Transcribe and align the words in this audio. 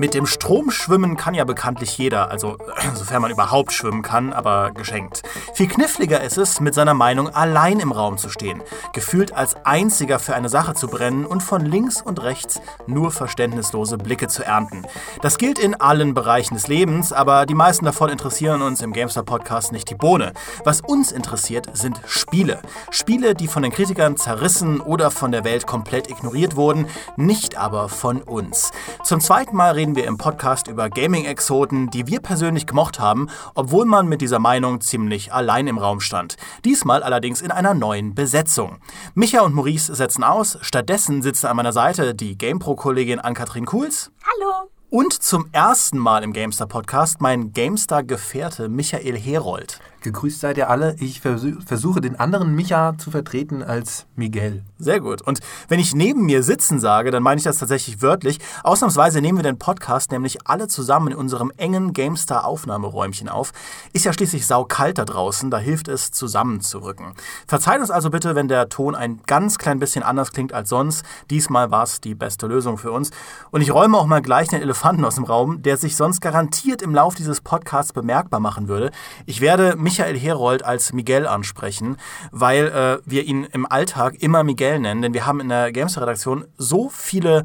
Mit 0.00 0.14
dem 0.14 0.24
Strom 0.24 0.70
schwimmen 0.70 1.18
kann 1.18 1.34
ja 1.34 1.44
bekanntlich 1.44 1.98
jeder, 1.98 2.30
also 2.30 2.56
sofern 2.94 3.20
man 3.20 3.30
überhaupt 3.30 3.70
schwimmen 3.70 4.00
kann, 4.00 4.32
aber 4.32 4.70
geschenkt. 4.70 5.22
Viel 5.60 5.68
kniffliger 5.68 6.22
ist 6.22 6.38
es, 6.38 6.58
mit 6.60 6.72
seiner 6.72 6.94
Meinung 6.94 7.28
allein 7.28 7.80
im 7.80 7.92
Raum 7.92 8.16
zu 8.16 8.30
stehen, 8.30 8.62
gefühlt 8.94 9.34
als 9.34 9.56
einziger 9.66 10.18
für 10.18 10.34
eine 10.34 10.48
Sache 10.48 10.72
zu 10.72 10.88
brennen 10.88 11.26
und 11.26 11.42
von 11.42 11.66
links 11.66 12.00
und 12.00 12.22
rechts 12.22 12.62
nur 12.86 13.10
verständnislose 13.10 13.98
Blicke 13.98 14.28
zu 14.28 14.42
ernten. 14.42 14.86
Das 15.20 15.36
gilt 15.36 15.58
in 15.58 15.78
allen 15.78 16.14
Bereichen 16.14 16.54
des 16.54 16.66
Lebens, 16.66 17.12
aber 17.12 17.44
die 17.44 17.52
meisten 17.52 17.84
davon 17.84 18.08
interessieren 18.08 18.62
uns 18.62 18.80
im 18.80 18.94
Gamestar 18.94 19.22
Podcast 19.22 19.70
nicht 19.70 19.90
die 19.90 19.94
Bohne. 19.94 20.32
Was 20.64 20.80
uns 20.80 21.12
interessiert, 21.12 21.68
sind 21.74 22.00
Spiele. 22.06 22.62
Spiele, 22.90 23.34
die 23.34 23.46
von 23.46 23.62
den 23.62 23.70
Kritikern 23.70 24.16
zerrissen 24.16 24.80
oder 24.80 25.10
von 25.10 25.30
der 25.30 25.44
Welt 25.44 25.66
komplett 25.66 26.08
ignoriert 26.08 26.56
wurden, 26.56 26.86
nicht 27.16 27.58
aber 27.58 27.90
von 27.90 28.22
uns. 28.22 28.70
Zum 29.04 29.20
zweiten 29.20 29.56
Mal 29.56 29.72
reden 29.72 29.94
wir 29.94 30.06
im 30.06 30.16
Podcast 30.16 30.68
über 30.68 30.88
Gaming-Exoten, 30.88 31.90
die 31.90 32.06
wir 32.06 32.20
persönlich 32.20 32.66
gemocht 32.66 32.98
haben, 32.98 33.28
obwohl 33.54 33.84
man 33.84 34.08
mit 34.08 34.22
dieser 34.22 34.38
Meinung 34.38 34.80
ziemlich 34.80 35.34
allein 35.34 35.49
im 35.66 35.78
Raum 35.78 36.00
stand. 36.00 36.36
Diesmal 36.64 37.02
allerdings 37.02 37.42
in 37.42 37.50
einer 37.50 37.74
neuen 37.74 38.14
Besetzung. 38.14 38.78
Micha 39.14 39.40
und 39.40 39.54
Maurice 39.54 39.94
setzen 39.94 40.22
aus, 40.22 40.58
stattdessen 40.60 41.22
sitzt 41.22 41.44
an 41.44 41.56
meiner 41.56 41.72
Seite 41.72 42.14
die 42.14 42.38
GamePro-Kollegin 42.38 43.18
Ann-Kathrin 43.18 43.66
Kuhls. 43.66 44.12
Hallo! 44.22 44.70
Und 44.90 45.12
zum 45.12 45.48
ersten 45.52 45.98
Mal 45.98 46.22
im 46.22 46.32
GameStar-Podcast 46.32 47.20
mein 47.20 47.52
GameStar-Gefährte 47.52 48.68
Michael 48.68 49.18
Herold. 49.18 49.80
Gegrüßt 50.00 50.40
seid 50.40 50.56
ihr 50.58 50.70
alle. 50.70 50.96
Ich 50.98 51.20
versuche 51.20 52.00
den 52.00 52.18
anderen 52.18 52.54
Micha 52.54 52.96
zu 52.98 53.10
vertreten 53.10 53.62
als 53.62 54.06
Miguel. 54.16 54.64
Sehr 54.78 55.00
gut. 55.00 55.20
Und 55.22 55.40
wenn 55.68 55.78
ich 55.78 55.94
neben 55.94 56.24
mir 56.24 56.42
sitzen 56.42 56.80
sage, 56.80 57.10
dann 57.10 57.22
meine 57.22 57.38
ich 57.38 57.44
das 57.44 57.58
tatsächlich 57.58 58.00
wörtlich. 58.00 58.38
Ausnahmsweise 58.62 59.20
nehmen 59.20 59.38
wir 59.38 59.42
den 59.42 59.58
Podcast 59.58 60.10
nämlich 60.10 60.46
alle 60.46 60.68
zusammen 60.68 61.08
in 61.08 61.16
unserem 61.16 61.52
engen 61.58 61.92
GameStar-Aufnahmeräumchen 61.92 63.28
auf. 63.28 63.52
Ist 63.92 64.04
ja 64.06 64.12
schließlich 64.12 64.46
saukalt 64.46 64.98
da 64.98 65.04
draußen, 65.04 65.50
da 65.50 65.58
hilft 65.58 65.88
es, 65.88 66.10
zusammenzurücken. 66.10 67.14
Verzeiht 67.46 67.80
uns 67.80 67.90
also 67.90 68.08
bitte, 68.10 68.34
wenn 68.34 68.48
der 68.48 68.70
Ton 68.70 68.94
ein 68.94 69.20
ganz 69.26 69.58
klein 69.58 69.78
bisschen 69.78 70.02
anders 70.02 70.32
klingt 70.32 70.54
als 70.54 70.70
sonst. 70.70 71.04
Diesmal 71.28 71.70
war 71.70 71.82
es 71.82 72.00
die 72.00 72.14
beste 72.14 72.46
Lösung 72.46 72.78
für 72.78 72.92
uns. 72.92 73.10
Und 73.50 73.60
ich 73.60 73.74
räume 73.74 73.98
auch 73.98 74.06
mal 74.06 74.22
gleich 74.22 74.48
den 74.48 74.62
Elefanten 74.62 75.04
aus 75.04 75.16
dem 75.16 75.24
Raum, 75.24 75.62
der 75.62 75.76
sich 75.76 75.96
sonst 75.96 76.20
garantiert 76.20 76.80
im 76.80 76.94
Lauf 76.94 77.14
dieses 77.14 77.40
Podcasts 77.40 77.92
bemerkbar 77.92 78.40
machen 78.40 78.68
würde. 78.68 78.90
Ich 79.26 79.40
werde 79.40 79.76
mich 79.76 79.89
Michael 79.90 80.16
Herold 80.16 80.64
als 80.64 80.92
Miguel 80.92 81.26
ansprechen, 81.26 81.96
weil 82.30 82.68
äh, 82.68 83.10
wir 83.10 83.24
ihn 83.24 83.42
im 83.42 83.66
Alltag 83.66 84.14
immer 84.22 84.44
Miguel 84.44 84.78
nennen, 84.78 85.02
denn 85.02 85.14
wir 85.14 85.26
haben 85.26 85.40
in 85.40 85.48
der 85.48 85.72
Games-Redaktion 85.72 86.44
so 86.56 86.88
viele 86.88 87.42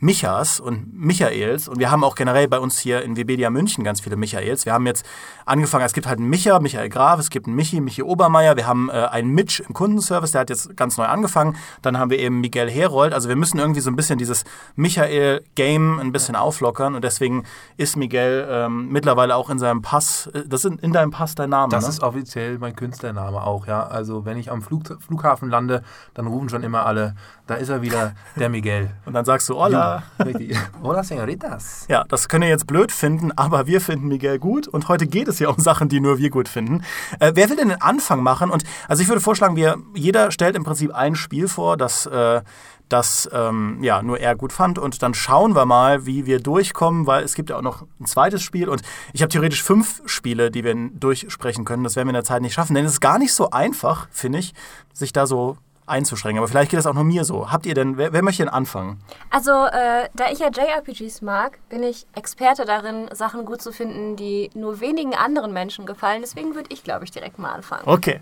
Michas 0.00 0.60
und 0.60 0.92
Michaels 0.94 1.68
und 1.68 1.78
wir 1.78 1.90
haben 1.90 2.04
auch 2.04 2.14
generell 2.14 2.48
bei 2.48 2.58
uns 2.58 2.78
hier 2.78 3.02
in 3.02 3.16
Webedia 3.16 3.50
München 3.50 3.84
ganz 3.84 4.00
viele 4.00 4.16
Michaels. 4.16 4.64
Wir 4.64 4.72
haben 4.72 4.86
jetzt 4.86 5.04
angefangen, 5.44 5.84
es 5.84 5.92
gibt 5.92 6.06
halt 6.06 6.18
einen 6.18 6.30
Micha, 6.30 6.58
Michael 6.58 6.88
Graf, 6.88 7.20
es 7.20 7.28
gibt 7.28 7.46
einen 7.46 7.56
Michi, 7.56 7.80
Michi 7.80 8.02
Obermeier, 8.02 8.56
wir 8.56 8.66
haben 8.66 8.88
äh, 8.88 8.92
einen 8.92 9.30
Mitch 9.30 9.62
im 9.66 9.74
Kundenservice, 9.74 10.32
der 10.32 10.40
hat 10.40 10.50
jetzt 10.50 10.74
ganz 10.74 10.96
neu 10.96 11.04
angefangen. 11.04 11.56
Dann 11.82 11.98
haben 11.98 12.10
wir 12.10 12.18
eben 12.18 12.40
Miguel 12.40 12.70
Herold. 12.70 13.12
Also 13.12 13.28
wir 13.28 13.36
müssen 13.36 13.58
irgendwie 13.58 13.80
so 13.80 13.90
ein 13.90 13.96
bisschen 13.96 14.18
dieses 14.18 14.44
Michael-Game 14.76 15.98
ein 15.98 16.12
bisschen 16.12 16.34
auflockern 16.34 16.94
und 16.94 17.04
deswegen 17.04 17.44
ist 17.76 17.96
Miguel 17.96 18.48
ähm, 18.50 18.88
mittlerweile 18.88 19.36
auch 19.36 19.50
in 19.50 19.58
seinem 19.58 19.82
Pass, 19.82 20.30
äh, 20.32 20.44
das 20.46 20.64
ist 20.64 20.82
in 20.82 20.92
deinem 20.94 21.10
Pass 21.10 21.34
dein 21.34 21.50
Name, 21.50 21.70
Das 21.70 21.84
ne? 21.84 21.90
ist 21.90 22.02
offiziell 22.02 22.58
mein 22.58 22.74
Künstlername 22.74 23.42
auch, 23.42 23.66
ja. 23.66 23.86
Also 23.86 24.24
wenn 24.24 24.38
ich 24.38 24.50
am 24.50 24.62
Flug, 24.62 24.96
Flughafen 25.00 25.50
lande, 25.50 25.82
dann 26.14 26.26
rufen 26.26 26.48
schon 26.48 26.62
immer 26.62 26.86
alle, 26.86 27.14
da 27.46 27.56
ist 27.56 27.68
er 27.68 27.82
wieder, 27.82 28.14
der 28.36 28.48
Miguel. 28.48 28.90
Und 29.04 29.12
dann 29.12 29.26
sagst 29.26 29.48
du, 29.48 29.56
hola. 29.56 29.89
Richtig. 30.24 30.56
Hola, 30.82 31.02
Senoritas. 31.02 31.86
Ja, 31.88 32.04
das 32.08 32.28
könnt 32.28 32.44
ihr 32.44 32.50
jetzt 32.50 32.66
blöd 32.66 32.92
finden, 32.92 33.32
aber 33.32 33.66
wir 33.66 33.80
finden 33.80 34.08
Miguel 34.08 34.38
gut 34.38 34.68
und 34.68 34.88
heute 34.88 35.06
geht 35.06 35.28
es 35.28 35.38
ja 35.38 35.48
um 35.48 35.58
Sachen, 35.58 35.88
die 35.88 36.00
nur 36.00 36.18
wir 36.18 36.30
gut 36.30 36.48
finden. 36.48 36.82
Äh, 37.18 37.32
wer 37.34 37.48
will 37.48 37.56
denn 37.56 37.68
den 37.68 37.82
Anfang 37.82 38.22
machen? 38.22 38.50
Und 38.50 38.64
also 38.88 39.02
ich 39.02 39.08
würde 39.08 39.20
vorschlagen, 39.20 39.56
wir 39.56 39.78
jeder 39.94 40.30
stellt 40.30 40.56
im 40.56 40.64
Prinzip 40.64 40.94
ein 40.94 41.14
Spiel 41.14 41.48
vor, 41.48 41.76
das 41.76 42.06
äh, 42.06 42.42
das 42.90 43.30
ähm, 43.32 43.78
ja 43.82 44.02
nur 44.02 44.18
er 44.18 44.34
gut 44.34 44.52
fand 44.52 44.78
und 44.78 45.02
dann 45.02 45.14
schauen 45.14 45.54
wir 45.54 45.64
mal, 45.64 46.06
wie 46.06 46.26
wir 46.26 46.40
durchkommen, 46.40 47.06
weil 47.06 47.22
es 47.22 47.34
gibt 47.34 47.50
ja 47.50 47.56
auch 47.56 47.62
noch 47.62 47.86
ein 48.00 48.06
zweites 48.06 48.42
Spiel 48.42 48.68
und 48.68 48.82
ich 49.12 49.22
habe 49.22 49.30
theoretisch 49.30 49.62
fünf 49.62 50.02
Spiele, 50.06 50.50
die 50.50 50.64
wir 50.64 50.74
durchsprechen 50.92 51.64
können. 51.64 51.84
Das 51.84 51.96
werden 51.96 52.08
wir 52.08 52.10
in 52.10 52.14
der 52.14 52.24
Zeit 52.24 52.42
nicht 52.42 52.54
schaffen, 52.54 52.74
denn 52.74 52.84
es 52.84 52.92
ist 52.92 53.00
gar 53.00 53.18
nicht 53.18 53.32
so 53.32 53.50
einfach, 53.50 54.08
finde 54.10 54.40
ich, 54.40 54.54
sich 54.92 55.12
da 55.12 55.26
so 55.26 55.56
einzuschränken. 55.90 56.38
Aber 56.38 56.48
vielleicht 56.48 56.70
geht 56.70 56.78
das 56.78 56.86
auch 56.86 56.94
nur 56.94 57.04
mir 57.04 57.24
so. 57.24 57.50
Habt 57.50 57.66
ihr 57.66 57.74
denn, 57.74 57.96
wer, 57.96 58.12
wer 58.12 58.22
möchte 58.22 58.42
denn 58.42 58.52
anfangen? 58.52 59.02
Also, 59.30 59.50
äh, 59.50 60.08
da 60.14 60.30
ich 60.30 60.38
ja 60.38 60.48
JRPGs 60.48 61.22
mag, 61.22 61.58
bin 61.68 61.82
ich 61.82 62.06
Experte 62.14 62.64
darin, 62.64 63.08
Sachen 63.12 63.44
gut 63.44 63.60
zu 63.60 63.72
finden, 63.72 64.16
die 64.16 64.50
nur 64.54 64.80
wenigen 64.80 65.14
anderen 65.14 65.52
Menschen 65.52 65.86
gefallen. 65.86 66.22
Deswegen 66.22 66.54
würde 66.54 66.68
ich, 66.72 66.84
glaube 66.84 67.04
ich, 67.04 67.10
direkt 67.10 67.38
mal 67.38 67.52
anfangen. 67.52 67.82
Okay. 67.86 68.20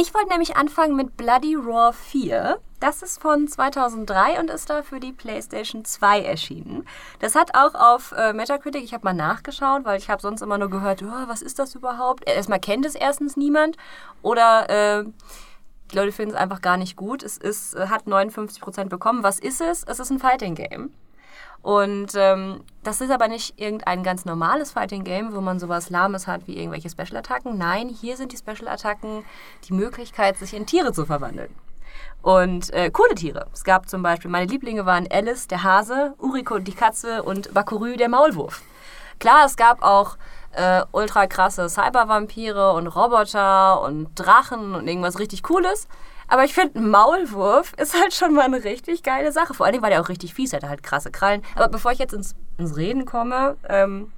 Ich 0.00 0.14
wollte 0.14 0.28
nämlich 0.28 0.56
anfangen 0.56 0.94
mit 0.94 1.16
Bloody 1.16 1.56
Roar 1.56 1.92
4. 1.92 2.60
Das 2.78 3.02
ist 3.02 3.20
von 3.20 3.48
2003 3.48 4.38
und 4.38 4.48
ist 4.48 4.70
da 4.70 4.84
für 4.84 5.00
die 5.00 5.12
PlayStation 5.12 5.84
2 5.84 6.20
erschienen. 6.20 6.86
Das 7.18 7.34
hat 7.34 7.56
auch 7.56 7.74
auf 7.74 8.12
äh, 8.12 8.32
Metacritic, 8.32 8.84
ich 8.84 8.94
habe 8.94 9.04
mal 9.04 9.12
nachgeschaut, 9.12 9.84
weil 9.84 9.98
ich 9.98 10.08
habe 10.08 10.22
sonst 10.22 10.40
immer 10.40 10.56
nur 10.56 10.70
gehört, 10.70 11.02
oh, 11.02 11.26
was 11.26 11.42
ist 11.42 11.58
das 11.58 11.74
überhaupt? 11.74 12.28
Erstmal 12.28 12.60
kennt 12.60 12.86
es 12.86 12.94
erstens 12.94 13.36
niemand 13.36 13.76
oder 14.22 15.00
äh, 15.00 15.04
die 15.90 15.96
Leute 15.96 16.12
finden 16.12 16.34
es 16.34 16.40
einfach 16.40 16.60
gar 16.60 16.76
nicht 16.76 16.96
gut. 16.96 17.22
Es 17.22 17.38
ist, 17.38 17.74
äh, 17.74 17.88
hat 17.88 18.06
59% 18.06 18.88
bekommen. 18.88 19.22
Was 19.22 19.38
ist 19.38 19.60
es? 19.60 19.84
Es 19.84 19.98
ist 19.98 20.10
ein 20.10 20.18
Fighting 20.18 20.54
Game. 20.54 20.92
Und 21.62 22.12
ähm, 22.14 22.60
das 22.84 23.00
ist 23.00 23.10
aber 23.10 23.28
nicht 23.28 23.60
irgendein 23.60 24.02
ganz 24.02 24.24
normales 24.24 24.72
Fighting 24.72 25.04
Game, 25.04 25.34
wo 25.34 25.40
man 25.40 25.58
sowas 25.58 25.90
Lahmes 25.90 26.26
hat 26.26 26.46
wie 26.46 26.56
irgendwelche 26.56 26.88
Special-Attacken. 26.88 27.58
Nein, 27.58 27.88
hier 27.88 28.16
sind 28.16 28.32
die 28.32 28.36
Special-Attacken 28.36 29.24
die 29.68 29.72
Möglichkeit, 29.72 30.36
sich 30.38 30.54
in 30.54 30.66
Tiere 30.66 30.92
zu 30.92 31.04
verwandeln. 31.04 31.54
Und 32.22 32.72
äh, 32.72 32.90
coole 32.90 33.14
Tiere. 33.14 33.46
Es 33.52 33.64
gab 33.64 33.88
zum 33.88 34.02
Beispiel, 34.02 34.30
meine 34.30 34.46
Lieblinge 34.46 34.86
waren 34.86 35.06
Alice, 35.10 35.48
der 35.48 35.62
Hase, 35.62 36.14
Uriko, 36.18 36.58
die 36.58 36.74
Katze 36.74 37.22
und 37.22 37.52
Bakurü, 37.54 37.96
der 37.96 38.08
Maulwurf. 38.08 38.62
Klar, 39.18 39.46
es 39.46 39.56
gab 39.56 39.82
auch 39.82 40.16
äh, 40.58 40.82
ultra 40.92 41.26
krasse 41.26 41.68
Cybervampire 41.68 42.72
und 42.72 42.88
Roboter 42.88 43.80
und 43.80 44.10
Drachen 44.16 44.74
und 44.74 44.88
irgendwas 44.88 45.18
richtig 45.18 45.42
Cooles. 45.42 45.88
Aber 46.26 46.44
ich 46.44 46.52
finde, 46.52 46.80
Maulwurf 46.80 47.72
ist 47.78 47.98
halt 47.98 48.12
schon 48.12 48.34
mal 48.34 48.44
eine 48.44 48.62
richtig 48.64 49.02
geile 49.02 49.32
Sache. 49.32 49.54
Vor 49.54 49.70
Dingen 49.70 49.82
war 49.82 49.90
der 49.90 50.02
auch 50.02 50.08
richtig 50.08 50.34
fies, 50.34 50.52
hatte 50.52 50.68
halt 50.68 50.82
krasse 50.82 51.10
Krallen. 51.10 51.42
Aber 51.54 51.68
bevor 51.68 51.92
ich 51.92 51.98
jetzt 51.98 52.12
ins, 52.12 52.34
ins 52.58 52.76
Reden 52.76 53.06
komme, 53.06 53.56
ähm, 53.68 54.12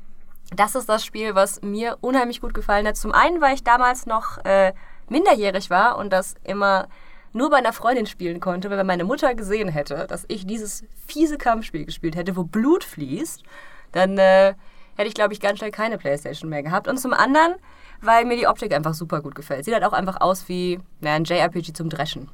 das 0.57 0.75
ist 0.75 0.89
das 0.89 1.05
Spiel, 1.05 1.37
was 1.37 1.63
mir 1.63 1.99
unheimlich 2.01 2.41
gut 2.41 2.55
gefallen 2.55 2.87
hat. 2.87 2.97
Zum 2.97 3.13
einen, 3.13 3.41
weil 3.41 3.55
ich 3.55 3.63
damals 3.63 4.07
noch 4.07 4.39
äh, 4.45 4.73
minderjährig 5.09 5.71
war 5.71 5.99
und 5.99 6.13
das 6.13 6.35
immer 6.43 6.89
nur 7.33 7.51
bei 7.51 7.59
einer 7.59 7.73
Freundin 7.73 8.07
spielen 8.07 8.41
konnte, 8.41 8.71
weil 8.71 8.79
wenn 8.79 8.87
meine 8.87 9.05
Mutter 9.05 9.35
gesehen 9.37 9.69
hätte, 9.69 10.07
dass 10.09 10.25
ich 10.27 10.47
dieses 10.47 10.85
fiese 11.07 11.39
Kampfspiel 11.39 11.85
gespielt 11.85 12.17
hätte, 12.17 12.35
wo 12.35 12.43
Blut 12.43 12.83
fließt, 12.83 13.45
dann 13.93 14.19
äh, 14.19 14.55
hätte 15.01 15.09
ich, 15.09 15.15
glaube 15.15 15.33
ich, 15.33 15.41
ganz 15.41 15.59
schnell 15.59 15.71
keine 15.71 15.99
Playstation 15.99 16.51
mehr 16.51 16.63
gehabt. 16.63 16.87
Und 16.87 16.99
zum 16.99 17.13
anderen, 17.13 17.55
weil 18.01 18.25
mir 18.25 18.37
die 18.37 18.47
Optik 18.47 18.73
einfach 18.73 18.95
super 18.95 19.21
gut 19.21 19.35
gefällt. 19.35 19.65
Sieht 19.65 19.75
halt 19.75 19.85
auch 19.85 19.93
einfach 19.93 20.21
aus 20.21 20.49
wie 20.49 20.79
na, 21.01 21.15
ein 21.15 21.25
JRPG 21.25 21.73
zum 21.73 21.89
Dreschen. 21.89 22.29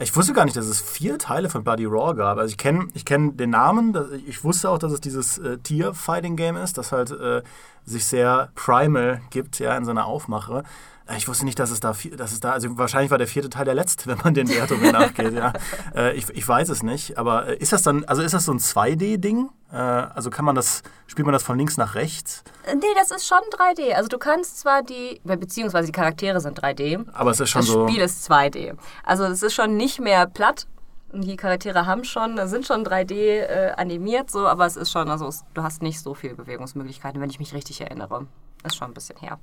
Ich 0.00 0.16
wusste 0.16 0.32
gar 0.32 0.44
nicht, 0.44 0.56
dass 0.56 0.66
es 0.66 0.80
vier 0.80 1.18
Teile 1.18 1.48
von 1.48 1.62
Bloody 1.62 1.84
Raw 1.84 2.14
gab. 2.14 2.38
Also 2.38 2.50
ich 2.50 2.58
kenne 2.58 2.88
ich 2.94 3.04
kenn 3.04 3.36
den 3.36 3.50
Namen, 3.50 3.96
ich 4.26 4.42
wusste 4.42 4.70
auch, 4.70 4.78
dass 4.78 4.92
es 4.92 5.00
dieses 5.00 5.38
äh, 5.38 5.58
Tier-Fighting-Game 5.58 6.56
ist, 6.56 6.78
das 6.78 6.90
halt 6.90 7.12
äh, 7.12 7.42
sich 7.84 8.04
sehr 8.04 8.50
primal 8.56 9.20
gibt, 9.30 9.60
ja, 9.60 9.76
in 9.76 9.84
seiner 9.84 10.06
Aufmache. 10.06 10.64
Äh, 11.08 11.16
ich 11.16 11.28
wusste 11.28 11.44
nicht, 11.44 11.58
dass 11.58 11.70
es 11.70 11.80
da, 11.80 11.94
dass 12.16 12.32
es 12.32 12.40
da, 12.40 12.52
also 12.52 12.76
wahrscheinlich 12.78 13.10
war 13.10 13.18
der 13.18 13.26
vierte 13.26 13.50
Teil 13.50 13.64
der 13.64 13.74
letzte, 13.74 14.06
wenn 14.10 14.18
man 14.22 14.34
den 14.34 14.48
Wertungen 14.48 14.92
nachgeht. 14.92 15.32
Ja. 15.32 15.52
Äh, 15.94 16.14
ich, 16.14 16.28
ich 16.30 16.46
weiß 16.46 16.70
es 16.70 16.82
nicht, 16.82 17.18
aber 17.18 17.46
äh, 17.46 17.56
ist 17.56 17.72
das 17.72 17.82
dann, 17.82 18.04
also 18.04 18.22
ist 18.22 18.34
das 18.34 18.44
so 18.44 18.52
ein 18.52 18.58
2D-Ding? 18.58 19.50
Also 19.70 20.30
kann 20.30 20.44
man 20.44 20.54
das, 20.54 20.82
spielt 21.08 21.26
man 21.26 21.32
das 21.32 21.42
von 21.42 21.58
links 21.58 21.76
nach 21.76 21.96
rechts? 21.96 22.44
Nee, 22.72 22.86
das 22.94 23.10
ist 23.10 23.26
schon 23.26 23.40
3D. 23.50 23.92
Also 23.92 24.08
du 24.08 24.18
kannst 24.18 24.60
zwar 24.60 24.82
die, 24.82 25.20
beziehungsweise 25.24 25.86
die 25.86 25.92
Charaktere 25.92 26.40
sind 26.40 26.60
3D. 26.60 27.04
Aber 27.12 27.32
es 27.32 27.40
ist 27.40 27.50
schon 27.50 27.62
das 27.62 27.70
so. 27.70 27.82
Das 27.82 27.90
Spiel 27.90 28.02
ist 28.02 28.30
2D. 28.30 28.76
Also 29.02 29.24
es 29.24 29.42
ist 29.42 29.52
schon 29.52 29.76
nicht 29.76 30.00
mehr 30.00 30.26
platt. 30.26 30.68
Die 31.12 31.36
Charaktere 31.36 31.86
haben 31.86 32.04
schon, 32.04 32.46
sind 32.46 32.66
schon 32.66 32.84
3D 32.84 33.12
äh, 33.12 33.72
animiert, 33.76 34.30
so, 34.30 34.46
aber 34.46 34.66
es 34.66 34.76
ist 34.76 34.92
schon, 34.92 35.08
also 35.08 35.26
es, 35.26 35.44
du 35.54 35.62
hast 35.62 35.82
nicht 35.82 36.00
so 36.00 36.14
viele 36.14 36.34
Bewegungsmöglichkeiten, 36.34 37.20
wenn 37.20 37.30
ich 37.30 37.40
mich 37.40 37.52
richtig 37.52 37.80
erinnere. 37.80 38.26
Ist 38.64 38.76
schon 38.76 38.90
ein 38.90 38.94
bisschen 38.94 39.18
her. 39.18 39.38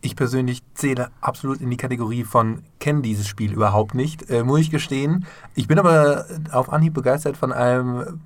Ich 0.00 0.14
persönlich 0.14 0.62
zähle 0.74 1.10
absolut 1.20 1.60
in 1.60 1.70
die 1.70 1.76
Kategorie 1.76 2.24
von 2.24 2.62
kenne 2.78 3.02
dieses 3.02 3.26
Spiel 3.26 3.52
überhaupt 3.52 3.94
nicht, 3.94 4.30
äh, 4.30 4.44
muss 4.44 4.60
ich 4.60 4.70
gestehen. 4.70 5.26
Ich 5.54 5.66
bin 5.66 5.78
aber 5.78 6.26
auf 6.52 6.72
Anhieb 6.72 6.94
begeistert 6.94 7.36
von 7.36 7.52
einem 7.52 8.20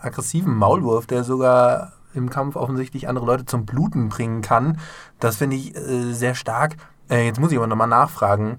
aggressiven 0.00 0.54
Maulwurf, 0.54 1.06
der 1.06 1.24
sogar 1.24 1.92
im 2.14 2.30
Kampf 2.30 2.56
offensichtlich 2.56 3.08
andere 3.08 3.26
Leute 3.26 3.44
zum 3.44 3.66
Bluten 3.66 4.08
bringen 4.08 4.40
kann. 4.40 4.78
Das 5.20 5.36
finde 5.36 5.56
ich 5.56 5.76
äh, 5.76 6.12
sehr 6.12 6.34
stark. 6.34 6.76
Äh, 7.10 7.26
jetzt 7.26 7.40
muss 7.40 7.50
ich 7.50 7.58
aber 7.58 7.66
nochmal 7.66 7.88
nachfragen. 7.88 8.58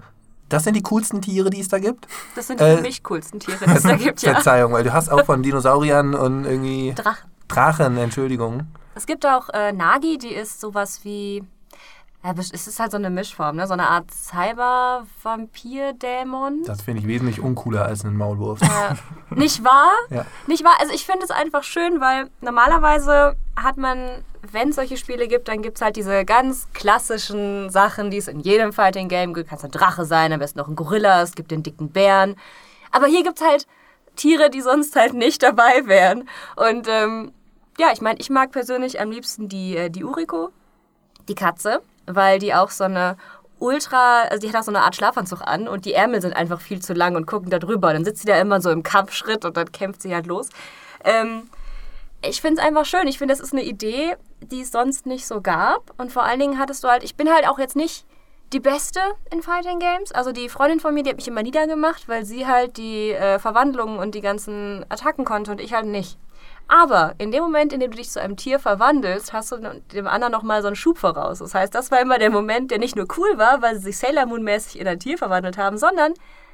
Das 0.49 0.63
sind 0.63 0.75
die 0.75 0.83
coolsten 0.83 1.21
Tiere, 1.21 1.49
die 1.49 1.59
es 1.59 1.67
da 1.67 1.79
gibt? 1.79 2.07
Das 2.35 2.47
sind 2.47 2.59
die 2.59 2.65
für 2.65 2.81
mich 2.81 3.03
coolsten 3.03 3.39
Tiere, 3.39 3.57
die 3.65 3.71
es 3.71 3.83
da 3.83 3.95
gibt, 3.95 4.21
ja. 4.21 4.33
Verzeihung, 4.33 4.73
weil 4.73 4.83
du 4.83 4.93
hast 4.93 5.09
auch 5.09 5.25
von 5.25 5.43
Dinosauriern 5.43 6.15
und 6.15 6.45
irgendwie... 6.45 6.93
Drachen. 6.95 7.29
Drachen, 7.47 7.97
Entschuldigung. 7.97 8.67
Es 8.95 9.05
gibt 9.05 9.25
auch 9.25 9.49
äh, 9.49 9.71
Nagi, 9.73 10.17
die 10.17 10.33
ist 10.33 10.59
sowas 10.59 11.01
wie. 11.03 11.43
Ja, 12.23 12.33
es 12.37 12.51
ist 12.51 12.79
halt 12.79 12.91
so 12.91 12.97
eine 12.97 13.09
Mischform, 13.09 13.55
ne? 13.55 13.65
so 13.67 13.73
eine 13.73 13.89
Art 13.89 14.11
Cyber-Vampir-Dämon. 14.11 16.63
Das 16.65 16.81
finde 16.81 17.01
ich 17.01 17.07
wesentlich 17.07 17.39
uncooler 17.39 17.85
als 17.85 18.03
ein 18.03 18.17
Maulwurf. 18.17 18.59
Äh, 18.61 18.95
nicht 19.35 19.63
wahr? 19.63 19.93
Ja. 20.09 20.25
Nicht 20.47 20.63
wahr? 20.63 20.75
Also 20.79 20.93
ich 20.93 21.05
finde 21.05 21.23
es 21.23 21.31
einfach 21.31 21.63
schön, 21.63 22.01
weil 22.01 22.29
normalerweise 22.41 23.35
hat 23.55 23.77
man, 23.77 24.23
wenn 24.51 24.69
es 24.69 24.75
solche 24.75 24.97
Spiele 24.97 25.27
gibt, 25.27 25.47
dann 25.47 25.61
gibt 25.61 25.77
es 25.77 25.81
halt 25.81 25.95
diese 25.95 26.25
ganz 26.25 26.67
klassischen 26.73 27.69
Sachen, 27.69 28.09
die 28.09 28.17
es 28.17 28.27
in 28.27 28.39
jedem 28.39 28.73
Fighting 28.73 29.09
Game 29.09 29.33
gibt. 29.33 29.49
Kannst 29.49 29.63
ein 29.63 29.71
Drache 29.71 30.05
sein, 30.05 30.33
am 30.33 30.39
besten 30.39 30.59
noch 30.59 30.67
ein 30.67 30.75
Gorilla, 30.75 31.21
es 31.21 31.35
gibt 31.35 31.51
den 31.51 31.63
dicken 31.63 31.89
Bären. 31.89 32.35
Aber 32.91 33.07
hier 33.07 33.23
gibt 33.23 33.39
es 33.39 33.47
halt 33.47 33.67
Tiere, 34.15 34.49
die 34.49 34.61
sonst 34.61 34.95
halt 34.95 35.13
nicht 35.13 35.43
dabei 35.43 35.85
wären. 35.85 36.27
Und 36.55 36.87
ähm, 36.89 37.31
ja, 37.77 37.91
ich 37.93 38.01
meine, 38.01 38.19
ich 38.19 38.29
mag 38.29 38.51
persönlich 38.51 38.99
am 38.99 39.11
liebsten 39.11 39.47
die, 39.47 39.77
äh, 39.77 39.89
die 39.89 40.03
Uriko, 40.03 40.49
die 41.27 41.35
Katze, 41.35 41.81
weil 42.07 42.39
die 42.39 42.53
auch 42.53 42.71
so 42.71 42.85
eine 42.85 43.17
ultra, 43.59 44.23
also 44.23 44.45
die 44.45 44.53
hat 44.53 44.59
auch 44.59 44.65
so 44.65 44.71
eine 44.71 44.81
Art 44.81 44.95
Schlafanzug 44.95 45.41
an 45.41 45.67
und 45.67 45.85
die 45.85 45.93
Ärmel 45.93 46.21
sind 46.21 46.35
einfach 46.35 46.61
viel 46.61 46.81
zu 46.81 46.93
lang 46.93 47.15
und 47.15 47.25
gucken 47.25 47.49
da 47.49 47.59
drüber. 47.59 47.93
Dann 47.93 48.05
sitzt 48.05 48.21
sie 48.21 48.27
da 48.27 48.39
immer 48.39 48.61
so 48.61 48.69
im 48.69 48.83
Kampfschritt 48.83 49.45
und 49.45 49.57
dann 49.57 49.71
kämpft 49.71 50.01
sie 50.01 50.13
halt 50.13 50.27
los. 50.27 50.49
Ähm, 51.03 51.49
ich 52.23 52.41
finde 52.41 52.61
es 52.61 52.67
einfach 52.67 52.85
schön. 52.85 53.07
Ich 53.07 53.17
finde, 53.17 53.33
das 53.33 53.41
ist 53.41 53.53
eine 53.53 53.63
Idee, 53.63 54.15
die 54.41 54.61
es 54.61 54.71
sonst 54.71 55.05
nicht 55.05 55.27
so 55.27 55.41
gab. 55.41 55.93
Und 55.97 56.11
vor 56.11 56.23
allen 56.23 56.39
Dingen 56.39 56.59
hattest 56.59 56.83
du 56.83 56.87
halt, 56.87 57.03
ich 57.03 57.15
bin 57.15 57.31
halt 57.31 57.47
auch 57.47 57.59
jetzt 57.59 57.75
nicht 57.75 58.05
die 58.53 58.59
Beste 58.59 58.99
in 59.31 59.41
Fighting 59.41 59.79
Games. 59.79 60.11
Also 60.11 60.31
die 60.31 60.49
Freundin 60.49 60.79
von 60.79 60.93
mir, 60.93 61.03
die 61.03 61.09
hat 61.09 61.17
mich 61.17 61.27
immer 61.27 61.43
niedergemacht, 61.43 62.07
weil 62.07 62.25
sie 62.25 62.47
halt 62.47 62.77
die 62.77 63.11
äh, 63.11 63.39
Verwandlungen 63.39 63.99
und 63.99 64.15
die 64.15 64.21
ganzen 64.21 64.85
Attacken 64.89 65.25
konnte 65.25 65.51
und 65.51 65.61
ich 65.61 65.73
halt 65.73 65.85
nicht. 65.85 66.17
Aber 66.67 67.15
in 67.17 67.31
dem 67.31 67.43
Moment, 67.43 67.71
in 67.71 67.79
dem 67.79 67.91
du 67.91 67.97
dich 67.97 68.09
zu 68.09 68.21
einem 68.21 68.35
Tier 68.35 68.59
verwandelst, 68.59 69.31
hast 69.33 69.51
du 69.51 69.57
dem 69.93 70.07
anderen 70.07 70.31
nochmal 70.31 70.61
so 70.61 70.67
einen 70.67 70.75
Schub 70.75 70.97
voraus. 70.97 71.39
Das 71.39 71.53
heißt, 71.55 71.73
das 71.73 71.91
war 71.91 72.01
immer 72.01 72.17
der 72.17 72.29
Moment, 72.29 72.71
der 72.71 72.79
nicht 72.79 72.95
nur 72.95 73.07
cool 73.17 73.37
war, 73.37 73.61
weil 73.61 73.75
sie 73.75 73.83
sich 73.83 73.97
Sailor 73.97 74.25
Moon-mäßig 74.25 74.79
in 74.79 74.87
ein 74.87 74.99
Tier 74.99 75.17
verwandelt 75.17 75.57
haben, 75.57 75.77
sondern 75.77 76.13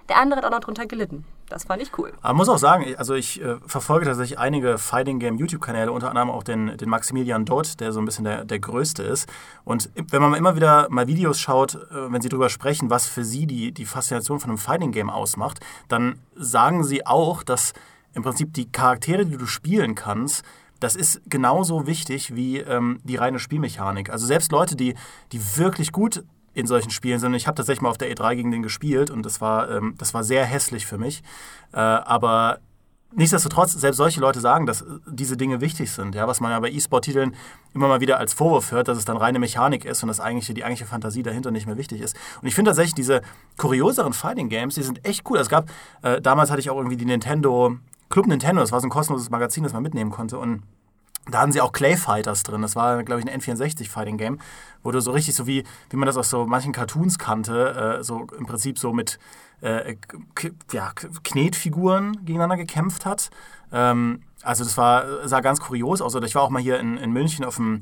der 0.09 0.17
andere 0.17 0.39
hat 0.39 0.45
auch 0.45 0.51
noch 0.51 0.59
drunter 0.59 0.85
gelitten. 0.85 1.25
Das 1.49 1.65
fand 1.65 1.81
ich 1.81 1.97
cool. 1.97 2.11
Aber 2.21 2.33
muss 2.33 2.49
auch 2.49 2.57
sagen, 2.57 2.95
also 2.97 3.13
ich 3.13 3.41
äh, 3.41 3.57
verfolge 3.65 4.05
tatsächlich 4.05 4.39
einige 4.39 4.77
Fighting 4.77 5.19
Game 5.19 5.37
YouTube-Kanäle, 5.37 5.91
unter 5.91 6.09
anderem 6.09 6.29
auch 6.31 6.43
den, 6.43 6.77
den 6.77 6.89
Maximilian 6.89 7.45
Dott, 7.45 7.79
der 7.79 7.91
so 7.91 7.99
ein 7.99 8.05
bisschen 8.05 8.25
der, 8.25 8.43
der 8.43 8.59
größte 8.59 9.03
ist. 9.03 9.29
Und 9.63 9.89
wenn 9.95 10.21
man 10.21 10.33
immer 10.33 10.55
wieder 10.55 10.87
mal 10.89 11.07
Videos 11.07 11.39
schaut, 11.39 11.75
äh, 11.75 12.11
wenn 12.11 12.21
sie 12.21 12.29
darüber 12.29 12.49
sprechen, 12.49 12.89
was 12.89 13.07
für 13.07 13.23
sie 13.23 13.45
die, 13.45 13.71
die 13.71 13.85
Faszination 13.85 14.39
von 14.39 14.49
einem 14.49 14.57
Fighting 14.57 14.91
Game 14.91 15.09
ausmacht, 15.09 15.59
dann 15.89 16.19
sagen 16.35 16.83
sie 16.83 17.05
auch, 17.05 17.43
dass 17.43 17.73
im 18.13 18.23
Prinzip 18.23 18.53
die 18.53 18.71
Charaktere, 18.71 19.25
die 19.25 19.37
du 19.37 19.45
spielen 19.45 19.95
kannst, 19.95 20.43
das 20.79 20.95
ist 20.95 21.21
genauso 21.27 21.87
wichtig 21.87 22.35
wie 22.35 22.59
ähm, 22.59 22.99
die 23.03 23.15
reine 23.15 23.39
Spielmechanik. 23.39 24.09
Also 24.09 24.25
selbst 24.25 24.51
Leute, 24.51 24.75
die, 24.75 24.95
die 25.31 25.57
wirklich 25.57 25.91
gut 25.91 26.23
in 26.53 26.67
solchen 26.67 26.91
Spielen 26.91 27.19
sind, 27.19 27.33
ich 27.33 27.47
habe 27.47 27.55
tatsächlich 27.55 27.81
mal 27.81 27.89
auf 27.89 27.97
der 27.97 28.13
E3 28.13 28.35
gegen 28.35 28.51
den 28.51 28.63
gespielt 28.63 29.09
und 29.09 29.25
das 29.25 29.41
war, 29.41 29.71
ähm, 29.71 29.95
das 29.97 30.13
war 30.13 30.23
sehr 30.23 30.45
hässlich 30.45 30.85
für 30.85 30.97
mich. 30.97 31.23
Äh, 31.71 31.77
aber 31.77 32.59
nichtsdestotrotz, 33.15 33.71
selbst 33.71 33.97
solche 33.97 34.19
Leute 34.19 34.39
sagen, 34.39 34.65
dass 34.65 34.83
diese 35.07 35.37
Dinge 35.37 35.61
wichtig 35.61 35.91
sind. 35.91 36.15
Ja, 36.15 36.27
was 36.27 36.39
man 36.39 36.51
ja 36.51 36.59
bei 36.59 36.69
E-Sport-Titeln 36.69 37.35
immer 37.73 37.87
mal 37.87 38.01
wieder 38.01 38.17
als 38.17 38.33
Vorwurf 38.33 38.71
hört, 38.71 38.87
dass 38.87 38.97
es 38.97 39.05
dann 39.05 39.17
reine 39.17 39.39
Mechanik 39.39 39.85
ist 39.85 40.03
und 40.03 40.07
dass 40.07 40.19
eigentlich 40.19 40.53
die 40.53 40.63
eigentliche 40.63 40.85
Fantasie 40.85 41.23
dahinter 41.23 41.51
nicht 41.51 41.65
mehr 41.65 41.77
wichtig 41.77 42.01
ist. 42.01 42.15
Und 42.41 42.47
ich 42.47 42.55
finde 42.55 42.69
tatsächlich 42.69 42.95
diese 42.95 43.21
kurioseren 43.57 44.13
Fighting 44.13 44.49
Games, 44.49 44.75
die 44.75 44.83
sind 44.83 45.05
echt 45.05 45.29
cool. 45.29 45.37
Es 45.37 45.49
gab, 45.49 45.69
äh, 46.01 46.21
damals 46.21 46.51
hatte 46.51 46.59
ich 46.59 46.69
auch 46.69 46.77
irgendwie 46.77 46.97
die 46.97 47.05
Nintendo 47.05 47.77
Club 48.13 48.27
Nintendo, 48.27 48.61
das 48.61 48.71
war 48.71 48.79
so 48.79 48.85
ein 48.85 48.91
kostenloses 48.91 49.31
Magazin, 49.31 49.63
das 49.63 49.73
man 49.73 49.81
mitnehmen 49.81 50.11
konnte. 50.11 50.37
Und 50.37 50.61
da 51.25 51.39
hatten 51.39 51.51
sie 51.51 51.61
auch 51.61 51.71
Clay 51.71 51.97
Fighters 51.97 52.43
drin. 52.43 52.61
Das 52.61 52.75
war, 52.75 53.03
glaube 53.03 53.21
ich, 53.21 53.27
ein 53.27 53.41
N64-Fighting-Game, 53.41 54.37
wo 54.83 54.91
du 54.91 55.01
so 55.01 55.09
richtig, 55.09 55.33
so 55.33 55.47
wie, 55.47 55.63
wie 55.89 55.97
man 55.97 56.05
das 56.05 56.15
aus 56.15 56.29
so 56.29 56.45
manchen 56.45 56.73
Cartoons 56.73 57.17
kannte, 57.17 57.97
äh, 57.99 58.03
so 58.03 58.27
im 58.37 58.45
Prinzip 58.45 58.77
so 58.77 58.93
mit 58.93 59.17
äh, 59.61 59.95
ja, 60.71 60.91
Knetfiguren 61.23 62.23
gegeneinander 62.23 62.57
gekämpft 62.57 63.07
hat. 63.07 63.31
Ähm, 63.71 64.21
also 64.43 64.63
das 64.63 64.77
war, 64.77 65.27
sah 65.27 65.39
ganz 65.39 65.59
kurios 65.59 65.99
aus. 65.99 66.13
Ich 66.13 66.35
war 66.35 66.43
auch 66.43 66.51
mal 66.51 66.61
hier 66.61 66.79
in, 66.79 66.97
in 66.97 67.11
München 67.13 67.43
auf 67.43 67.55
dem 67.55 67.81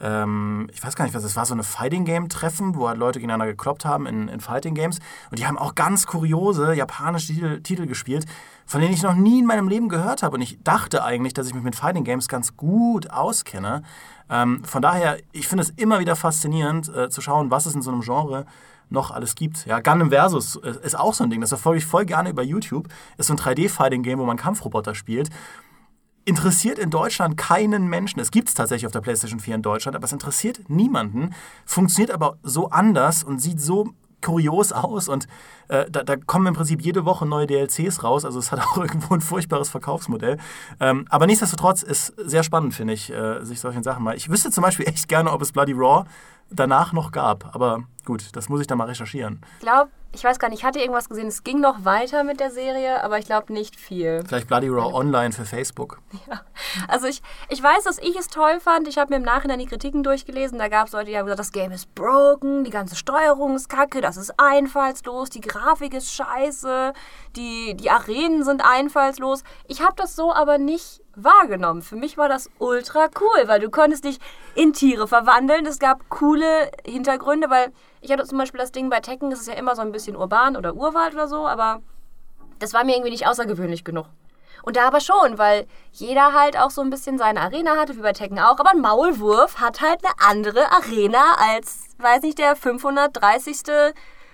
ähm, 0.00 0.68
ich 0.72 0.84
weiß 0.84 0.94
gar 0.94 1.04
nicht, 1.04 1.14
was 1.14 1.22
das 1.22 1.36
war, 1.36 1.46
so 1.46 1.54
eine 1.54 1.62
Fighting-Game-Treffen, 1.62 2.74
wo 2.74 2.88
halt 2.88 2.98
Leute 2.98 3.18
gegeneinander 3.18 3.46
gekloppt 3.46 3.84
haben 3.84 4.06
in, 4.06 4.28
in 4.28 4.40
Fighting-Games. 4.40 4.98
Und 5.30 5.38
die 5.38 5.46
haben 5.46 5.58
auch 5.58 5.74
ganz 5.74 6.06
kuriose 6.06 6.74
japanische 6.74 7.32
Titel, 7.32 7.60
Titel, 7.62 7.86
gespielt, 7.86 8.26
von 8.66 8.80
denen 8.80 8.92
ich 8.92 9.02
noch 9.02 9.14
nie 9.14 9.38
in 9.38 9.46
meinem 9.46 9.68
Leben 9.68 9.88
gehört 9.88 10.22
habe. 10.22 10.36
Und 10.36 10.42
ich 10.42 10.62
dachte 10.62 11.02
eigentlich, 11.02 11.34
dass 11.34 11.46
ich 11.46 11.54
mich 11.54 11.62
mit 11.62 11.76
Fighting-Games 11.76 12.28
ganz 12.28 12.56
gut 12.56 13.10
auskenne. 13.10 13.82
Ähm, 14.28 14.62
von 14.64 14.82
daher, 14.82 15.18
ich 15.32 15.48
finde 15.48 15.62
es 15.62 15.70
immer 15.70 15.98
wieder 15.98 16.16
faszinierend 16.16 16.94
äh, 16.94 17.08
zu 17.08 17.20
schauen, 17.20 17.50
was 17.50 17.66
es 17.66 17.74
in 17.74 17.82
so 17.82 17.90
einem 17.90 18.02
Genre 18.02 18.44
noch 18.88 19.10
alles 19.10 19.34
gibt. 19.34 19.66
Ja, 19.66 19.80
Gundam 19.80 20.10
Versus 20.10 20.56
ist 20.56 20.96
auch 20.96 21.12
so 21.12 21.24
ein 21.24 21.30
Ding, 21.30 21.40
das 21.40 21.50
verfolge 21.50 21.78
ich 21.78 21.86
voll 21.86 22.04
gerne 22.04 22.30
über 22.30 22.42
YouTube. 22.42 22.88
Ist 23.16 23.26
so 23.26 23.34
ein 23.34 23.38
3D-Fighting-Game, 23.38 24.18
wo 24.18 24.24
man 24.24 24.36
Kampfroboter 24.36 24.94
spielt 24.94 25.30
interessiert 26.26 26.78
in 26.78 26.90
Deutschland 26.90 27.36
keinen 27.38 27.86
Menschen. 27.86 28.20
Es 28.20 28.30
gibt 28.30 28.48
es 28.48 28.54
tatsächlich 28.54 28.86
auf 28.86 28.92
der 28.92 29.00
PlayStation 29.00 29.40
4 29.40 29.54
in 29.54 29.62
Deutschland, 29.62 29.96
aber 29.96 30.04
es 30.04 30.12
interessiert 30.12 30.68
niemanden. 30.68 31.30
Funktioniert 31.64 32.10
aber 32.10 32.36
so 32.42 32.68
anders 32.68 33.22
und 33.22 33.40
sieht 33.40 33.60
so 33.60 33.94
kurios 34.22 34.72
aus 34.72 35.08
und 35.08 35.28
äh, 35.68 35.88
da, 35.90 36.02
da, 36.02 36.16
kommen 36.16 36.46
im 36.48 36.54
Prinzip 36.54 36.82
jede 36.82 37.04
Woche 37.04 37.26
neue 37.26 37.46
DLCs 37.46 38.02
raus. 38.02 38.24
Also 38.24 38.40
es 38.40 38.50
hat 38.50 38.60
auch 38.66 38.76
irgendwo 38.76 39.14
ein 39.14 39.20
furchtbares 39.20 39.68
Verkaufsmodell. 39.68 40.38
Ähm, 40.80 41.06
aber 41.10 41.26
nichtsdestotrotz 41.26 41.82
ist 41.82 42.12
sehr 42.16 42.42
spannend, 42.42 42.74
finde 42.74 42.94
ich, 42.94 43.12
äh, 43.12 43.44
sich 43.44 43.60
solchen 43.60 43.84
Sachen 43.84 44.02
mal. 44.02 44.16
Ich 44.16 44.28
wüsste 44.28 44.50
zum 44.50 44.62
Beispiel 44.62 44.88
echt 44.88 45.08
gerne, 45.08 45.30
ob 45.30 45.42
es 45.42 45.52
Bloody 45.52 45.72
Raw 45.72 46.04
danach 46.50 46.92
noch 46.92 47.12
gab. 47.12 47.54
Aber 47.54 47.84
gut, 48.04 48.34
das 48.34 48.48
muss 48.48 48.60
ich 48.60 48.66
dann 48.66 48.78
mal 48.78 48.88
recherchieren. 48.88 49.40
Ich 49.56 49.60
glaube, 49.60 49.90
ich 50.16 50.24
weiß 50.24 50.38
gar 50.38 50.48
nicht, 50.48 50.60
ich 50.60 50.64
hatte 50.64 50.78
irgendwas 50.78 51.10
gesehen, 51.10 51.26
es 51.26 51.44
ging 51.44 51.60
noch 51.60 51.84
weiter 51.84 52.24
mit 52.24 52.40
der 52.40 52.50
Serie, 52.50 53.04
aber 53.04 53.18
ich 53.18 53.26
glaube 53.26 53.52
nicht 53.52 53.76
viel. 53.76 54.24
Vielleicht 54.26 54.48
Bloody 54.48 54.68
Raw 54.68 54.94
Online 54.94 55.32
für 55.32 55.44
Facebook. 55.44 56.00
Ja, 56.26 56.40
also 56.88 57.06
ich, 57.06 57.22
ich 57.50 57.62
weiß, 57.62 57.84
dass 57.84 57.98
ich 57.98 58.16
es 58.16 58.28
toll 58.28 58.58
fand. 58.58 58.88
Ich 58.88 58.96
habe 58.98 59.10
mir 59.10 59.16
im 59.16 59.22
Nachhinein 59.22 59.58
die 59.58 59.66
Kritiken 59.66 60.02
durchgelesen. 60.02 60.58
Da 60.58 60.68
gab 60.68 60.86
es 60.86 60.92
Leute, 60.92 61.10
die 61.10 61.16
haben 61.18 61.26
gesagt, 61.26 61.38
das 61.38 61.52
Game 61.52 61.70
ist 61.70 61.94
broken, 61.94 62.64
die 62.64 62.70
ganze 62.70 62.96
Steuerung 62.96 63.54
ist 63.54 63.68
kacke, 63.68 64.00
das 64.00 64.16
ist 64.16 64.32
einfallslos, 64.38 65.28
die 65.28 65.40
Grafik 65.40 65.94
ist 65.94 66.12
scheiße, 66.12 66.94
die, 67.36 67.76
die 67.76 67.90
Arenen 67.90 68.42
sind 68.42 68.64
einfallslos. 68.64 69.44
Ich 69.68 69.82
habe 69.82 69.94
das 69.96 70.16
so 70.16 70.32
aber 70.32 70.58
nicht 70.58 71.02
wahrgenommen. 71.16 71.82
Für 71.82 71.96
mich 71.96 72.16
war 72.16 72.28
das 72.28 72.50
ultra 72.58 73.08
cool, 73.20 73.48
weil 73.48 73.60
du 73.60 73.70
konntest 73.70 74.04
dich 74.04 74.18
in 74.54 74.72
Tiere 74.72 75.08
verwandeln. 75.08 75.66
Es 75.66 75.78
gab 75.78 76.08
coole 76.08 76.70
Hintergründe, 76.86 77.50
weil 77.50 77.72
ich 78.00 78.12
hatte 78.12 78.24
zum 78.24 78.38
Beispiel 78.38 78.60
das 78.60 78.72
Ding 78.72 78.90
bei 78.90 79.00
Tekken, 79.00 79.30
das 79.30 79.40
ist 79.40 79.48
ja 79.48 79.54
immer 79.54 79.74
so 79.74 79.82
ein 79.82 79.92
bisschen 79.92 80.16
urban 80.16 80.56
oder 80.56 80.74
Urwald 80.74 81.14
oder 81.14 81.26
so, 81.26 81.46
aber 81.46 81.82
das 82.58 82.72
war 82.72 82.84
mir 82.84 82.92
irgendwie 82.92 83.10
nicht 83.10 83.26
außergewöhnlich 83.26 83.84
genug. 83.84 84.06
Und 84.62 84.76
da 84.76 84.86
aber 84.86 85.00
schon, 85.00 85.38
weil 85.38 85.66
jeder 85.92 86.32
halt 86.32 86.58
auch 86.58 86.70
so 86.70 86.82
ein 86.82 86.90
bisschen 86.90 87.18
seine 87.18 87.40
Arena 87.40 87.76
hatte, 87.76 87.96
wie 87.96 88.00
bei 88.00 88.12
Tekken 88.12 88.40
auch. 88.40 88.58
Aber 88.58 88.70
ein 88.70 88.80
Maulwurf 88.80 89.60
hat 89.60 89.80
halt 89.80 90.00
eine 90.04 90.14
andere 90.18 90.72
Arena 90.72 91.36
als, 91.38 91.84
weiß 91.98 92.22
nicht, 92.22 92.38
der 92.38 92.56
530. 92.56 93.62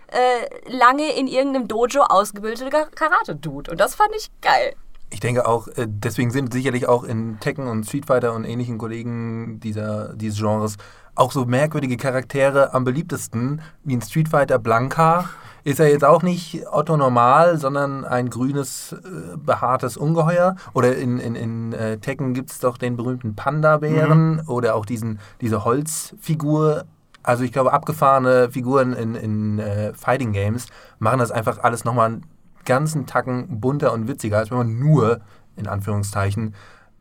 Äh, 0.08 0.70
lange 0.70 1.14
in 1.16 1.26
irgendeinem 1.26 1.68
Dojo 1.68 2.02
ausgebildete 2.02 2.68
Karate-Dude. 2.94 3.70
Und 3.70 3.80
das 3.80 3.94
fand 3.94 4.10
ich 4.14 4.30
geil. 4.42 4.74
Ich 5.12 5.20
denke 5.20 5.46
auch, 5.46 5.68
äh, 5.68 5.86
deswegen 5.86 6.30
sind 6.30 6.52
sicherlich 6.52 6.88
auch 6.88 7.04
in 7.04 7.38
Tekken 7.38 7.68
und 7.68 7.84
Street 7.84 8.06
Fighter 8.06 8.32
und 8.32 8.44
ähnlichen 8.44 8.78
Kollegen 8.78 9.60
dieser, 9.60 10.14
dieses 10.14 10.38
Genres 10.38 10.76
auch 11.14 11.32
so 11.32 11.44
merkwürdige 11.44 11.98
Charaktere 11.98 12.72
am 12.72 12.84
beliebtesten, 12.84 13.60
wie 13.84 13.94
ein 13.94 14.02
Street 14.02 14.28
Fighter 14.28 14.58
Blanka. 14.58 15.28
Ist 15.64 15.78
er 15.78 15.88
jetzt 15.88 16.04
auch 16.04 16.22
nicht 16.22 16.66
Otto 16.72 16.96
Normal, 16.96 17.58
sondern 17.58 18.04
ein 18.04 18.30
grünes, 18.30 18.92
äh, 18.92 19.36
behaartes 19.36 19.96
Ungeheuer. 19.96 20.56
Oder 20.72 20.96
in, 20.96 21.18
in, 21.18 21.36
in 21.36 21.72
äh, 21.74 21.98
Tekken 21.98 22.34
gibt 22.34 22.50
es 22.50 22.58
doch 22.58 22.78
den 22.78 22.96
berühmten 22.96 23.36
Panda-Bären 23.36 24.36
mhm. 24.36 24.48
oder 24.48 24.74
auch 24.74 24.86
diesen, 24.86 25.20
diese 25.40 25.64
Holzfigur. 25.64 26.84
Also 27.22 27.44
ich 27.44 27.52
glaube, 27.52 27.72
abgefahrene 27.72 28.50
Figuren 28.50 28.94
in, 28.94 29.14
in 29.14 29.58
äh, 29.60 29.92
Fighting 29.94 30.32
Games 30.32 30.66
machen 30.98 31.20
das 31.20 31.30
einfach 31.30 31.62
alles 31.62 31.84
nochmal 31.84 32.22
ganzen 32.64 33.06
Tacken 33.06 33.60
bunter 33.60 33.92
und 33.92 34.08
witziger, 34.08 34.38
als 34.38 34.50
wenn 34.50 34.58
man 34.58 34.78
nur, 34.78 35.20
in 35.56 35.66
Anführungszeichen, 35.66 36.54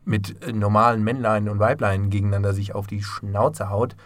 mit 0.04 0.54
normalen 0.54 1.04
Männlein 1.04 1.48
und 1.48 1.58
Weiblein 1.58 2.10
gegeneinander 2.10 2.54
sich 2.54 2.74
auf 2.74 2.86
die 2.86 3.02
Schnauze 3.02 3.70
haut, 3.70 3.96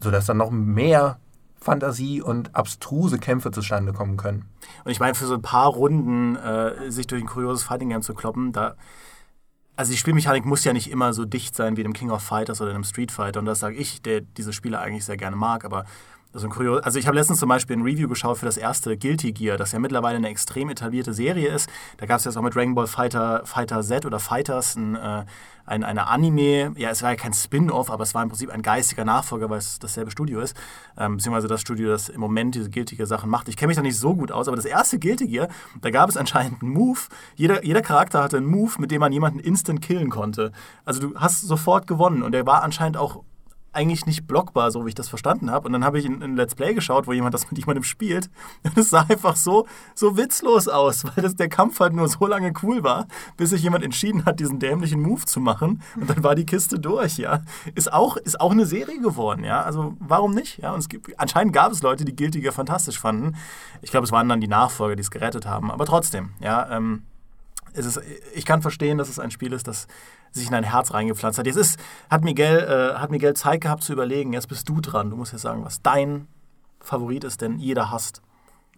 sodass 0.00 0.26
dann 0.26 0.38
noch 0.38 0.50
mehr 0.50 1.18
Fantasie 1.64 2.20
und 2.20 2.54
abstruse 2.54 3.18
Kämpfe 3.18 3.50
zustande 3.50 3.92
kommen 3.92 4.16
können. 4.16 4.44
Und 4.84 4.92
ich 4.92 5.00
meine, 5.00 5.14
für 5.14 5.26
so 5.26 5.34
ein 5.34 5.42
paar 5.42 5.68
Runden 5.68 6.36
äh, 6.36 6.90
sich 6.90 7.06
durch 7.06 7.22
ein 7.22 7.26
kurioses 7.26 7.64
Fighting 7.64 7.88
Game 7.88 8.02
zu 8.02 8.14
kloppen, 8.14 8.52
da. 8.52 8.76
Also 9.76 9.90
die 9.90 9.98
Spielmechanik 9.98 10.44
muss 10.44 10.62
ja 10.62 10.72
nicht 10.72 10.88
immer 10.88 11.12
so 11.12 11.24
dicht 11.24 11.56
sein 11.56 11.76
wie 11.76 11.80
in 11.80 11.88
einem 11.88 11.94
King 11.94 12.10
of 12.10 12.22
Fighters 12.22 12.60
oder 12.60 12.70
in 12.70 12.76
einem 12.76 12.84
Street 12.84 13.10
Fighter. 13.10 13.40
Und 13.40 13.46
das 13.46 13.58
sage 13.58 13.74
ich, 13.74 14.02
der 14.02 14.20
diese 14.20 14.52
Spiele 14.52 14.78
eigentlich 14.78 15.04
sehr 15.04 15.16
gerne 15.16 15.34
mag. 15.34 15.64
Aber 15.64 15.84
Also, 16.34 16.48
ein 16.48 16.50
kurios, 16.50 16.82
also 16.82 16.98
ich 16.98 17.06
habe 17.06 17.16
letztens 17.16 17.38
zum 17.38 17.48
Beispiel 17.48 17.76
ein 17.76 17.82
Review 17.82 18.08
geschaut 18.08 18.38
für 18.38 18.46
das 18.46 18.56
erste 18.56 18.98
Guilty 18.98 19.30
Gear, 19.32 19.56
das 19.56 19.70
ja 19.70 19.78
mittlerweile 19.78 20.16
eine 20.16 20.28
extrem 20.28 20.68
etablierte 20.68 21.14
Serie 21.14 21.48
ist. 21.48 21.70
Da 21.98 22.06
gab 22.06 22.18
es 22.18 22.24
jetzt 22.24 22.36
auch 22.36 22.42
mit 22.42 22.56
Dragon 22.56 22.74
Ball 22.74 22.88
Fighter, 22.88 23.42
Fighter 23.44 23.82
Z 23.82 24.04
oder 24.04 24.18
Fighters 24.18 24.74
ein, 24.74 24.96
äh, 24.96 25.26
ein, 25.64 25.84
eine 25.84 26.08
Anime. 26.08 26.74
Ja, 26.76 26.90
es 26.90 27.04
war 27.04 27.10
ja 27.10 27.16
kein 27.16 27.32
Spin-off, 27.34 27.88
aber 27.88 28.02
es 28.02 28.16
war 28.16 28.22
im 28.24 28.30
Prinzip 28.30 28.50
ein 28.50 28.62
geistiger 28.62 29.04
Nachfolger, 29.04 29.48
weil 29.48 29.58
es 29.58 29.78
dasselbe 29.78 30.10
Studio 30.10 30.40
ist. 30.40 30.56
Ähm, 30.98 31.18
beziehungsweise 31.18 31.46
das 31.46 31.60
Studio, 31.60 31.90
das 31.90 32.08
im 32.08 32.20
Moment 32.20 32.56
diese 32.56 32.68
Guilty 32.68 32.96
Gear 32.96 33.06
Sachen 33.06 33.30
macht. 33.30 33.48
Ich 33.48 33.56
kenne 33.56 33.68
mich 33.68 33.76
da 33.76 33.82
nicht 33.82 33.96
so 33.96 34.16
gut 34.16 34.32
aus, 34.32 34.48
aber 34.48 34.56
das 34.56 34.64
erste 34.64 34.98
Guilty 34.98 35.28
Gear, 35.28 35.46
da 35.82 35.90
gab 35.90 36.10
es 36.10 36.16
anscheinend 36.16 36.62
einen 36.62 36.72
Move. 36.72 36.98
Jeder, 37.36 37.64
jeder 37.64 37.80
Charakter 37.80 38.24
hatte 38.24 38.38
einen 38.38 38.46
Move, 38.46 38.72
mit 38.78 38.90
dem 38.90 38.98
man 38.98 39.12
jemanden 39.12 39.38
instant 39.38 39.82
killen 39.82 40.10
konnte. 40.10 40.50
Also 40.84 41.00
du 41.00 41.14
hast 41.14 41.42
sofort 41.42 41.86
gewonnen 41.86 42.24
und 42.24 42.32
der 42.32 42.44
war 42.44 42.64
anscheinend 42.64 42.96
auch 42.96 43.22
eigentlich 43.74 44.06
nicht 44.06 44.26
blockbar, 44.26 44.70
so 44.70 44.84
wie 44.84 44.90
ich 44.90 44.94
das 44.94 45.08
verstanden 45.08 45.50
habe. 45.50 45.66
Und 45.66 45.72
dann 45.72 45.84
habe 45.84 45.98
ich 45.98 46.06
ein, 46.06 46.22
ein 46.22 46.36
Let's 46.36 46.54
Play 46.54 46.74
geschaut, 46.74 47.06
wo 47.06 47.12
jemand 47.12 47.34
das 47.34 47.50
mit 47.50 47.58
jemandem 47.58 47.84
spielt. 47.84 48.30
Und 48.62 48.76
es 48.78 48.90
sah 48.90 49.02
einfach 49.08 49.36
so, 49.36 49.66
so 49.94 50.16
witzlos 50.16 50.68
aus, 50.68 51.04
weil 51.04 51.22
das, 51.22 51.36
der 51.36 51.48
Kampf 51.48 51.80
halt 51.80 51.92
nur 51.92 52.08
so 52.08 52.26
lange 52.26 52.52
cool 52.62 52.82
war, 52.82 53.06
bis 53.36 53.50
sich 53.50 53.62
jemand 53.62 53.84
entschieden 53.84 54.24
hat, 54.24 54.40
diesen 54.40 54.58
dämlichen 54.58 55.00
Move 55.00 55.24
zu 55.24 55.40
machen. 55.40 55.82
Und 55.96 56.08
dann 56.10 56.22
war 56.22 56.34
die 56.34 56.46
Kiste 56.46 56.78
durch, 56.78 57.18
ja. 57.18 57.42
Ist 57.74 57.92
auch, 57.92 58.16
ist 58.16 58.40
auch 58.40 58.52
eine 58.52 58.66
Serie 58.66 59.00
geworden, 59.00 59.44
ja. 59.44 59.62
Also 59.62 59.94
warum 59.98 60.32
nicht? 60.32 60.58
Ja, 60.58 60.72
und 60.72 60.80
es 60.80 60.88
gibt, 60.88 61.18
anscheinend 61.18 61.52
gab 61.52 61.72
es 61.72 61.82
Leute, 61.82 62.04
die 62.04 62.16
Guilty 62.16 62.40
Gear 62.40 62.52
fantastisch 62.52 62.98
fanden. 62.98 63.36
Ich 63.82 63.90
glaube, 63.90 64.04
es 64.04 64.12
waren 64.12 64.28
dann 64.28 64.40
die 64.40 64.48
Nachfolger, 64.48 64.96
die 64.96 65.02
es 65.02 65.10
gerettet 65.10 65.46
haben. 65.46 65.70
Aber 65.70 65.86
trotzdem, 65.86 66.30
ja. 66.40 66.70
Ähm, 66.70 67.02
ist, 67.74 68.00
ich 68.34 68.44
kann 68.44 68.62
verstehen, 68.62 68.98
dass 68.98 69.08
es 69.08 69.18
ein 69.18 69.30
Spiel 69.30 69.52
ist, 69.52 69.66
das 69.66 69.86
sich 70.34 70.48
in 70.48 70.54
ein 70.54 70.64
Herz 70.64 70.92
reingepflanzt 70.92 71.38
hat. 71.38 71.46
Jetzt 71.46 71.56
ist, 71.56 71.78
hat, 72.10 72.24
Miguel, 72.24 72.58
äh, 72.58 72.98
hat 72.98 73.10
Miguel 73.10 73.34
Zeit 73.34 73.60
gehabt 73.60 73.82
zu 73.82 73.92
überlegen, 73.92 74.32
jetzt 74.32 74.48
bist 74.48 74.68
du 74.68 74.80
dran. 74.80 75.10
Du 75.10 75.16
musst 75.16 75.32
jetzt 75.32 75.42
sagen, 75.42 75.64
was 75.64 75.80
dein 75.82 76.26
Favorit 76.80 77.24
ist, 77.24 77.40
denn 77.40 77.58
jeder 77.58 77.90
hasst. 77.90 78.20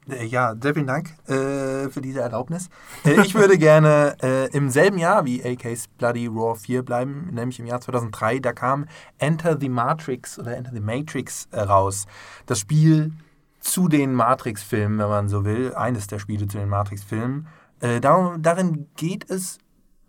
Äh, 0.08 0.26
ja, 0.26 0.54
sehr 0.60 0.74
vielen 0.74 0.86
Dank 0.86 1.10
äh, 1.28 1.88
für 1.88 2.00
diese 2.00 2.20
Erlaubnis. 2.20 2.68
Äh, 3.04 3.20
ich 3.22 3.34
würde 3.34 3.58
gerne 3.58 4.16
äh, 4.22 4.56
im 4.56 4.70
selben 4.70 4.98
Jahr 4.98 5.24
wie 5.24 5.42
AK's 5.44 5.88
Bloody 5.88 6.26
Raw 6.26 6.54
4 6.54 6.82
bleiben, 6.82 7.30
nämlich 7.32 7.58
im 7.58 7.66
Jahr 7.66 7.80
2003. 7.80 8.38
Da 8.38 8.52
kam 8.52 8.86
Enter 9.18 9.58
the 9.58 9.68
Matrix 9.68 10.38
oder 10.38 10.56
Enter 10.56 10.72
the 10.72 10.80
Matrix 10.80 11.48
äh, 11.50 11.60
raus. 11.60 12.06
Das 12.46 12.60
Spiel 12.60 13.12
zu 13.60 13.88
den 13.88 14.14
Matrix-Filmen, 14.14 14.98
wenn 14.98 15.08
man 15.08 15.28
so 15.28 15.44
will. 15.44 15.74
Eines 15.74 16.06
der 16.06 16.20
Spiele 16.20 16.46
zu 16.46 16.58
den 16.58 16.68
Matrix-Filmen. 16.68 17.48
Äh, 17.80 18.00
darin 18.00 18.86
geht 18.96 19.28
es 19.28 19.58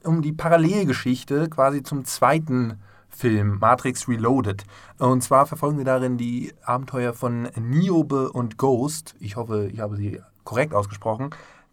um 0.04 0.22
die 0.22 0.34
Parallelgeschichte 0.34 1.50
quasi 1.50 1.84
zum 1.84 2.06
zweiten 2.06 2.80
Film, 3.10 3.58
Matrix 3.60 4.08
Reloaded. 4.08 4.64
Und 5.00 5.24
zwar 5.24 5.48
verfolgen 5.48 5.78
wir 5.78 5.86
darin 5.86 6.18
die 6.18 6.54
Abenteuer 6.64 7.14
von 7.14 7.50
Niobe 7.60 8.32
und 8.32 8.58
Ghost. 8.58 9.16
Ich 9.20 9.36
hoffe, 9.36 9.70
ich 9.72 9.80
habe 9.80 9.96
sie 9.96 10.22
korrekt 10.44 10.74
ausgesprochen. 10.74 11.32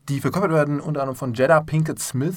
Die 0.09 0.21
verkörpert 0.21 0.53
werden 0.53 0.81
unter 0.81 1.01
anderem 1.01 1.17
von 1.17 1.35
Jeddah 1.35 1.61
Pinkett 1.61 1.99
Smith, 1.99 2.37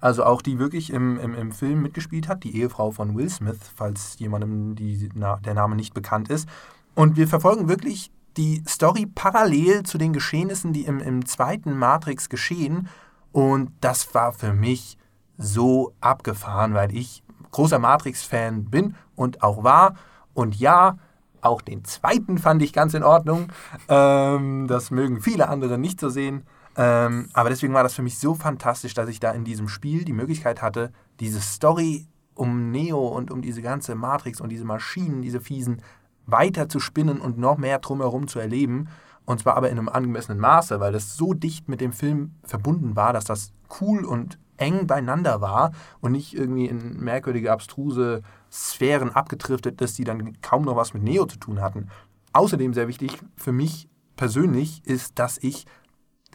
also 0.00 0.24
auch 0.24 0.42
die 0.42 0.58
wirklich 0.58 0.92
im, 0.92 1.18
im, 1.18 1.34
im 1.34 1.52
Film 1.52 1.82
mitgespielt 1.82 2.28
hat, 2.28 2.44
die 2.44 2.56
Ehefrau 2.56 2.90
von 2.90 3.16
Will 3.16 3.28
Smith, 3.28 3.58
falls 3.74 4.18
jemandem 4.18 4.74
die, 4.74 5.08
na, 5.14 5.36
der 5.36 5.54
Name 5.54 5.76
nicht 5.76 5.94
bekannt 5.94 6.28
ist. 6.28 6.48
Und 6.94 7.16
wir 7.16 7.28
verfolgen 7.28 7.68
wirklich 7.68 8.10
die 8.36 8.62
Story 8.68 9.06
parallel 9.06 9.82
zu 9.84 9.98
den 9.98 10.12
Geschehnissen, 10.12 10.72
die 10.72 10.84
im, 10.84 11.00
im 11.00 11.26
zweiten 11.26 11.76
Matrix 11.76 12.28
geschehen. 12.28 12.88
Und 13.32 13.70
das 13.80 14.14
war 14.14 14.32
für 14.32 14.52
mich 14.52 14.97
so 15.38 15.94
abgefahren, 16.00 16.74
weil 16.74 16.94
ich 16.94 17.22
großer 17.52 17.78
Matrix-Fan 17.78 18.66
bin 18.66 18.94
und 19.14 19.42
auch 19.42 19.64
war. 19.64 19.94
Und 20.34 20.58
ja, 20.58 20.98
auch 21.40 21.62
den 21.62 21.84
zweiten 21.84 22.38
fand 22.38 22.62
ich 22.62 22.72
ganz 22.72 22.94
in 22.94 23.02
Ordnung. 23.02 23.48
Ähm, 23.88 24.66
das 24.68 24.90
mögen 24.90 25.20
viele 25.20 25.48
andere 25.48 25.78
nicht 25.78 26.00
so 26.00 26.08
sehen. 26.08 26.44
Ähm, 26.76 27.28
aber 27.32 27.48
deswegen 27.48 27.74
war 27.74 27.82
das 27.82 27.94
für 27.94 28.02
mich 28.02 28.18
so 28.18 28.34
fantastisch, 28.34 28.94
dass 28.94 29.08
ich 29.08 29.20
da 29.20 29.32
in 29.32 29.44
diesem 29.44 29.68
Spiel 29.68 30.04
die 30.04 30.12
Möglichkeit 30.12 30.62
hatte, 30.62 30.92
diese 31.20 31.40
Story 31.40 32.06
um 32.34 32.70
Neo 32.70 33.08
und 33.08 33.32
um 33.32 33.42
diese 33.42 33.62
ganze 33.62 33.94
Matrix 33.96 34.40
und 34.40 34.50
diese 34.50 34.64
Maschinen, 34.64 35.22
diese 35.22 35.40
fiesen, 35.40 35.82
weiter 36.26 36.68
zu 36.68 36.78
spinnen 36.78 37.20
und 37.20 37.38
noch 37.38 37.56
mehr 37.56 37.78
drumherum 37.80 38.28
zu 38.28 38.38
erleben. 38.38 38.88
Und 39.24 39.40
zwar 39.40 39.56
aber 39.56 39.70
in 39.70 39.78
einem 39.78 39.88
angemessenen 39.88 40.40
Maße, 40.40 40.78
weil 40.80 40.92
das 40.92 41.16
so 41.16 41.34
dicht 41.34 41.68
mit 41.68 41.80
dem 41.80 41.92
Film 41.92 42.34
verbunden 42.44 42.96
war, 42.96 43.12
dass 43.12 43.24
das 43.24 43.52
cool 43.80 44.04
und 44.04 44.38
eng 44.58 44.86
beieinander 44.86 45.40
war 45.40 45.72
und 46.00 46.12
nicht 46.12 46.34
irgendwie 46.34 46.66
in 46.66 46.98
merkwürdige, 47.00 47.52
abstruse 47.52 48.22
Sphären 48.52 49.10
abgedriftet 49.10 49.80
ist, 49.80 49.98
die 49.98 50.04
dann 50.04 50.40
kaum 50.42 50.64
noch 50.64 50.76
was 50.76 50.94
mit 50.94 51.02
Neo 51.02 51.26
zu 51.26 51.38
tun 51.38 51.60
hatten. 51.60 51.88
Außerdem 52.32 52.74
sehr 52.74 52.88
wichtig 52.88 53.18
für 53.36 53.52
mich 53.52 53.88
persönlich 54.16 54.84
ist, 54.84 55.18
dass 55.18 55.38
ich 55.38 55.64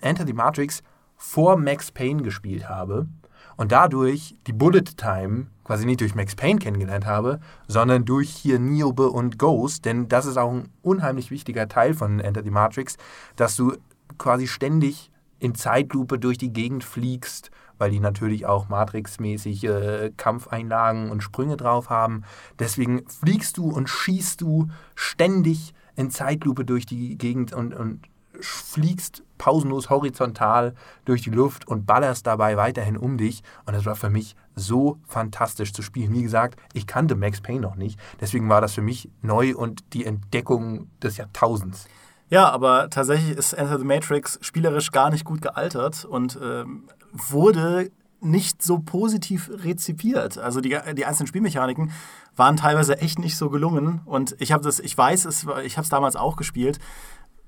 Enter 0.01 0.25
the 0.25 0.33
Matrix 0.33 0.83
vor 1.15 1.57
Max 1.57 1.91
Payne 1.91 2.23
gespielt 2.23 2.67
habe 2.67 3.07
und 3.55 3.71
dadurch 3.71 4.35
die 4.47 4.53
Bullet 4.53 4.83
Time 4.97 5.47
quasi 5.63 5.85
nicht 5.85 6.01
durch 6.01 6.15
Max 6.15 6.35
Payne 6.35 6.59
kennengelernt 6.59 7.05
habe, 7.05 7.39
sondern 7.67 8.05
durch 8.05 8.29
hier 8.29 8.59
Niobe 8.59 9.09
und 9.09 9.39
Ghost, 9.39 9.85
denn 9.85 10.09
das 10.09 10.25
ist 10.25 10.37
auch 10.37 10.51
ein 10.51 10.69
unheimlich 10.81 11.31
wichtiger 11.31 11.67
Teil 11.67 11.93
von 11.93 12.19
Enter 12.19 12.43
the 12.43 12.49
Matrix, 12.49 12.97
dass 13.35 13.55
du 13.55 13.77
quasi 14.17 14.47
ständig 14.47 15.11
in 15.39 15.55
Zeitlupe 15.55 16.19
durch 16.19 16.37
die 16.37 16.53
Gegend 16.53 16.83
fliegst 16.83 17.51
weil 17.77 17.91
die 17.91 17.99
natürlich 17.99 18.45
auch 18.45 18.69
Matrix-mäßig 18.69 19.63
äh, 19.65 20.11
Kampfeinlagen 20.15 21.09
und 21.11 21.21
Sprünge 21.21 21.57
drauf 21.57 21.89
haben. 21.89 22.23
Deswegen 22.59 23.07
fliegst 23.07 23.57
du 23.57 23.69
und 23.69 23.89
schießt 23.89 24.41
du 24.41 24.69
ständig 24.95 25.73
in 25.95 26.11
Zeitlupe 26.11 26.65
durch 26.65 26.85
die 26.85 27.17
Gegend 27.17 27.53
und, 27.53 27.73
und 27.73 28.01
fliegst 28.39 29.23
pausenlos 29.37 29.89
horizontal 29.89 30.73
durch 31.05 31.21
die 31.21 31.29
Luft 31.29 31.67
und 31.67 31.85
ballerst 31.85 32.27
dabei 32.27 32.57
weiterhin 32.57 32.97
um 32.97 33.17
dich. 33.17 33.43
Und 33.65 33.73
das 33.73 33.85
war 33.85 33.95
für 33.95 34.09
mich 34.09 34.35
so 34.55 34.97
fantastisch 35.07 35.73
zu 35.73 35.81
spielen. 35.81 36.13
Wie 36.13 36.23
gesagt, 36.23 36.59
ich 36.73 36.87
kannte 36.87 37.15
Max 37.15 37.41
Payne 37.41 37.61
noch 37.61 37.75
nicht. 37.75 37.99
Deswegen 38.21 38.49
war 38.49 38.61
das 38.61 38.73
für 38.73 38.81
mich 38.81 39.09
neu 39.21 39.55
und 39.55 39.93
die 39.93 40.05
Entdeckung 40.05 40.87
des 41.01 41.17
Jahrtausends. 41.17 41.87
Ja, 42.29 42.49
aber 42.49 42.89
tatsächlich 42.89 43.37
ist 43.37 43.53
Enter 43.53 43.77
the 43.77 43.85
Matrix 43.85 44.39
spielerisch 44.41 44.91
gar 44.91 45.11
nicht 45.11 45.25
gut 45.25 45.41
gealtert 45.41 46.05
und 46.05 46.39
ähm, 46.41 46.89
wurde 47.13 47.91
nicht 48.19 48.61
so 48.63 48.79
positiv 48.79 49.49
rezipiert. 49.51 50.37
Also 50.37 50.61
die, 50.61 50.77
die 50.95 51.05
einzelnen 51.05 51.27
Spielmechaniken 51.27 51.91
waren 52.35 52.57
teilweise 52.57 52.99
echt 52.99 53.19
nicht 53.19 53.37
so 53.37 53.49
gelungen. 53.49 54.01
Und 54.05 54.35
ich 54.39 54.51
habe 54.51 54.63
das, 54.63 54.79
ich 54.79 54.97
weiß 54.97 55.25
es, 55.25 55.45
ich 55.63 55.77
habe 55.77 55.83
es 55.83 55.89
damals 55.89 56.15
auch 56.15 56.35
gespielt. 56.35 56.79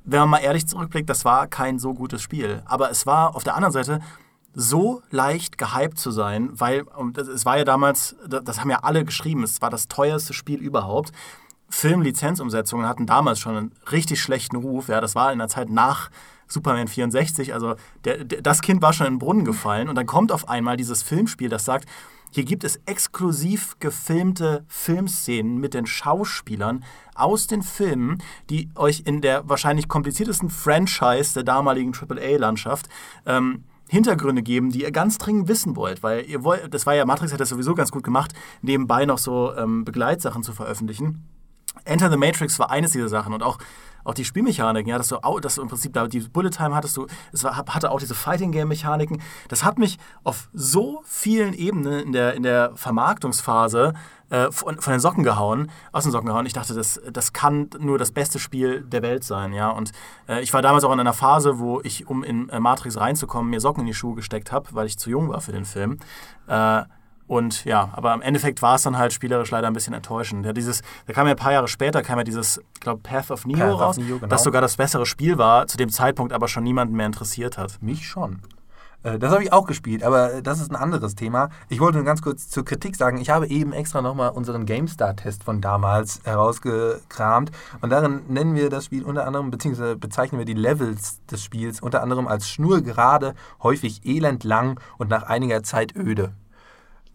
Wenn 0.04 0.20
man 0.20 0.30
mal 0.30 0.38
ehrlich 0.40 0.68
zurückblickt, 0.68 1.10
das 1.10 1.26
war 1.26 1.48
kein 1.48 1.80
so 1.80 1.94
gutes 1.94 2.22
Spiel. 2.22 2.62
Aber 2.66 2.92
es 2.92 3.06
war 3.06 3.36
auf 3.36 3.44
der 3.44 3.56
anderen 3.56 3.72
Seite 3.72 4.00
so 4.54 5.02
leicht 5.12 5.58
gehypt 5.58 5.98
zu 5.98 6.12
sein, 6.12 6.50
weil 6.54 6.86
es 7.18 7.46
war 7.46 7.58
ja 7.58 7.66
damals, 7.66 8.16
das 8.28 8.60
haben 8.60 8.70
ja 8.70 8.80
alle 8.84 9.04
geschrieben, 9.04 9.44
es 9.44 9.62
war 9.62 9.70
das 9.70 9.88
teuerste 9.88 10.34
Spiel 10.34 10.60
überhaupt. 10.60 11.12
Filmlizenzumsetzungen 11.70 12.88
hatten 12.88 13.06
damals 13.06 13.40
schon 13.40 13.58
einen 13.58 13.72
richtig 13.92 14.22
schlechten 14.22 14.56
Ruf. 14.56 14.88
Ja, 14.88 15.02
das 15.02 15.16
war 15.16 15.34
in 15.34 15.40
der 15.40 15.50
Zeit 15.50 15.70
nach 15.70 16.10
Superman 16.48 16.88
64. 16.88 17.54
Also 17.54 17.76
der, 18.04 18.24
der, 18.24 18.42
das 18.42 18.62
Kind 18.62 18.82
war 18.82 18.94
schon 18.94 19.08
in 19.08 19.14
den 19.14 19.20
Brunnen 19.20 19.46
gefallen 19.46 19.90
und 19.90 19.96
dann 19.96 20.06
kommt 20.06 20.32
auf 20.32 20.50
einmal 20.50 20.78
dieses 20.78 21.04
Filmspiel, 21.04 21.50
das 21.50 21.66
sagt, 21.66 21.88
hier 22.32 22.44
gibt 22.44 22.66
es 22.66 22.82
exklusiv 22.86 23.78
gefilmte 23.80 24.66
Filmszenen 24.68 25.58
mit 25.58 25.74
den 25.74 25.86
Schauspielern 25.86 26.84
aus 27.14 27.48
den 27.48 27.62
Filmen, 27.62 28.22
die 28.50 28.70
euch 28.76 29.04
in 29.06 29.22
der 29.22 29.48
wahrscheinlich 29.48 29.88
kompliziertesten 29.88 30.50
Franchise 30.50 31.34
der 31.34 31.44
damaligen 31.44 31.94
AAA-Landschaft 31.94 32.90
ähm, 33.26 33.64
Hintergründe 33.88 34.44
geben, 34.44 34.72
die 34.72 34.82
ihr 34.82 34.92
ganz 34.92 35.18
dringend 35.18 35.48
wissen 35.48 35.76
wollt, 35.78 36.04
weil 36.04 36.26
ihr 36.26 36.44
wollt, 36.44 36.74
das 36.74 36.86
war 36.86 36.94
ja, 36.96 37.06
Matrix 37.06 37.32
hat 37.32 37.40
das 37.40 37.50
sowieso 37.50 37.74
ganz 37.74 37.92
gut 37.92 38.04
gemacht, 38.04 38.34
nebenbei 38.62 39.06
noch 39.06 39.20
so 39.20 39.56
ähm, 39.56 39.86
Begleitsachen 39.86 40.44
zu 40.44 40.52
veröffentlichen. 40.52 41.24
Enter 41.86 42.10
the 42.10 42.18
Matrix 42.18 42.58
war 42.60 42.72
eines 42.72 42.92
dieser 42.92 43.10
Sachen 43.10 43.34
und 43.34 43.44
auch, 43.44 43.60
auch 44.06 44.14
die 44.14 44.24
Spielmechaniken, 44.24 44.90
ja, 44.90 44.98
dass 44.98 45.10
du, 45.10 45.18
dass 45.42 45.56
du 45.56 45.62
im 45.62 45.68
Prinzip 45.68 45.94
da 45.94 46.08
die 46.08 46.20
Bullet 46.22 46.52
Time 46.52 46.76
hattest, 46.76 46.96
du, 46.96 47.08
es 47.34 47.44
war, 47.44 47.58
hatte 47.58 47.92
auch 47.92 48.00
diese 48.00 48.16
Fighting 48.16 48.52
Game 48.52 48.70
Mechaniken. 48.70 49.22
Das 49.50 49.66
hat 49.66 49.78
mich 49.78 49.98
auf 50.24 50.50
so 50.54 51.02
vielen 51.04 51.54
Ebenen 51.54 52.00
in 52.00 52.12
der, 52.14 52.36
in 52.36 52.44
der 52.44 52.72
Vermarktungsphase 52.76 53.94
äh, 54.30 54.52
von, 54.52 54.80
von, 54.80 54.92
den 54.94 55.00
Socken 55.00 55.24
gehauen, 55.24 55.70
aus 55.92 56.04
den 56.04 56.12
Socken 56.12 56.28
gehauen. 56.28 56.46
Ich 56.46 56.54
dachte, 56.54 56.74
das, 56.74 57.02
das 57.12 57.34
kann 57.34 57.70
nur 57.80 57.98
das 57.98 58.12
beste 58.12 58.40
Spiel 58.40 58.82
der 58.82 59.02
Welt 59.02 59.24
sein, 59.24 59.54
ja. 59.54 59.70
Und 59.70 59.92
äh, 60.28 60.42
ich 60.42 60.54
war 60.54 60.62
damals 60.62 60.84
auch 60.84 60.94
in 60.94 61.00
einer 61.00 61.14
Phase, 61.14 61.60
wo 61.60 61.82
ich, 61.84 62.08
um 62.08 62.24
in 62.24 62.50
äh, 62.50 62.60
Matrix 62.60 62.98
reinzukommen, 62.98 63.50
mir 63.50 63.60
Socken 63.60 63.82
in 63.82 63.88
die 63.88 63.94
Schuhe 63.94 64.16
gesteckt 64.16 64.52
habe, 64.52 64.70
weil 64.74 64.88
ich 64.88 64.98
zu 64.98 65.10
jung 65.10 65.30
war 65.30 65.42
für 65.42 65.52
den 65.52 65.66
Film. 65.66 65.98
Und 67.28 67.66
ja, 67.66 67.90
aber 67.94 68.14
im 68.14 68.22
Endeffekt 68.22 68.62
war 68.62 68.76
es 68.76 68.84
dann 68.84 68.98
halt 68.98 69.12
spielerisch 69.12 69.50
leider 69.50 69.68
ein 69.68 69.74
bisschen 69.74 69.94
enttäuschend. 69.94 70.46
Ja, 70.46 70.54
dieses, 70.54 70.82
da 71.08 71.14
kam 71.14 71.26
ja 71.26 71.34
ein 71.34 71.38
paar 71.38 71.54
Jahre 71.54 71.68
später, 71.68 72.02
kam 72.04 72.20
ja 72.20 72.24
dieses, 72.24 72.60
ich 72.76 72.82
glaube, 72.82 73.02
Path 73.02 73.32
of 73.32 73.46
Neo 73.46 73.58
Path 73.58 73.80
raus, 73.80 73.98
of 73.98 74.04
Neo, 74.04 74.20
genau. 74.20 74.28
das 74.28 74.44
sogar 74.44 74.62
das 74.62 74.76
bessere 74.78 75.06
Spiel 75.06 75.38
war, 75.38 75.66
zu 75.68 75.78
dem 75.78 75.90
Zeitpunkt 75.90 76.34
aber 76.34 76.48
schon 76.48 76.64
niemanden 76.64 76.96
mehr 76.96 77.08
interessiert 77.08 77.58
hat. 77.58 77.82
Mich 77.82 78.08
schon. 78.08 78.42
Äh, 79.02 79.18
Das 79.18 79.32
habe 79.32 79.44
ich 79.44 79.52
auch 79.52 79.66
gespielt, 79.66 80.04
aber 80.04 80.42
das 80.44 80.60
ist 80.60 80.70
ein 80.70 80.76
anderes 80.76 81.16
Thema. 81.16 81.50
Ich 81.68 81.80
wollte 81.80 81.98
nur 81.98 82.06
ganz 82.06 82.22
kurz 82.22 82.50
zur 82.50 82.64
Kritik 82.64 82.96
sagen, 82.96 83.20
ich 83.20 83.32
habe 83.32 83.48
eben 83.48 83.74
extra 83.74 84.02
nochmal 84.04 84.30
unseren 84.30 84.66
GameStar-Test 84.66 85.44
von 85.44 85.62
damals 85.62 86.22
herausgekramt 86.26 87.52
und 87.82 87.90
darin 87.90 88.22
nennen 88.28 88.56
wir 88.56 88.70
das 88.70 88.86
Spiel 88.86 89.04
unter 89.04 89.26
anderem, 89.26 89.50
beziehungsweise 89.50 89.96
bezeichnen 89.96 90.40
wir 90.40 90.46
die 90.46 90.54
Levels 90.54 91.26
des 91.26 91.44
Spiels 91.44 91.82
unter 91.82 92.04
anderem 92.04 92.28
als 92.28 92.50
schnurgerade, 92.50 93.34
häufig 93.64 94.02
elendlang 94.06 94.80
und 94.98 95.10
nach 95.10 95.24
einiger 95.24 95.64
Zeit 95.64 95.96
öde. 95.96 96.34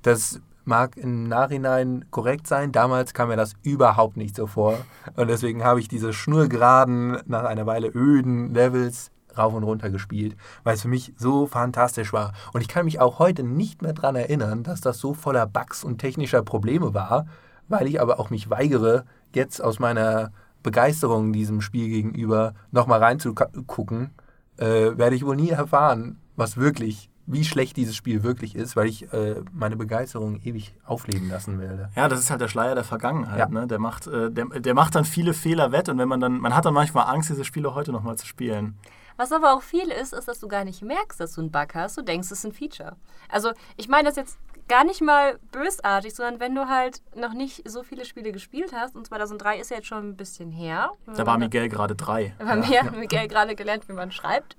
Das 0.02 0.40
mag 0.64 0.96
im 0.96 1.24
Nachhinein 1.24 2.04
korrekt 2.10 2.46
sein, 2.46 2.72
damals 2.72 3.12
kam 3.12 3.28
mir 3.28 3.36
das 3.36 3.54
überhaupt 3.62 4.16
nicht 4.16 4.36
so 4.36 4.46
vor. 4.46 4.78
Und 5.16 5.28
deswegen 5.28 5.64
habe 5.64 5.80
ich 5.80 5.88
diese 5.88 6.12
schnurgeraden, 6.12 7.18
nach 7.26 7.44
einer 7.44 7.66
Weile 7.66 7.88
öden 7.88 8.54
Levels 8.54 9.10
rauf 9.36 9.54
und 9.54 9.64
runter 9.64 9.90
gespielt, 9.90 10.36
weil 10.64 10.74
es 10.74 10.82
für 10.82 10.88
mich 10.88 11.12
so 11.16 11.46
fantastisch 11.46 12.12
war. 12.12 12.32
Und 12.52 12.60
ich 12.60 12.68
kann 12.68 12.84
mich 12.84 13.00
auch 13.00 13.18
heute 13.18 13.42
nicht 13.42 13.82
mehr 13.82 13.92
daran 13.92 14.16
erinnern, 14.16 14.62
dass 14.62 14.80
das 14.80 14.98
so 14.98 15.14
voller 15.14 15.46
Bugs 15.46 15.84
und 15.84 15.98
technischer 15.98 16.42
Probleme 16.42 16.94
war, 16.94 17.26
weil 17.68 17.86
ich 17.86 18.00
aber 18.00 18.18
auch 18.18 18.30
mich 18.30 18.50
weigere, 18.50 19.04
jetzt 19.34 19.62
aus 19.62 19.78
meiner 19.78 20.32
Begeisterung 20.62 21.32
diesem 21.32 21.60
Spiel 21.60 21.88
gegenüber 21.88 22.54
nochmal 22.70 23.02
reinzugucken, 23.02 24.10
äh, 24.56 24.98
werde 24.98 25.16
ich 25.16 25.24
wohl 25.24 25.36
nie 25.36 25.50
erfahren, 25.50 26.18
was 26.36 26.56
wirklich, 26.56 27.09
wie 27.32 27.44
schlecht 27.44 27.76
dieses 27.76 27.96
Spiel 27.96 28.22
wirklich 28.22 28.54
ist, 28.54 28.76
weil 28.76 28.88
ich 28.88 29.12
äh, 29.12 29.42
meine 29.52 29.76
Begeisterung 29.76 30.40
ewig 30.42 30.74
aufleben 30.84 31.28
lassen 31.28 31.60
werde. 31.60 31.90
Ja, 31.96 32.08
das 32.08 32.20
ist 32.20 32.30
halt 32.30 32.40
der 32.40 32.48
Schleier 32.48 32.74
der 32.74 32.84
Vergangenheit. 32.84 33.38
Ja. 33.38 33.48
Ne? 33.48 33.66
Der, 33.66 33.78
macht, 33.78 34.06
äh, 34.06 34.30
der, 34.30 34.46
der 34.46 34.74
macht 34.74 34.94
dann 34.94 35.04
viele 35.04 35.34
Fehler 35.34 35.72
wett 35.72 35.88
und 35.88 35.98
wenn 35.98 36.08
man 36.08 36.20
dann, 36.20 36.38
man 36.40 36.54
hat 36.54 36.64
dann 36.64 36.74
manchmal 36.74 37.06
Angst, 37.06 37.30
diese 37.30 37.44
Spiele 37.44 37.74
heute 37.74 37.92
nochmal 37.92 38.16
zu 38.16 38.26
spielen. 38.26 38.78
Was 39.16 39.32
aber 39.32 39.52
auch 39.54 39.60
viel 39.62 39.90
ist, 39.90 40.14
ist, 40.14 40.28
dass 40.28 40.40
du 40.40 40.48
gar 40.48 40.64
nicht 40.64 40.80
merkst, 40.80 41.20
dass 41.20 41.34
du 41.34 41.42
einen 41.42 41.50
Bug 41.50 41.74
hast. 41.74 41.98
Du 41.98 42.02
denkst, 42.02 42.30
es 42.30 42.38
ist 42.38 42.46
ein 42.46 42.52
Feature. 42.52 42.96
Also, 43.28 43.52
ich 43.76 43.86
meine 43.86 44.08
das 44.08 44.16
jetzt 44.16 44.38
gar 44.70 44.84
nicht 44.84 45.02
mal 45.02 45.38
bösartig, 45.50 46.14
sondern 46.14 46.38
wenn 46.38 46.54
du 46.54 46.68
halt 46.68 47.02
noch 47.16 47.34
nicht 47.34 47.68
so 47.68 47.82
viele 47.82 48.04
Spiele 48.04 48.30
gespielt 48.30 48.72
hast, 48.72 48.94
und 48.94 49.04
2003 49.04 49.58
ist 49.58 49.70
ja 49.70 49.78
jetzt 49.78 49.88
schon 49.88 50.10
ein 50.10 50.16
bisschen 50.16 50.52
her. 50.52 50.92
Da 51.06 51.26
war 51.26 51.38
Miguel 51.38 51.68
gerade 51.68 51.96
drei. 51.96 52.34
Da 52.38 52.46
war 52.46 52.56
mir 52.56 52.90
Miguel 52.96 53.26
gerade 53.26 53.56
gelernt, 53.56 53.88
wie 53.88 53.92
man 53.92 54.12
schreibt. 54.12 54.56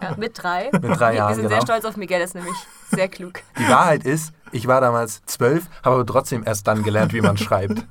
Ja, 0.00 0.16
mit 0.16 0.42
drei. 0.42 0.70
Mit 0.72 0.84
drei 0.98 1.12
Wir 1.12 1.18
Jahren, 1.18 1.34
sind 1.34 1.48
sehr 1.48 1.58
genau. 1.58 1.66
stolz 1.66 1.84
auf 1.84 1.98
Miguel, 1.98 2.18
er 2.18 2.24
ist 2.24 2.34
nämlich 2.34 2.56
sehr 2.90 3.08
klug. 3.08 3.42
Die 3.58 3.68
Wahrheit 3.68 4.04
ist, 4.04 4.32
ich 4.50 4.66
war 4.66 4.80
damals 4.80 5.22
zwölf, 5.26 5.68
habe 5.84 5.96
aber 5.96 6.06
trotzdem 6.06 6.42
erst 6.44 6.66
dann 6.66 6.82
gelernt, 6.82 7.12
wie 7.12 7.20
man 7.20 7.36
schreibt. 7.36 7.84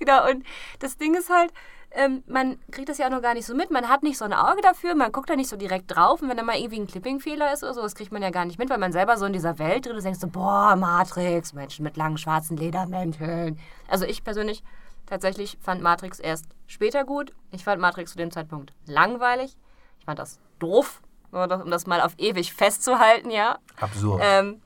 Genau, 0.00 0.30
und 0.30 0.46
das 0.78 0.96
Ding 0.96 1.14
ist 1.14 1.28
halt, 1.28 1.52
ähm, 1.92 2.22
man 2.26 2.58
kriegt 2.70 2.88
das 2.88 2.98
ja 2.98 3.06
auch 3.06 3.10
noch 3.10 3.22
gar 3.22 3.34
nicht 3.34 3.46
so 3.46 3.54
mit. 3.54 3.70
Man 3.70 3.88
hat 3.88 4.02
nicht 4.02 4.16
so 4.18 4.24
ein 4.24 4.32
Auge 4.32 4.60
dafür, 4.62 4.94
man 4.94 5.10
guckt 5.12 5.28
da 5.28 5.36
nicht 5.36 5.48
so 5.48 5.56
direkt 5.56 5.94
drauf. 5.94 6.22
Und 6.22 6.28
wenn 6.28 6.36
da 6.36 6.42
mal 6.42 6.56
irgendwie 6.56 6.80
ein 6.80 6.86
Clipping-Fehler 6.86 7.52
ist 7.52 7.62
oder 7.64 7.74
so, 7.74 7.82
das 7.82 7.94
kriegt 7.94 8.12
man 8.12 8.22
ja 8.22 8.30
gar 8.30 8.44
nicht 8.44 8.58
mit, 8.58 8.70
weil 8.70 8.78
man 8.78 8.92
selber 8.92 9.16
so 9.16 9.26
in 9.26 9.32
dieser 9.32 9.58
Welt 9.58 9.86
drin 9.86 9.96
ist, 9.96 10.04
denkst 10.04 10.20
so, 10.20 10.28
boah, 10.28 10.76
Matrix, 10.76 11.52
Menschen 11.52 11.82
mit 11.82 11.96
langen 11.96 12.16
schwarzen 12.18 12.56
Ledermänteln. 12.56 13.58
Also 13.88 14.04
ich 14.04 14.22
persönlich 14.24 14.62
tatsächlich 15.06 15.58
fand 15.60 15.82
Matrix 15.82 16.20
erst 16.20 16.46
später 16.66 17.04
gut. 17.04 17.32
Ich 17.50 17.64
fand 17.64 17.80
Matrix 17.80 18.12
zu 18.12 18.18
dem 18.18 18.30
Zeitpunkt 18.30 18.72
langweilig. 18.86 19.56
Ich 19.98 20.04
fand 20.04 20.18
das 20.18 20.38
doof, 20.60 21.02
um 21.32 21.48
das- 21.48 21.62
um 21.62 21.70
das 21.70 21.86
mal 21.86 22.00
auf 22.00 22.12
ewig 22.18 22.52
festzuhalten, 22.54 23.30
ja. 23.30 23.58
Absurd. 23.80 24.20
Ähm, 24.24 24.60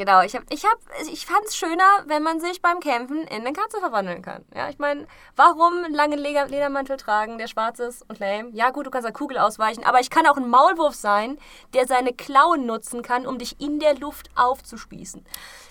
genau, 0.00 0.22
ich, 0.22 0.34
hab, 0.34 0.44
ich, 0.50 0.64
hab, 0.64 0.78
ich 1.12 1.26
fand 1.26 1.44
es 1.44 1.54
schöner, 1.54 1.84
wenn 2.06 2.22
man 2.22 2.40
sich 2.40 2.62
beim 2.62 2.80
Kämpfen 2.80 3.18
in 3.24 3.42
eine 3.42 3.52
Katze 3.52 3.80
verwandeln 3.80 4.22
kann. 4.22 4.46
Ja, 4.54 4.70
ich 4.70 4.78
meine, 4.78 5.06
warum 5.36 5.84
langen 5.92 6.18
Leder 6.18 6.46
Ledermantel 6.46 6.96
tragen, 6.96 7.36
der 7.36 7.48
schwarz 7.48 7.80
ist 7.80 8.08
und 8.08 8.18
lame? 8.18 8.48
Ja 8.54 8.70
gut, 8.70 8.86
du 8.86 8.90
kannst 8.90 9.04
der 9.04 9.12
Kugel 9.12 9.36
ausweichen, 9.36 9.84
aber 9.84 10.00
ich 10.00 10.08
kann 10.08 10.26
auch 10.26 10.38
ein 10.38 10.48
Maulwurf 10.48 10.94
sein, 10.94 11.36
der 11.74 11.86
seine 11.86 12.14
Klauen 12.14 12.64
nutzen 12.64 13.02
kann, 13.02 13.26
um 13.26 13.36
dich 13.36 13.60
in 13.60 13.78
der 13.78 13.94
Luft 13.94 14.30
aufzuspießen. 14.36 15.22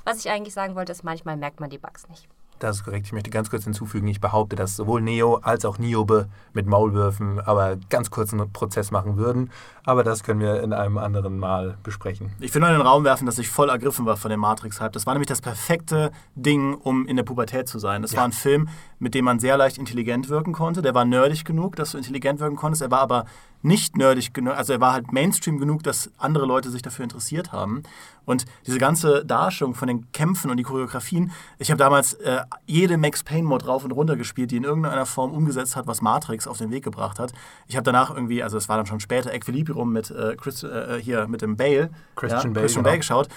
Was 0.05 0.19
ich 0.19 0.29
eigentlich 0.29 0.53
sagen 0.53 0.75
wollte, 0.75 0.91
ist, 0.91 1.03
manchmal 1.03 1.35
merkt 1.35 1.59
man 1.59 1.71
die 1.71 1.79
Bugs 1.79 2.07
nicht. 2.07 2.27
Das 2.59 2.77
ist 2.77 2.83
korrekt. 2.83 3.07
Ich 3.07 3.13
möchte 3.13 3.29
ganz 3.29 3.49
kurz 3.49 3.63
hinzufügen, 3.63 4.07
ich 4.07 4.19
behaupte, 4.19 4.55
dass 4.55 4.75
sowohl 4.75 5.01
Neo 5.01 5.35
als 5.37 5.63
auch 5.63 5.77
Niobe 5.79 6.27
mit 6.53 6.67
Maulwürfen 6.67 7.39
aber 7.39 7.77
ganz 7.89 8.11
kurzen 8.11 8.51
Prozess 8.51 8.91
machen 8.91 9.17
würden. 9.17 9.49
Aber 9.85 10.03
das 10.03 10.23
können 10.23 10.41
wir 10.41 10.61
in 10.61 10.73
einem 10.73 10.97
anderen 10.97 11.39
Mal 11.39 11.77
besprechen. 11.83 12.31
Ich 12.39 12.53
will 12.53 12.59
nur 12.59 12.69
in 12.69 12.77
den 12.77 12.85
Raum 12.85 13.05
werfen, 13.05 13.25
dass 13.25 13.39
ich 13.39 13.49
voll 13.49 13.69
ergriffen 13.69 14.05
war 14.05 14.17
von 14.17 14.29
dem 14.29 14.41
Matrix-Hype. 14.41 14.91
Das 14.91 15.05
war 15.05 15.13
nämlich 15.13 15.29
das 15.29 15.41
perfekte 15.41 16.11
Ding, 16.35 16.75
um 16.75 17.07
in 17.07 17.15
der 17.15 17.23
Pubertät 17.23 17.67
zu 17.67 17.79
sein. 17.79 18.01
Das 18.01 18.15
war 18.15 18.25
ein 18.25 18.33
Film, 18.33 18.69
mit 18.99 19.15
dem 19.15 19.25
man 19.25 19.39
sehr 19.39 19.57
leicht 19.57 19.77
intelligent 19.77 20.29
wirken 20.29 20.53
konnte. 20.53 20.81
Der 20.81 20.93
war 20.93 21.05
nerdig 21.05 21.45
genug, 21.45 21.75
dass 21.75 21.91
du 21.91 21.97
intelligent 21.97 22.39
wirken 22.39 22.57
konntest. 22.57 22.81
Er 22.81 22.91
war 22.91 22.99
aber 22.99 23.25
nicht 23.61 23.97
nerdig 23.97 24.33
genug, 24.33 24.55
also 24.55 24.73
er 24.73 24.79
war 24.79 24.93
halt 24.93 25.11
Mainstream 25.11 25.57
genug, 25.59 25.83
dass 25.83 26.11
andere 26.17 26.45
Leute 26.45 26.69
sich 26.69 26.81
dafür 26.81 27.03
interessiert 27.03 27.51
haben. 27.51 27.83
Und 28.25 28.45
diese 28.65 28.77
ganze 28.77 29.25
Darstellung 29.25 29.73
von 29.73 29.87
den 29.87 30.11
Kämpfen 30.11 30.51
und 30.51 30.57
die 30.57 30.63
Choreografien, 30.63 31.31
ich 31.57 31.71
habe 31.71 31.77
damals 31.77 32.13
äh, 32.13 32.41
jede 32.67 32.97
Max 32.97 33.23
Payne-Mod 33.23 33.67
rauf 33.67 33.83
und 33.83 33.91
runter 33.91 34.15
gespielt, 34.15 34.51
die 34.51 34.57
in 34.57 34.63
irgendeiner 34.63 35.05
Form 35.05 35.31
umgesetzt 35.31 35.75
hat, 35.75 35.87
was 35.87 36.01
Matrix 36.01 36.47
auf 36.47 36.57
den 36.57 36.71
Weg 36.71 36.83
gebracht 36.83 37.19
hat. 37.19 37.33
Ich 37.67 37.75
habe 37.75 37.83
danach 37.83 38.13
irgendwie, 38.13 38.43
also 38.43 38.57
es 38.57 38.69
war 38.69 38.77
dann 38.77 38.85
schon 38.85 38.99
später, 38.99 39.33
Equilibrium 39.33 39.91
mit 39.91 40.11
äh, 40.11 40.35
Chris, 40.37 40.63
äh, 40.63 40.99
hier 41.01 41.27
mit 41.27 41.41
dem 41.41 41.57
Bale, 41.57 41.89
Christian 42.15 42.41
ja, 42.41 42.49
Bale, 42.49 42.61
Christian 42.65 42.83
genau. 42.83 42.89
Bale 42.91 42.97
geschaut 42.99 43.29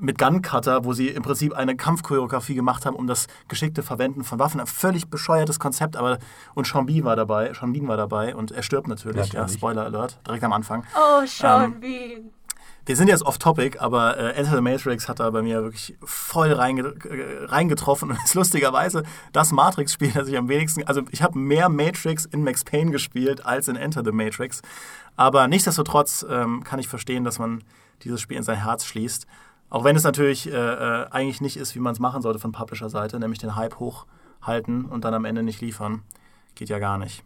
mit 0.00 0.18
Gun 0.18 0.42
Cutter, 0.42 0.84
wo 0.84 0.92
sie 0.92 1.08
im 1.08 1.22
Prinzip 1.22 1.54
eine 1.54 1.76
Kampfchoreografie 1.76 2.54
gemacht 2.54 2.86
haben, 2.86 2.96
um 2.96 3.06
das 3.06 3.26
geschickte 3.48 3.82
Verwenden 3.82 4.24
von 4.24 4.38
Waffen. 4.38 4.60
Ein 4.60 4.66
völlig 4.66 5.08
bescheuertes 5.08 5.58
Konzept, 5.58 5.96
aber 5.96 6.18
und 6.54 6.66
Sean 6.66 6.86
Bean 6.86 7.04
war 7.04 7.16
dabei, 7.16 7.52
Sean 7.52 7.72
Bean 7.72 7.88
war 7.88 7.96
dabei 7.96 8.34
und 8.34 8.50
er 8.50 8.62
stirbt 8.62 8.88
natürlich. 8.88 9.32
Ja, 9.32 9.40
Natürlich. 9.40 9.58
Spoiler 9.58 9.84
Alert, 9.84 10.18
direkt 10.26 10.44
am 10.44 10.52
Anfang. 10.52 10.84
Oh, 10.96 11.24
Sean 11.26 11.64
Ähm, 11.64 11.80
Bean. 11.80 12.30
Wir 12.86 12.96
sind 12.96 13.08
jetzt 13.08 13.24
off 13.24 13.38
Topic, 13.38 13.78
aber 13.78 14.16
äh, 14.16 14.32
Enter 14.32 14.56
the 14.56 14.62
Matrix 14.62 15.06
hat 15.06 15.20
da 15.20 15.30
bei 15.30 15.42
mir 15.42 15.62
wirklich 15.62 15.96
voll 16.02 16.50
reinge 16.52 16.94
äh, 17.04 17.44
reingetroffen 17.44 18.10
und 18.10 18.18
ist 18.24 18.34
lustigerweise 18.34 19.04
das 19.32 19.52
Matrix-Spiel, 19.52 20.10
das 20.12 20.28
ich 20.28 20.36
am 20.36 20.48
wenigsten, 20.48 20.82
also 20.84 21.02
ich 21.10 21.22
habe 21.22 21.38
mehr 21.38 21.68
Matrix 21.68 22.24
in 22.24 22.42
Max 22.42 22.64
Payne 22.64 22.90
gespielt 22.90 23.44
als 23.44 23.68
in 23.68 23.76
Enter 23.76 24.02
the 24.02 24.12
Matrix. 24.12 24.62
Aber 25.14 25.46
nichtsdestotrotz 25.46 26.24
ähm, 26.28 26.64
kann 26.64 26.80
ich 26.80 26.88
verstehen, 26.88 27.22
dass 27.22 27.38
man 27.38 27.62
dieses 28.02 28.20
Spiel 28.20 28.38
in 28.38 28.42
sein 28.42 28.62
Herz 28.64 28.86
schließt. 28.86 29.26
Auch 29.70 29.84
wenn 29.84 29.96
es 29.96 30.02
natürlich 30.02 30.48
äh, 30.48 30.52
äh, 30.52 31.06
eigentlich 31.10 31.40
nicht 31.40 31.56
ist, 31.56 31.74
wie 31.76 31.80
man 31.80 31.92
es 31.92 32.00
machen 32.00 32.22
sollte 32.22 32.40
von 32.40 32.52
Publisher-Seite, 32.52 33.20
nämlich 33.20 33.38
den 33.38 33.54
Hype 33.54 33.78
hochhalten 33.78 34.84
und 34.84 35.04
dann 35.04 35.14
am 35.14 35.24
Ende 35.24 35.42
nicht 35.42 35.60
liefern. 35.60 36.02
Geht 36.56 36.68
ja 36.68 36.80
gar 36.80 36.98
nicht. 36.98 37.24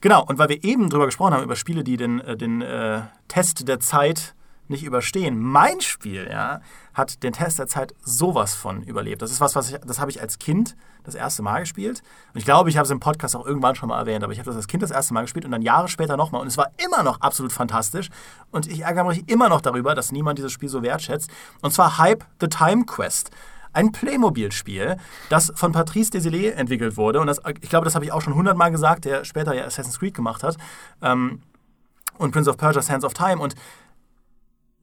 Genau, 0.00 0.24
und 0.24 0.38
weil 0.38 0.48
wir 0.48 0.64
eben 0.64 0.88
drüber 0.88 1.06
gesprochen 1.06 1.34
haben, 1.34 1.42
über 1.42 1.56
Spiele, 1.56 1.84
die 1.84 1.96
den, 1.96 2.20
äh, 2.20 2.36
den 2.36 2.62
äh, 2.62 3.02
Test 3.28 3.68
der 3.68 3.78
Zeit 3.78 4.34
nicht 4.68 4.84
überstehen. 4.84 5.38
Mein 5.38 5.80
Spiel, 5.80 6.28
ja, 6.30 6.60
hat 6.94 7.22
den 7.22 7.32
Test 7.32 7.58
der 7.58 7.66
Zeit 7.66 7.94
sowas 8.02 8.54
von 8.54 8.82
überlebt. 8.82 9.22
Das 9.22 9.30
ist 9.30 9.40
was, 9.40 9.54
was 9.54 9.70
ich, 9.70 9.78
das 9.78 10.00
habe 10.00 10.10
ich 10.10 10.20
als 10.20 10.38
Kind 10.38 10.76
das 11.08 11.14
erste 11.14 11.42
Mal 11.42 11.60
gespielt. 11.60 12.02
Und 12.32 12.38
ich 12.38 12.44
glaube, 12.44 12.70
ich 12.70 12.76
habe 12.76 12.84
es 12.84 12.90
im 12.90 13.00
Podcast 13.00 13.34
auch 13.36 13.46
irgendwann 13.46 13.74
schon 13.74 13.88
mal 13.88 13.98
erwähnt, 13.98 14.22
aber 14.22 14.32
ich 14.32 14.38
habe 14.38 14.46
das 14.46 14.56
als 14.56 14.66
Kind 14.66 14.82
das 14.82 14.90
erste 14.90 15.14
Mal 15.14 15.22
gespielt 15.22 15.44
und 15.44 15.50
dann 15.50 15.62
Jahre 15.62 15.88
später 15.88 16.16
nochmal. 16.16 16.40
Und 16.40 16.46
es 16.46 16.56
war 16.56 16.70
immer 16.84 17.02
noch 17.02 17.20
absolut 17.20 17.52
fantastisch. 17.52 18.10
Und 18.50 18.66
ich 18.66 18.82
ärgere 18.82 19.04
mich 19.04 19.28
immer 19.28 19.48
noch 19.48 19.60
darüber, 19.60 19.94
dass 19.94 20.12
niemand 20.12 20.38
dieses 20.38 20.52
Spiel 20.52 20.68
so 20.68 20.82
wertschätzt. 20.82 21.30
Und 21.62 21.72
zwar 21.72 21.98
Hype 21.98 22.24
the 22.40 22.48
Time 22.48 22.84
Quest. 22.84 23.30
Ein 23.72 23.92
Playmobil-Spiel, 23.92 24.96
das 25.28 25.52
von 25.54 25.72
Patrice 25.72 26.10
Desilets 26.10 26.56
entwickelt 26.56 26.96
wurde. 26.96 27.20
Und 27.20 27.26
das, 27.26 27.40
ich 27.60 27.68
glaube, 27.68 27.84
das 27.84 27.94
habe 27.94 28.04
ich 28.04 28.12
auch 28.12 28.22
schon 28.22 28.34
hundertmal 28.34 28.70
gesagt, 28.70 29.04
der 29.04 29.24
später 29.24 29.54
ja 29.54 29.64
Assassin's 29.64 29.98
Creed 29.98 30.14
gemacht 30.14 30.42
hat. 30.42 30.56
Ähm, 31.02 31.42
und 32.16 32.32
Prince 32.32 32.50
of 32.50 32.56
Persia 32.56 32.82
Sands 32.82 33.04
of 33.04 33.14
Time. 33.14 33.38
Und 33.38 33.54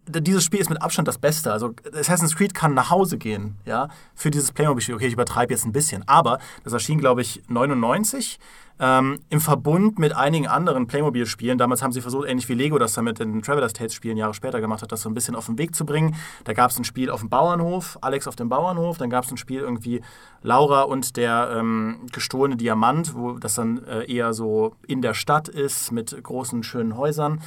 dieses 0.07 0.43
Spiel 0.43 0.59
ist 0.59 0.69
mit 0.69 0.81
Abstand 0.81 1.07
das 1.07 1.17
Beste. 1.17 1.51
Also 1.51 1.73
Assassin's 1.93 2.35
Creed 2.35 2.53
kann 2.53 2.73
nach 2.73 2.89
Hause 2.89 3.17
gehen, 3.17 3.57
ja, 3.65 3.89
für 4.13 4.31
dieses 4.31 4.51
Playmobil-Spiel. 4.51 4.95
Okay, 4.95 5.07
ich 5.07 5.13
übertreibe 5.13 5.53
jetzt 5.53 5.65
ein 5.65 5.71
bisschen, 5.71 6.07
aber 6.07 6.39
das 6.63 6.73
erschien, 6.73 6.99
glaube 6.99 7.21
ich, 7.21 7.41
99 7.47 8.39
ähm, 8.79 9.19
im 9.29 9.39
Verbund 9.39 9.99
mit 9.99 10.15
einigen 10.15 10.47
anderen 10.47 10.87
Playmobil-Spielen. 10.87 11.57
Damals 11.57 11.81
haben 11.81 11.93
sie 11.93 12.01
versucht, 12.01 12.27
ähnlich 12.27 12.49
wie 12.49 12.53
Lego 12.53 12.77
das 12.77 12.93
damit 12.93 13.19
in 13.19 13.41
Traveler's 13.41 13.73
Tales-Spielen 13.73 14.17
Jahre 14.17 14.33
später 14.33 14.59
gemacht 14.59 14.81
hat, 14.81 14.91
das 14.91 15.01
so 15.01 15.09
ein 15.09 15.13
bisschen 15.13 15.35
auf 15.35 15.45
den 15.45 15.57
Weg 15.57 15.75
zu 15.75 15.85
bringen. 15.85 16.15
Da 16.43 16.53
gab 16.53 16.71
es 16.71 16.77
ein 16.77 16.83
Spiel 16.83 17.09
auf 17.09 17.21
dem 17.21 17.29
Bauernhof, 17.29 17.97
Alex 18.01 18.27
auf 18.27 18.35
dem 18.35 18.49
Bauernhof, 18.49 18.97
dann 18.97 19.09
gab 19.09 19.23
es 19.23 19.31
ein 19.31 19.37
Spiel 19.37 19.61
irgendwie 19.61 20.01
Laura 20.41 20.81
und 20.81 21.15
der 21.15 21.55
ähm, 21.57 22.07
gestohlene 22.11 22.57
Diamant, 22.57 23.15
wo 23.15 23.33
das 23.33 23.55
dann 23.55 23.83
äh, 23.85 24.11
eher 24.11 24.33
so 24.33 24.75
in 24.87 25.01
der 25.01 25.13
Stadt 25.13 25.47
ist 25.47 25.91
mit 25.91 26.21
großen, 26.21 26.63
schönen 26.63 26.97
Häusern. 26.97 27.41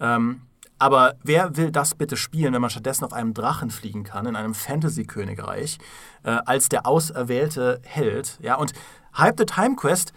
Ähm, 0.00 0.42
aber 0.78 1.14
wer 1.22 1.56
will 1.56 1.70
das 1.70 1.94
bitte 1.94 2.16
spielen, 2.16 2.52
wenn 2.52 2.60
man 2.60 2.70
stattdessen 2.70 3.04
auf 3.04 3.12
einem 3.12 3.34
Drachen 3.34 3.70
fliegen 3.70 4.04
kann, 4.04 4.26
in 4.26 4.36
einem 4.36 4.54
Fantasy-Königreich, 4.54 5.78
äh, 6.24 6.30
als 6.44 6.68
der 6.68 6.86
auserwählte 6.86 7.80
Held? 7.84 8.38
Ja, 8.42 8.56
und 8.56 8.72
Hype 9.16 9.38
the 9.38 9.46
Time 9.46 9.76
Quest 9.76 10.12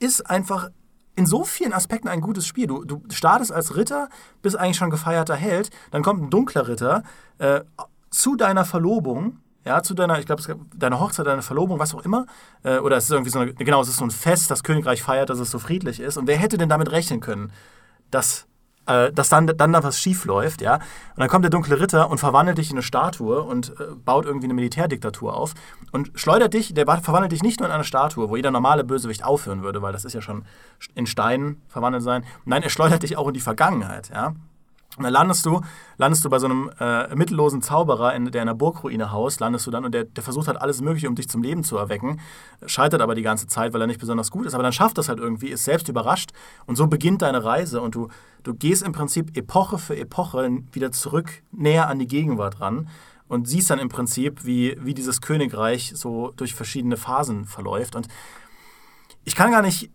ist 0.00 0.28
einfach 0.28 0.70
in 1.16 1.26
so 1.26 1.44
vielen 1.44 1.72
Aspekten 1.72 2.08
ein 2.08 2.20
gutes 2.20 2.46
Spiel. 2.46 2.66
Du, 2.66 2.84
du 2.84 3.02
startest 3.10 3.52
als 3.52 3.76
Ritter, 3.76 4.08
bist 4.42 4.56
eigentlich 4.56 4.76
schon 4.76 4.90
gefeierter 4.90 5.36
Held, 5.36 5.70
dann 5.90 6.02
kommt 6.02 6.22
ein 6.22 6.30
dunkler 6.30 6.66
Ritter 6.66 7.02
äh, 7.38 7.60
zu 8.10 8.36
deiner 8.36 8.64
Verlobung. 8.64 9.38
Ja, 9.64 9.82
zu 9.82 9.94
deiner, 9.94 10.18
ich 10.18 10.26
glaube, 10.26 10.42
deine 10.76 11.00
Hochzeit, 11.00 11.26
deine 11.26 11.40
Verlobung, 11.40 11.78
was 11.78 11.94
auch 11.94 12.04
immer. 12.04 12.26
Äh, 12.64 12.78
oder 12.78 12.98
es 12.98 13.04
ist 13.04 13.12
irgendwie 13.12 13.30
so 13.30 13.38
eine, 13.38 13.54
genau, 13.54 13.80
es 13.80 13.88
ist 13.88 13.96
so 13.96 14.04
ein 14.04 14.10
Fest, 14.10 14.50
das 14.50 14.62
Königreich 14.62 15.02
feiert, 15.02 15.30
dass 15.30 15.38
es 15.38 15.50
so 15.50 15.58
friedlich 15.58 16.00
ist. 16.00 16.18
Und 16.18 16.26
wer 16.26 16.36
hätte 16.36 16.58
denn 16.58 16.68
damit 16.68 16.90
rechnen 16.92 17.20
können, 17.20 17.50
dass 18.10 18.46
äh, 18.86 19.12
dass 19.12 19.28
dann, 19.28 19.46
dann 19.46 19.72
da 19.72 19.82
was 19.82 19.98
schief 19.98 20.24
läuft, 20.24 20.60
ja. 20.60 20.74
Und 20.74 21.18
dann 21.18 21.28
kommt 21.28 21.44
der 21.44 21.50
dunkle 21.50 21.80
Ritter 21.80 22.10
und 22.10 22.18
verwandelt 22.18 22.58
dich 22.58 22.70
in 22.70 22.76
eine 22.76 22.82
Statue 22.82 23.42
und 23.42 23.70
äh, 23.80 23.94
baut 24.04 24.26
irgendwie 24.26 24.46
eine 24.46 24.54
Militärdiktatur 24.54 25.34
auf 25.34 25.54
und 25.92 26.10
schleudert 26.14 26.54
dich, 26.54 26.74
der 26.74 26.86
verwandelt 26.86 27.32
dich 27.32 27.42
nicht 27.42 27.60
nur 27.60 27.68
in 27.68 27.74
eine 27.74 27.84
Statue, 27.84 28.28
wo 28.28 28.36
jeder 28.36 28.50
normale 28.50 28.84
Bösewicht 28.84 29.24
aufhören 29.24 29.62
würde, 29.62 29.82
weil 29.82 29.92
das 29.92 30.04
ist 30.04 30.12
ja 30.12 30.20
schon 30.20 30.44
in 30.94 31.06
Stein 31.06 31.62
verwandelt 31.68 32.02
sein. 32.02 32.24
Nein, 32.44 32.62
er 32.62 32.70
schleudert 32.70 33.02
dich 33.02 33.16
auch 33.16 33.28
in 33.28 33.34
die 33.34 33.40
Vergangenheit, 33.40 34.10
ja. 34.10 34.34
Und 34.96 35.04
dann 35.04 35.12
landest 35.12 35.44
du, 35.44 35.60
landest 35.96 36.24
du 36.24 36.30
bei 36.30 36.38
so 36.38 36.46
einem 36.46 36.70
äh, 36.78 37.12
mittellosen 37.16 37.62
Zauberer, 37.62 38.14
in, 38.14 38.30
der 38.30 38.42
in 38.42 38.48
einer 38.48 38.54
Burgruine 38.54 39.10
haust, 39.10 39.40
landest 39.40 39.66
du 39.66 39.72
dann 39.72 39.84
und 39.84 39.92
der, 39.92 40.04
der 40.04 40.22
versucht 40.22 40.46
halt 40.46 40.60
alles 40.60 40.80
Mögliche, 40.80 41.08
um 41.08 41.16
dich 41.16 41.28
zum 41.28 41.42
Leben 41.42 41.64
zu 41.64 41.76
erwecken, 41.76 42.20
scheitert 42.66 43.00
aber 43.00 43.16
die 43.16 43.22
ganze 43.22 43.48
Zeit, 43.48 43.72
weil 43.72 43.80
er 43.80 43.88
nicht 43.88 43.98
besonders 43.98 44.30
gut 44.30 44.46
ist, 44.46 44.54
aber 44.54 44.62
dann 44.62 44.72
schafft 44.72 44.96
das 44.98 45.08
halt 45.08 45.18
irgendwie, 45.18 45.48
ist 45.48 45.64
selbst 45.64 45.88
überrascht 45.88 46.30
und 46.66 46.76
so 46.76 46.86
beginnt 46.86 47.22
deine 47.22 47.42
Reise 47.42 47.80
und 47.80 47.96
du, 47.96 48.08
du 48.44 48.54
gehst 48.54 48.82
im 48.82 48.92
Prinzip 48.92 49.36
Epoche 49.36 49.78
für 49.78 49.96
Epoche 49.96 50.48
wieder 50.70 50.92
zurück, 50.92 51.42
näher 51.50 51.88
an 51.88 51.98
die 51.98 52.06
Gegenwart 52.06 52.60
ran 52.60 52.88
und 53.26 53.48
siehst 53.48 53.70
dann 53.70 53.80
im 53.80 53.88
Prinzip, 53.88 54.44
wie, 54.44 54.76
wie 54.80 54.94
dieses 54.94 55.20
Königreich 55.20 55.92
so 55.96 56.32
durch 56.36 56.54
verschiedene 56.54 56.96
Phasen 56.96 57.46
verläuft 57.46 57.96
und 57.96 58.06
ich 59.24 59.34
kann 59.34 59.50
gar 59.50 59.62
nicht 59.62 59.90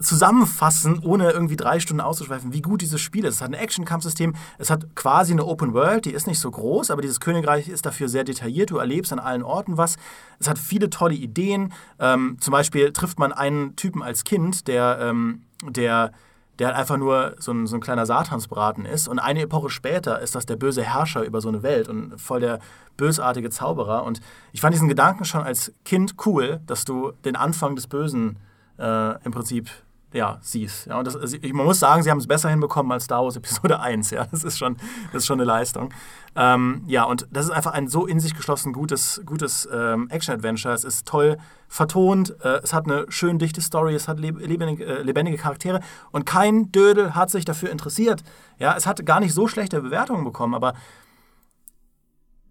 zusammenfassen, 0.00 1.00
ohne 1.02 1.30
irgendwie 1.30 1.56
drei 1.56 1.80
Stunden 1.80 2.00
auszuschweifen, 2.00 2.52
wie 2.52 2.62
gut 2.62 2.82
dieses 2.82 3.00
Spiel 3.00 3.24
ist. 3.24 3.36
Es 3.36 3.40
hat 3.40 3.50
ein 3.50 3.54
Action-Kampfsystem, 3.54 4.34
es 4.58 4.70
hat 4.70 4.94
quasi 4.94 5.32
eine 5.32 5.44
Open 5.44 5.74
World, 5.74 6.04
die 6.04 6.12
ist 6.12 6.26
nicht 6.26 6.38
so 6.38 6.50
groß, 6.50 6.90
aber 6.90 7.02
dieses 7.02 7.20
Königreich 7.20 7.68
ist 7.68 7.86
dafür 7.86 8.08
sehr 8.08 8.24
detailliert. 8.24 8.70
Du 8.70 8.78
erlebst 8.78 9.12
an 9.12 9.18
allen 9.18 9.42
Orten 9.42 9.76
was. 9.76 9.96
Es 10.38 10.48
hat 10.48 10.58
viele 10.58 10.90
tolle 10.90 11.14
Ideen. 11.14 11.72
Ähm, 11.98 12.36
zum 12.40 12.52
Beispiel 12.52 12.92
trifft 12.92 13.18
man 13.18 13.32
einen 13.32 13.76
Typen 13.76 14.02
als 14.02 14.24
Kind, 14.24 14.68
der, 14.68 14.98
ähm, 15.00 15.42
der, 15.64 16.12
der 16.60 16.76
einfach 16.76 16.96
nur 16.96 17.34
so 17.38 17.52
ein, 17.52 17.66
so 17.66 17.76
ein 17.76 17.80
kleiner 17.80 18.06
Satansbraten 18.06 18.84
ist. 18.84 19.08
Und 19.08 19.18
eine 19.18 19.42
Epoche 19.42 19.70
später 19.70 20.20
ist 20.20 20.34
das 20.34 20.46
der 20.46 20.56
böse 20.56 20.82
Herrscher 20.82 21.24
über 21.24 21.40
so 21.40 21.48
eine 21.48 21.62
Welt 21.62 21.88
und 21.88 22.20
voll 22.20 22.40
der 22.40 22.60
bösartige 22.96 23.50
Zauberer. 23.50 24.04
Und 24.04 24.20
ich 24.52 24.60
fand 24.60 24.74
diesen 24.74 24.88
Gedanken 24.88 25.24
schon 25.24 25.42
als 25.42 25.72
Kind 25.84 26.14
cool, 26.26 26.60
dass 26.66 26.84
du 26.84 27.12
den 27.24 27.34
Anfang 27.34 27.74
des 27.74 27.86
Bösen 27.86 28.38
äh, 28.78 29.24
im 29.24 29.32
Prinzip 29.32 29.70
ja, 30.12 30.38
siehst. 30.40 30.86
Ja, 30.86 30.98
und 30.98 31.06
das, 31.06 31.16
also 31.16 31.36
man 31.52 31.66
muss 31.66 31.78
sagen, 31.78 32.02
sie 32.02 32.10
haben 32.10 32.18
es 32.18 32.26
besser 32.26 32.48
hinbekommen 32.48 32.90
als 32.92 33.04
Star 33.04 33.22
Wars 33.22 33.36
Episode 33.36 33.80
1. 33.80 34.10
Ja, 34.10 34.26
das 34.30 34.42
ist 34.42 34.58
schon, 34.58 34.76
das 35.12 35.22
ist 35.22 35.26
schon 35.26 35.38
eine 35.38 35.44
Leistung. 35.44 35.92
Ähm, 36.34 36.82
ja, 36.86 37.04
und 37.04 37.26
das 37.30 37.46
ist 37.46 37.50
einfach 37.50 37.72
ein 37.72 37.88
so 37.88 38.06
in 38.06 38.18
sich 38.18 38.34
geschlossen 38.34 38.72
gutes, 38.72 39.20
gutes 39.26 39.68
ähm, 39.70 40.08
Action-Adventure. 40.08 40.72
Es 40.72 40.84
ist 40.84 41.06
toll 41.06 41.36
vertont, 41.68 42.34
äh, 42.42 42.60
es 42.62 42.72
hat 42.72 42.86
eine 42.86 43.04
schön 43.10 43.38
dichte 43.38 43.60
Story, 43.60 43.94
es 43.94 44.08
hat 44.08 44.18
lebendige, 44.18 44.84
äh, 44.84 45.02
lebendige 45.02 45.36
Charaktere 45.36 45.80
und 46.10 46.24
kein 46.24 46.72
Dödel 46.72 47.14
hat 47.14 47.30
sich 47.30 47.44
dafür 47.44 47.70
interessiert. 47.70 48.22
Ja, 48.58 48.74
es 48.76 48.86
hat 48.86 49.04
gar 49.04 49.20
nicht 49.20 49.34
so 49.34 49.46
schlechte 49.48 49.82
Bewertungen 49.82 50.24
bekommen, 50.24 50.54
aber 50.54 50.72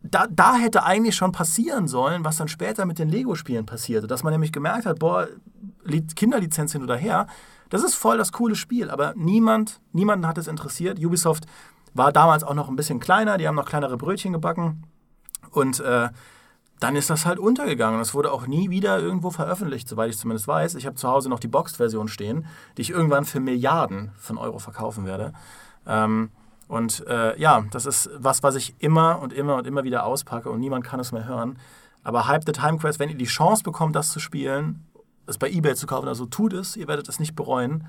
da, 0.04 0.28
da 0.30 0.56
hätte 0.56 0.84
eigentlich 0.84 1.16
schon 1.16 1.32
passieren 1.32 1.88
sollen, 1.88 2.24
was 2.24 2.38
dann 2.38 2.48
später 2.48 2.86
mit 2.86 3.00
den 3.00 3.10
Lego-Spielen 3.10 3.66
passierte. 3.66 4.08
Dass 4.08 4.24
man 4.24 4.32
nämlich 4.32 4.52
gemerkt 4.52 4.86
hat, 4.86 5.00
boah, 5.00 5.28
Kinderlizenz 5.88 6.72
hin 6.72 6.84
oder 6.84 6.96
her, 6.96 7.28
das 7.70 7.84
ist 7.84 7.96
voll 7.96 8.18
das 8.18 8.32
coole 8.32 8.56
Spiel. 8.56 8.90
Aber 8.90 9.14
niemand, 9.16 9.82
niemanden 9.92 10.28
hat 10.28 10.38
es 10.38 10.48
interessiert. 10.48 11.04
Ubisoft 11.04 11.46
war 11.94 12.12
damals 12.12 12.44
auch 12.44 12.54
noch 12.54 12.70
ein 12.70 12.76
bisschen 12.76 13.00
kleiner, 13.00 13.38
die 13.38 13.48
haben 13.48 13.56
noch 13.56 13.66
kleinere 13.66 13.98
Brötchen 13.98 14.34
gebacken. 14.34 14.84
Und 15.52 15.80
äh, 15.80 16.10
dann 16.80 16.96
ist 16.96 17.10
das 17.10 17.26
halt 17.26 17.40
untergegangen. 17.40 18.00
Es 18.00 18.14
wurde 18.14 18.32
auch 18.32 18.46
nie 18.46 18.70
wieder 18.70 19.00
irgendwo 19.00 19.32
veröffentlicht, 19.32 19.88
soweit 19.88 20.12
ich 20.12 20.18
zumindest 20.18 20.48
weiß. 20.48 20.76
Ich 20.76 20.86
habe 20.86 20.96
zu 20.96 21.08
Hause 21.08 21.30
noch 21.30 21.40
die 21.40 21.48
Boxed-Version 21.48 22.08
stehen, 22.08 22.46
die 22.78 22.84
ich 22.84 22.92
irgendwann 22.92 23.26
für 23.26 23.40
Milliarden 23.40 24.12
von 24.18 24.38
Euro 24.38 24.60
verkaufen 24.60 25.06
werde. 25.06 25.34
Ähm, 25.88 26.30
und 26.68 27.06
äh, 27.08 27.40
ja, 27.40 27.64
das 27.72 27.86
ist 27.86 28.10
was, 28.18 28.44
was 28.44 28.56
ich 28.56 28.76
immer 28.80 29.20
und 29.20 29.34
immer 29.34 29.56
und 29.56 29.66
immer 29.66 29.84
wieder 29.84 30.06
auspacke 30.06 30.50
und 30.52 30.60
niemand 30.60 30.84
kann 30.86 31.00
es 31.00 31.12
mehr 31.12 31.26
hören. 31.26 31.58
Aber 32.04 32.28
Hype 32.28 32.44
the 32.46 32.52
Time 32.52 32.78
Quest, 32.78 33.00
wenn 33.00 33.10
ihr 33.10 33.18
die 33.18 33.26
Chance 33.26 33.64
bekommt, 33.64 33.96
das 33.96 34.12
zu 34.12 34.20
spielen, 34.20 34.86
es 35.28 35.38
bei 35.38 35.50
eBay 35.50 35.76
zu 35.76 35.88
kaufen, 35.88 36.08
also 36.08 36.26
tut 36.26 36.54
es, 36.54 36.76
ihr 36.76 36.88
werdet 36.88 37.08
es 37.10 37.20
nicht 37.20 37.36
bereuen. 37.36 37.88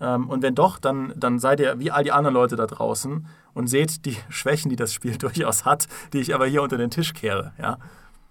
Ähm, 0.00 0.28
und 0.28 0.42
wenn 0.42 0.54
doch, 0.54 0.78
dann, 0.78 1.12
dann 1.16 1.38
seid 1.38 1.60
ihr 1.60 1.78
wie 1.78 1.90
all 1.90 2.04
die 2.04 2.12
anderen 2.12 2.34
Leute 2.34 2.56
da 2.56 2.66
draußen 2.66 3.26
und 3.54 3.66
seht 3.66 4.04
die 4.04 4.16
Schwächen, 4.28 4.70
die 4.70 4.76
das 4.76 4.92
Spiel 4.92 5.16
durchaus 5.18 5.64
hat, 5.64 5.88
die 6.12 6.20
ich 6.20 6.34
aber 6.34 6.46
hier 6.46 6.62
unter 6.62 6.76
den 6.76 6.90
Tisch 6.90 7.14
kehre. 7.14 7.52
Ja? 7.58 7.78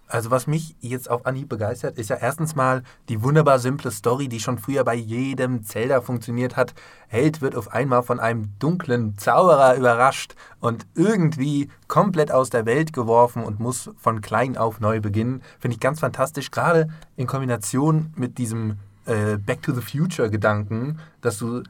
Also 0.07 0.29
was 0.29 0.47
mich 0.47 0.75
jetzt 0.79 1.09
auf 1.09 1.25
Anhieb 1.25 1.49
begeistert, 1.49 1.97
ist 1.97 2.09
ja 2.09 2.17
erstens 2.17 2.55
mal 2.55 2.83
die 3.09 3.23
wunderbar 3.23 3.57
simple 3.57 3.89
Story, 3.89 4.27
die 4.27 4.39
schon 4.39 4.59
früher 4.59 4.83
bei 4.83 4.93
jedem 4.93 5.63
Zelda 5.63 6.01
funktioniert 6.01 6.55
hat. 6.55 6.73
Held 7.07 7.41
wird 7.41 7.55
auf 7.55 7.73
einmal 7.73 8.03
von 8.03 8.19
einem 8.19 8.53
dunklen 8.59 9.17
Zauberer 9.17 9.75
überrascht 9.75 10.35
und 10.59 10.85
irgendwie 10.93 11.69
komplett 11.87 12.31
aus 12.31 12.49
der 12.49 12.65
Welt 12.65 12.93
geworfen 12.93 13.43
und 13.43 13.59
muss 13.59 13.89
von 13.97 14.21
klein 14.21 14.57
auf 14.57 14.79
neu 14.79 15.01
beginnen. 15.01 15.41
Finde 15.59 15.75
ich 15.75 15.81
ganz 15.81 15.99
fantastisch, 15.99 16.51
gerade 16.51 16.89
in 17.15 17.25
Kombination 17.25 18.13
mit 18.15 18.37
diesem 18.37 18.77
äh, 19.05 19.37
Back 19.37 19.63
to 19.63 19.73
the 19.73 19.81
Future 19.81 20.29
Gedanken, 20.29 20.99
dass 21.21 21.37
du 21.39 21.63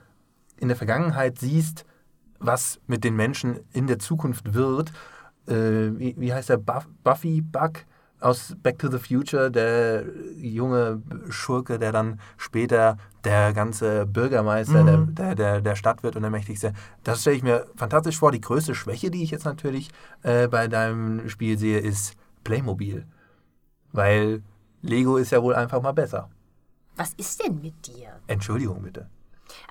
in 0.57 0.67
der 0.67 0.77
Vergangenheit 0.77 1.39
siehst, 1.39 1.85
was 2.39 2.79
mit 2.87 3.03
den 3.03 3.15
Menschen 3.15 3.59
in 3.71 3.87
der 3.87 3.99
Zukunft 3.99 4.53
wird. 4.53 4.91
Äh, 5.47 5.53
wie, 5.97 6.15
wie 6.17 6.33
heißt 6.33 6.49
der 6.49 6.57
Buff, 6.57 6.87
Buffy 7.03 7.41
Buck? 7.41 7.85
Aus 8.23 8.55
Back 8.61 8.79
to 8.79 8.89
the 8.89 8.97
Future, 8.97 9.51
der 9.51 10.05
junge 10.37 11.01
Schurke, 11.29 11.77
der 11.77 11.91
dann 11.91 12.19
später 12.37 12.97
der 13.23 13.53
ganze 13.53 14.05
Bürgermeister 14.05 14.83
mhm. 14.83 15.15
der, 15.15 15.35
der, 15.35 15.61
der 15.61 15.75
Stadt 15.75 16.03
wird 16.03 16.15
und 16.15 16.21
der 16.21 16.31
mächtigste. 16.31 16.73
Das 17.03 17.21
stelle 17.21 17.35
ich 17.35 17.43
mir 17.43 17.65
fantastisch 17.75 18.17
vor. 18.17 18.31
Die 18.31 18.41
größte 18.41 18.75
Schwäche, 18.75 19.11
die 19.11 19.23
ich 19.23 19.31
jetzt 19.31 19.45
natürlich 19.45 19.89
äh, 20.23 20.47
bei 20.47 20.67
deinem 20.67 21.29
Spiel 21.29 21.57
sehe, 21.57 21.79
ist 21.79 22.15
Playmobil. 22.43 23.05
Weil 23.91 24.41
Lego 24.81 25.17
ist 25.17 25.31
ja 25.31 25.41
wohl 25.41 25.55
einfach 25.55 25.81
mal 25.81 25.93
besser. 25.93 26.29
Was 26.95 27.13
ist 27.13 27.43
denn 27.43 27.61
mit 27.61 27.87
dir? 27.87 28.19
Entschuldigung 28.27 28.81
bitte. 28.83 29.09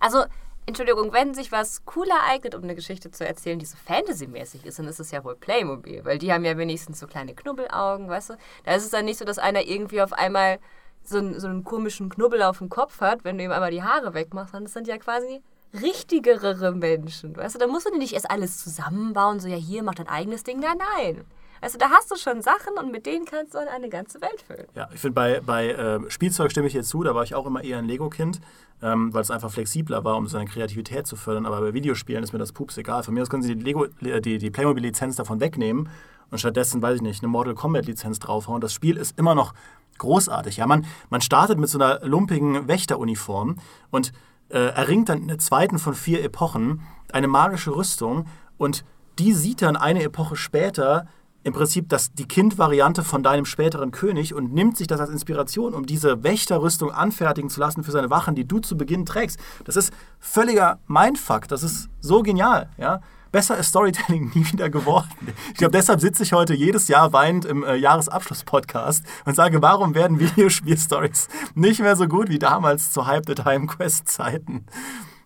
Also 0.00 0.24
Entschuldigung, 0.64 1.12
wenn 1.12 1.34
sich 1.34 1.50
was 1.50 1.84
cooler 1.84 2.20
eignet, 2.28 2.54
um 2.54 2.62
eine 2.62 2.76
Geschichte 2.76 3.10
zu 3.10 3.26
erzählen, 3.26 3.58
die 3.58 3.66
so 3.66 3.76
Fantasy-mäßig 3.84 4.64
ist, 4.64 4.78
dann 4.78 4.86
ist 4.86 5.00
es 5.00 5.10
ja 5.10 5.24
wohl 5.24 5.34
Playmobil. 5.34 6.04
Weil 6.04 6.18
die 6.18 6.32
haben 6.32 6.44
ja 6.44 6.56
wenigstens 6.56 7.00
so 7.00 7.08
kleine 7.08 7.34
Knubbelaugen, 7.34 8.08
weißt 8.08 8.30
du? 8.30 8.34
Da 8.64 8.74
ist 8.74 8.84
es 8.84 8.90
dann 8.90 9.04
nicht 9.04 9.18
so, 9.18 9.24
dass 9.24 9.38
einer 9.38 9.62
irgendwie 9.62 10.02
auf 10.02 10.12
einmal 10.12 10.60
so 11.02 11.18
einen, 11.18 11.40
so 11.40 11.48
einen 11.48 11.64
komischen 11.64 12.08
Knubbel 12.08 12.42
auf 12.42 12.58
dem 12.58 12.68
Kopf 12.68 13.00
hat, 13.00 13.24
wenn 13.24 13.38
du 13.38 13.44
ihm 13.44 13.50
einmal 13.50 13.72
die 13.72 13.82
Haare 13.82 14.14
wegmachst. 14.14 14.54
Dann 14.54 14.66
sind 14.66 14.86
ja 14.86 14.98
quasi 14.98 15.42
richtigere 15.74 16.72
Menschen, 16.72 17.36
weißt 17.36 17.56
du? 17.56 17.58
Da 17.58 17.66
musst 17.66 17.86
du 17.86 17.96
nicht 17.96 18.12
erst 18.12 18.30
alles 18.30 18.58
zusammenbauen, 18.58 19.40
so 19.40 19.48
ja, 19.48 19.56
hier, 19.56 19.82
mach 19.82 19.96
dein 19.96 20.08
eigenes 20.08 20.44
Ding. 20.44 20.60
Nein, 20.60 20.78
nein. 20.96 21.24
Also 21.62 21.78
da 21.78 21.90
hast 21.90 22.10
du 22.10 22.16
schon 22.16 22.42
Sachen 22.42 22.76
und 22.76 22.90
mit 22.90 23.06
denen 23.06 23.24
kannst 23.24 23.54
du 23.54 23.58
dann 23.58 23.68
eine 23.68 23.88
ganze 23.88 24.20
Welt 24.20 24.42
füllen. 24.44 24.66
Ja, 24.74 24.88
ich 24.92 25.00
finde, 25.00 25.14
bei, 25.14 25.40
bei 25.40 25.70
äh, 25.70 26.10
Spielzeug 26.10 26.50
stimme 26.50 26.66
ich 26.66 26.74
jetzt 26.74 26.88
zu, 26.88 27.04
da 27.04 27.14
war 27.14 27.22
ich 27.22 27.36
auch 27.36 27.46
immer 27.46 27.62
eher 27.62 27.78
ein 27.78 27.86
Lego-Kind, 27.86 28.40
ähm, 28.82 29.14
weil 29.14 29.22
es 29.22 29.30
einfach 29.30 29.52
flexibler 29.52 30.02
war, 30.02 30.16
um 30.16 30.26
seine 30.26 30.46
Kreativität 30.46 31.06
zu 31.06 31.14
fördern. 31.14 31.46
Aber 31.46 31.60
bei 31.60 31.72
Videospielen 31.72 32.24
ist 32.24 32.32
mir 32.32 32.40
das 32.40 32.52
Pups 32.52 32.76
egal. 32.78 33.04
Von 33.04 33.14
mir 33.14 33.22
aus 33.22 33.30
können 33.30 33.44
sie 33.44 33.54
die, 33.54 33.62
Lego, 33.62 33.86
äh, 34.02 34.20
die, 34.20 34.38
die 34.38 34.50
Playmobil-Lizenz 34.50 35.14
davon 35.14 35.38
wegnehmen 35.38 35.88
und 36.32 36.38
stattdessen, 36.38 36.82
weiß 36.82 36.96
ich 36.96 37.02
nicht, 37.02 37.22
eine 37.22 37.28
Mortal 37.28 37.54
Kombat-Lizenz 37.54 38.18
draufhauen. 38.18 38.60
Das 38.60 38.72
Spiel 38.72 38.96
ist 38.96 39.16
immer 39.16 39.36
noch 39.36 39.54
großartig. 39.98 40.56
Ja, 40.56 40.66
man, 40.66 40.84
man 41.10 41.20
startet 41.20 41.58
mit 41.58 41.68
so 41.68 41.78
einer 41.78 42.04
lumpigen 42.04 42.66
Wächteruniform 42.66 43.56
und 43.92 44.12
äh, 44.48 44.58
erringt 44.58 45.10
dann 45.10 45.18
in 45.18 45.28
der 45.28 45.38
zweiten 45.38 45.78
von 45.78 45.94
vier 45.94 46.24
Epochen 46.24 46.82
eine 47.12 47.28
magische 47.28 47.76
Rüstung 47.76 48.26
und 48.58 48.84
die 49.18 49.32
sieht 49.32 49.62
dann 49.62 49.76
eine 49.76 50.02
Epoche 50.02 50.34
später 50.34 51.06
im 51.44 51.52
Prinzip 51.52 51.88
das, 51.88 52.12
die 52.12 52.26
Kind-Variante 52.26 53.02
von 53.02 53.22
deinem 53.22 53.44
späteren 53.44 53.90
König 53.90 54.34
und 54.34 54.52
nimmt 54.52 54.76
sich 54.76 54.86
das 54.86 55.00
als 55.00 55.10
Inspiration, 55.10 55.74
um 55.74 55.86
diese 55.86 56.22
Wächterrüstung 56.22 56.90
anfertigen 56.90 57.50
zu 57.50 57.60
lassen 57.60 57.82
für 57.82 57.90
seine 57.90 58.10
Wachen, 58.10 58.34
die 58.34 58.46
du 58.46 58.60
zu 58.60 58.76
Beginn 58.76 59.04
trägst. 59.04 59.38
Das 59.64 59.76
ist 59.76 59.92
völliger 60.18 60.78
Mindfuck. 60.86 61.48
Das 61.48 61.62
ist 61.62 61.88
so 62.00 62.22
genial. 62.22 62.70
Ja? 62.78 63.00
Besser 63.32 63.56
ist 63.56 63.68
Storytelling 63.68 64.30
nie 64.34 64.46
wieder 64.52 64.70
geworden. 64.70 65.08
Ich 65.48 65.58
glaube, 65.58 65.72
deshalb 65.72 66.00
sitze 66.00 66.22
ich 66.22 66.32
heute 66.32 66.54
jedes 66.54 66.88
Jahr 66.88 67.12
weinend 67.12 67.44
im 67.44 67.64
äh, 67.64 67.76
Jahresabschluss-Podcast 67.76 69.04
und 69.24 69.34
sage, 69.34 69.62
warum 69.62 69.94
werden 69.94 70.20
Videospiel-Stories 70.20 71.28
nicht 71.54 71.80
mehr 71.80 71.96
so 71.96 72.06
gut 72.06 72.28
wie 72.28 72.38
damals 72.38 72.90
zu 72.90 73.06
Hype 73.06 73.26
the 73.26 73.34
Time 73.34 73.66
Quest-Zeiten? 73.66 74.66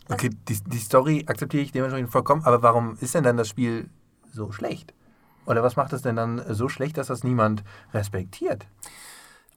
Okay, 0.09 0.31
die, 0.49 0.59
die 0.65 0.79
Story 0.79 1.25
akzeptiere 1.27 1.65
ich 1.65 1.73
dementsprechend 1.73 2.13
vollkommen, 2.13 2.45
aber 2.45 2.63
warum 2.63 2.97
ist 3.01 3.15
denn 3.15 3.25
dann 3.25 3.37
das 3.37 3.49
Spiel 3.49 3.91
so 4.33 4.53
schlecht? 4.53 4.95
Oder 5.47 5.63
was 5.63 5.77
macht 5.77 5.93
es 5.93 6.03
denn 6.03 6.17
dann 6.17 6.43
so 6.51 6.69
schlecht, 6.69 6.99
dass 6.99 7.07
das 7.07 7.25
niemand 7.25 7.63
respektiert? 7.95 8.67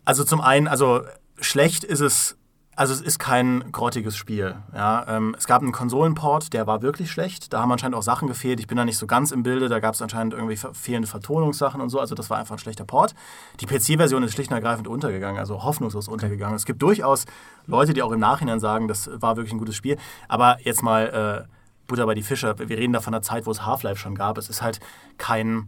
Also 0.05 0.23
zum 0.23 0.41
einen, 0.41 0.67
also 0.67 1.01
schlecht 1.39 1.83
ist 1.83 1.99
es, 1.99 2.37
also 2.75 2.93
es 2.93 3.01
ist 3.01 3.19
kein 3.19 3.71
grottiges 3.71 4.15
Spiel. 4.15 4.55
Ja, 4.73 5.05
ähm, 5.07 5.35
es 5.37 5.47
gab 5.47 5.61
einen 5.61 5.73
Konsolenport, 5.73 6.53
der 6.53 6.65
war 6.65 6.81
wirklich 6.81 7.11
schlecht. 7.11 7.51
Da 7.51 7.61
haben 7.61 7.71
anscheinend 7.71 7.97
auch 7.97 8.03
Sachen 8.03 8.27
gefehlt. 8.27 8.59
Ich 8.59 8.67
bin 8.67 8.77
da 8.77 8.85
nicht 8.85 8.97
so 8.97 9.05
ganz 9.05 9.31
im 9.31 9.43
Bilde. 9.43 9.67
Da 9.67 9.79
gab 9.79 9.95
es 9.95 10.01
anscheinend 10.01 10.33
irgendwie 10.33 10.57
fehlende 10.73 11.07
Vertonungssachen 11.07 11.81
und 11.81 11.89
so. 11.89 11.99
Also 11.99 12.15
das 12.15 12.29
war 12.29 12.37
einfach 12.37 12.55
ein 12.55 12.59
schlechter 12.59 12.85
Port. 12.85 13.15
Die 13.59 13.65
PC-Version 13.65 14.23
ist 14.23 14.33
schlicht 14.33 14.49
und 14.51 14.55
ergreifend 14.55 14.87
untergegangen, 14.87 15.39
also 15.39 15.63
hoffnungslos 15.63 16.07
untergegangen. 16.07 16.55
Es 16.55 16.65
gibt 16.65 16.81
durchaus 16.81 17.25
Leute, 17.65 17.93
die 17.93 18.01
auch 18.01 18.11
im 18.11 18.19
Nachhinein 18.19 18.61
sagen, 18.61 18.87
das 18.87 19.09
war 19.13 19.35
wirklich 19.35 19.53
ein 19.53 19.59
gutes 19.59 19.75
Spiel. 19.75 19.97
Aber 20.27 20.57
jetzt 20.61 20.83
mal... 20.83 21.45
Äh, 21.47 21.59
Butter 21.89 22.05
bei 22.05 22.13
die 22.13 22.23
Fische. 22.23 22.55
Wir 22.57 22.77
reden 22.77 22.93
da 22.93 23.01
von 23.01 23.13
einer 23.13 23.21
Zeit, 23.21 23.45
wo 23.45 23.51
es 23.51 23.65
Half-Life 23.65 23.99
schon 23.99 24.15
gab. 24.15 24.37
Es 24.37 24.47
ist 24.47 24.61
halt 24.61 24.79
kein, 25.17 25.67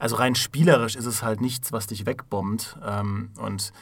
also 0.00 0.16
rein 0.16 0.34
spielerisch 0.34 0.96
ist 0.96 1.06
es 1.06 1.22
halt 1.22 1.40
nichts, 1.40 1.72
was 1.72 1.86
dich 1.86 2.06
wegbombt. 2.06 2.78
Ähm, 2.84 3.30
und 3.38 3.72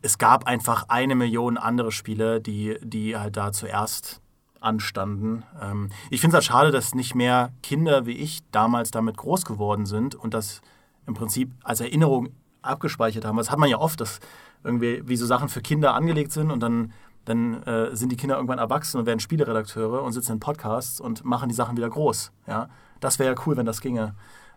es 0.00 0.18
gab 0.18 0.46
einfach 0.46 0.86
eine 0.88 1.14
Million 1.14 1.58
andere 1.58 1.92
Spiele, 1.92 2.40
die, 2.40 2.78
die 2.82 3.16
halt 3.16 3.36
da 3.36 3.52
zuerst 3.52 4.20
anstanden. 4.60 5.44
Ähm, 5.60 5.90
ich 6.10 6.20
finde 6.20 6.36
es 6.36 6.42
halt 6.42 6.44
schade, 6.44 6.70
dass 6.70 6.94
nicht 6.94 7.14
mehr 7.14 7.52
Kinder 7.62 8.06
wie 8.06 8.12
ich 8.12 8.40
damals 8.50 8.90
damit 8.90 9.16
groß 9.16 9.44
geworden 9.44 9.86
sind 9.86 10.14
und 10.14 10.34
das 10.34 10.62
im 11.06 11.14
Prinzip 11.14 11.52
als 11.62 11.80
Erinnerung 11.80 12.30
abgespeichert 12.62 13.24
haben. 13.24 13.36
Das 13.36 13.50
hat 13.50 13.58
man 13.58 13.68
ja 13.68 13.78
oft, 13.78 14.00
dass 14.00 14.20
irgendwie 14.64 15.02
wie 15.06 15.16
so 15.16 15.26
Sachen 15.26 15.48
für 15.48 15.60
Kinder 15.60 15.94
angelegt 15.94 16.32
sind 16.32 16.50
und 16.50 16.60
dann, 16.60 16.92
dann 17.24 17.62
äh, 17.64 17.94
sind 17.94 18.10
die 18.10 18.16
Kinder 18.16 18.36
irgendwann 18.36 18.58
erwachsen 18.58 18.98
und 18.98 19.06
werden 19.06 19.20
Spieleredakteure 19.20 20.02
und 20.02 20.12
sitzen 20.12 20.32
in 20.32 20.40
Podcasts 20.40 21.00
und 21.00 21.24
machen 21.24 21.48
die 21.48 21.54
Sachen 21.54 21.76
wieder 21.76 21.90
groß. 21.90 22.32
Ja? 22.46 22.68
Das 23.00 23.18
wäre 23.18 23.34
ja 23.34 23.42
cool, 23.46 23.56
wenn 23.56 23.66
das 23.66 23.80
ginge. 23.80 24.14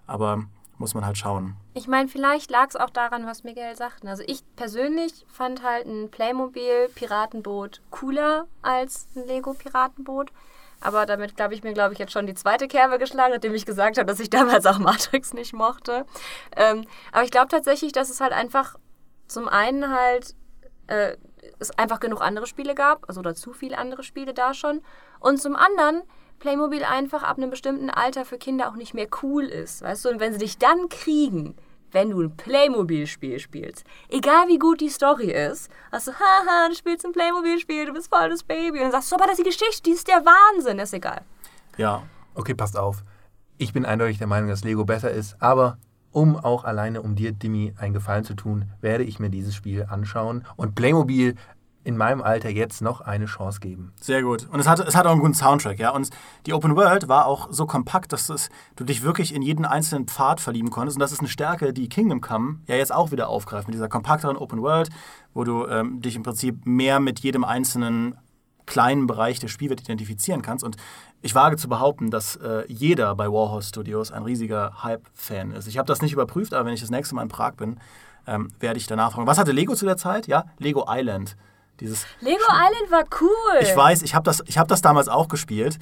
Aber 0.08 0.46
muss 0.78 0.94
man 0.94 1.06
halt 1.06 1.18
schauen. 1.18 1.56
Ich 1.74 1.88
meine, 1.88 2.08
vielleicht 2.10 2.52
lag 2.52 2.68
es 2.70 2.76
auch 2.76 2.90
daran, 2.90 3.26
was 3.26 3.44
Miguel 3.44 3.76
sagte. 3.76 4.08
Also 4.08 4.24
ich 4.26 4.44
persönlich 4.56 5.26
fand 5.28 5.64
halt 5.64 5.86
ein 5.86 6.10
Playmobil-Piratenboot 6.10 7.82
cooler 7.92 8.48
als 8.62 9.08
ein 9.16 9.28
Lego-Piratenboot. 9.28 10.32
Aber 10.82 11.06
damit, 11.06 11.36
glaube 11.36 11.54
ich, 11.54 11.64
mir, 11.64 11.74
glaube 11.74 11.94
ich, 11.94 12.00
jetzt 12.00 12.12
schon 12.12 12.28
die 12.28 12.34
zweite 12.34 12.68
Kerbe 12.68 13.00
geschlagen, 13.00 13.34
nachdem 13.34 13.56
ich 13.56 13.66
gesagt 13.66 13.98
habe, 13.98 14.06
dass 14.06 14.20
ich 14.20 14.30
damals 14.30 14.66
auch 14.66 14.78
Matrix 14.78 15.34
nicht 15.34 15.54
mochte. 15.54 16.06
Ähm, 16.56 16.86
aber 17.12 17.24
ich 17.24 17.32
glaube 17.32 17.48
tatsächlich, 17.48 17.92
dass 17.92 18.10
es 18.10 18.22
halt 18.22 18.34
einfach 18.34 18.76
zum 19.28 19.48
einen 19.48 19.90
halt 19.90 20.36
äh, 20.88 21.18
es 21.60 21.72
einfach 21.78 22.00
genug 22.00 22.22
andere 22.22 22.48
Spiele 22.48 22.76
gab, 22.76 23.08
also 23.08 23.20
oder 23.20 23.36
zu 23.36 23.54
viele 23.54 23.78
andere 23.78 24.04
Spiele 24.04 24.34
da 24.34 24.54
schon. 24.54 24.82
Und 25.20 25.42
zum 25.42 25.56
anderen 25.56 26.04
Playmobil 26.40 26.84
einfach 26.84 27.24
ab 27.24 27.38
einem 27.38 27.50
bestimmten 27.50 27.90
Alter 27.90 28.26
für 28.26 28.38
Kinder 28.38 28.70
auch 28.70 28.76
nicht 28.76 28.94
mehr 28.94 29.08
cool 29.24 29.46
ist. 29.46 29.82
Weißt 29.82 30.06
du, 30.06 30.10
und 30.10 30.20
wenn 30.20 30.34
sie 30.34 30.40
dich 30.40 30.58
dann 30.58 30.90
kriegen, 30.90 31.56
wenn 31.92 32.10
du 32.10 32.22
ein 32.22 32.36
Playmobil-Spiel 32.36 33.40
spielst, 33.40 33.86
egal 34.10 34.48
wie 34.48 34.60
gut 34.60 34.82
die 34.82 34.90
Story 34.90 35.32
ist, 35.32 35.70
hast 35.92 36.08
du, 36.08 36.12
haha, 36.12 36.70
du 36.70 36.76
spielst 36.76 37.06
ein 37.06 37.14
Playmobil-Spiel, 37.14 37.86
du 37.86 37.94
bist 37.94 38.14
voll 38.14 38.30
das 38.30 38.44
Baby. 38.44 38.80
Und 38.80 38.86
dann 38.86 38.92
sagst 38.92 39.12
du, 39.12 39.16
aber 39.16 39.26
das 39.26 39.40
ist 39.40 39.46
die 39.46 39.50
Geschichte, 39.50 39.84
die 39.84 39.92
ist 39.92 40.08
der 40.08 40.24
Wahnsinn, 40.26 40.80
ist 40.80 40.94
egal. 40.94 41.22
Ja. 41.78 42.04
Okay, 42.34 42.54
passt 42.54 42.78
auf. 42.78 43.04
Ich 43.58 43.72
bin 43.72 43.86
eindeutig 43.86 44.18
der 44.18 44.28
Meinung, 44.28 44.50
dass 44.50 44.66
Lego 44.66 44.84
besser 44.84 45.10
ist, 45.10 45.42
aber 45.42 45.78
um 46.12 46.38
auch 46.38 46.66
alleine 46.66 47.02
um 47.02 47.16
dir, 47.16 47.32
Dimi, 47.32 47.74
einen 47.78 47.94
Gefallen 47.94 48.26
zu 48.26 48.36
tun, 48.36 48.72
werde 48.82 49.04
ich 49.04 49.20
mir 49.20 49.30
dieses 49.30 49.56
Spiel 49.56 49.86
anschauen. 49.90 50.46
Und 50.58 50.76
Playmobil 50.76 51.36
in 51.86 51.98
meinem 51.98 52.22
Alter 52.22 52.50
jetzt 52.50 52.82
noch 52.82 53.00
eine 53.00 53.26
Chance 53.26 53.60
geben. 53.60 53.94
Sehr 54.02 54.24
gut. 54.24 54.48
Und 54.52 54.60
es 54.60 54.68
hat, 54.68 54.80
es 54.80 54.96
hat 54.96 55.06
auch 55.06 55.12
einen 55.12 55.22
guten 55.22 55.36
Soundtrack, 55.36 55.80
ja. 55.80 55.92
Und 55.92 56.10
die 56.48 56.54
Open 56.54 56.76
World 56.76 57.08
war 57.08 57.28
auch 57.28 57.48
so 57.52 57.68
kompakt, 57.68 58.12
dass 58.12 58.30
es, 58.30 58.50
du 58.76 58.84
dich 58.84 59.04
wirklich 59.04 59.34
in 59.34 59.44
jeden 59.44 59.66
einzelnen 59.66 60.08
Pfad 60.08 60.42
verlieben 60.42 60.72
konntest. 60.72 60.98
Und 60.98 61.02
das 61.02 61.12
ist 61.12 61.20
eine 61.20 61.30
Stärke, 61.30 61.74
die 61.74 61.88
Kingdom 61.88 62.22
Come 62.22 62.60
ja 62.66 62.76
jetzt 62.76 62.94
auch 62.94 63.12
wieder 63.12 63.30
aufgreift, 63.30 63.68
mit 63.68 63.76
dieser 63.76 63.88
kompakteren 63.88 64.36
Open 64.36 64.64
World, 64.64 64.90
wo 65.36 65.44
du 65.44 65.68
ähm, 65.68 66.02
dich 66.02 66.16
im 66.16 66.24
Prinzip 66.24 66.66
mehr 66.66 67.00
mit 67.00 67.20
jedem 67.20 67.44
einzelnen 67.44 68.18
kleinen 68.66 69.06
Bereich 69.06 69.40
der 69.40 69.48
Spielwelt 69.48 69.82
identifizieren 69.82 70.42
kannst. 70.42 70.64
Und 70.64 70.78
ich 71.22 71.36
wage 71.36 71.56
zu 71.56 71.70
behaupten, 71.70 72.10
dass 72.10 72.36
äh, 72.38 72.64
jeder 72.68 73.16
bei 73.16 73.28
Warhorse 73.28 73.70
Studios 73.70 74.12
ein 74.12 74.24
riesiger 74.24 74.84
Hype-Fan 74.84 75.52
ist. 75.52 75.68
Ich 75.68 75.78
habe 75.78 75.88
das 75.88 76.02
nicht 76.02 76.14
überprüft, 76.14 76.56
aber 76.56 76.66
wenn 76.66 76.74
ich 76.74 76.82
das 76.82 76.90
nächste 76.90 77.14
Mal 77.14 77.22
in 77.22 77.30
Prag 77.30 77.54
bin, 77.54 77.80
ähm, 78.26 78.50
werde 78.60 78.80
ich 78.80 78.88
danach 78.88 79.12
fragen. 79.12 79.28
Was 79.28 79.38
hatte 79.38 79.52
Lego 79.52 79.76
zu 79.76 79.86
der 79.86 79.98
Zeit? 79.98 80.26
Ja, 80.26 80.46
Lego 80.58 80.86
Island. 80.90 81.38
Dieses 81.80 82.06
Lego 82.22 82.44
Island 82.50 82.92
war 82.92 83.04
cool. 83.22 83.60
Ich 83.62 83.76
weiß, 83.76 84.02
ich 84.02 84.16
habe 84.16 84.24
das, 84.24 84.40
hab 84.40 84.68
das 84.68 84.82
damals 84.82 85.08
auch 85.08 85.28
gespielt. 85.28 85.80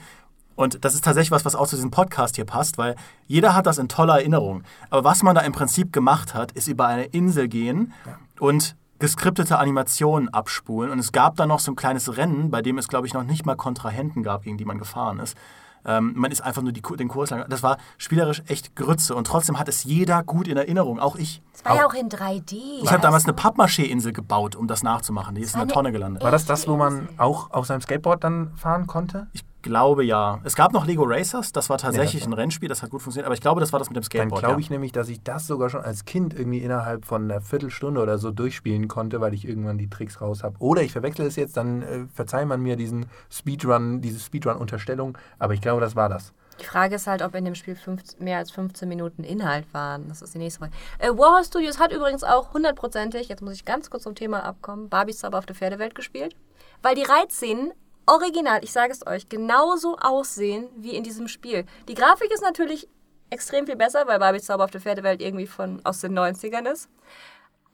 Und 0.55 0.85
das 0.85 0.93
ist 0.93 1.03
tatsächlich 1.03 1.31
was, 1.31 1.45
was 1.45 1.55
auch 1.55 1.67
zu 1.67 1.75
diesem 1.75 1.91
Podcast 1.91 2.35
hier 2.35 2.45
passt, 2.45 2.77
weil 2.77 2.95
jeder 3.25 3.55
hat 3.55 3.65
das 3.65 3.79
in 3.79 3.89
toller 3.89 4.19
Erinnerung. 4.19 4.63
Aber 4.89 5.03
was 5.03 5.23
man 5.23 5.33
da 5.33 5.41
im 5.41 5.51
Prinzip 5.51 5.91
gemacht 5.91 6.33
hat, 6.33 6.51
ist 6.51 6.67
über 6.67 6.85
eine 6.85 7.05
Insel 7.05 7.47
gehen 7.47 7.93
und 8.39 8.75
geskriptete 8.99 9.57
Animationen 9.57 10.29
abspulen. 10.29 10.91
Und 10.91 10.99
es 10.99 11.11
gab 11.11 11.35
da 11.35 11.45
noch 11.45 11.59
so 11.59 11.71
ein 11.71 11.75
kleines 11.75 12.17
Rennen, 12.17 12.51
bei 12.51 12.61
dem 12.61 12.77
es, 12.77 12.87
glaube 12.87 13.07
ich, 13.07 13.13
noch 13.13 13.23
nicht 13.23 13.45
mal 13.45 13.55
Kontrahenten 13.55 14.23
gab, 14.23 14.43
gegen 14.43 14.57
die 14.57 14.65
man 14.65 14.77
gefahren 14.77 15.19
ist. 15.19 15.35
Ähm, 15.85 16.13
man 16.15 16.31
ist 16.31 16.41
einfach 16.41 16.61
nur 16.61 16.71
die, 16.71 16.81
den 16.81 17.07
Kurs 17.07 17.29
lang. 17.29 17.45
Das 17.49 17.63
war 17.63 17.77
spielerisch 17.97 18.43
echt 18.47 18.75
Grütze 18.75 19.15
und 19.15 19.27
trotzdem 19.27 19.59
hat 19.59 19.67
es 19.67 19.83
jeder 19.83 20.23
gut 20.23 20.47
in 20.47 20.57
Erinnerung, 20.57 20.99
auch 20.99 21.15
ich. 21.15 21.41
Es 21.53 21.65
war 21.65 21.75
ja 21.75 21.85
auch 21.85 21.93
in 21.93 22.09
3D. 22.09 22.83
Ich 22.83 22.91
habe 22.91 23.01
damals 23.01 23.25
eine 23.25 23.33
Pappmaché-Insel 23.33 24.13
gebaut, 24.13 24.55
um 24.55 24.67
das 24.67 24.83
nachzumachen. 24.83 25.35
Die 25.35 25.41
ist 25.41 25.53
in 25.53 25.59
der 25.59 25.69
Tonne 25.69 25.91
gelandet. 25.91 26.23
War 26.23 26.31
das 26.31 26.45
das, 26.45 26.67
wo 26.67 26.75
man 26.75 27.09
auch 27.17 27.51
auf 27.51 27.65
seinem 27.65 27.81
Skateboard 27.81 28.23
dann 28.23 28.55
fahren 28.55 28.87
konnte? 28.87 29.27
Ich 29.33 29.43
glaube 29.63 30.05
ja. 30.05 30.39
Es 30.43 30.55
gab 30.55 30.73
noch 30.73 30.85
Lego 30.85 31.03
Racers, 31.03 31.51
das 31.51 31.69
war 31.69 31.79
tatsächlich 31.79 32.21
ja, 32.21 32.27
das 32.27 32.27
ein 32.27 32.33
Rennspiel, 32.33 32.69
das 32.69 32.83
hat 32.83 32.91
gut 32.91 33.01
funktioniert, 33.01 33.25
aber 33.25 33.33
ich 33.33 33.41
glaube, 33.41 33.59
das 33.59 33.73
war 33.73 33.79
das 33.79 33.89
mit 33.89 33.95
dem 33.95 34.03
Skateboard. 34.03 34.43
Dann 34.43 34.49
glaube 34.49 34.61
ich 34.61 34.67
ja. 34.67 34.73
nämlich, 34.73 34.91
dass 34.91 35.09
ich 35.09 35.23
das 35.23 35.47
sogar 35.47 35.69
schon 35.69 35.81
als 35.81 36.05
Kind 36.05 36.37
irgendwie 36.37 36.59
innerhalb 36.59 37.05
von 37.05 37.23
einer 37.23 37.41
Viertelstunde 37.41 38.01
oder 38.01 38.19
so 38.19 38.31
durchspielen 38.31 38.87
konnte, 38.87 39.21
weil 39.21 39.33
ich 39.33 39.47
irgendwann 39.47 39.79
die 39.79 39.89
Tricks 39.89 40.21
raus 40.21 40.43
habe. 40.43 40.55
Oder 40.59 40.83
ich 40.83 40.91
verwechsel 40.91 41.25
es 41.25 41.35
jetzt, 41.35 41.57
dann 41.57 41.81
äh, 41.81 42.05
verzeiht 42.13 42.47
man 42.47 42.61
mir 42.61 42.75
diesen 42.75 43.07
Speedrun, 43.31 44.01
diese 44.01 44.19
Speedrun-Unterstellung, 44.19 45.17
aber 45.39 45.53
ich 45.53 45.61
glaube, 45.61 45.81
das 45.81 45.95
war 45.95 46.09
das. 46.09 46.33
Die 46.59 46.65
Frage 46.65 46.95
ist 46.95 47.07
halt, 47.07 47.21
ob 47.21 47.33
in 47.35 47.45
dem 47.45 47.55
Spiel 47.55 47.75
15, 47.75 48.23
mehr 48.23 48.37
als 48.37 48.51
15 48.51 48.87
Minuten 48.87 49.23
Inhalt 49.23 49.65
waren. 49.73 50.07
Das 50.09 50.21
ist 50.21 50.33
die 50.33 50.37
nächste 50.37 50.59
Frage. 50.59 50.73
Äh, 50.99 51.09
Warhol 51.09 51.43
Studios 51.43 51.79
hat 51.79 51.91
übrigens 51.91 52.23
auch 52.23 52.53
hundertprozentig, 52.53 53.27
jetzt 53.27 53.41
muss 53.41 53.55
ich 53.55 53.65
ganz 53.65 53.89
kurz 53.89 54.03
zum 54.03 54.15
Thema 54.15 54.43
abkommen, 54.43 54.89
Barbies 54.89 55.19
Zauber 55.19 55.39
auf 55.39 55.45
der 55.45 55.55
Pferdewelt 55.55 55.95
gespielt. 55.95 56.35
Weil 56.81 56.95
die 56.95 57.03
Reitszenen 57.03 57.71
original, 58.05 58.63
ich 58.63 58.71
sage 58.71 58.91
es 58.91 59.05
euch, 59.05 59.29
genauso 59.29 59.97
aussehen 59.97 60.69
wie 60.75 60.95
in 60.95 61.03
diesem 61.03 61.27
Spiel. 61.27 61.65
Die 61.87 61.95
Grafik 61.95 62.31
ist 62.31 62.43
natürlich 62.43 62.87
extrem 63.29 63.65
viel 63.65 63.75
besser, 63.75 64.07
weil 64.07 64.19
Barbies 64.19 64.45
Zauber 64.45 64.65
auf 64.65 64.71
der 64.71 64.81
Pferdewelt 64.81 65.21
irgendwie 65.21 65.47
von, 65.47 65.81
aus 65.83 66.01
den 66.01 66.17
90ern 66.17 66.71
ist. 66.71 66.89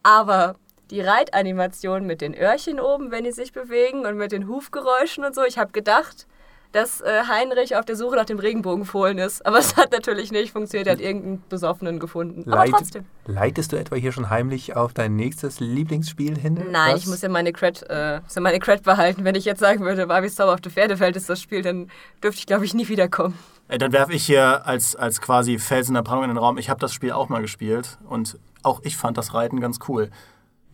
Aber 0.04 0.56
die 0.90 1.02
Reitanimation 1.02 2.06
mit 2.06 2.22
den 2.22 2.34
Öhrchen 2.34 2.80
oben, 2.80 3.12
wenn 3.12 3.24
die 3.24 3.32
sich 3.32 3.52
bewegen 3.52 4.06
und 4.06 4.16
mit 4.16 4.32
den 4.32 4.48
Hufgeräuschen 4.48 5.24
und 5.24 5.36
so, 5.36 5.44
ich 5.44 5.58
habe 5.58 5.72
gedacht, 5.72 6.28
dass 6.72 7.02
äh, 7.02 7.24
Heinrich 7.28 7.76
auf 7.76 7.86
der 7.86 7.96
Suche 7.96 8.16
nach 8.16 8.26
dem 8.26 8.38
Regenbogenfohlen 8.38 9.18
ist. 9.18 9.46
Aber 9.46 9.58
es 9.58 9.76
hat 9.76 9.92
natürlich 9.92 10.32
nicht 10.32 10.52
funktioniert. 10.52 10.88
Er 10.88 10.94
hat 10.94 11.02
irgendeinen 11.02 11.44
Besoffenen 11.50 12.00
gefunden. 12.00 12.44
Leit, 12.46 12.70
Aber 12.70 12.78
trotzdem. 12.78 13.06
Leitest 13.26 13.72
du 13.72 13.76
etwa 13.76 13.96
hier 13.96 14.12
schon 14.12 14.30
heimlich 14.30 14.76
auf 14.76 14.94
dein 14.94 15.16
nächstes 15.16 15.60
Lieblingsspiel 15.60 16.38
hin? 16.38 16.66
Nein, 16.72 16.94
Was? 16.94 17.02
ich 17.02 17.08
muss 17.08 17.22
ja 17.22 17.30
meine 17.30 17.54
Cred, 17.54 17.90
äh, 17.90 18.16
ja 18.16 18.42
meine 18.42 18.60
Cred 18.60 18.84
behalten. 18.84 19.24
Wenn 19.24 19.36
ich 19.36 19.46
jetzt 19.46 19.60
sagen 19.60 19.84
würde, 19.84 20.08
Barbies 20.08 20.36
Zauber 20.36 20.54
auf 20.54 20.62
der 20.62 20.72
Pferdefeld 20.72 21.16
ist 21.16 21.30
das 21.30 21.42
Spiel, 21.42 21.62
dann 21.62 21.90
dürfte 22.24 22.40
ich, 22.40 22.46
glaube 22.46 22.66
ich, 22.66 22.74
nie 22.74 22.88
wiederkommen. 22.88 23.38
Dann 23.68 23.92
werfe 23.92 24.14
ich 24.14 24.26
hier 24.26 24.66
als, 24.66 24.96
als 24.96 25.22
quasi 25.22 25.60
Felsen 25.60 25.94
der 25.94 26.02
Brandung 26.02 26.24
in 26.24 26.30
den 26.32 26.38
Raum. 26.38 26.58
Ich 26.58 26.70
habe 26.70 26.80
das 26.80 26.92
Spiel 26.92 27.12
auch 27.12 27.30
mal 27.30 27.42
gespielt 27.42 28.00
und 28.08 28.40
auch 28.64 28.82
ich 28.84 28.98
fand 28.98 29.18
das 29.18 29.34
Reiten 29.34 29.60
ganz 29.60 29.80
cool. 29.88 30.10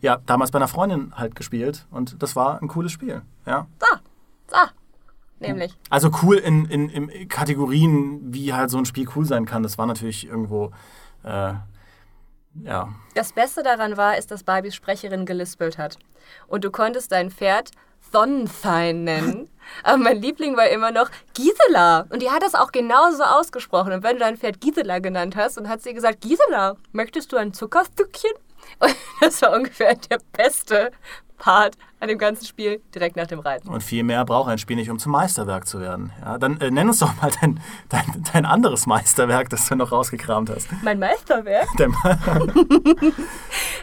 Ja, 0.00 0.18
damals 0.26 0.50
bei 0.50 0.58
einer 0.58 0.68
Freundin 0.68 1.12
halt 1.14 1.34
gespielt 1.34 1.86
und 1.90 2.22
das 2.22 2.36
war 2.36 2.60
ein 2.60 2.68
cooles 2.68 2.92
Spiel. 2.92 3.22
Ja. 3.46 3.66
Da, 3.78 4.00
da. 4.48 4.70
Nämlich. 5.38 5.76
Also 5.90 6.10
cool 6.22 6.36
in, 6.36 6.64
in, 6.66 6.88
in 6.88 7.28
Kategorien, 7.28 8.20
wie 8.32 8.54
halt 8.54 8.70
so 8.70 8.78
ein 8.78 8.86
Spiel 8.86 9.06
cool 9.14 9.24
sein 9.24 9.44
kann. 9.44 9.62
Das 9.62 9.76
war 9.76 9.86
natürlich 9.86 10.26
irgendwo. 10.26 10.70
Äh, 11.24 11.54
ja. 12.64 12.88
Das 13.14 13.32
Beste 13.32 13.62
daran 13.62 13.96
war, 13.96 14.16
ist, 14.16 14.30
dass 14.30 14.44
Barbies 14.44 14.74
Sprecherin 14.74 15.26
gelispelt 15.26 15.76
hat. 15.76 15.98
Und 16.46 16.64
du 16.64 16.70
konntest 16.70 17.12
dein 17.12 17.30
Pferd 17.30 17.70
Thonthein 18.12 19.04
nennen. 19.04 19.50
Aber 19.82 19.98
mein 19.98 20.22
Liebling 20.22 20.56
war 20.56 20.68
immer 20.68 20.90
noch 20.90 21.10
Gisela. 21.34 22.06
Und 22.08 22.22
die 22.22 22.30
hat 22.30 22.42
das 22.42 22.54
auch 22.54 22.72
genauso 22.72 23.22
ausgesprochen. 23.24 23.92
Und 23.92 24.02
wenn 24.02 24.16
du 24.16 24.20
dein 24.20 24.38
Pferd 24.38 24.60
Gisela 24.60 25.00
genannt 25.00 25.36
hast, 25.36 25.58
und 25.58 25.68
hat 25.68 25.82
sie 25.82 25.92
gesagt, 25.92 26.22
Gisela, 26.22 26.76
möchtest 26.92 27.32
du 27.32 27.36
ein 27.36 27.52
Zuckerstückchen? 27.52 28.32
Und 28.80 28.96
das 29.20 29.42
war 29.42 29.52
ungefähr 29.52 29.94
der 29.94 30.18
beste 30.32 30.90
Part 31.36 31.76
an 32.00 32.08
dem 32.08 32.18
ganzen 32.18 32.44
Spiel 32.46 32.80
direkt 32.94 33.16
nach 33.16 33.26
dem 33.26 33.40
Reiten. 33.40 33.68
Und 33.68 33.82
viel 33.82 34.02
mehr 34.02 34.24
braucht 34.24 34.50
ein 34.50 34.58
Spiel 34.58 34.76
nicht, 34.76 34.90
um 34.90 34.98
zum 34.98 35.12
Meisterwerk 35.12 35.66
zu 35.66 35.80
werden. 35.80 36.12
Ja, 36.20 36.38
dann 36.38 36.60
äh, 36.60 36.70
nenn 36.70 36.88
uns 36.88 36.98
doch 36.98 37.14
mal 37.20 37.30
dein, 37.40 37.60
dein, 37.88 38.24
dein, 38.32 38.44
anderes 38.44 38.86
Meisterwerk, 38.86 39.48
das 39.50 39.66
du 39.68 39.76
noch 39.76 39.92
rausgekramt 39.92 40.50
hast. 40.50 40.68
Mein 40.82 40.98
Meisterwerk? 40.98 41.68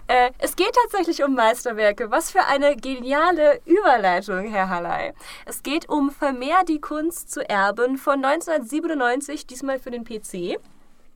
äh, 0.07 0.31
es 0.39 0.55
geht 0.55 0.75
tatsächlich 0.83 1.23
um 1.23 1.33
Meisterwerke. 1.35 2.11
Was 2.11 2.31
für 2.31 2.45
eine 2.45 2.75
geniale 2.75 3.61
Überleitung, 3.65 4.49
Herr 4.49 4.69
Halley. 4.69 5.13
Es 5.45 5.63
geht 5.63 5.89
um 5.89 6.11
Vermehr 6.11 6.63
die 6.67 6.79
Kunst 6.79 7.31
zu 7.31 7.47
erben 7.47 7.97
von 7.97 8.23
1997, 8.23 9.47
diesmal 9.47 9.79
für 9.79 9.91
den 9.91 10.03
PC. 10.03 10.59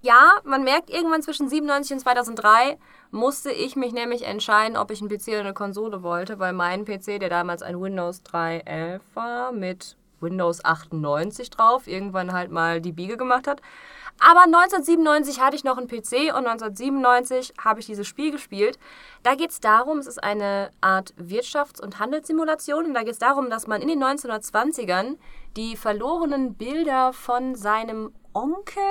Ja, 0.02 0.40
man 0.44 0.64
merkt 0.64 0.90
irgendwann 0.90 1.22
zwischen 1.22 1.50
97 1.50 1.94
und 1.94 2.00
2003 2.00 2.78
musste 3.12 3.52
ich 3.52 3.76
mich 3.76 3.94
nämlich 3.94 4.24
entscheiden, 4.24 4.78
ob 4.78 4.92
ich 4.92 5.02
einen 5.02 5.10
PC 5.10 5.30
oder 5.30 5.40
eine 5.40 5.54
Konsole 5.54 6.04
wollte, 6.04 6.40
weil 6.40 6.54
mein 6.54 6.86
PC, 6.86 7.20
der 7.20 7.30
damals 7.30 7.62
ein 7.62 7.82
Windows 7.82 8.22
3.11 8.24 9.00
war, 9.14 9.52
mit 9.52 9.96
Windows 10.20 10.64
98 10.64 11.50
drauf, 11.50 11.88
irgendwann 11.88 12.34
halt 12.34 12.52
mal 12.52 12.82
die 12.82 12.92
Biege 12.92 13.18
gemacht 13.18 13.48
hat. 13.48 13.62
Aber 14.20 14.42
1997 14.42 15.40
hatte 15.40 15.56
ich 15.56 15.64
noch 15.64 15.78
einen 15.78 15.88
PC 15.88 16.34
und 16.36 16.48
1997 16.48 17.54
habe 17.64 17.80
ich 17.80 17.86
dieses 17.86 18.08
Spiel 18.08 18.32
gespielt. 18.32 18.80
Da 19.22 19.36
geht 19.36 19.52
es 19.52 19.60
darum, 19.60 20.00
es 20.00 20.08
ist 20.08 20.24
eine 20.24 20.72
Art 20.82 21.14
Wirtschafts- 21.20 21.82
und 21.82 22.00
Handelssimulation 22.00 22.86
und 22.86 22.94
da 22.96 23.04
geht 23.04 23.14
es 23.14 23.20
darum, 23.20 23.52
dass 23.52 23.68
man 23.68 23.82
in 23.82 23.90
den 23.90 24.04
1920ern 24.04 25.18
die 25.56 25.76
verlorenen 25.76 26.56
Bilder 26.56 27.14
von 27.14 27.54
seinem 27.54 28.12
Onkel, 28.34 28.84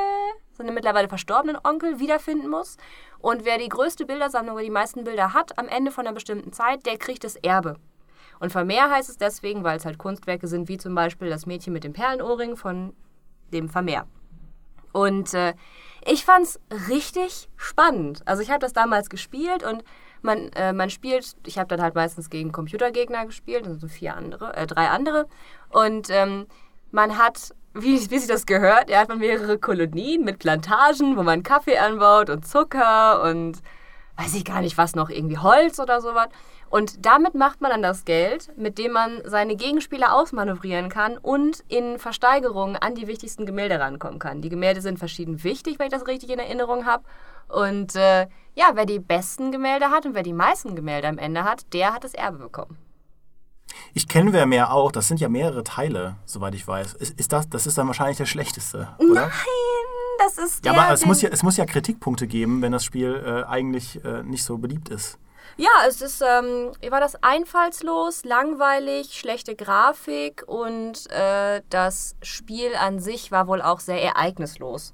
seinem 0.52 0.74
mittlerweile 0.74 1.08
verstorbenen 1.08 1.58
Onkel, 1.62 1.98
wiederfinden 1.98 2.48
muss. 2.48 2.76
Und 3.18 3.44
wer 3.44 3.58
die 3.58 3.68
größte 3.68 4.06
Bildersammlung 4.06 4.54
oder 4.54 4.64
die 4.64 4.70
meisten 4.70 5.04
Bilder 5.04 5.34
hat, 5.34 5.58
am 5.58 5.68
Ende 5.68 5.90
von 5.90 6.06
einer 6.06 6.14
bestimmten 6.14 6.52
Zeit, 6.52 6.86
der 6.86 6.98
kriegt 6.98 7.24
das 7.24 7.36
Erbe. 7.36 7.76
Und 8.40 8.52
Vermeer 8.52 8.90
heißt 8.90 9.08
es 9.08 9.16
deswegen, 9.16 9.64
weil 9.64 9.76
es 9.76 9.84
halt 9.84 9.98
Kunstwerke 9.98 10.46
sind, 10.46 10.68
wie 10.68 10.76
zum 10.76 10.94
Beispiel 10.94 11.30
das 11.30 11.46
Mädchen 11.46 11.72
mit 11.72 11.84
dem 11.84 11.92
Perlenohrring 11.92 12.56
von 12.56 12.94
dem 13.52 13.68
Vermeer. 13.68 14.06
Und 14.92 15.34
äh, 15.34 15.54
ich 16.06 16.24
fand's 16.24 16.60
richtig 16.88 17.48
spannend. 17.56 18.22
Also 18.26 18.42
ich 18.42 18.50
habe 18.50 18.60
das 18.60 18.72
damals 18.72 19.10
gespielt 19.10 19.62
und 19.62 19.84
man, 20.22 20.50
äh, 20.54 20.72
man 20.72 20.90
spielt, 20.90 21.36
ich 21.46 21.58
habe 21.58 21.68
dann 21.68 21.82
halt 21.82 21.94
meistens 21.94 22.30
gegen 22.30 22.52
Computergegner 22.52 23.26
gespielt, 23.26 23.66
also 23.66 23.88
vier 23.88 24.16
andere, 24.16 24.54
äh, 24.56 24.66
drei 24.66 24.88
andere. 24.88 25.26
Und 25.70 26.08
ähm, 26.10 26.46
man 26.90 27.18
hat, 27.18 27.54
wie, 27.78 28.10
wie 28.10 28.18
sich 28.18 28.28
das 28.28 28.46
gehört, 28.46 28.90
er 28.90 29.00
hat 29.00 29.08
man 29.08 29.18
mehrere 29.18 29.58
Kolonien 29.58 30.24
mit 30.24 30.38
Plantagen, 30.38 31.16
wo 31.16 31.22
man 31.22 31.42
Kaffee 31.42 31.78
anbaut 31.78 32.30
und 32.30 32.46
Zucker 32.46 33.22
und 33.22 33.58
weiß 34.16 34.34
ich 34.34 34.44
gar 34.44 34.60
nicht 34.60 34.78
was 34.78 34.94
noch, 34.94 35.10
irgendwie 35.10 35.38
Holz 35.38 35.78
oder 35.78 36.00
sowas. 36.00 36.28
Und 36.68 37.06
damit 37.06 37.34
macht 37.34 37.60
man 37.60 37.70
dann 37.70 37.82
das 37.82 38.04
Geld, 38.04 38.50
mit 38.56 38.78
dem 38.78 38.92
man 38.92 39.22
seine 39.24 39.54
Gegenspieler 39.56 40.14
ausmanövrieren 40.14 40.88
kann 40.88 41.16
und 41.16 41.62
in 41.68 41.98
Versteigerungen 41.98 42.76
an 42.76 42.94
die 42.94 43.06
wichtigsten 43.06 43.46
Gemälde 43.46 43.78
rankommen 43.78 44.18
kann. 44.18 44.42
Die 44.42 44.48
Gemälde 44.48 44.80
sind 44.80 44.98
verschieden 44.98 45.44
wichtig, 45.44 45.78
wenn 45.78 45.86
ich 45.86 45.92
das 45.92 46.08
richtig 46.08 46.30
in 46.30 46.40
Erinnerung 46.40 46.84
habe. 46.84 47.04
Und 47.48 47.94
äh, 47.94 48.26
ja, 48.54 48.70
wer 48.74 48.86
die 48.86 48.98
besten 48.98 49.52
Gemälde 49.52 49.90
hat 49.90 50.06
und 50.06 50.14
wer 50.14 50.24
die 50.24 50.32
meisten 50.32 50.74
Gemälde 50.74 51.06
am 51.06 51.18
Ende 51.18 51.44
hat, 51.44 51.72
der 51.72 51.94
hat 51.94 52.02
das 52.02 52.14
Erbe 52.14 52.38
bekommen. 52.38 52.76
Ich 53.94 54.08
kenne 54.08 54.32
wer 54.32 54.46
mehr 54.46 54.72
auch. 54.72 54.92
Das 54.92 55.08
sind 55.08 55.20
ja 55.20 55.28
mehrere 55.28 55.64
Teile, 55.64 56.16
soweit 56.24 56.54
ich 56.54 56.66
weiß. 56.66 56.94
Ist, 56.94 57.18
ist 57.18 57.32
das, 57.32 57.48
das 57.48 57.66
ist 57.66 57.78
dann 57.78 57.86
wahrscheinlich 57.86 58.18
der 58.18 58.26
schlechteste, 58.26 58.88
oder? 58.98 59.22
Nein, 59.22 59.30
das 60.18 60.38
ist 60.38 60.64
Ja, 60.64 60.72
der, 60.72 60.82
aber 60.82 60.92
es 60.92 61.06
muss 61.06 61.22
ja, 61.22 61.30
es 61.32 61.42
muss 61.42 61.56
ja 61.56 61.64
Kritikpunkte 61.66 62.26
geben, 62.26 62.62
wenn 62.62 62.72
das 62.72 62.84
Spiel 62.84 63.22
äh, 63.24 63.48
eigentlich 63.48 64.04
äh, 64.04 64.22
nicht 64.22 64.44
so 64.44 64.58
beliebt 64.58 64.88
ist. 64.88 65.18
Ja, 65.58 65.70
es 65.88 66.02
ist, 66.02 66.20
ähm, 66.20 66.72
war 66.90 67.00
das 67.00 67.22
einfallslos, 67.22 68.24
langweilig, 68.24 69.14
schlechte 69.18 69.54
Grafik 69.54 70.42
und 70.46 71.10
äh, 71.10 71.62
das 71.70 72.16
Spiel 72.20 72.74
an 72.74 72.98
sich 72.98 73.32
war 73.32 73.46
wohl 73.46 73.62
auch 73.62 73.80
sehr 73.80 74.02
ereignislos. 74.02 74.92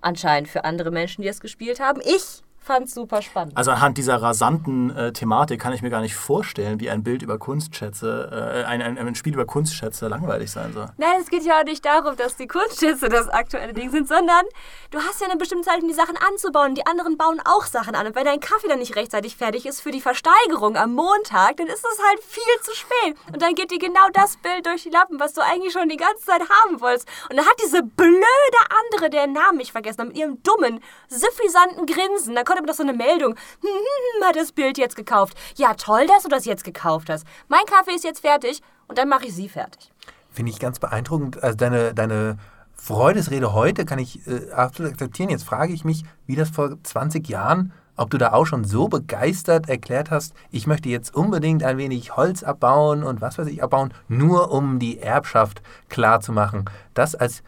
Anscheinend 0.00 0.48
für 0.48 0.64
andere 0.64 0.92
Menschen, 0.92 1.22
die 1.22 1.28
es 1.28 1.40
gespielt 1.40 1.80
haben. 1.80 2.00
Ich 2.04 2.43
fand's 2.64 2.94
super 2.94 3.22
spannend. 3.22 3.56
Also 3.56 3.70
anhand 3.70 3.98
dieser 3.98 4.20
rasanten 4.20 4.94
äh, 4.96 5.12
Thematik 5.12 5.60
kann 5.60 5.72
ich 5.72 5.82
mir 5.82 5.90
gar 5.90 6.00
nicht 6.00 6.14
vorstellen, 6.14 6.80
wie 6.80 6.90
ein 6.90 7.02
Bild 7.02 7.22
über 7.22 7.38
Kunstschätze, 7.38 8.64
äh, 8.64 8.64
ein, 8.64 8.82
ein, 8.82 8.98
ein 8.98 9.14
Spiel 9.14 9.34
über 9.34 9.44
Kunstschätze 9.44 10.08
langweilig 10.08 10.50
sein 10.50 10.72
soll. 10.72 10.88
Nein, 10.96 11.20
es 11.20 11.28
geht 11.28 11.44
ja 11.44 11.60
auch 11.60 11.64
nicht 11.64 11.84
darum, 11.84 12.16
dass 12.16 12.36
die 12.36 12.48
Kunstschätze 12.48 13.08
das 13.08 13.28
aktuelle 13.28 13.72
Ding 13.72 13.90
sind, 13.90 14.08
sondern 14.08 14.44
du 14.90 14.98
hast 14.98 15.20
ja 15.20 15.28
eine 15.28 15.36
bestimmte 15.36 15.68
Zeit, 15.68 15.82
um 15.82 15.88
die 15.88 15.94
Sachen 15.94 16.16
anzubauen. 16.16 16.74
Die 16.74 16.86
anderen 16.86 17.16
bauen 17.16 17.40
auch 17.44 17.66
Sachen 17.66 17.94
an. 17.94 18.06
Und 18.06 18.14
wenn 18.14 18.24
dein 18.24 18.40
Kaffee 18.40 18.68
dann 18.68 18.78
nicht 18.78 18.96
rechtzeitig 18.96 19.36
fertig 19.36 19.66
ist 19.66 19.80
für 19.80 19.90
die 19.90 20.00
Versteigerung 20.00 20.76
am 20.76 20.94
Montag, 20.94 21.58
dann 21.58 21.66
ist 21.66 21.84
es 21.84 21.98
halt 22.08 22.20
viel 22.20 22.42
zu 22.62 22.74
spät. 22.74 23.16
Und 23.32 23.42
dann 23.42 23.54
geht 23.54 23.70
dir 23.70 23.78
genau 23.78 24.08
das 24.12 24.36
Bild 24.38 24.66
durch 24.66 24.84
die 24.84 24.90
Lappen, 24.90 25.20
was 25.20 25.34
du 25.34 25.42
eigentlich 25.42 25.72
schon 25.72 25.88
die 25.88 25.96
ganze 25.96 26.24
Zeit 26.24 26.42
haben 26.48 26.80
wolltest. 26.80 27.08
Und 27.28 27.36
dann 27.36 27.46
hat 27.46 27.56
diese 27.62 27.82
blöde 27.82 28.60
andere, 28.92 29.10
deren 29.10 29.32
Namen 29.32 29.60
ich 29.60 29.72
vergessen 29.72 30.00
habe, 30.00 30.08
mit 30.08 30.18
ihrem 30.18 30.42
dummen, 30.42 30.80
suffisanten 31.08 31.86
Grinsen, 31.86 32.34
da 32.34 32.42
kommt 32.54 32.58
aber 32.58 32.66
doch 32.72 32.74
so 32.74 32.82
eine 32.82 32.92
Meldung. 32.92 33.34
Hm, 33.34 33.36
hm, 33.62 34.20
hm, 34.20 34.28
hat 34.28 34.36
das 34.36 34.52
Bild 34.52 34.78
jetzt 34.78 34.96
gekauft. 34.96 35.36
Ja, 35.56 35.74
toll, 35.74 36.06
dass 36.06 36.22
du 36.22 36.28
das 36.28 36.44
jetzt 36.44 36.64
gekauft 36.64 37.10
hast. 37.10 37.26
Mein 37.48 37.64
Kaffee 37.66 37.94
ist 37.94 38.04
jetzt 38.04 38.20
fertig 38.20 38.62
und 38.86 38.98
dann 38.98 39.08
mache 39.08 39.26
ich 39.26 39.34
sie 39.34 39.48
fertig. 39.48 39.92
Finde 40.30 40.50
ich 40.50 40.58
ganz 40.58 40.78
beeindruckend. 40.78 41.42
Also 41.42 41.56
deine, 41.56 41.94
deine 41.94 42.38
Freudesrede 42.74 43.52
heute 43.52 43.84
kann 43.84 43.98
ich 43.98 44.26
äh, 44.26 44.50
absolut 44.52 44.92
akzeptieren. 44.92 45.30
Jetzt 45.30 45.44
frage 45.44 45.72
ich 45.72 45.84
mich, 45.84 46.04
wie 46.26 46.36
das 46.36 46.50
vor 46.50 46.76
20 46.82 47.28
Jahren, 47.28 47.72
ob 47.96 48.10
du 48.10 48.18
da 48.18 48.32
auch 48.32 48.44
schon 48.44 48.64
so 48.64 48.88
begeistert 48.88 49.68
erklärt 49.68 50.10
hast, 50.10 50.34
ich 50.50 50.66
möchte 50.66 50.88
jetzt 50.88 51.14
unbedingt 51.14 51.62
ein 51.62 51.78
wenig 51.78 52.16
Holz 52.16 52.42
abbauen 52.42 53.04
und 53.04 53.20
was 53.20 53.38
weiß 53.38 53.46
ich 53.46 53.62
abbauen, 53.62 53.94
nur 54.08 54.50
um 54.50 54.80
die 54.80 54.98
Erbschaft 54.98 55.62
klar 55.88 56.20
zu 56.20 56.32
machen. 56.32 56.64
Das 56.92 57.14
als 57.14 57.44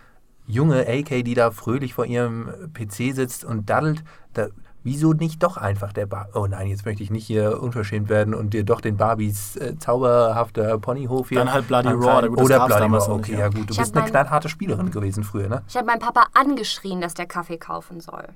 junge 0.46 0.86
AK, 0.86 1.24
die 1.24 1.34
da 1.34 1.50
fröhlich 1.50 1.94
vor 1.94 2.06
ihrem 2.06 2.70
PC 2.72 3.14
sitzt 3.14 3.44
und 3.44 3.68
daddelt, 3.68 4.04
da, 4.34 4.46
wieso 4.86 5.12
nicht 5.12 5.42
doch 5.42 5.56
einfach 5.56 5.92
der 5.92 6.06
Bar... 6.06 6.28
Oh 6.32 6.46
nein, 6.46 6.68
jetzt 6.68 6.86
möchte 6.86 7.02
ich 7.02 7.10
nicht 7.10 7.26
hier 7.26 7.60
unverschämt 7.60 8.08
werden 8.08 8.34
und 8.34 8.54
dir 8.54 8.64
doch 8.64 8.80
den 8.80 8.96
Barbies 8.96 9.56
äh, 9.56 9.76
zauberhafter 9.76 10.78
Ponyhof 10.78 11.28
hier... 11.28 11.38
Dann 11.38 11.52
halt 11.52 11.66
Bloody 11.66 11.88
ankreiden. 11.88 12.08
Raw, 12.08 12.18
oder 12.18 12.28
gut, 12.28 12.38
das 12.38 12.44
Oder 12.46 12.66
Bloody 12.66 12.82
Raw, 12.82 12.90
nicht, 12.90 13.08
okay, 13.08 13.32
ja. 13.32 13.38
ja 13.40 13.48
gut. 13.48 13.68
Du 13.68 13.72
Ich 13.72 13.78
bist 13.78 13.96
eine 13.96 14.08
knallharte 14.08 14.48
Spielerin 14.48 14.92
gewesen 14.92 15.24
früher, 15.24 15.48
ne? 15.48 15.64
Ich 15.68 15.76
habe 15.76 15.86
meinen 15.86 15.98
Papa 15.98 16.28
angeschrien, 16.34 17.00
dass 17.00 17.14
der 17.14 17.26
Kaffee 17.26 17.58
kaufen 17.58 18.00
soll. 18.00 18.28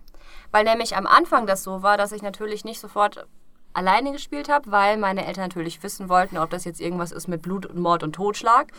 Weil 0.51 0.65
nämlich 0.65 0.97
am 0.97 1.07
Anfang 1.07 1.47
das 1.47 1.63
so 1.63 1.85
war, 1.85 1.97
dass 1.97 2.11
ich 2.11 2.23
natürlich 2.23 2.65
nicht 2.65 2.81
sofort 2.81 3.29
alleine 3.73 4.11
gespielt 4.11 4.49
habe, 4.49 4.73
weil 4.73 4.97
meine 4.97 5.27
Eltern 5.27 5.45
natürlich 5.45 5.81
wissen 5.85 6.09
wollten, 6.09 6.37
ob 6.37 6.51
das 6.51 6.65
jetzt 6.65 6.81
irgendwas 6.81 7.13
ist 7.13 7.29
mit 7.29 7.43
Blut 7.43 7.65
und 7.65 7.79
Mord 7.79 8.03
und 8.03 8.13
Totschlag. 8.13 8.73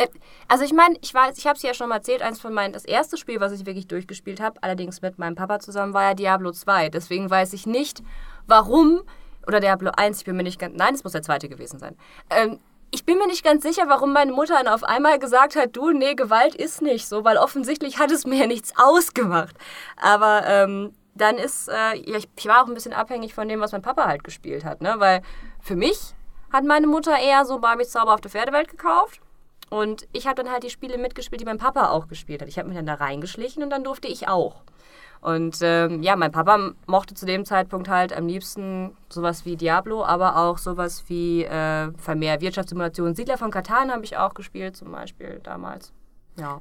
Äh, 0.00 0.08
Also 0.48 0.64
ich 0.64 0.72
meine, 0.72 0.96
ich 1.00 1.12
weiß, 1.14 1.38
ich 1.38 1.46
habe 1.46 1.56
es 1.56 1.62
ja 1.62 1.74
schon 1.74 1.88
mal 1.88 1.96
erzählt, 1.96 2.22
eins 2.22 2.40
von 2.40 2.52
meinen, 2.52 2.72
das 2.72 2.84
erste 2.84 3.16
Spiel, 3.16 3.40
was 3.40 3.52
ich 3.52 3.66
wirklich 3.66 3.86
durchgespielt 3.86 4.40
habe, 4.40 4.62
allerdings 4.62 5.00
mit 5.02 5.18
meinem 5.18 5.36
Papa 5.36 5.60
zusammen, 5.60 5.94
war 5.94 6.02
ja 6.02 6.14
Diablo 6.14 6.50
2. 6.52 6.88
Deswegen 6.88 7.30
weiß 7.30 7.52
ich 7.52 7.66
nicht, 7.66 8.02
warum, 8.46 9.02
oder 9.46 9.60
Diablo 9.60 9.90
1, 9.96 10.18
ich 10.18 10.24
bin 10.24 10.36
mir 10.36 10.42
nicht 10.42 10.58
ganz, 10.58 10.74
nein, 10.76 10.94
es 10.94 11.04
muss 11.04 11.12
der 11.12 11.22
zweite 11.22 11.48
gewesen 11.48 11.78
sein. 11.78 11.96
Ähm, 12.30 12.58
ich 12.90 13.04
bin 13.04 13.18
mir 13.18 13.28
nicht 13.28 13.44
ganz 13.44 13.62
sicher, 13.62 13.84
warum 13.86 14.12
meine 14.12 14.32
Mutter 14.32 14.54
dann 14.54 14.66
auf 14.66 14.82
einmal 14.82 15.20
gesagt 15.20 15.54
hat, 15.54 15.76
du, 15.76 15.92
nee, 15.92 16.14
Gewalt 16.14 16.56
ist 16.56 16.82
nicht 16.82 17.06
so, 17.06 17.22
weil 17.24 17.36
offensichtlich 17.36 17.98
hat 17.98 18.10
es 18.10 18.26
mir 18.26 18.40
ja 18.40 18.46
nichts 18.48 18.72
ausgemacht. 18.76 19.54
Aber 19.96 20.42
ähm, 20.46 20.92
dann 21.14 21.36
ist, 21.36 21.68
äh, 21.68 21.94
ja, 21.94 22.16
ich, 22.16 22.28
ich 22.36 22.46
war 22.46 22.64
auch 22.64 22.66
ein 22.66 22.74
bisschen 22.74 22.92
abhängig 22.92 23.32
von 23.34 23.46
dem, 23.48 23.60
was 23.60 23.70
mein 23.70 23.82
Papa 23.82 24.06
halt 24.06 24.24
gespielt 24.24 24.64
hat, 24.64 24.80
ne? 24.80 24.94
Weil 24.98 25.22
für 25.60 25.76
mich 25.76 26.14
hat 26.52 26.64
meine 26.64 26.88
Mutter 26.88 27.16
eher 27.16 27.44
so 27.44 27.60
Barbies 27.60 27.90
zauberhafte 27.90 28.28
Pferdewelt 28.28 28.68
gekauft. 28.68 29.20
Und 29.70 30.08
ich 30.12 30.26
habe 30.26 30.42
dann 30.42 30.52
halt 30.52 30.64
die 30.64 30.70
Spiele 30.70 30.98
mitgespielt, 30.98 31.40
die 31.40 31.44
mein 31.44 31.58
Papa 31.58 31.90
auch 31.90 32.08
gespielt 32.08 32.42
hat. 32.42 32.48
Ich 32.48 32.58
habe 32.58 32.68
mich 32.68 32.76
dann 32.76 32.86
da 32.86 32.94
reingeschlichen 32.94 33.62
und 33.62 33.70
dann 33.70 33.84
durfte 33.84 34.08
ich 34.08 34.28
auch. 34.28 34.62
Und 35.20 35.58
ähm, 35.60 36.02
ja, 36.02 36.16
mein 36.16 36.32
Papa 36.32 36.72
mochte 36.86 37.14
zu 37.14 37.24
dem 37.24 37.44
Zeitpunkt 37.44 37.88
halt 37.88 38.16
am 38.16 38.26
liebsten 38.26 38.96
sowas 39.08 39.44
wie 39.44 39.56
Diablo, 39.56 40.04
aber 40.04 40.36
auch 40.36 40.58
sowas 40.58 41.04
wie 41.08 41.44
äh, 41.44 41.92
Vermehr 41.98 42.40
Wirtschaftssimulation. 42.40 43.14
Siedler 43.14 43.38
von 43.38 43.50
Katan 43.50 43.92
habe 43.92 44.04
ich 44.04 44.16
auch 44.16 44.34
gespielt, 44.34 44.76
zum 44.76 44.90
Beispiel 44.90 45.40
damals. 45.42 45.92
Ja. 46.36 46.60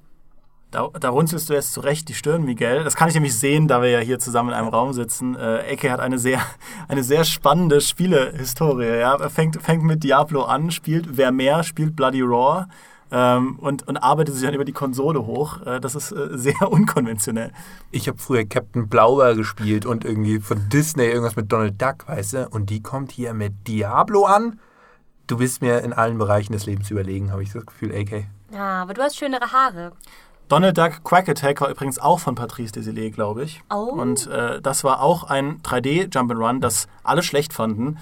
Da, 0.71 0.87
da 0.99 1.09
runzelst 1.09 1.49
du 1.49 1.53
jetzt 1.53 1.73
zurecht 1.73 2.09
die 2.09 2.13
Stirn, 2.13 2.43
Miguel. 2.43 2.83
Das 2.83 2.95
kann 2.95 3.07
ich 3.07 3.15
nämlich 3.15 3.35
sehen, 3.35 3.67
da 3.67 3.81
wir 3.81 3.89
ja 3.89 3.99
hier 3.99 4.19
zusammen 4.19 4.49
in 4.49 4.55
einem 4.55 4.67
Raum 4.67 4.93
sitzen. 4.93 5.35
Äh, 5.35 5.61
Ecke 5.61 5.89
hat 5.89 5.99
eine 5.99 6.19
sehr, 6.19 6.41
eine 6.87 7.03
sehr 7.03 7.23
spannende 7.23 7.81
Spielehistorie. 7.81 8.99
Ja? 8.99 9.15
Er 9.15 9.29
fängt, 9.31 9.59
fängt 9.63 9.83
mit 9.83 10.03
Diablo 10.03 10.43
an, 10.43 10.69
spielt 10.69 11.17
Wer 11.17 11.31
mehr, 11.31 11.63
spielt 11.63 11.95
Bloody 11.95 12.21
Raw 12.21 12.67
ähm, 13.11 13.57
und, 13.59 13.87
und 13.87 13.97
arbeitet 13.97 14.35
sich 14.35 14.43
dann 14.43 14.53
über 14.53 14.65
die 14.65 14.73
Konsole 14.73 15.25
hoch. 15.25 15.65
Äh, 15.65 15.79
das 15.79 15.95
ist 15.95 16.11
äh, 16.11 16.37
sehr 16.37 16.61
unkonventionell. 16.71 17.51
Ich 17.91 18.07
habe 18.07 18.17
früher 18.17 18.45
Captain 18.45 18.87
Blauber 18.87 19.35
gespielt 19.35 19.85
und 19.85 20.05
irgendwie 20.05 20.39
von 20.39 20.69
Disney 20.69 21.05
irgendwas 21.05 21.35
mit 21.35 21.51
Donald 21.51 21.81
Duck, 21.81 22.07
weißt 22.07 22.33
du? 22.33 22.49
Und 22.49 22.69
die 22.69 22.81
kommt 22.81 23.11
hier 23.11 23.33
mit 23.33 23.67
Diablo 23.67 24.25
an. 24.25 24.59
Du 25.27 25.37
bist 25.37 25.61
mir 25.61 25.81
in 25.83 25.93
allen 25.93 26.17
Bereichen 26.17 26.53
des 26.53 26.65
Lebens 26.65 26.89
überlegen, 26.89 27.31
habe 27.31 27.43
ich 27.43 27.51
das 27.51 27.65
Gefühl, 27.65 27.93
AK. 27.93 28.25
Ja, 28.51 28.81
aber 28.81 28.93
du 28.93 29.01
hast 29.01 29.17
schönere 29.17 29.51
Haare. 29.51 29.91
Donald 30.47 30.75
Duck 30.75 31.03
Quack 31.03 31.29
Attack 31.29 31.61
war 31.61 31.69
übrigens 31.69 31.99
auch 31.99 32.19
von 32.19 32.33
Patrice 32.33 32.71
Desilets, 32.71 33.15
glaube 33.15 33.43
ich. 33.43 33.61
Oh. 33.69 33.93
Und 33.93 34.25
äh, 34.27 34.59
das 34.59 34.83
war 34.83 35.01
auch 35.01 35.23
ein 35.25 35.61
3D-Jump'n'Run, 35.61 36.59
das 36.59 36.87
alle 37.03 37.21
schlecht 37.21 37.53
fanden. 37.53 37.99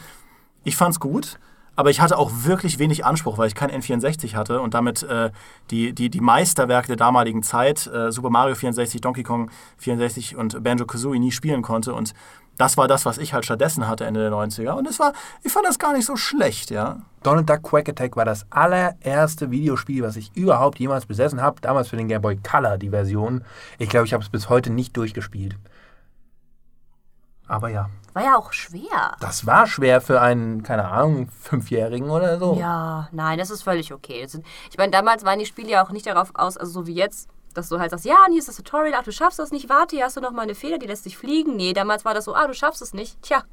Ich 0.63 0.77
fand's 0.77 1.01
gut, 1.01 1.39
aber 1.77 1.91
ich 1.91 2.01
hatte 2.01 2.17
auch 2.17 2.31
wirklich 2.33 2.79
wenig 2.79 3.05
Anspruch, 3.05 3.37
weil 3.37 3.47
ich 3.47 3.55
kein 3.55 3.69
N64 3.69 4.35
hatte 4.35 4.61
und 4.61 4.73
damit 4.73 5.03
äh, 5.03 5.29
die, 5.69 5.93
die, 5.93 6.09
die 6.09 6.21
Meisterwerke 6.21 6.87
der 6.87 6.95
damaligen 6.95 7.43
Zeit, 7.43 7.85
äh, 7.87 8.11
Super 8.11 8.31
Mario 8.31 8.55
64, 8.55 8.99
Donkey 8.99 9.21
Kong 9.21 9.51
64 9.77 10.35
und 10.35 10.63
Banjo-Kazooie 10.63 11.19
nie 11.19 11.31
spielen 11.31 11.61
konnte. 11.61 11.93
Und 11.93 12.15
das 12.57 12.77
war 12.77 12.87
das, 12.87 13.05
was 13.05 13.19
ich 13.19 13.33
halt 13.33 13.45
stattdessen 13.45 13.87
hatte 13.87 14.05
Ende 14.05 14.21
der 14.21 14.31
90er. 14.31 14.71
Und 14.71 14.87
es 14.87 14.99
war, 14.99 15.13
ich 15.43 15.51
fand 15.51 15.67
das 15.67 15.77
gar 15.77 15.93
nicht 15.93 16.07
so 16.07 16.15
schlecht, 16.15 16.71
ja. 16.71 16.97
Donald 17.21 17.47
Duck 17.47 17.61
Quack 17.61 17.89
Attack 17.89 18.15
war 18.17 18.25
das 18.25 18.47
allererste 18.49 19.51
Videospiel, 19.51 20.01
was 20.01 20.15
ich 20.15 20.35
überhaupt 20.35 20.79
jemals 20.79 21.05
besessen 21.05 21.43
habe. 21.43 21.61
Damals 21.61 21.89
für 21.89 21.97
den 21.97 22.07
Game 22.07 22.23
Boy 22.23 22.37
Color, 22.37 22.79
die 22.79 22.89
Version. 22.89 23.43
Ich 23.77 23.89
glaube, 23.89 24.07
ich 24.07 24.13
habe 24.13 24.23
es 24.23 24.29
bis 24.29 24.49
heute 24.49 24.71
nicht 24.71 24.97
durchgespielt. 24.97 25.55
Aber 27.47 27.69
ja, 27.69 27.91
War 28.17 28.23
ja 28.23 28.35
auch 28.35 28.51
schwer. 28.51 29.15
das 29.19 29.45
war 29.45 29.67
schwer 29.67 30.01
für 30.01 30.19
einen, 30.19 30.63
keine 30.63 30.85
Ahnung, 30.87 31.29
Fünfjährigen 31.29 32.09
oder 32.09 32.39
so. 32.39 32.55
Ja, 32.59 33.09
nein, 33.11 33.37
das 33.37 33.51
ist 33.51 33.61
völlig 33.61 33.93
okay. 33.93 34.25
Sind, 34.25 34.43
ich 34.71 34.77
meine, 34.79 34.89
damals 34.91 35.23
waren 35.23 35.37
die 35.37 35.45
Spiele 35.45 35.69
ja 35.69 35.85
auch 35.85 35.91
nicht 35.91 36.07
darauf 36.07 36.31
aus, 36.33 36.57
also 36.57 36.71
so 36.71 36.87
wie 36.87 36.95
jetzt, 36.95 37.29
dass 37.53 37.69
du 37.69 37.77
halt 37.77 37.91
sagst, 37.91 38.05
ja, 38.05 38.15
und 38.25 38.31
hier 38.31 38.39
ist 38.39 38.47
das 38.47 38.55
Tutorial, 38.55 38.95
ach, 38.97 39.03
du 39.03 39.11
schaffst 39.11 39.37
das 39.37 39.51
nicht, 39.51 39.69
warte, 39.69 39.97
hier 39.97 40.05
hast 40.05 40.17
du 40.17 40.21
noch 40.21 40.31
mal 40.31 40.41
eine 40.41 40.55
Feder, 40.55 40.79
die 40.79 40.87
lässt 40.87 41.05
dich 41.05 41.15
fliegen. 41.15 41.55
Nee, 41.57 41.73
damals 41.73 42.05
war 42.05 42.15
das 42.15 42.25
so, 42.25 42.33
ah, 42.33 42.47
du 42.47 42.55
schaffst 42.55 42.81
es 42.81 42.95
nicht. 42.95 43.21
Tja, 43.21 43.43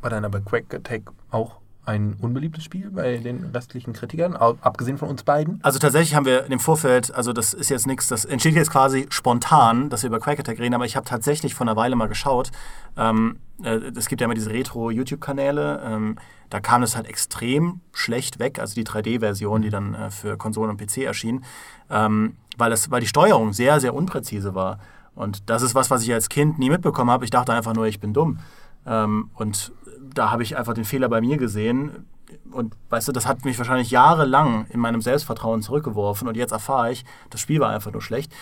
War 0.00 0.08
dann 0.08 0.24
aber 0.24 0.40
Quack 0.40 0.72
Attack 0.72 1.02
auch 1.30 1.56
ein 1.86 2.16
unbeliebtes 2.20 2.64
Spiel 2.64 2.90
bei 2.90 3.16
den 3.18 3.44
restlichen 3.54 3.92
Kritikern, 3.92 4.34
abgesehen 4.34 4.98
von 4.98 5.08
uns 5.08 5.22
beiden? 5.22 5.60
Also 5.62 5.78
tatsächlich 5.78 6.14
haben 6.14 6.26
wir 6.26 6.42
dem 6.42 6.58
Vorfeld, 6.58 7.14
also 7.14 7.32
das 7.32 7.54
ist 7.54 7.70
jetzt 7.70 7.86
nichts, 7.86 8.08
das 8.08 8.24
entsteht 8.24 8.54
jetzt 8.54 8.70
quasi 8.70 9.06
spontan, 9.08 9.88
dass 9.88 10.02
wir 10.02 10.08
über 10.08 10.18
Quake 10.18 10.40
Attack 10.40 10.58
reden, 10.58 10.74
aber 10.74 10.84
ich 10.84 10.96
habe 10.96 11.06
tatsächlich 11.06 11.54
vor 11.54 11.66
einer 11.66 11.76
Weile 11.76 11.96
mal 11.96 12.08
geschaut. 12.08 12.50
Ähm, 12.96 13.38
äh, 13.62 13.80
es 13.96 14.08
gibt 14.08 14.20
ja 14.20 14.26
immer 14.26 14.34
diese 14.34 14.50
Retro-YouTube-Kanäle, 14.50 15.80
ähm, 15.84 16.18
da 16.50 16.60
kam 16.60 16.82
es 16.82 16.96
halt 16.96 17.06
extrem 17.06 17.80
schlecht 17.92 18.38
weg, 18.38 18.58
also 18.58 18.74
die 18.74 18.84
3D-Version, 18.84 19.62
die 19.62 19.70
dann 19.70 19.94
äh, 19.94 20.10
für 20.10 20.36
Konsolen 20.36 20.70
und 20.70 20.76
PC 20.78 20.98
erschien, 20.98 21.44
ähm, 21.88 22.36
weil, 22.58 22.70
das, 22.70 22.90
weil 22.90 23.00
die 23.00 23.06
Steuerung 23.06 23.52
sehr, 23.52 23.80
sehr 23.80 23.94
unpräzise 23.94 24.54
war. 24.54 24.78
Und 25.14 25.48
das 25.48 25.62
ist 25.62 25.74
was, 25.74 25.90
was 25.90 26.02
ich 26.02 26.12
als 26.12 26.28
Kind 26.28 26.58
nie 26.58 26.68
mitbekommen 26.68 27.10
habe. 27.10 27.24
Ich 27.24 27.30
dachte 27.30 27.52
einfach 27.52 27.74
nur, 27.74 27.86
ich 27.86 28.00
bin 28.00 28.12
dumm. 28.12 28.38
Ähm, 28.86 29.30
und 29.34 29.72
da 30.16 30.30
habe 30.30 30.42
ich 30.42 30.56
einfach 30.56 30.74
den 30.74 30.84
Fehler 30.84 31.08
bei 31.08 31.20
mir 31.20 31.36
gesehen. 31.36 32.06
Und 32.50 32.74
weißt 32.90 33.08
du, 33.08 33.12
das 33.12 33.26
hat 33.26 33.44
mich 33.44 33.58
wahrscheinlich 33.58 33.90
jahrelang 33.90 34.66
in 34.70 34.80
meinem 34.80 35.00
Selbstvertrauen 35.00 35.62
zurückgeworfen. 35.62 36.26
Und 36.26 36.36
jetzt 36.36 36.52
erfahre 36.52 36.90
ich, 36.92 37.04
das 37.30 37.40
Spiel 37.40 37.60
war 37.60 37.70
einfach 37.70 37.92
nur 37.92 38.02
schlecht. 38.02 38.32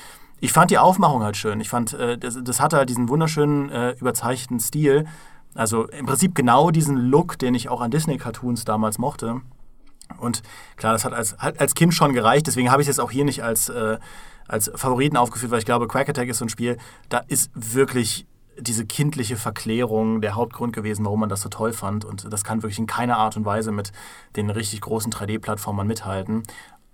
Ich 0.41 0.53
fand 0.53 0.71
die 0.71 0.79
Aufmachung 0.79 1.23
halt 1.23 1.37
schön. 1.37 1.61
Ich 1.61 1.69
fand, 1.69 1.93
äh, 1.95 2.19
das, 2.19 2.39
das 2.43 2.61
hatte 2.61 2.77
halt 2.77 2.89
diesen 2.89 3.09
wunderschönen, 3.09 3.71
äh, 3.71 3.93
überzeichneten 3.93 4.61
Stil. 4.61 5.07
Also 5.55 5.87
im 5.89 6.07
Prinzip 6.07 6.35
genau 6.35 6.71
diesen 6.71 6.97
Look, 6.97 7.39
den 7.39 7.55
ich 7.55 7.69
auch 7.69 7.81
an 7.81 7.91
Disney-Cartoons 7.91 8.65
damals 8.65 8.99
mochte. 8.99 9.41
Und 10.19 10.43
klar, 10.77 10.93
das 10.93 11.05
hat 11.05 11.13
als, 11.13 11.39
als 11.39 11.75
Kind 11.75 11.95
schon 11.95 12.13
gereicht. 12.13 12.47
Deswegen 12.47 12.71
habe 12.71 12.83
ich 12.83 12.89
es 12.89 12.97
jetzt 12.97 13.05
auch 13.05 13.11
hier 13.11 13.25
nicht 13.25 13.43
als, 13.43 13.69
äh, 13.69 13.99
als 14.47 14.71
Favoriten 14.75 15.17
aufgeführt, 15.17 15.51
weil 15.53 15.61
ich 15.61 15.65
glaube, 15.65 15.89
Quack 15.89 16.09
Attack 16.09 16.29
ist 16.29 16.39
so 16.39 16.45
ein 16.45 16.51
Spiel, 16.51 16.79
da 17.09 17.19
ist 17.19 17.51
wirklich 17.55 18.27
diese 18.59 18.87
kindliche 18.87 19.37
Verklärung 19.37 20.21
der 20.21 20.35
Hauptgrund 20.35 20.73
gewesen, 20.73 21.05
warum 21.05 21.21
man 21.21 21.29
das 21.29 21.41
so 21.41 21.49
toll 21.49 21.73
fand. 21.73 22.05
Und 22.05 22.33
das 22.33 22.45
kann 22.45 22.63
wirklich 22.63 22.79
in 22.79 22.87
keiner 22.87 23.17
Art 23.17 23.37
und 23.37 23.45
Weise 23.45 23.73
mit 23.73 23.93
den 24.37 24.51
richtig 24.51 24.81
großen 24.81 25.13
3D-Plattformen 25.13 25.87
mithalten. 25.87 26.43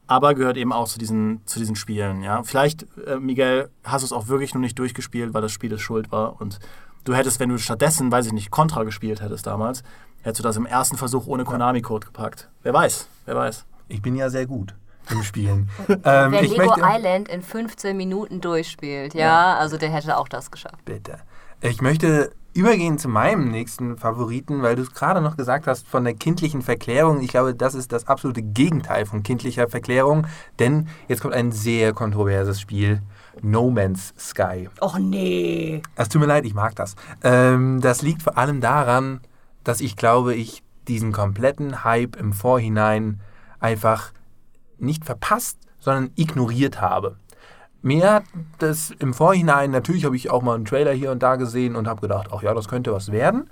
Aber 0.06 0.34
gehört 0.34 0.56
eben 0.56 0.72
auch 0.72 0.88
zu 0.88 0.98
diesen, 0.98 1.40
zu 1.46 1.58
diesen 1.58 1.76
Spielen. 1.76 2.22
Ja? 2.22 2.42
Vielleicht, 2.42 2.86
äh, 3.06 3.16
Miguel, 3.16 3.70
hast 3.84 4.02
du 4.02 4.06
es 4.06 4.12
auch 4.12 4.28
wirklich 4.28 4.54
nur 4.54 4.60
nicht 4.60 4.78
durchgespielt, 4.78 5.34
weil 5.34 5.42
das 5.42 5.52
Spiel 5.52 5.72
es 5.72 5.80
schuld 5.80 6.10
war. 6.10 6.40
Und 6.40 6.58
du 7.04 7.14
hättest, 7.14 7.38
wenn 7.38 7.48
du 7.48 7.58
stattdessen, 7.58 8.10
weiß 8.10 8.26
ich 8.26 8.32
nicht, 8.32 8.50
Contra 8.50 8.82
gespielt 8.84 9.20
hättest 9.20 9.46
damals, 9.46 9.82
hättest 10.22 10.40
du 10.40 10.42
das 10.42 10.56
im 10.56 10.66
ersten 10.66 10.96
Versuch 10.96 11.26
ohne 11.26 11.44
Konami-Code 11.44 12.06
gepackt. 12.06 12.50
Wer 12.62 12.74
weiß, 12.74 13.08
wer 13.26 13.36
weiß. 13.36 13.66
Ich 13.88 14.02
bin 14.02 14.16
ja 14.16 14.30
sehr 14.30 14.46
gut 14.46 14.74
im 15.10 15.22
Spielen. 15.22 15.68
ähm, 15.88 15.98
Wer 16.04 16.42
ich 16.42 16.50
Lego 16.50 16.66
möchte, 16.66 16.82
Island 16.84 17.28
in 17.28 17.42
15 17.42 17.96
Minuten 17.96 18.40
durchspielt, 18.40 19.14
ja, 19.14 19.56
also 19.56 19.76
der 19.76 19.90
hätte 19.90 20.16
auch 20.16 20.28
das 20.28 20.50
geschafft. 20.50 20.84
Bitte. 20.84 21.18
Ich 21.62 21.82
möchte 21.82 22.32
übergehen 22.54 22.98
zu 22.98 23.08
meinem 23.08 23.50
nächsten 23.50 23.98
Favoriten, 23.98 24.62
weil 24.62 24.76
du 24.76 24.82
es 24.82 24.94
gerade 24.94 25.20
noch 25.20 25.36
gesagt 25.36 25.66
hast 25.66 25.86
von 25.86 26.04
der 26.04 26.14
kindlichen 26.14 26.62
Verklärung. 26.62 27.20
Ich 27.20 27.28
glaube, 27.28 27.54
das 27.54 27.74
ist 27.74 27.92
das 27.92 28.08
absolute 28.08 28.40
Gegenteil 28.40 29.04
von 29.04 29.22
kindlicher 29.22 29.68
Verklärung, 29.68 30.26
denn 30.58 30.88
jetzt 31.06 31.20
kommt 31.20 31.34
ein 31.34 31.52
sehr 31.52 31.92
kontroverses 31.92 32.62
Spiel. 32.62 33.02
No 33.42 33.70
Man's 33.70 34.14
Sky. 34.18 34.70
Och 34.80 34.98
nee. 34.98 35.82
Es 35.96 36.08
tut 36.08 36.22
mir 36.22 36.26
leid, 36.26 36.46
ich 36.46 36.54
mag 36.54 36.74
das. 36.76 36.96
Ähm, 37.22 37.82
das 37.82 38.00
liegt 38.00 38.22
vor 38.22 38.38
allem 38.38 38.62
daran, 38.62 39.20
dass 39.62 39.82
ich 39.82 39.96
glaube, 39.96 40.34
ich 40.34 40.62
diesen 40.88 41.12
kompletten 41.12 41.84
Hype 41.84 42.16
im 42.16 42.32
Vorhinein 42.32 43.20
einfach 43.58 44.12
nicht 44.78 45.04
verpasst, 45.04 45.58
sondern 45.78 46.10
ignoriert 46.16 46.80
habe. 46.80 47.19
Mir 47.82 48.12
hat 48.12 48.24
das 48.58 48.90
im 48.98 49.14
Vorhinein, 49.14 49.70
natürlich 49.70 50.04
habe 50.04 50.16
ich 50.16 50.30
auch 50.30 50.42
mal 50.42 50.54
einen 50.54 50.66
Trailer 50.66 50.92
hier 50.92 51.10
und 51.10 51.22
da 51.22 51.36
gesehen 51.36 51.76
und 51.76 51.88
habe 51.88 52.02
gedacht, 52.02 52.28
ach 52.32 52.42
ja, 52.42 52.52
das 52.52 52.68
könnte 52.68 52.92
was 52.92 53.10
werden. 53.10 53.48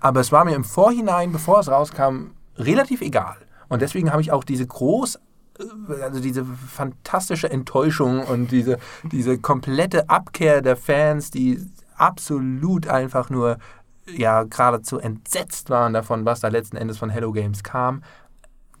Aber 0.00 0.20
es 0.20 0.32
war 0.32 0.44
mir 0.44 0.54
im 0.54 0.64
Vorhinein, 0.64 1.32
bevor 1.32 1.60
es 1.60 1.68
rauskam, 1.68 2.32
relativ 2.56 3.00
egal. 3.00 3.36
Und 3.68 3.82
deswegen 3.82 4.10
habe 4.10 4.22
ich 4.22 4.32
auch 4.32 4.44
diese 4.44 4.66
groß, 4.66 5.16
äh, 5.58 6.02
also 6.02 6.20
diese 6.20 6.44
fantastische 6.44 7.50
Enttäuschung 7.50 8.24
und 8.24 8.50
diese, 8.50 8.78
diese 9.12 9.38
komplette 9.38 10.08
Abkehr 10.08 10.60
der 10.60 10.76
Fans, 10.76 11.30
die 11.30 11.60
absolut 11.96 12.88
einfach 12.88 13.30
nur 13.30 13.58
ja 14.06 14.44
geradezu 14.44 14.98
entsetzt 14.98 15.70
waren 15.70 15.92
davon, 15.92 16.24
was 16.24 16.40
da 16.40 16.48
letzten 16.48 16.76
Endes 16.76 16.98
von 16.98 17.10
Hello 17.10 17.32
Games 17.32 17.62
kam, 17.62 18.02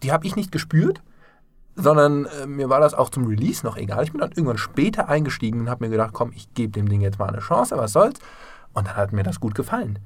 die 0.02 0.12
habe 0.12 0.26
ich 0.26 0.36
nicht 0.36 0.52
gespürt, 0.52 1.02
sondern 1.78 2.26
äh, 2.26 2.46
mir 2.46 2.68
war 2.68 2.80
das 2.80 2.92
auch 2.92 3.08
zum 3.08 3.26
Release 3.26 3.64
noch 3.64 3.76
egal. 3.76 4.02
Ich 4.02 4.12
bin 4.12 4.20
dann 4.20 4.30
irgendwann 4.30 4.58
später 4.58 5.08
eingestiegen 5.08 5.60
und 5.60 5.70
habe 5.70 5.84
mir 5.84 5.90
gedacht, 5.90 6.10
komm, 6.12 6.32
ich 6.34 6.52
gebe 6.52 6.72
dem 6.72 6.88
Ding 6.88 7.00
jetzt 7.00 7.18
mal 7.18 7.28
eine 7.28 7.38
Chance, 7.38 7.76
was 7.78 7.92
soll's. 7.92 8.18
Und 8.74 8.88
dann 8.88 8.96
hat 8.96 9.12
mir 9.12 9.22
das 9.22 9.40
gut 9.40 9.54
gefallen. 9.54 10.00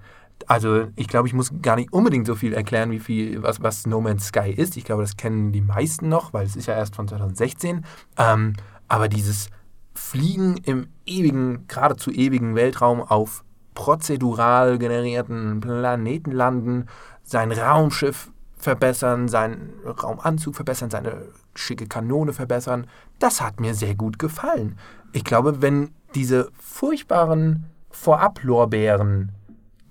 Also 0.46 0.88
ich 0.96 1.08
glaube, 1.08 1.28
ich 1.28 1.34
muss 1.34 1.50
gar 1.62 1.76
nicht 1.76 1.92
unbedingt 1.92 2.26
so 2.26 2.34
viel 2.34 2.52
erklären, 2.52 2.90
wie 2.90 2.98
viel, 2.98 3.42
was, 3.42 3.62
was 3.62 3.86
No 3.86 4.00
Man's 4.00 4.26
Sky 4.26 4.50
ist. 4.50 4.76
Ich 4.76 4.84
glaube, 4.84 5.02
das 5.02 5.16
kennen 5.16 5.52
die 5.52 5.62
meisten 5.62 6.08
noch, 6.08 6.32
weil 6.32 6.44
es 6.44 6.56
ist 6.56 6.66
ja 6.66 6.74
erst 6.74 6.94
von 6.94 7.08
2016. 7.08 7.84
Ähm, 8.18 8.52
aber 8.88 9.08
dieses 9.08 9.48
Fliegen 9.94 10.58
im 10.58 10.88
ewigen, 11.06 11.66
geradezu 11.68 12.10
ewigen 12.10 12.54
Weltraum 12.54 13.00
auf 13.00 13.44
prozedural 13.74 14.78
generierten 14.78 15.60
Planeten 15.60 16.32
landen, 16.32 16.86
sein 17.22 17.50
Raumschiff 17.50 18.30
verbessern, 18.56 19.28
seinen 19.28 19.72
Raumanzug 19.86 20.54
verbessern, 20.54 20.90
seine 20.90 21.22
schicke 21.54 21.86
Kanone 21.86 22.32
verbessern, 22.32 22.86
das 23.18 23.40
hat 23.40 23.60
mir 23.60 23.74
sehr 23.74 23.94
gut 23.94 24.18
gefallen. 24.18 24.78
Ich 25.12 25.24
glaube, 25.24 25.62
wenn 25.62 25.90
diese 26.14 26.50
furchtbaren 26.58 27.64
Vorab-Lorbeeren, 27.90 29.32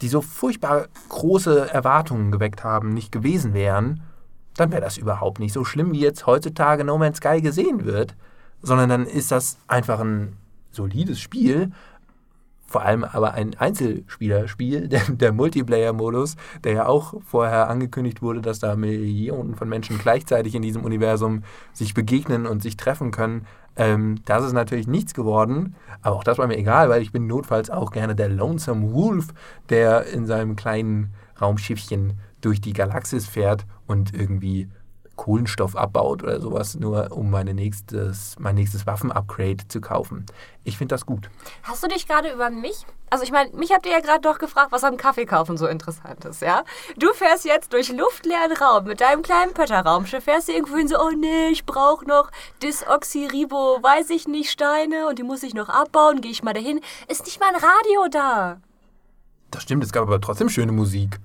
die 0.01 0.07
so 0.07 0.21
furchtbar 0.21 0.87
große 1.09 1.71
Erwartungen 1.71 2.31
geweckt 2.31 2.63
haben, 2.63 2.93
nicht 2.93 3.11
gewesen 3.11 3.53
wären, 3.53 4.01
dann 4.55 4.71
wäre 4.71 4.81
das 4.81 4.97
überhaupt 4.97 5.39
nicht 5.39 5.53
so 5.53 5.63
schlimm, 5.63 5.93
wie 5.93 5.99
jetzt 5.99 6.25
heutzutage 6.25 6.83
No 6.83 6.97
Man's 6.97 7.17
Sky 7.17 7.41
gesehen 7.41 7.85
wird, 7.85 8.15
sondern 8.61 8.89
dann 8.89 9.05
ist 9.05 9.31
das 9.31 9.57
einfach 9.67 9.99
ein 9.99 10.37
solides 10.71 11.19
Spiel, 11.19 11.71
vor 12.71 12.83
allem 12.83 13.03
aber 13.03 13.33
ein 13.33 13.55
Einzelspielerspiel, 13.57 14.87
der, 14.89 15.01
der 15.09 15.31
Multiplayer-Modus, 15.33 16.37
der 16.63 16.73
ja 16.73 16.85
auch 16.87 17.15
vorher 17.25 17.69
angekündigt 17.69 18.21
wurde, 18.21 18.41
dass 18.41 18.59
da 18.59 18.75
Millionen 18.75 19.55
von 19.55 19.69
Menschen 19.69 19.99
gleichzeitig 19.99 20.55
in 20.55 20.61
diesem 20.61 20.83
Universum 20.83 21.43
sich 21.73 21.93
begegnen 21.93 22.47
und 22.47 22.63
sich 22.63 22.77
treffen 22.77 23.11
können. 23.11 23.45
Ähm, 23.75 24.21
das 24.25 24.45
ist 24.45 24.53
natürlich 24.53 24.87
nichts 24.87 25.13
geworden, 25.13 25.75
aber 26.01 26.15
auch 26.15 26.23
das 26.23 26.37
war 26.37 26.47
mir 26.47 26.57
egal, 26.57 26.89
weil 26.89 27.01
ich 27.01 27.11
bin 27.11 27.27
notfalls 27.27 27.69
auch 27.69 27.91
gerne 27.91 28.15
der 28.15 28.29
Lonesome 28.29 28.93
Wolf, 28.93 29.27
der 29.69 30.07
in 30.07 30.25
seinem 30.25 30.55
kleinen 30.55 31.13
Raumschiffchen 31.39 32.13
durch 32.41 32.61
die 32.61 32.73
Galaxis 32.73 33.27
fährt 33.27 33.65
und 33.87 34.13
irgendwie 34.13 34.67
Kohlenstoff 35.21 35.75
abbaut 35.75 36.23
oder 36.23 36.41
sowas, 36.41 36.73
nur 36.73 37.11
um 37.11 37.29
meine 37.29 37.53
nächstes, 37.53 38.35
mein 38.39 38.55
nächstes 38.55 38.87
Waffen-Upgrade 38.87 39.67
zu 39.67 39.79
kaufen. 39.79 40.25
Ich 40.63 40.79
finde 40.79 40.95
das 40.95 41.05
gut. 41.05 41.29
Hast 41.61 41.83
du 41.83 41.87
dich 41.87 42.07
gerade 42.07 42.33
über 42.33 42.49
mich? 42.49 42.87
Also 43.11 43.23
ich 43.23 43.31
meine, 43.31 43.51
mich 43.55 43.71
habt 43.71 43.85
ihr 43.85 43.91
ja 43.91 43.99
gerade 43.99 44.21
doch 44.21 44.39
gefragt, 44.39 44.71
was 44.71 44.83
am 44.83 44.97
Kaffeekaufen 44.97 45.57
so 45.57 45.67
interessant 45.67 46.25
ist, 46.25 46.41
ja? 46.41 46.63
Du 46.97 47.13
fährst 47.13 47.45
jetzt 47.45 47.71
durch 47.71 47.91
luftleeren 47.91 48.51
Raum 48.57 48.85
mit 48.85 48.99
deinem 48.99 49.21
kleinen 49.21 49.53
Pötter-Raumschiff, 49.53 50.23
fährst 50.23 50.47
du 50.47 50.53
irgendwo 50.53 50.75
hin 50.75 50.87
so, 50.87 50.99
oh 50.99 51.11
nee, 51.15 51.49
ich 51.49 51.67
brauche 51.67 52.03
noch 52.07 52.31
Disoxyribo, 52.63 53.77
weiß 53.83 54.09
ich 54.09 54.27
nicht, 54.27 54.49
Steine 54.49 55.07
und 55.07 55.19
die 55.19 55.23
muss 55.23 55.43
ich 55.43 55.53
noch 55.53 55.69
abbauen, 55.69 56.21
gehe 56.21 56.31
ich 56.31 56.41
mal 56.41 56.53
dahin. 56.53 56.79
Ist 57.07 57.25
nicht 57.25 57.39
mal 57.39 57.49
ein 57.49 57.61
Radio 57.61 58.07
da. 58.09 58.59
Das 59.51 59.61
stimmt, 59.61 59.83
es 59.83 59.91
gab 59.91 60.01
aber 60.01 60.19
trotzdem 60.19 60.49
schöne 60.49 60.71
Musik, 60.71 61.19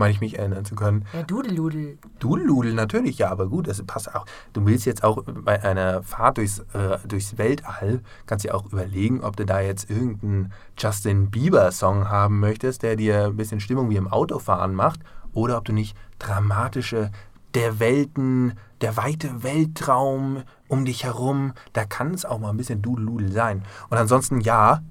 meine 0.00 0.12
ich 0.12 0.20
mich 0.20 0.38
erinnern 0.38 0.64
zu 0.64 0.74
können. 0.74 1.04
Ja, 1.12 1.22
Dudeludel. 1.22 1.98
Dudeludel 2.18 2.74
natürlich, 2.74 3.18
ja, 3.18 3.30
aber 3.30 3.46
gut, 3.46 3.68
das 3.68 3.80
passt 3.84 4.12
auch. 4.12 4.24
Du 4.52 4.66
willst 4.66 4.86
jetzt 4.86 5.04
auch 5.04 5.22
bei 5.26 5.62
einer 5.62 6.02
Fahrt 6.02 6.38
durchs, 6.38 6.58
äh, 6.72 6.98
durchs 7.06 7.38
Weltall, 7.38 8.00
kannst 8.26 8.44
dir 8.44 8.54
auch 8.54 8.64
überlegen, 8.64 9.22
ob 9.22 9.36
du 9.36 9.46
da 9.46 9.60
jetzt 9.60 9.88
irgendeinen 9.88 10.52
Justin 10.76 11.30
Bieber-Song 11.30 12.08
haben 12.08 12.40
möchtest, 12.40 12.82
der 12.82 12.96
dir 12.96 13.26
ein 13.26 13.36
bisschen 13.36 13.60
Stimmung 13.60 13.90
wie 13.90 13.96
im 13.96 14.08
Autofahren 14.08 14.74
macht, 14.74 15.00
oder 15.32 15.58
ob 15.58 15.64
du 15.66 15.72
nicht 15.72 15.96
dramatische 16.18 17.12
der 17.54 17.78
Welten, 17.78 18.54
der 18.80 18.96
weite 18.96 19.42
Weltraum 19.42 20.42
um 20.68 20.84
dich 20.84 21.04
herum, 21.04 21.52
da 21.72 21.84
kann 21.84 22.14
es 22.14 22.24
auch 22.24 22.38
mal 22.38 22.50
ein 22.50 22.56
bisschen 22.56 22.82
Dudeludel 22.82 23.30
sein. 23.32 23.64
Und 23.90 23.98
ansonsten, 23.98 24.40
ja, 24.40 24.82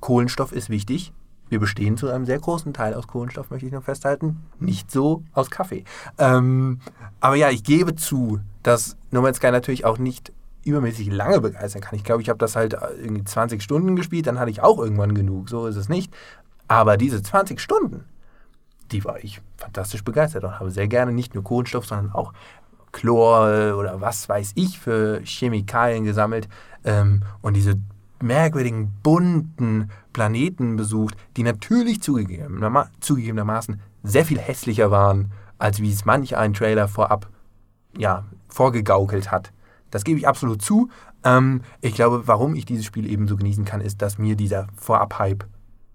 Kohlenstoff 0.00 0.52
ist 0.52 0.70
wichtig. 0.70 1.12
Wir 1.48 1.60
bestehen 1.60 1.96
zu 1.96 2.08
einem 2.08 2.26
sehr 2.26 2.38
großen 2.38 2.72
Teil 2.72 2.94
aus 2.94 3.06
Kohlenstoff, 3.06 3.50
möchte 3.50 3.66
ich 3.66 3.72
noch 3.72 3.84
festhalten. 3.84 4.42
Nicht 4.58 4.90
so 4.90 5.22
aus 5.32 5.50
Kaffee. 5.50 5.84
Ähm, 6.18 6.80
aber 7.20 7.36
ja, 7.36 7.50
ich 7.50 7.62
gebe 7.62 7.94
zu, 7.94 8.40
dass 8.62 8.96
No 9.10 9.22
Man's 9.22 9.36
Sky 9.36 9.50
natürlich 9.50 9.84
auch 9.84 9.98
nicht 9.98 10.32
übermäßig 10.64 11.12
lange 11.12 11.40
begeistern 11.40 11.82
kann. 11.82 11.96
Ich 11.96 12.04
glaube, 12.04 12.22
ich 12.22 12.28
habe 12.28 12.38
das 12.38 12.56
halt 12.56 12.76
irgendwie 13.00 13.22
20 13.22 13.62
Stunden 13.62 13.94
gespielt, 13.94 14.26
dann 14.26 14.40
hatte 14.40 14.50
ich 14.50 14.62
auch 14.62 14.78
irgendwann 14.78 15.14
genug. 15.14 15.48
So 15.48 15.66
ist 15.66 15.76
es 15.76 15.88
nicht. 15.88 16.12
Aber 16.66 16.96
diese 16.96 17.22
20 17.22 17.60
Stunden, 17.60 18.04
die 18.90 19.04
war 19.04 19.22
ich 19.22 19.40
fantastisch 19.56 20.02
begeistert 20.02 20.42
und 20.42 20.58
habe 20.58 20.72
sehr 20.72 20.88
gerne 20.88 21.12
nicht 21.12 21.34
nur 21.34 21.44
Kohlenstoff, 21.44 21.86
sondern 21.86 22.12
auch 22.12 22.32
Chlor 22.90 23.76
oder 23.78 24.00
was 24.00 24.28
weiß 24.28 24.52
ich 24.56 24.78
für 24.78 25.20
Chemikalien 25.22 26.04
gesammelt 26.04 26.48
ähm, 26.84 27.22
und 27.42 27.54
diese 27.54 27.74
merkwürdigen, 28.22 28.92
bunten 29.02 29.90
Planeten 30.12 30.76
besucht, 30.76 31.16
die 31.36 31.42
natürlich 31.42 32.02
zugegebenerma 32.02 32.88
zugegebenermaßen 33.00 33.80
sehr 34.02 34.24
viel 34.24 34.38
hässlicher 34.38 34.90
waren 34.90 35.32
als 35.58 35.80
wie 35.80 35.92
es 35.92 36.04
manch 36.04 36.36
ein 36.36 36.54
Trailer 36.54 36.88
vorab 36.88 37.28
ja, 37.96 38.24
vorgegaukelt 38.48 39.30
hat. 39.30 39.52
Das 39.90 40.04
gebe 40.04 40.18
ich 40.18 40.28
absolut 40.28 40.60
zu. 40.60 40.90
Ähm, 41.24 41.62
ich 41.80 41.94
glaube, 41.94 42.26
warum 42.26 42.54
ich 42.54 42.66
dieses 42.66 42.84
Spiel 42.84 43.10
eben 43.10 43.26
so 43.28 43.36
genießen 43.36 43.64
kann, 43.64 43.80
ist, 43.80 44.02
dass 44.02 44.18
mir 44.18 44.36
dieser 44.36 44.66
Vorab-Hype 44.76 45.46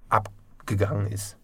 abgegangen 0.09 1.07
ist. 1.07 1.38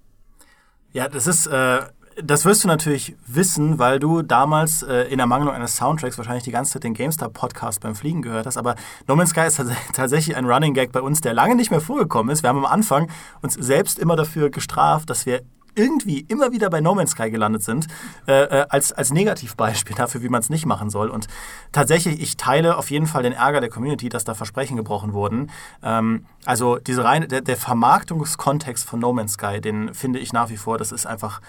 Ja, 0.93 1.07
das 1.07 1.27
ist, 1.27 1.47
äh, 1.47 1.81
das 2.23 2.45
wirst 2.45 2.63
du 2.63 2.67
natürlich 2.67 3.15
wissen, 3.27 3.79
weil 3.79 3.99
du 3.99 4.21
damals 4.21 4.81
äh, 4.81 5.03
in 5.03 5.19
Ermangelung 5.19 5.53
eines 5.53 5.75
Soundtracks 5.75 6.17
wahrscheinlich 6.17 6.43
die 6.43 6.51
ganze 6.51 6.73
Zeit 6.73 6.83
den 6.83 6.93
GameStar-Podcast 6.93 7.81
beim 7.81 7.95
Fliegen 7.95 8.21
gehört 8.21 8.45
hast. 8.45 8.57
Aber 8.57 8.75
No 9.07 9.15
Man's 9.15 9.31
Sky 9.31 9.47
ist 9.47 9.61
tatsächlich 9.93 10.35
ein 10.35 10.45
Running 10.45 10.73
Gag 10.73 10.91
bei 10.91 11.01
uns, 11.01 11.21
der 11.21 11.33
lange 11.33 11.55
nicht 11.55 11.69
mehr 11.69 11.81
vorgekommen 11.81 12.31
ist. 12.31 12.43
Wir 12.43 12.49
haben 12.49 12.57
am 12.57 12.65
Anfang 12.65 13.09
uns 13.41 13.53
selbst 13.53 13.99
immer 13.99 14.15
dafür 14.15 14.49
gestraft, 14.49 15.09
dass 15.09 15.25
wir 15.25 15.41
irgendwie 15.75 16.21
immer 16.21 16.51
wieder 16.51 16.71
bei 16.71 16.81
No 16.81 16.95
Man's 16.95 17.11
Sky 17.11 17.29
gelandet 17.29 17.61
sind, 17.61 17.85
äh, 18.27 18.33
äh 18.33 18.65
als, 18.69 18.91
als 18.91 19.13
Negativbeispiel 19.13 19.95
dafür, 19.97 20.23
wie 20.23 20.29
man 20.29 20.41
es 20.41 20.49
nicht 20.49 20.65
machen 20.65 20.89
soll. 20.89 21.09
Und 21.09 21.27
tatsächlich, 21.71 22.19
ich 22.19 22.35
teile 22.35 22.77
auf 22.77 22.89
jeden 22.89 23.05
Fall 23.05 23.21
den 23.21 23.33
Ärger 23.33 23.61
der 23.61 23.69
Community, 23.69 24.09
dass 24.09 24.23
da 24.23 24.33
Versprechen 24.33 24.75
gebrochen 24.75 25.13
wurden. 25.13 25.51
Ähm, 25.83 26.25
also 26.45 26.77
diese 26.77 27.03
reine, 27.03 27.27
der, 27.27 27.41
der 27.41 27.57
Vermarktungskontext 27.57 28.89
von 28.89 28.99
No 28.99 29.13
Man's 29.13 29.33
Sky, 29.33 29.61
den 29.61 29.93
finde 29.93 30.17
ich 30.17 30.33
nach 30.33 30.49
wie 30.49 30.57
vor, 30.57 30.79
das 30.79 30.91
ist 30.91 31.05
einfach 31.05 31.41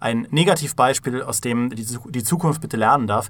ein 0.00 0.26
Negativbeispiel, 0.30 1.22
aus 1.22 1.40
dem 1.40 1.70
die, 1.70 2.22
Zukunft 2.24 2.60
bitte 2.60 2.76
lernen 2.76 3.06
darf. 3.06 3.28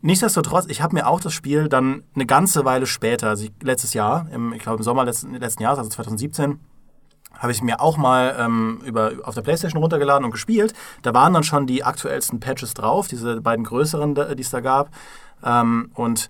Nichtsdestotrotz, 0.00 0.66
ich 0.68 0.82
habe 0.82 0.94
mir 0.94 1.06
auch 1.06 1.20
das 1.20 1.32
Spiel 1.32 1.68
dann 1.68 2.02
eine 2.14 2.26
ganze 2.26 2.64
Weile 2.64 2.86
später, 2.86 3.28
also 3.28 3.46
letztes 3.62 3.94
Jahr, 3.94 4.26
im, 4.32 4.52
ich 4.52 4.62
glaube 4.62 4.78
im 4.78 4.82
Sommer 4.82 5.04
letzten, 5.04 5.34
letzten 5.34 5.62
Jahres, 5.62 5.78
also 5.78 5.90
2017, 5.90 6.58
habe 7.38 7.52
ich 7.52 7.62
mir 7.62 7.80
auch 7.80 7.96
mal 7.96 8.36
ähm, 8.38 8.80
über, 8.84 9.12
auf 9.22 9.34
der 9.34 9.42
Playstation 9.42 9.80
runtergeladen 9.80 10.24
und 10.24 10.32
gespielt. 10.32 10.74
Da 11.02 11.14
waren 11.14 11.32
dann 11.32 11.44
schon 11.44 11.66
die 11.66 11.84
aktuellsten 11.84 12.40
Patches 12.40 12.74
drauf, 12.74 13.08
diese 13.08 13.40
beiden 13.40 13.64
größeren, 13.64 14.14
die 14.14 14.42
es 14.42 14.50
da 14.50 14.60
gab. 14.60 14.90
Ähm, 15.42 15.90
und 15.94 16.28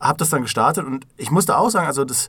habe 0.00 0.18
das 0.18 0.30
dann 0.30 0.42
gestartet 0.42 0.84
und 0.84 1.06
ich 1.16 1.30
musste 1.30 1.56
auch 1.56 1.70
sagen, 1.70 1.86
also 1.86 2.04
das, 2.04 2.28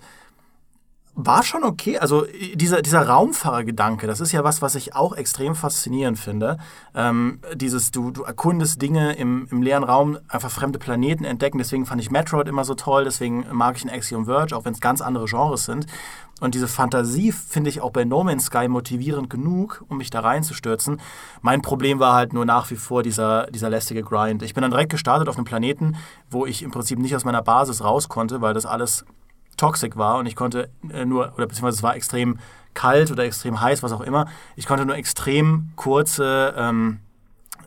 war 1.16 1.44
schon 1.44 1.64
okay. 1.64 1.98
Also 1.98 2.26
dieser, 2.54 2.82
dieser 2.82 3.08
Raumfahrergedanke, 3.08 4.06
das 4.06 4.20
ist 4.20 4.34
ja 4.34 4.44
was, 4.44 4.62
was 4.62 4.76
ich 4.76 4.96
auch 4.96 5.16
extrem 5.16 5.56
faszinierend 5.56 6.20
finde. 6.20 6.58
Ähm, 6.94 7.40
dieses, 7.54 7.92
du, 7.92 8.12
du 8.12 8.24
erkundest 8.24 8.82
Dinge 8.82 9.14
im, 9.14 9.48
im 9.50 9.62
leeren 9.62 9.86
Raum, 9.86 10.18
einfach 10.28 10.52
fremde 10.52 10.78
Planeten 10.78 11.24
entdecken. 11.24 11.58
Deswegen 11.58 11.86
fand 11.86 12.02
ich 12.02 12.12
Metroid 12.12 12.50
immer 12.50 12.66
so 12.66 12.76
toll, 12.76 13.06
deswegen 13.06 13.46
mag 13.52 13.78
ich 13.78 13.86
ein 13.86 13.90
Axiom 13.90 14.26
Verge, 14.26 14.56
auch 14.56 14.66
wenn 14.66 14.74
es 14.74 14.82
ganz 14.82 15.00
andere 15.00 15.26
Genres 15.26 15.66
sind. 15.66 15.88
Und 16.42 16.54
diese 16.54 16.68
Fantasie 16.68 17.32
finde 17.32 17.70
ich 17.70 17.80
auch 17.80 17.92
bei 17.92 18.04
No 18.04 18.26
Man's 18.26 18.48
Sky 18.48 18.68
motivierend 18.68 19.30
genug, 19.30 19.86
um 19.88 19.98
mich 19.98 20.10
da 20.10 20.20
reinzustürzen. 20.20 21.00
Mein 21.42 21.62
Problem 21.62 22.00
war 22.00 22.14
halt 22.14 22.34
nur 22.34 22.44
nach 22.44 22.70
wie 22.72 22.76
vor 22.76 23.04
dieser, 23.04 23.48
dieser 23.52 23.70
lästige 23.70 24.04
Grind. 24.04 24.44
Ich 24.44 24.54
bin 24.54 24.62
dann 24.62 24.72
direkt 24.72 24.92
gestartet 24.92 25.30
auf 25.30 25.38
einem 25.38 25.46
Planeten, 25.46 25.96
wo 26.30 26.46
ich 26.46 26.62
im 26.62 26.72
Prinzip 26.72 27.00
nicht 27.00 27.16
aus 27.16 27.24
meiner 27.24 27.42
Basis 27.42 27.82
raus 27.82 28.10
konnte, 28.10 28.42
weil 28.42 28.54
das 28.54 28.66
alles 28.66 29.06
toxic 29.58 29.98
war 29.98 30.18
und 30.18 30.26
ich 30.26 30.36
konnte 30.36 30.70
äh, 30.92 31.06
nur, 31.06 31.34
oder 31.36 31.48
beziehungsweise 31.48 31.78
es 31.78 31.84
war 31.84 31.96
extrem 31.96 32.40
kalt 32.74 33.12
oder 33.12 33.24
extrem 33.24 33.62
heiß, 33.62 33.84
was 33.84 33.92
auch 33.92 34.02
immer. 34.02 34.28
Ich 34.56 34.68
konnte 34.68 34.86
nur 34.86 34.96
extrem 34.96 35.72
kurze 35.76 36.54
ähm, 36.58 37.00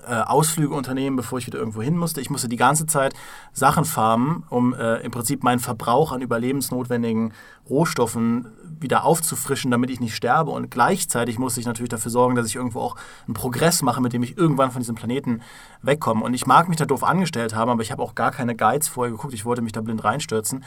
äh, 0.08 0.22
Ausflüge 0.22 0.74
unternehmen, 0.74 1.16
bevor 1.16 1.38
ich 1.38 1.46
wieder 1.46 1.58
irgendwo 1.58 1.82
hin 1.82 1.96
musste. 1.96 2.20
Ich 2.20 2.30
musste 2.30 2.48
die 2.48 2.56
ganze 2.56 2.86
Zeit 2.86 3.14
Sachen 3.52 3.84
farmen, 3.84 4.44
um 4.48 4.72
äh, 4.74 4.96
im 5.00 5.10
Prinzip 5.10 5.42
meinen 5.42 5.58
Verbrauch 5.58 6.12
an 6.12 6.22
überlebensnotwendigen 6.22 7.32
Rohstoffen 7.68 8.46
wieder 8.80 9.04
aufzufrischen, 9.04 9.70
damit 9.70 9.90
ich 9.90 10.00
nicht 10.00 10.14
sterbe. 10.14 10.50
Und 10.50 10.70
gleichzeitig 10.70 11.38
musste 11.38 11.60
ich 11.60 11.66
natürlich 11.66 11.90
dafür 11.90 12.10
sorgen, 12.10 12.36
dass 12.36 12.46
ich 12.46 12.56
irgendwo 12.56 12.80
auch 12.80 12.96
einen 13.26 13.34
Progress 13.34 13.82
mache, 13.82 14.00
mit 14.00 14.12
dem 14.12 14.22
ich 14.22 14.38
irgendwann 14.38 14.70
von 14.70 14.80
diesem 14.80 14.94
Planeten 14.94 15.42
wegkomme. 15.82 16.24
Und 16.24 16.32
ich 16.32 16.46
mag 16.46 16.68
mich 16.68 16.78
da 16.78 16.86
doof 16.86 17.04
angestellt 17.04 17.54
haben, 17.54 17.70
aber 17.70 17.82
ich 17.82 17.92
habe 17.92 18.02
auch 18.02 18.14
gar 18.14 18.30
keine 18.30 18.54
Guides 18.54 18.88
vorher 18.88 19.12
geguckt. 19.12 19.34
Ich 19.34 19.44
wollte 19.44 19.62
mich 19.62 19.72
da 19.72 19.80
blind 19.80 20.04
reinstürzen 20.04 20.64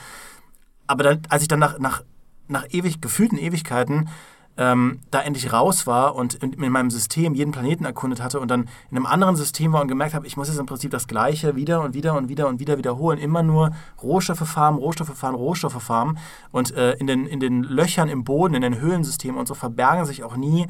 aber 0.87 1.03
dann, 1.03 1.21
als 1.29 1.41
ich 1.41 1.47
dann 1.47 1.59
nach, 1.59 1.79
nach, 1.79 2.03
nach 2.47 2.65
ewig, 2.69 3.01
gefühlten 3.01 3.37
Ewigkeiten 3.37 4.09
ähm, 4.57 4.99
da 5.11 5.21
endlich 5.21 5.53
raus 5.53 5.87
war 5.87 6.15
und 6.15 6.35
in, 6.35 6.53
in, 6.53 6.71
meinem 6.71 6.91
System 6.91 7.33
jeden 7.33 7.51
Planeten 7.51 7.85
erkundet 7.85 8.21
hatte 8.21 8.39
und 8.39 8.49
dann 8.51 8.69
in 8.89 8.97
einem 8.97 9.05
anderen 9.05 9.35
System 9.35 9.71
war 9.71 9.81
und 9.81 9.87
gemerkt 9.87 10.13
habe, 10.13 10.27
ich 10.27 10.35
muss 10.35 10.49
jetzt 10.49 10.59
im 10.59 10.65
Prinzip 10.65 10.91
das 10.91 11.07
Gleiche 11.07 11.55
wieder 11.55 11.81
und 11.81 11.93
wieder 11.93 12.15
und 12.15 12.27
wieder 12.27 12.47
und 12.47 12.59
wieder 12.59 12.77
wiederholen. 12.77 13.17
Immer 13.17 13.43
nur 13.43 13.71
Rohstoffe 14.03 14.47
farmen, 14.47 14.79
Rohstoffe 14.79 15.17
farmen, 15.17 15.39
Rohstoffe 15.39 15.81
farmen. 15.81 16.17
Und 16.51 16.75
äh, 16.75 16.93
in, 16.93 17.07
den, 17.07 17.25
in 17.25 17.39
den 17.39 17.63
Löchern 17.63 18.09
im 18.09 18.23
Boden, 18.23 18.53
in 18.53 18.61
den 18.61 18.79
Höhlensystemen 18.79 19.39
und 19.39 19.47
so 19.47 19.53
verbergen 19.53 20.05
sich 20.05 20.23
auch 20.23 20.35
nie 20.35 20.67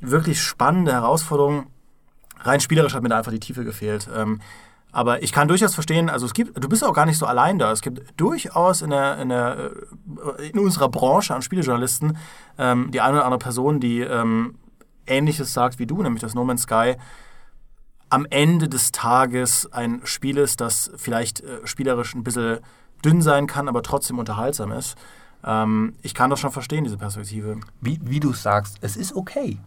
wirklich 0.00 0.40
spannende 0.42 0.92
Herausforderungen. 0.92 1.66
Rein 2.40 2.60
spielerisch 2.60 2.94
hat 2.94 3.02
mir 3.02 3.08
da 3.08 3.18
einfach 3.18 3.32
die 3.32 3.40
Tiefe 3.40 3.64
gefehlt. 3.64 4.08
Ähm, 4.14 4.40
aber 4.92 5.22
ich 5.22 5.32
kann 5.32 5.48
durchaus 5.48 5.74
verstehen, 5.74 6.08
also 6.08 6.26
es 6.26 6.32
gibt, 6.32 6.62
du 6.62 6.68
bist 6.68 6.82
auch 6.82 6.94
gar 6.94 7.06
nicht 7.06 7.18
so 7.18 7.26
allein 7.26 7.58
da. 7.58 7.70
Es 7.70 7.82
gibt 7.82 8.18
durchaus 8.18 8.82
in, 8.82 8.90
der, 8.90 9.18
in, 9.18 9.28
der, 9.28 9.72
äh, 10.38 10.48
in 10.48 10.58
unserer 10.58 10.88
Branche 10.88 11.34
an 11.34 11.42
Spielejournalisten 11.42 12.16
ähm, 12.58 12.90
die 12.90 13.00
eine 13.00 13.16
oder 13.16 13.24
andere 13.24 13.38
Person, 13.38 13.80
die 13.80 14.00
ähm, 14.00 14.54
Ähnliches 15.06 15.52
sagt 15.52 15.78
wie 15.78 15.86
du, 15.86 16.02
nämlich 16.02 16.22
dass 16.22 16.34
No 16.34 16.44
Man's 16.44 16.62
Sky 16.62 16.96
am 18.08 18.26
Ende 18.30 18.68
des 18.68 18.92
Tages 18.92 19.70
ein 19.72 20.00
Spiel 20.04 20.38
ist, 20.38 20.60
das 20.60 20.90
vielleicht 20.96 21.40
äh, 21.40 21.66
spielerisch 21.66 22.14
ein 22.14 22.24
bisschen 22.24 22.60
dünn 23.04 23.20
sein 23.20 23.46
kann, 23.46 23.68
aber 23.68 23.82
trotzdem 23.82 24.18
unterhaltsam 24.18 24.72
ist. 24.72 24.96
Ähm, 25.44 25.94
ich 26.02 26.14
kann 26.14 26.30
das 26.30 26.40
schon 26.40 26.52
verstehen, 26.52 26.84
diese 26.84 26.98
Perspektive. 26.98 27.60
Wie, 27.80 27.98
wie 28.02 28.20
du 28.20 28.32
sagst, 28.32 28.78
es 28.80 28.96
ist 28.96 29.14
okay. 29.14 29.58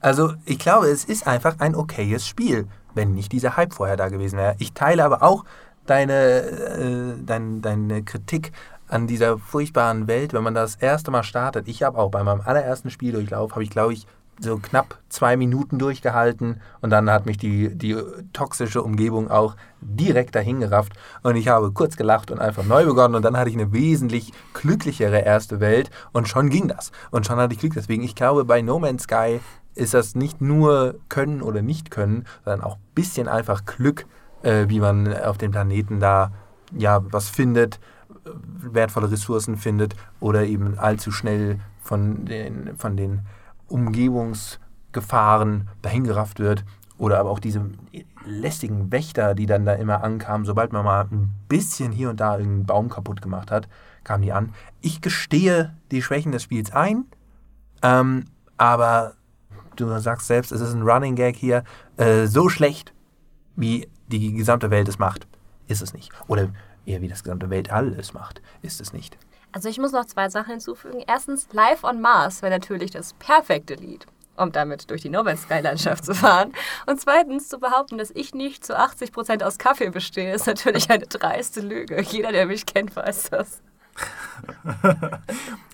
Also 0.00 0.34
ich 0.44 0.58
glaube, 0.58 0.86
es 0.88 1.04
ist 1.04 1.26
einfach 1.26 1.60
ein 1.60 1.74
okayes 1.74 2.26
Spiel 2.26 2.68
wenn 2.94 3.14
nicht 3.14 3.32
dieser 3.32 3.56
Hype 3.56 3.74
vorher 3.74 3.96
da 3.96 4.08
gewesen 4.08 4.38
wäre. 4.38 4.56
Ich 4.58 4.72
teile 4.72 5.04
aber 5.04 5.22
auch 5.22 5.44
deine, 5.86 6.14
äh, 6.14 7.14
dein, 7.24 7.62
deine 7.62 8.02
Kritik 8.02 8.52
an 8.88 9.06
dieser 9.06 9.38
furchtbaren 9.38 10.06
Welt, 10.06 10.32
wenn 10.32 10.42
man 10.42 10.54
das 10.54 10.76
erste 10.76 11.10
Mal 11.10 11.22
startet. 11.22 11.68
Ich 11.68 11.82
habe 11.82 11.98
auch 11.98 12.10
bei 12.10 12.22
meinem 12.22 12.42
allerersten 12.42 12.90
Spieldurchlauf, 12.90 13.52
habe 13.52 13.64
ich 13.64 13.70
glaube 13.70 13.92
ich 13.92 14.06
so 14.40 14.58
knapp 14.58 14.98
zwei 15.08 15.36
Minuten 15.36 15.78
durchgehalten 15.78 16.60
und 16.80 16.90
dann 16.90 17.08
hat 17.10 17.26
mich 17.26 17.36
die, 17.36 17.74
die 17.76 17.96
toxische 18.32 18.82
Umgebung 18.82 19.30
auch 19.30 19.56
direkt 19.80 20.34
dahin 20.34 20.60
gerafft 20.60 20.92
und 21.22 21.36
ich 21.36 21.48
habe 21.48 21.70
kurz 21.72 21.96
gelacht 21.96 22.30
und 22.30 22.40
einfach 22.40 22.64
neu 22.64 22.84
begonnen 22.84 23.14
und 23.14 23.22
dann 23.22 23.36
hatte 23.36 23.50
ich 23.50 23.56
eine 23.56 23.72
wesentlich 23.72 24.32
glücklichere 24.52 25.20
erste 25.20 25.60
Welt 25.60 25.90
und 26.12 26.28
schon 26.28 26.50
ging 26.50 26.68
das 26.68 26.90
und 27.10 27.26
schon 27.26 27.36
hatte 27.36 27.54
ich 27.54 27.60
Glück. 27.60 27.74
Deswegen, 27.74 28.02
ich 28.02 28.14
glaube, 28.14 28.44
bei 28.44 28.60
No 28.60 28.78
Man's 28.78 29.04
Sky 29.04 29.40
ist 29.74 29.94
das 29.94 30.14
nicht 30.14 30.40
nur 30.40 30.96
Können 31.08 31.42
oder 31.42 31.62
Nicht-Können, 31.62 32.26
sondern 32.44 32.62
auch 32.62 32.76
ein 32.76 32.94
bisschen 32.94 33.28
einfach 33.28 33.64
Glück, 33.64 34.06
äh, 34.42 34.68
wie 34.68 34.80
man 34.80 35.14
auf 35.16 35.38
dem 35.38 35.50
Planeten 35.50 36.00
da 36.00 36.32
ja 36.76 37.00
was 37.04 37.28
findet, 37.28 37.80
wertvolle 38.24 39.10
Ressourcen 39.10 39.56
findet 39.56 39.96
oder 40.20 40.44
eben 40.44 40.78
allzu 40.78 41.10
schnell 41.10 41.60
von 41.82 42.24
den, 42.24 42.76
von 42.76 42.96
den 42.96 43.22
Umgebungsgefahren 43.68 45.68
dahingerafft 45.82 46.38
wird. 46.38 46.64
Oder 46.96 47.18
aber 47.18 47.30
auch 47.30 47.40
diese 47.40 47.70
lästigen 48.24 48.92
Wächter, 48.92 49.34
die 49.34 49.46
dann 49.46 49.64
da 49.64 49.74
immer 49.74 50.04
ankamen, 50.04 50.46
sobald 50.46 50.72
man 50.72 50.84
mal 50.84 51.08
ein 51.10 51.34
bisschen 51.48 51.90
hier 51.90 52.08
und 52.08 52.20
da 52.20 52.38
irgendeinen 52.38 52.66
Baum 52.66 52.88
kaputt 52.88 53.20
gemacht 53.20 53.50
hat, 53.50 53.68
kamen 54.04 54.22
die 54.22 54.32
an. 54.32 54.52
Ich 54.80 55.00
gestehe 55.00 55.74
die 55.90 56.02
Schwächen 56.02 56.30
des 56.30 56.44
Spiels 56.44 56.72
ein, 56.72 57.06
ähm, 57.82 58.26
aber 58.56 59.14
du 59.76 59.98
sagst 60.00 60.26
selbst, 60.26 60.52
es 60.52 60.60
ist 60.60 60.72
ein 60.72 60.82
Running 60.82 61.16
Gag 61.16 61.36
hier, 61.36 61.64
äh, 61.96 62.26
so 62.26 62.48
schlecht, 62.48 62.92
wie 63.56 63.88
die 64.08 64.32
gesamte 64.32 64.70
Welt 64.70 64.88
es 64.88 64.98
macht, 64.98 65.26
ist 65.68 65.82
es 65.82 65.94
nicht. 65.94 66.10
Oder 66.26 66.48
eher 66.86 67.00
wie 67.00 67.08
das 67.08 67.22
gesamte 67.22 67.50
Weltall 67.50 67.94
es 67.98 68.12
macht, 68.12 68.42
ist 68.62 68.80
es 68.80 68.92
nicht. 68.92 69.16
Also 69.52 69.68
ich 69.68 69.78
muss 69.78 69.92
noch 69.92 70.04
zwei 70.04 70.28
Sachen 70.28 70.52
hinzufügen. 70.52 71.02
Erstens, 71.06 71.48
Live 71.52 71.84
on 71.84 72.00
Mars 72.00 72.42
wäre 72.42 72.52
natürlich 72.52 72.90
das 72.90 73.12
perfekte 73.14 73.74
Lied, 73.74 74.06
um 74.36 74.50
damit 74.50 74.90
durch 74.90 75.02
die 75.02 75.10
No 75.10 75.22
Man's 75.22 75.42
Sky 75.42 75.60
Landschaft 75.60 76.04
zu 76.04 76.14
fahren. 76.14 76.52
Und 76.86 77.00
zweitens, 77.00 77.48
zu 77.48 77.58
behaupten, 77.58 77.96
dass 77.96 78.10
ich 78.10 78.34
nicht 78.34 78.64
zu 78.64 78.76
80 78.76 79.12
Prozent 79.12 79.44
aus 79.44 79.58
Kaffee 79.58 79.90
bestehe, 79.90 80.34
ist 80.34 80.46
natürlich 80.46 80.90
eine 80.90 81.06
dreiste 81.06 81.60
Lüge. 81.60 82.02
Jeder, 82.02 82.32
der 82.32 82.46
mich 82.46 82.66
kennt, 82.66 82.96
weiß 82.96 83.30
das 83.30 83.62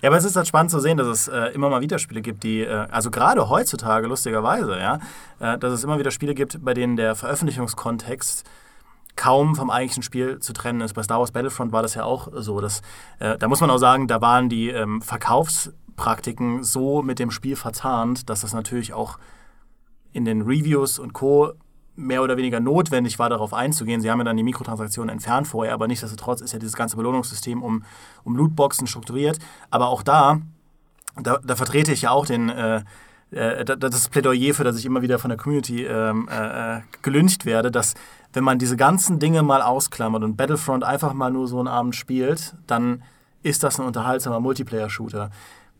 ja, 0.01 0.09
aber 0.09 0.17
es 0.17 0.23
ist 0.23 0.35
halt 0.35 0.47
spannend 0.47 0.71
zu 0.71 0.79
sehen, 0.79 0.97
dass 0.97 1.07
es 1.07 1.27
äh, 1.27 1.47
immer 1.47 1.69
mal 1.69 1.81
wieder 1.81 1.99
Spiele 1.99 2.21
gibt, 2.21 2.43
die, 2.43 2.61
äh, 2.61 2.87
also 2.91 3.11
gerade 3.11 3.49
heutzutage 3.49 4.07
lustigerweise, 4.07 4.77
ja, 4.79 4.99
äh, 5.39 5.57
dass 5.57 5.73
es 5.73 5.83
immer 5.83 5.99
wieder 5.99 6.11
Spiele 6.11 6.35
gibt, 6.35 6.63
bei 6.63 6.73
denen 6.73 6.95
der 6.95 7.15
Veröffentlichungskontext 7.15 8.45
kaum 9.15 9.55
vom 9.55 9.69
eigentlichen 9.69 10.03
Spiel 10.03 10.39
zu 10.39 10.53
trennen 10.53 10.81
ist. 10.81 10.93
Bei 10.93 11.03
Star 11.03 11.19
Wars 11.19 11.31
Battlefront 11.31 11.71
war 11.71 11.81
das 11.81 11.95
ja 11.95 12.03
auch 12.03 12.29
so. 12.33 12.61
Dass, 12.61 12.81
äh, 13.19 13.37
da 13.37 13.47
muss 13.47 13.61
man 13.61 13.69
auch 13.69 13.77
sagen, 13.77 14.07
da 14.07 14.21
waren 14.21 14.49
die 14.49 14.69
ähm, 14.69 15.01
Verkaufspraktiken 15.01 16.63
so 16.63 17.01
mit 17.01 17.19
dem 17.19 17.31
Spiel 17.31 17.55
verzahnt, 17.55 18.29
dass 18.29 18.41
das 18.41 18.53
natürlich 18.53 18.93
auch 18.93 19.19
in 20.13 20.25
den 20.25 20.41
Reviews 20.41 20.99
und 20.99 21.13
Co 21.13 21.53
mehr 21.95 22.23
oder 22.23 22.37
weniger 22.37 22.59
notwendig 22.59 23.19
war, 23.19 23.29
darauf 23.29 23.53
einzugehen. 23.53 24.01
Sie 24.01 24.09
haben 24.09 24.19
ja 24.19 24.23
dann 24.23 24.37
die 24.37 24.43
Mikrotransaktionen 24.43 25.09
entfernt 25.09 25.47
vorher, 25.47 25.73
aber 25.73 25.87
nichtsdestotrotz 25.87 26.41
ist 26.41 26.53
ja 26.53 26.59
dieses 26.59 26.75
ganze 26.75 26.95
Belohnungssystem 26.95 27.61
um, 27.61 27.83
um 28.23 28.35
Lootboxen 28.35 28.87
strukturiert. 28.87 29.39
Aber 29.69 29.89
auch 29.89 30.03
da, 30.03 30.41
da, 31.21 31.39
da 31.43 31.55
vertrete 31.55 31.91
ich 31.91 32.03
ja 32.03 32.11
auch 32.11 32.25
den, 32.25 32.49
äh, 32.49 32.83
äh, 33.31 33.65
das 33.65 34.09
Plädoyer, 34.09 34.53
für 34.53 34.63
das 34.63 34.77
ich 34.77 34.85
immer 34.85 35.01
wieder 35.01 35.19
von 35.19 35.29
der 35.29 35.37
Community 35.37 35.85
ähm, 35.85 36.27
äh, 36.29 36.77
äh, 36.77 36.81
gelüncht 37.01 37.45
werde, 37.45 37.71
dass 37.71 37.93
wenn 38.33 38.43
man 38.43 38.59
diese 38.59 38.77
ganzen 38.77 39.19
Dinge 39.19 39.43
mal 39.43 39.61
ausklammert 39.61 40.23
und 40.23 40.37
Battlefront 40.37 40.83
einfach 40.83 41.13
mal 41.13 41.31
nur 41.31 41.47
so 41.47 41.59
einen 41.59 41.67
Abend 41.67 41.95
spielt, 41.95 42.55
dann 42.67 43.03
ist 43.43 43.63
das 43.63 43.79
ein 43.79 43.85
unterhaltsamer 43.85 44.39
Multiplayer-Shooter. 44.39 45.31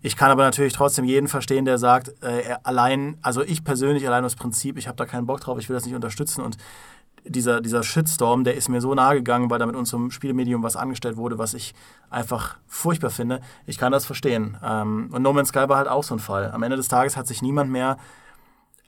Ich 0.02 0.16
kann 0.16 0.32
aber 0.32 0.44
natürlich 0.44 0.74
trotzdem 0.74 1.06
jeden 1.06 1.28
verstehen, 1.28 1.66
der 1.66 1.78
sagt, 1.78 2.14
äh, 2.24 2.56
allein, 2.64 3.18
also 3.22 3.44
ich 3.44 3.64
persönlich 3.64 4.08
allein 4.08 4.26
aus 4.26 4.36
Prinzip, 4.36 4.78
ich 4.78 4.88
habe 4.88 4.98
da 4.98 5.06
keinen 5.06 5.26
Bock 5.26 5.42
drauf, 5.42 5.60
ich 5.60 5.70
will 5.70 5.76
das 5.76 5.86
nicht 5.86 5.96
unterstützen 5.96 6.42
und 6.42 6.58
dieser, 7.24 7.62
dieser 7.62 7.84
Shitstorm, 7.84 8.44
der 8.44 8.56
ist 8.56 8.68
mir 8.68 8.82
so 8.82 8.96
nahe 8.96 9.16
gegangen, 9.16 9.52
weil 9.52 9.60
da 9.60 9.68
mit 9.68 9.76
unserem 9.76 10.10
Spielmedium 10.10 10.64
was 10.64 10.76
angestellt 10.76 11.18
wurde, 11.18 11.38
was 11.38 11.54
ich 11.54 11.76
einfach 12.10 12.58
furchtbar 12.66 13.12
finde. 13.12 13.42
Ich 13.68 13.78
kann 13.78 13.92
das 13.92 14.06
verstehen. 14.08 14.58
Ähm, 14.64 15.10
und 15.12 15.22
No 15.22 15.32
Man's 15.32 15.50
Sky 15.50 15.70
war 15.70 15.78
halt 15.78 15.88
auch 15.88 16.04
so 16.04 16.16
ein 16.16 16.20
Fall. 16.20 16.50
Am 16.52 16.64
Ende 16.64 16.78
des 16.78 16.88
Tages 16.88 17.16
hat 17.16 17.28
sich 17.28 17.44
niemand 17.44 17.70
mehr 17.70 17.98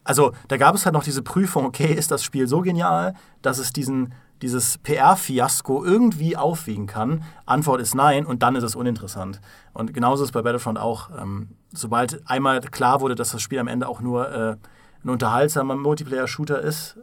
also 0.04 0.34
da 0.48 0.58
gab 0.58 0.76
es 0.76 0.86
halt 0.86 0.94
noch 0.94 1.04
diese 1.04 1.22
Prüfung, 1.22 1.66
okay, 1.66 1.94
ist 1.94 2.12
das 2.12 2.24
Spiel 2.24 2.48
so 2.48 2.62
genial, 2.62 3.14
dass 3.42 3.58
es 3.58 3.72
diesen, 3.72 4.14
dieses 4.44 4.78
PR-Fiasko 4.80 5.84
irgendwie 5.84 6.36
aufwiegen 6.36 6.86
kann? 6.86 7.24
Antwort 7.46 7.82
ist 7.82 7.96
nein 7.96 8.26
und 8.26 8.44
dann 8.44 8.56
ist 8.56 8.64
es 8.64 8.76
uninteressant. 8.76 9.40
Und 9.74 9.94
genauso 9.94 10.24
ist 10.24 10.30
es 10.30 10.34
bei 10.34 10.42
Battlefront 10.42 10.78
auch. 10.78 11.10
Ähm, 11.18 11.56
sobald 11.72 12.22
einmal 12.30 12.60
klar 12.60 13.02
wurde, 13.02 13.16
dass 13.16 13.32
das 13.32 13.42
Spiel 13.42 13.60
am 13.60 13.68
Ende 13.68 13.88
auch 13.88 14.02
nur 14.02 14.30
äh, 14.30 14.58
ein 15.04 15.10
unterhaltsamer 15.10 15.76
Multiplayer-Shooter 15.76 16.62
ist, 16.62 16.98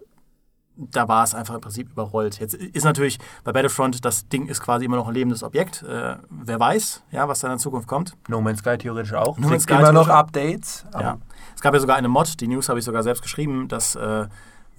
da 0.77 1.09
war 1.09 1.25
es 1.25 1.35
einfach 1.35 1.55
im 1.55 1.61
Prinzip 1.61 1.91
überrollt. 1.91 2.41
Jetzt 2.41 2.55
ist 2.55 2.85
natürlich 2.85 3.19
bei 3.45 3.53
Battlefront, 3.53 4.05
das 4.05 4.29
Ding 4.29 4.47
ist 4.47 4.61
quasi 4.61 4.85
immer 4.85 4.97
noch 4.97 5.09
ein 5.09 5.15
lebendes 5.15 5.43
Objekt. 5.43 5.83
Äh, 5.83 6.17
wer 6.29 6.61
weiß, 6.61 7.03
ja, 7.11 7.27
was 7.27 7.41
da 7.41 7.49
in 7.49 7.53
der 7.53 7.59
Zukunft 7.59 7.89
kommt. 7.89 8.17
No 8.29 8.41
Man's 8.41 8.61
Sky 8.61 8.79
theoretisch 8.79 9.15
auch. 9.15 9.39
No 9.39 9.49
Man's 9.49 9.65
Sky 9.65 9.75
immer 9.75 9.93
noch 9.93 10.09
Updates. 10.09 10.87
Ja. 10.93 11.19
Es 11.55 11.61
gab 11.61 11.75
ja 11.75 11.81
sogar 11.81 11.97
eine 11.97 12.09
Mod, 12.09 12.41
die 12.41 12.49
News 12.49 12.69
habe 12.69 12.79
ich 12.79 12.85
sogar 12.85 13.03
selbst 13.03 13.23
geschrieben, 13.23 13.69
dass, 13.69 13.95
äh, 13.97 14.27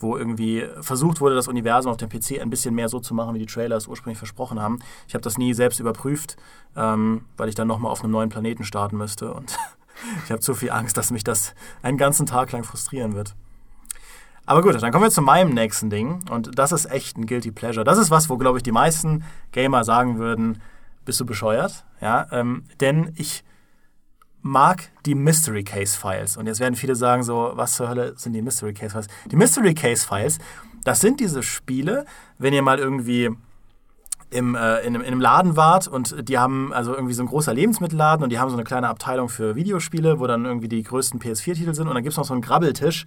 wo 0.02 0.18
irgendwie 0.18 0.66
versucht 0.82 1.22
wurde, 1.22 1.36
das 1.36 1.48
Universum 1.48 1.92
auf 1.92 1.98
dem 1.98 2.10
PC 2.10 2.42
ein 2.42 2.50
bisschen 2.50 2.76
mehr 2.76 2.90
so 2.90 3.00
zu 3.00 3.14
machen, 3.14 3.34
wie 3.34 3.40
die 3.40 3.46
Trailer 3.46 3.76
es 3.76 3.88
ursprünglich 3.88 4.18
versprochen 4.18 4.60
haben. 4.60 4.80
Ich 5.08 5.14
habe 5.14 5.22
das 5.22 5.38
nie 5.38 5.54
selbst 5.54 5.80
überprüft, 5.80 6.38
ähm, 6.76 7.26
weil 7.38 7.50
ich 7.50 7.56
dann 7.56 7.68
nochmal 7.68 7.92
auf 7.92 8.04
einem 8.04 8.12
neuen 8.12 8.30
Planeten 8.30 8.64
starten 8.64 8.98
müsste 8.98 9.34
und 9.34 9.58
ich 10.26 10.32
habe 10.32 10.42
zu 10.42 10.54
viel 10.54 10.72
Angst, 10.72 10.98
dass 10.98 11.12
mich 11.12 11.24
das 11.24 11.54
einen 11.82 11.98
ganzen 11.98 12.26
Tag 12.26 12.52
lang 12.52 12.64
frustrieren 12.64 13.14
wird. 13.14 13.36
Aber 14.46 14.62
gut, 14.62 14.82
dann 14.82 14.92
kommen 14.92 15.06
wir 15.06 15.12
zu 15.12 15.22
meinem 15.22 15.54
nächsten 15.54 15.90
Ding. 15.90 16.20
Und 16.30 16.58
das 16.58 16.72
ist 16.72 16.86
echt 16.86 17.18
ein 17.18 17.26
Guilty 17.26 17.52
Pleasure. 17.52 17.84
Das 17.84 17.98
ist 17.98 18.12
was, 18.12 18.30
wo, 18.30 18.38
glaube 18.38 18.58
ich, 18.58 18.64
die 18.64 18.72
meisten 18.72 19.24
Gamer 19.52 19.84
sagen 19.84 20.18
würden, 20.18 20.62
bist 21.06 21.20
du 21.20 21.26
bescheuert? 21.26 21.86
Ja, 22.02 22.28
ähm, 22.32 22.64
denn 22.80 23.14
ich 23.16 23.44
mag 24.42 24.90
die 25.06 25.16
Mystery 25.16 25.64
Case 25.64 25.98
Files. 25.98 26.38
Und 26.38 26.48
jetzt 26.48 26.60
werden 26.60 26.76
viele 26.76 26.96
sagen 26.96 27.24
so, 27.24 27.52
was 27.56 27.76
zur 27.76 27.90
Hölle 27.90 28.14
sind 28.18 28.34
die 28.34 28.42
Mystery 28.42 28.74
Case 28.74 28.92
Files? 28.92 29.08
Die 29.30 29.36
Mystery 29.36 29.74
Case 29.74 30.06
Files, 30.06 30.40
das 30.84 31.00
sind 31.00 31.20
diese 31.20 31.44
Spiele, 31.44 32.06
wenn 32.38 32.54
ihr 32.54 32.62
mal 32.62 32.80
irgendwie 32.80 33.30
im, 34.32 34.56
äh, 34.56 34.80
in, 34.80 34.96
in, 34.96 35.04
einem 35.04 35.22
Laden 35.22 35.58
wart 35.58 35.88
und 35.88 36.28
die 36.28 36.38
haben 36.38 36.74
also 36.74 36.96
irgendwie 36.96 37.14
so 37.14 37.22
ein 37.22 37.28
großer 37.28 37.54
Lebensmittelladen 37.54 38.24
und 38.24 38.30
die 38.32 38.40
haben 38.40 38.50
so 38.50 38.56
eine 38.56 38.64
kleine 38.64 38.88
Abteilung 38.88 39.30
für 39.30 39.56
Videospiele, 39.56 40.20
wo 40.20 40.28
dann 40.28 40.46
irgendwie 40.46 40.70
die 40.70 40.84
größten 40.84 41.20
PS4-Titel 41.20 41.74
sind 41.74 41.88
und 41.88 41.94
dann 41.94 42.04
gibt 42.04 42.14
es 42.14 42.18
noch 42.18 42.26
so 42.26 42.34
einen 42.34 42.42
Grabbeltisch, 42.42 43.06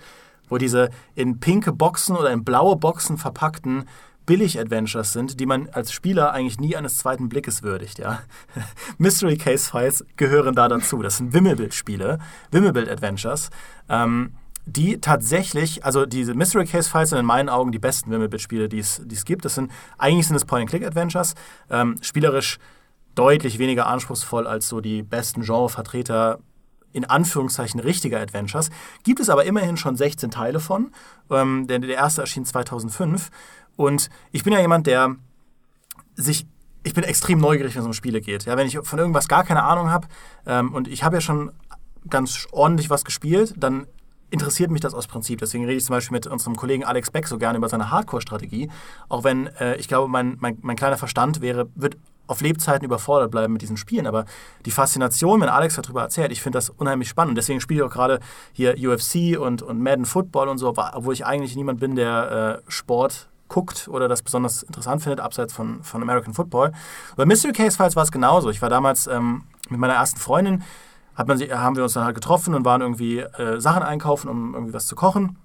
wo 0.49 0.59
diese 0.59 0.91
in 1.15 1.41
pinke 1.41 1.73
Boxen 1.73 2.17
oder 2.17 2.31
in 2.31 2.45
blaue 2.45 2.77
Boxen 2.77 3.17
verpackten 3.17 3.85
Billig-Adventures 4.27 5.13
sind, 5.13 5.41
die 5.41 5.47
man 5.47 5.69
als 5.71 5.93
Spieler 5.93 6.33
eigentlich 6.33 6.59
nie 6.59 6.77
eines 6.77 6.97
zweiten 6.97 7.29
Blickes 7.29 7.63
würdigt. 7.63 7.99
Ja? 7.99 8.23
Mystery 8.99 9.37
Case 9.37 9.71
Files 9.71 10.05
gehören 10.17 10.55
da 10.55 10.69
dazu. 10.69 11.03
Das 11.03 11.19
sind 11.19 11.33
Wimmelbild-Spiele, 11.33 12.19
Wimmelbild-Adventures, 12.51 13.51
ähm, 13.89 14.35
die 14.67 15.01
tatsächlich, 15.01 15.85
also 15.85 16.07
diese 16.07 16.35
Mystery 16.35 16.65
Case 16.65 16.89
Files 16.89 17.11
sind 17.11 17.19
in 17.19 17.27
meinen 17.27 17.49
Augen 17.51 17.71
die 17.71 17.79
besten 17.79 18.11
Wimmelbild-Spiele, 18.11 18.69
die 18.69 18.79
es 18.79 19.25
gibt. 19.25 19.45
Das 19.45 19.57
sind, 19.57 19.71
eigentlich 19.99 20.27
sind 20.27 20.37
es 20.37 20.45
Point-and-Click-Adventures, 20.47 21.35
ähm, 21.71 21.97
spielerisch 22.01 22.59
deutlich 23.15 23.59
weniger 23.59 23.87
anspruchsvoll 23.87 24.47
als 24.47 24.69
so 24.69 24.81
die 24.81 25.03
besten 25.03 25.43
Genrevertreter 25.43 26.41
in 26.95 27.05
Anführungszeichen 27.05 27.81
richtiger 27.81 28.21
Adventures. 28.21 28.71
Gibt 29.03 29.21
es 29.21 29.29
aber 29.29 29.45
immerhin 29.45 29.77
schon 29.77 29.97
16 29.97 30.31
Teile 30.31 30.61
von. 30.61 30.93
Ähm, 31.29 31.67
der, 31.67 31.81
der 31.81 31.97
erste 31.97 32.23
erschien 32.23 32.45
2005. 32.45 33.31
Und 33.77 34.09
ich 34.33 34.45
bin 34.45 34.53
ja 34.53 34.61
jemand, 34.61 34.87
der 34.87 35.17
sich 36.15 36.47
ich 36.85 36.93
bin 36.93 37.03
extrem 37.03 37.39
neugierig, 37.39 37.75
wenn 37.75 37.81
es 37.81 37.87
um 37.87 37.95
Spiele 37.95 38.21
geht. 38.21 38.45
Ja, 38.45 38.57
wenn 38.57 38.67
ich 38.67 38.79
von 38.83 38.99
irgendwas 38.99 39.27
gar 39.27 39.43
keine 39.43 39.63
Ahnung 39.63 39.91
habe 39.91 40.07
ähm, 40.47 40.75
und 40.75 40.87
ich 40.87 41.03
habe 41.03 41.17
ja 41.17 41.21
schon 41.21 41.51
ganz 42.09 42.47
ordentlich 42.53 42.91
was 42.91 43.05
gespielt, 43.05 43.55
dann 43.57 43.87
interessiert 44.31 44.71
mich 44.71 44.81
das 44.81 44.95
aus 44.95 45.07
Prinzip. 45.07 45.39
Deswegen 45.39 45.65
rede 45.65 45.79
ich 45.79 45.85
zum 45.85 45.95
Beispiel 45.95 46.15
mit 46.15 46.27
unserem 46.27 46.57
Kollegen 46.57 46.85
Alex 46.85 47.11
Beck 47.11 47.27
so 47.27 47.39
gerne 47.39 47.57
über 47.57 47.69
seine 47.69 47.91
Hardcore-Strategie. 47.91 48.71
Auch 49.09 49.25
wenn 49.25 49.47
äh, 49.59 49.77
ich 49.77 49.89
glaube, 49.89 50.09
mein, 50.09 50.37
mein, 50.41 50.59
mein 50.61 50.77
kleiner 50.77 50.99
Verstand 50.99 51.41
wäre, 51.41 51.69
wird 51.75 51.97
auf 52.27 52.41
Lebzeiten 52.41 52.85
überfordert 52.85 53.31
bleiben 53.31 53.53
mit 53.53 53.63
diesen 53.63 53.77
Spielen. 53.77 54.07
Aber 54.07 54.25
die 54.67 54.71
Faszination, 54.71 55.41
wenn 55.41 55.49
Alex 55.49 55.77
darüber 55.77 56.03
erzählt, 56.03 56.33
ich 56.33 56.43
finde 56.43 56.59
das 56.59 56.69
unheimlich 56.69 57.09
spannend. 57.09 57.39
Deswegen 57.39 57.61
spiele 57.61 57.81
ich 57.81 57.87
auch 57.87 57.93
gerade 57.93 58.21
hier 58.53 58.75
UFC 58.77 59.39
und, 59.39 59.63
und 59.63 59.81
Madden 59.81 60.05
Football 60.05 60.49
und 60.49 60.59
so, 60.59 60.69
obwohl 60.69 61.15
ich 61.15 61.25
eigentlich 61.25 61.55
niemand 61.57 61.81
bin, 61.81 61.97
der 61.97 62.63
äh, 62.67 62.71
Sport 62.71 63.29
guckt 63.55 63.87
oder 63.89 64.09
das 64.09 64.23
besonders 64.23 64.65
interessant 64.65 65.03
findet, 65.03 65.21
abseits 65.21 65.53
von, 65.53 65.83
von 65.85 66.03
American 66.03 66.35
Football. 66.35 66.73
Bei 67.17 67.25
Mystery 67.25 67.53
Case 67.53 67.77
Files 67.77 67.95
war 67.95 68.03
es 68.03 68.11
genauso. 68.11 68.51
Ich 68.51 68.61
war 68.61 68.69
damals 68.69 69.07
ähm, 69.07 69.45
mit 69.71 69.79
meiner 69.79 69.95
ersten 69.95 70.19
Freundin, 70.19 70.65
hat 71.15 71.29
man, 71.29 71.39
haben 71.39 71.77
wir 71.77 71.85
uns 71.85 71.93
dann 71.93 72.05
halt 72.05 72.17
getroffen 72.17 72.55
und 72.55 72.65
waren 72.65 72.81
irgendwie 72.81 73.21
äh, 73.21 73.61
Sachen 73.61 73.85
einkaufen, 73.85 74.29
um 74.29 74.55
irgendwie 74.55 74.73
was 74.75 74.89
zu 74.89 74.97
kochen. 74.97 75.39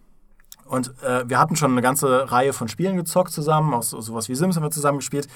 Und 0.65 0.91
äh, 1.03 1.29
wir 1.29 1.37
hatten 1.37 1.55
schon 1.55 1.71
eine 1.71 1.83
ganze 1.83 2.31
Reihe 2.31 2.51
von 2.51 2.67
Spielen 2.67 2.97
gezockt 2.97 3.31
zusammen, 3.31 3.73
auch 3.75 3.83
so, 3.83 4.01
sowas 4.01 4.27
wie 4.27 4.35
Sims 4.35 4.55
haben 4.55 4.63
wir 4.63 4.71
zusammen 4.71 4.97
gespielt. 4.97 5.27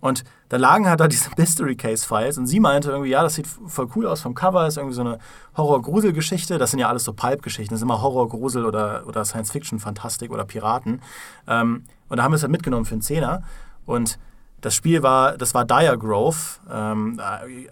Und 0.00 0.24
da 0.48 0.56
lagen 0.56 0.88
halt 0.88 1.00
da 1.00 1.08
diese 1.08 1.30
Mystery 1.36 1.76
Case 1.76 2.06
Files 2.06 2.38
und 2.38 2.46
sie 2.46 2.60
meinte 2.60 2.90
irgendwie, 2.90 3.10
ja, 3.10 3.22
das 3.22 3.34
sieht 3.34 3.46
voll 3.46 3.88
cool 3.94 4.06
aus 4.06 4.20
vom 4.20 4.34
Cover, 4.34 4.66
ist 4.66 4.76
irgendwie 4.76 4.94
so 4.94 5.02
eine 5.02 5.18
Horror-Grusel-Geschichte. 5.56 6.58
Das 6.58 6.70
sind 6.70 6.80
ja 6.80 6.88
alles 6.88 7.04
so 7.04 7.12
Pulp-Geschichten, 7.12 7.74
das 7.74 7.80
ist 7.80 7.84
immer 7.84 8.02
Horror, 8.02 8.28
Grusel 8.28 8.64
oder, 8.64 9.04
oder 9.06 9.24
Science-Fiction, 9.24 9.78
Fantastik 9.78 10.30
oder 10.30 10.44
Piraten. 10.44 11.02
Ähm, 11.46 11.84
und 12.08 12.16
da 12.16 12.22
haben 12.22 12.32
wir 12.32 12.36
es 12.36 12.42
halt 12.42 12.52
mitgenommen 12.52 12.86
für 12.86 12.94
einen 12.94 13.02
Zehner. 13.02 13.42
Und 13.86 14.18
das 14.60 14.74
Spiel 14.74 15.02
war, 15.02 15.36
das 15.36 15.54
war 15.54 15.64
Dire 15.64 15.96
Grove, 15.98 16.36
ähm, 16.70 17.20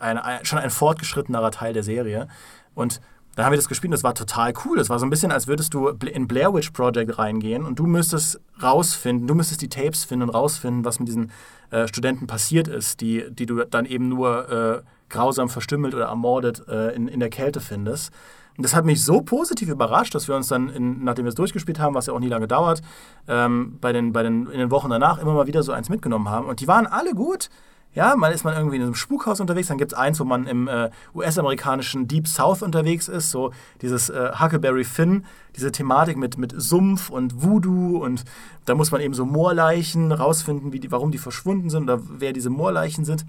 ein, 0.00 0.18
ein, 0.18 0.44
schon 0.44 0.58
ein 0.58 0.70
fortgeschrittenerer 0.70 1.50
Teil 1.50 1.72
der 1.72 1.82
Serie. 1.82 2.28
Und 2.74 3.00
dann 3.34 3.44
haben 3.44 3.52
wir 3.52 3.58
das 3.58 3.68
gespielt 3.68 3.90
und 3.90 3.92
das 3.92 4.02
war 4.02 4.14
total 4.14 4.52
cool. 4.64 4.78
Das 4.78 4.90
war 4.90 4.98
so 4.98 5.06
ein 5.06 5.10
bisschen, 5.10 5.30
als 5.30 5.46
würdest 5.46 5.72
du 5.72 5.88
in 5.88 6.26
Blair 6.26 6.52
Witch 6.54 6.70
Project 6.70 7.18
reingehen 7.18 7.64
und 7.64 7.78
du 7.78 7.86
müsstest 7.86 8.40
rausfinden, 8.60 9.28
du 9.28 9.34
müsstest 9.36 9.62
die 9.62 9.68
Tapes 9.68 10.04
finden 10.04 10.24
und 10.24 10.34
rausfinden, 10.34 10.84
was 10.84 10.98
mit 10.98 11.06
diesen 11.06 11.30
äh, 11.70 11.88
Studenten 11.88 12.26
passiert 12.26 12.68
ist, 12.68 13.00
die, 13.00 13.24
die 13.30 13.46
du 13.46 13.64
dann 13.64 13.86
eben 13.86 14.08
nur 14.08 14.50
äh, 14.50 14.82
grausam 15.08 15.48
verstümmelt 15.48 15.94
oder 15.94 16.06
ermordet 16.06 16.66
äh, 16.68 16.94
in, 16.94 17.08
in 17.08 17.20
der 17.20 17.30
Kälte 17.30 17.60
findest. 17.60 18.12
Und 18.56 18.64
das 18.64 18.74
hat 18.74 18.84
mich 18.84 19.04
so 19.04 19.20
positiv 19.20 19.68
überrascht, 19.68 20.14
dass 20.14 20.26
wir 20.26 20.34
uns 20.34 20.48
dann, 20.48 20.68
in, 20.68 21.04
nachdem 21.04 21.24
wir 21.24 21.28
es 21.28 21.36
durchgespielt 21.36 21.78
haben, 21.78 21.94
was 21.94 22.06
ja 22.06 22.12
auch 22.12 22.18
nie 22.18 22.28
lange 22.28 22.48
dauert, 22.48 22.82
ähm, 23.28 23.78
bei 23.80 23.92
den, 23.92 24.12
bei 24.12 24.24
den, 24.24 24.46
in 24.46 24.58
den 24.58 24.72
Wochen 24.72 24.90
danach 24.90 25.18
immer 25.18 25.32
mal 25.32 25.46
wieder 25.46 25.62
so 25.62 25.70
eins 25.70 25.88
mitgenommen 25.88 26.28
haben. 26.28 26.46
Und 26.46 26.60
die 26.60 26.66
waren 26.66 26.86
alle 26.86 27.14
gut. 27.14 27.50
Ja, 27.94 28.14
mal 28.16 28.32
ist 28.32 28.44
man 28.44 28.54
irgendwie 28.54 28.76
in 28.76 28.82
einem 28.82 28.94
Spukhaus 28.94 29.40
unterwegs, 29.40 29.68
dann 29.68 29.78
gibt 29.78 29.92
es 29.92 29.98
eins, 29.98 30.20
wo 30.20 30.24
man 30.24 30.46
im 30.46 30.68
äh, 30.68 30.90
US-amerikanischen 31.14 32.06
Deep 32.06 32.28
South 32.28 32.62
unterwegs 32.62 33.08
ist, 33.08 33.30
so 33.30 33.52
dieses 33.80 34.10
äh, 34.10 34.32
Huckleberry 34.38 34.84
Finn, 34.84 35.24
diese 35.56 35.72
Thematik 35.72 36.18
mit, 36.18 36.36
mit 36.36 36.54
Sumpf 36.56 37.08
und 37.08 37.42
Voodoo 37.42 37.98
und 38.04 38.24
da 38.66 38.74
muss 38.74 38.90
man 38.92 39.00
eben 39.00 39.14
so 39.14 39.24
Moorleichen 39.24 40.12
rausfinden, 40.12 40.72
wie 40.72 40.80
die, 40.80 40.92
warum 40.92 41.10
die 41.10 41.18
verschwunden 41.18 41.70
sind 41.70 41.84
oder 41.84 42.00
wer 42.02 42.32
diese 42.32 42.50
Moorleichen 42.50 43.04
sind. 43.04 43.24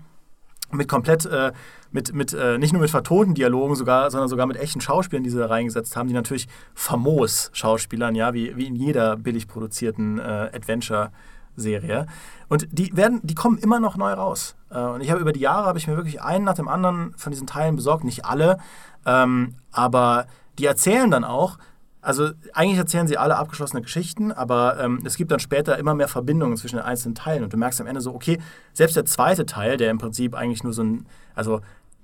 Mit 0.72 0.88
komplett, 0.88 1.26
äh, 1.26 1.52
mit, 1.92 2.14
mit 2.14 2.34
äh, 2.34 2.60
nicht 2.60 2.74
nur 2.74 2.82
mit 2.82 2.92
vertonten 2.92 3.34
Dialogen, 3.34 3.74
sogar, 3.74 4.12
sondern 4.12 4.30
sogar 4.30 4.46
mit 4.46 4.58
echten 4.58 4.82
Schauspielern, 4.82 5.24
die 5.24 5.32
sie 5.32 5.40
da 5.40 5.48
reingesetzt 5.48 5.96
haben, 5.96 6.10
die 6.10 6.14
natürlich 6.14 6.48
famos 6.76 7.50
Schauspielern, 7.54 8.14
ja, 8.14 8.36
wie, 8.36 8.56
wie 8.56 8.68
in 8.68 8.76
jeder 8.76 9.16
billig 9.16 9.48
produzierten 9.48 10.20
äh, 10.20 10.52
Adventure- 10.54 11.12
Serie. 11.60 12.08
Und 12.48 12.68
die 12.72 12.96
werden, 12.96 13.20
die 13.24 13.36
kommen 13.36 13.58
immer 13.58 13.80
noch 13.80 13.98
neu 13.98 14.12
raus. 14.12 14.56
Äh, 14.70 14.80
und 14.80 15.02
ich 15.02 15.12
habe 15.12 15.22
über 15.22 15.34
die 15.34 15.40
Jahre 15.40 15.68
habe 15.68 15.78
ich 15.78 15.88
mir 15.88 15.96
wirklich 15.96 16.22
einen 16.22 16.46
nach 16.46 16.56
dem 16.56 16.68
anderen 16.68 17.14
von 17.18 17.32
diesen 17.32 17.48
Teilen 17.48 17.76
besorgt, 17.76 18.04
nicht 18.04 18.26
alle, 18.26 18.58
ähm, 19.06 19.56
aber 19.72 20.26
die 20.58 20.66
erzählen 20.66 21.10
dann 21.12 21.24
auch. 21.24 21.58
Also 22.02 22.30
eigentlich 22.54 22.78
erzählen 22.78 23.08
sie 23.08 23.18
alle 23.18 23.36
abgeschlossene 23.36 23.82
Geschichten, 23.82 24.32
aber 24.32 24.80
ähm, 24.80 25.02
es 25.04 25.18
gibt 25.18 25.32
dann 25.32 25.40
später 25.40 25.78
immer 25.78 25.94
mehr 25.94 26.08
Verbindungen 26.08 26.56
zwischen 26.56 26.78
den 26.78 26.86
einzelnen 26.86 27.14
Teilen 27.14 27.44
und 27.44 27.52
du 27.52 27.58
merkst 27.58 27.82
am 27.82 27.88
Ende 27.88 28.00
so, 28.00 28.16
okay, 28.16 28.40
selbst 28.74 28.96
der 28.96 29.04
zweite 29.04 29.46
Teil, 29.46 29.76
der 29.76 29.92
im 29.92 29.98
Prinzip 29.98 30.34
eigentlich 30.34 30.64
nur 30.64 30.72
so 30.72 30.82
ein, 30.82 31.06
also 31.36 31.60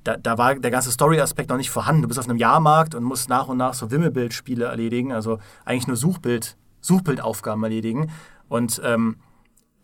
da, 0.06 0.18
da 0.18 0.38
war 0.38 0.56
der 0.56 0.72
ganze 0.72 0.92
Story-Aspekt 0.92 1.50
noch 1.50 1.58
nicht 1.58 1.72
vorhanden. 1.72 2.04
Du 2.04 2.08
bist 2.08 2.20
auf 2.20 2.30
einem 2.30 2.38
Jahrmarkt 2.38 2.94
und 2.96 3.04
musst 3.04 3.28
nach 3.28 3.48
und 3.48 3.58
nach 3.58 3.74
so 3.74 3.90
Wimmelbildspiele 3.90 4.66
erledigen, 4.66 5.12
also 5.12 5.40
eigentlich 5.66 5.88
nur 5.88 5.98
Suchbild, 5.98 6.58
Suchbildaufgaben 6.82 7.64
erledigen. 7.64 8.12
Und 8.48 8.80
ähm, 8.84 9.18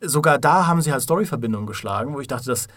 sogar 0.02 0.38
da 0.40 0.68
haben 0.68 0.82
sie 0.82 0.92
halt 0.92 1.02
Story-Verbindungen 1.02 1.68
geschlagen, 1.68 2.14
wo 2.14 2.20
ich 2.20 2.28
dachte, 2.28 2.48
das, 2.48 2.68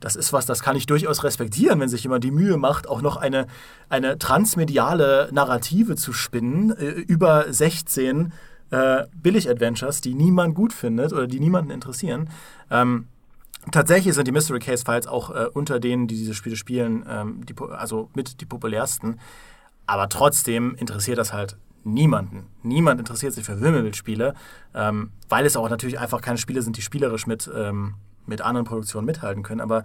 das 0.00 0.16
ist 0.16 0.32
was, 0.32 0.46
das 0.46 0.62
kann 0.62 0.76
ich 0.76 0.86
durchaus 0.86 1.24
respektieren, 1.24 1.80
wenn 1.80 1.88
sich 1.88 2.02
jemand 2.02 2.24
die 2.24 2.30
Mühe 2.30 2.56
macht, 2.56 2.88
auch 2.88 3.02
noch 3.02 3.16
eine, 3.16 3.46
eine 3.88 4.18
transmediale 4.18 5.28
Narrative 5.32 5.96
zu 5.96 6.12
spinnen 6.12 6.76
äh, 6.76 6.90
über 6.90 7.52
16 7.52 8.32
äh, 8.70 9.04
Billig-Adventures, 9.14 10.00
die 10.00 10.14
niemand 10.14 10.54
gut 10.54 10.72
findet 10.72 11.12
oder 11.12 11.26
die 11.26 11.40
niemanden 11.40 11.70
interessieren. 11.70 12.30
Ähm, 12.70 13.06
tatsächlich 13.70 14.14
sind 14.14 14.26
die 14.26 14.32
Mystery 14.32 14.58
Case 14.58 14.84
Files 14.84 15.06
auch 15.06 15.30
äh, 15.30 15.46
unter 15.52 15.78
denen, 15.78 16.08
die 16.08 16.16
diese 16.16 16.34
Spiele 16.34 16.56
spielen, 16.56 17.04
ähm, 17.08 17.46
die, 17.46 17.54
also 17.70 18.10
mit 18.14 18.40
die 18.40 18.46
populärsten. 18.46 19.20
Aber 19.86 20.08
trotzdem 20.08 20.74
interessiert 20.76 21.18
das 21.18 21.32
halt 21.32 21.56
niemanden. 21.84 22.46
Niemand 22.62 23.00
interessiert 23.00 23.32
sich 23.32 23.44
für 23.44 23.60
Wimmelbildspiele, 23.60 24.34
ähm, 24.74 25.10
weil 25.28 25.46
es 25.46 25.56
auch 25.56 25.68
natürlich 25.68 25.98
einfach 25.98 26.20
keine 26.20 26.38
Spiele 26.38 26.62
sind, 26.62 26.76
die 26.76 26.82
spielerisch 26.82 27.26
mit, 27.26 27.50
ähm, 27.54 27.94
mit 28.26 28.40
anderen 28.40 28.66
Produktionen 28.66 29.06
mithalten 29.06 29.42
können. 29.42 29.60
Aber 29.60 29.84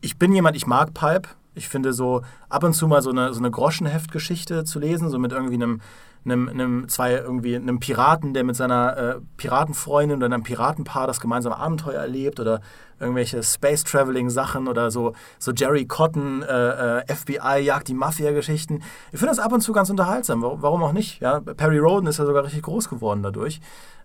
ich 0.00 0.18
bin 0.18 0.32
jemand, 0.32 0.56
ich 0.56 0.66
mag 0.66 0.94
Pulp. 0.94 1.28
Ich 1.54 1.68
finde 1.68 1.92
so 1.92 2.22
ab 2.48 2.64
und 2.64 2.72
zu 2.72 2.88
mal 2.88 3.02
so 3.02 3.10
eine, 3.10 3.34
so 3.34 3.38
eine 3.38 3.50
Groschenheftgeschichte 3.50 4.64
zu 4.64 4.78
lesen, 4.78 5.10
so 5.10 5.18
mit 5.18 5.32
irgendwie 5.32 5.54
einem 5.54 5.80
einem, 6.24 6.48
einem, 6.48 6.88
zwei, 6.88 7.14
irgendwie 7.14 7.56
einem 7.56 7.80
Piraten, 7.80 8.34
der 8.34 8.44
mit 8.44 8.56
seiner 8.56 8.96
äh, 8.96 9.20
Piratenfreundin 9.36 10.18
oder 10.18 10.26
einem 10.26 10.42
Piratenpaar 10.42 11.06
das 11.06 11.20
gemeinsame 11.20 11.56
Abenteuer 11.56 12.00
erlebt 12.00 12.38
oder 12.38 12.60
irgendwelche 13.00 13.42
Space 13.42 13.84
Traveling 13.84 14.30
Sachen 14.30 14.68
oder 14.68 14.90
so, 14.90 15.14
so 15.38 15.52
Jerry 15.52 15.86
Cotton, 15.86 16.42
äh, 16.42 17.00
äh, 17.00 17.14
FBI 17.14 17.58
jagt 17.62 17.88
die 17.88 17.94
Mafia-Geschichten. 17.94 18.82
Ich 19.10 19.18
finde 19.18 19.34
das 19.34 19.40
ab 19.40 19.52
und 19.52 19.60
zu 19.60 19.72
ganz 19.72 19.90
unterhaltsam. 19.90 20.42
Warum 20.42 20.82
auch 20.82 20.92
nicht? 20.92 21.20
Ja? 21.20 21.40
Perry 21.40 21.78
Roden 21.78 22.06
ist 22.06 22.18
ja 22.18 22.26
sogar 22.26 22.44
richtig 22.44 22.62
groß 22.62 22.88
geworden 22.88 23.22
dadurch. 23.22 23.60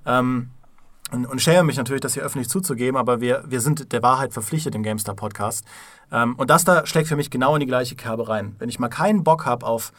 Ähm, 0.05 0.49
und, 1.11 1.26
und 1.26 1.41
schäme 1.41 1.63
mich 1.63 1.78
natürlich, 1.78 2.01
das 2.01 2.15
hier 2.15 2.24
öffentlich 2.24 2.49
zuzugeben, 2.49 2.97
aber 2.97 3.22
wir, 3.22 3.43
wir 3.47 3.61
sind 3.61 3.93
der 3.93 4.03
Wahrheit 4.03 4.34
verpflichtet 4.34 4.76
im 4.76 4.84
GameStar 4.84 5.15
Podcast. 5.15 5.65
Ähm, 6.11 6.36
und 6.36 6.49
das 6.49 6.65
da 6.65 6.86
schlägt 6.86 7.07
für 7.07 7.15
mich 7.15 7.30
genau 7.30 7.55
in 7.55 7.61
die 7.61 7.65
gleiche 7.65 7.95
Kerbe 7.95 8.28
rein. 8.28 8.55
Wenn 8.59 8.68
ich 8.68 8.80
mal 8.80 8.89
keinen 8.89 9.24
Bock 9.24 9.45
habe 9.45 9.65
auf 9.65 9.93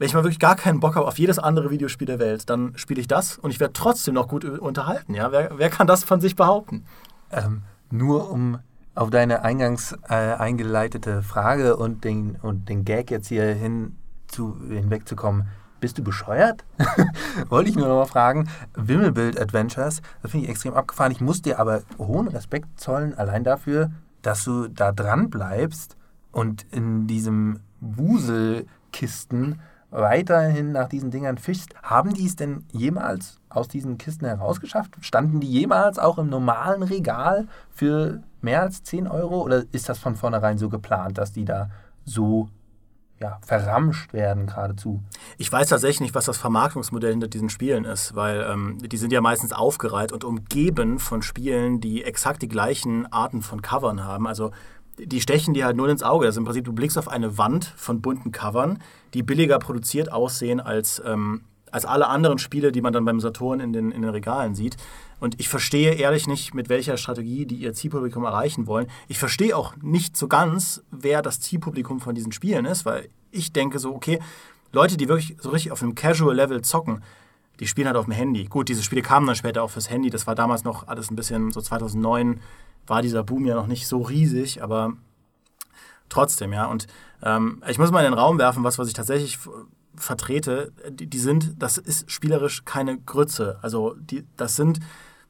wenn 0.00 0.06
ich 0.06 0.14
mal 0.14 0.24
wirklich 0.24 0.38
gar 0.38 0.56
keinen 0.56 0.80
Bock 0.80 0.96
habe 0.96 1.06
auf 1.06 1.18
jedes 1.18 1.38
andere 1.38 1.70
Videospiel 1.70 2.06
der 2.06 2.18
Welt, 2.18 2.48
dann 2.48 2.72
spiele 2.76 3.02
ich 3.02 3.06
das 3.06 3.36
und 3.36 3.50
ich 3.50 3.60
werde 3.60 3.74
trotzdem 3.74 4.14
noch 4.14 4.28
gut 4.28 4.46
unterhalten. 4.46 5.12
Ja? 5.12 5.30
Wer, 5.30 5.58
wer 5.58 5.68
kann 5.68 5.86
das 5.86 6.04
von 6.04 6.22
sich 6.22 6.36
behaupten? 6.36 6.86
Ähm, 7.30 7.64
nur 7.90 8.30
um 8.30 8.60
auf 8.94 9.10
deine 9.10 9.42
eingangs 9.42 9.94
äh, 10.08 10.14
eingeleitete 10.14 11.22
Frage 11.22 11.76
und 11.76 12.04
den, 12.04 12.36
und 12.36 12.70
den 12.70 12.86
Gag 12.86 13.10
jetzt 13.10 13.28
hier 13.28 13.44
hin 13.52 13.96
zu, 14.26 14.56
hinwegzukommen. 14.70 15.48
Bist 15.80 15.98
du 15.98 16.02
bescheuert? 16.02 16.64
Wollte 17.50 17.68
ich 17.68 17.76
nur 17.76 17.86
noch 17.86 17.96
mal 17.96 18.06
fragen. 18.06 18.48
Wimmelbild 18.72 19.38
Adventures, 19.38 20.00
das 20.22 20.30
finde 20.30 20.46
ich 20.46 20.50
extrem 20.50 20.72
abgefahren. 20.72 21.12
Ich 21.12 21.20
muss 21.20 21.42
dir 21.42 21.58
aber 21.58 21.82
hohen 21.98 22.28
Respekt 22.28 22.80
zollen, 22.80 23.12
allein 23.18 23.44
dafür, 23.44 23.90
dass 24.22 24.44
du 24.44 24.66
da 24.66 24.92
dran 24.92 25.28
bleibst 25.28 25.98
und 26.32 26.64
in 26.72 27.06
diesem 27.06 27.60
Wuselkisten 27.80 29.60
weiterhin 29.90 30.72
nach 30.72 30.88
diesen 30.88 31.10
Dingern 31.10 31.38
fischst, 31.38 31.74
haben 31.82 32.14
die 32.14 32.26
es 32.26 32.36
denn 32.36 32.64
jemals 32.72 33.38
aus 33.48 33.68
diesen 33.68 33.98
Kisten 33.98 34.26
herausgeschafft? 34.26 34.96
Standen 35.00 35.40
die 35.40 35.50
jemals 35.50 35.98
auch 35.98 36.18
im 36.18 36.28
normalen 36.28 36.82
Regal 36.82 37.48
für 37.70 38.22
mehr 38.40 38.62
als 38.62 38.82
10 38.84 39.08
Euro? 39.08 39.42
Oder 39.42 39.64
ist 39.72 39.88
das 39.88 39.98
von 39.98 40.16
vornherein 40.16 40.58
so 40.58 40.68
geplant, 40.68 41.18
dass 41.18 41.32
die 41.32 41.44
da 41.44 41.70
so 42.04 42.48
ja, 43.20 43.38
verramscht 43.42 44.14
werden 44.14 44.46
geradezu. 44.46 45.02
Ich 45.36 45.52
weiß 45.52 45.68
tatsächlich 45.68 46.00
nicht, 46.00 46.14
was 46.14 46.24
das 46.24 46.38
Vermarktungsmodell 46.38 47.10
hinter 47.10 47.28
diesen 47.28 47.50
Spielen 47.50 47.84
ist, 47.84 48.14
weil 48.14 48.46
ähm, 48.50 48.78
die 48.80 48.96
sind 48.96 49.12
ja 49.12 49.20
meistens 49.20 49.52
aufgereiht 49.52 50.10
und 50.10 50.24
umgeben 50.24 50.98
von 50.98 51.20
Spielen, 51.20 51.80
die 51.80 52.02
exakt 52.02 52.40
die 52.40 52.48
gleichen 52.48 53.12
Arten 53.12 53.42
von 53.42 53.60
Covern 53.60 54.04
haben. 54.04 54.26
Also 54.26 54.52
die 55.04 55.20
stechen 55.20 55.54
dir 55.54 55.64
halt 55.64 55.76
nur 55.76 55.88
ins 55.88 56.02
Auge. 56.02 56.26
Also 56.26 56.40
im 56.40 56.44
Prinzip, 56.44 56.64
du 56.64 56.72
blickst 56.72 56.98
auf 56.98 57.08
eine 57.08 57.38
Wand 57.38 57.64
von 57.76 58.00
bunten 58.00 58.32
Covern, 58.32 58.82
die 59.14 59.22
billiger 59.22 59.58
produziert 59.58 60.12
aussehen 60.12 60.60
als, 60.60 61.02
ähm, 61.04 61.42
als 61.70 61.84
alle 61.84 62.08
anderen 62.08 62.38
Spiele, 62.38 62.72
die 62.72 62.80
man 62.80 62.92
dann 62.92 63.04
beim 63.04 63.20
Saturn 63.20 63.60
in 63.60 63.72
den, 63.72 63.90
in 63.90 64.02
den 64.02 64.10
Regalen 64.10 64.54
sieht. 64.54 64.76
Und 65.20 65.38
ich 65.38 65.48
verstehe 65.48 65.94
ehrlich 65.94 66.26
nicht, 66.26 66.54
mit 66.54 66.68
welcher 66.68 66.96
Strategie 66.96 67.46
die 67.46 67.56
ihr 67.56 67.74
Zielpublikum 67.74 68.24
erreichen 68.24 68.66
wollen. 68.66 68.86
Ich 69.08 69.18
verstehe 69.18 69.56
auch 69.56 69.74
nicht 69.82 70.16
so 70.16 70.28
ganz, 70.28 70.82
wer 70.90 71.22
das 71.22 71.40
Zielpublikum 71.40 72.00
von 72.00 72.14
diesen 72.14 72.32
Spielen 72.32 72.64
ist, 72.64 72.86
weil 72.86 73.08
ich 73.30 73.52
denke 73.52 73.78
so, 73.78 73.94
okay, 73.94 74.18
Leute, 74.72 74.96
die 74.96 75.08
wirklich 75.08 75.36
so 75.40 75.50
richtig 75.50 75.72
auf 75.72 75.82
einem 75.82 75.94
Casual-Level 75.94 76.62
zocken, 76.62 77.02
die 77.60 77.66
spielen 77.66 77.86
halt 77.86 77.96
auf 77.96 78.06
dem 78.06 78.14
Handy. 78.14 78.44
Gut, 78.44 78.68
diese 78.68 78.82
Spiele 78.82 79.02
kamen 79.02 79.26
dann 79.26 79.36
später 79.36 79.62
auch 79.62 79.70
fürs 79.70 79.90
Handy. 79.90 80.10
Das 80.10 80.26
war 80.26 80.34
damals 80.34 80.64
noch 80.64 80.88
alles 80.88 81.10
ein 81.10 81.16
bisschen 81.16 81.50
so 81.50 81.60
2009 81.60 82.40
war 82.86 83.02
dieser 83.02 83.22
Boom 83.22 83.44
ja 83.44 83.54
noch 83.54 83.66
nicht 83.66 83.86
so 83.86 84.00
riesig, 84.00 84.62
aber 84.62 84.94
trotzdem, 86.08 86.52
ja. 86.52 86.66
Und 86.66 86.86
ähm, 87.22 87.62
ich 87.68 87.78
muss 87.78 87.90
mal 87.90 88.04
in 88.04 88.10
den 88.10 88.18
Raum 88.18 88.38
werfen, 88.38 88.64
was, 88.64 88.78
was 88.78 88.88
ich 88.88 88.94
tatsächlich 88.94 89.38
vertrete, 89.94 90.72
die, 90.88 91.06
die, 91.06 91.18
sind, 91.18 91.62
das 91.62 91.78
ist 91.78 92.10
spielerisch 92.10 92.64
keine 92.64 92.98
Grütze. 92.98 93.58
Also 93.62 93.94
die, 93.98 94.24
das 94.36 94.56
sind, 94.56 94.80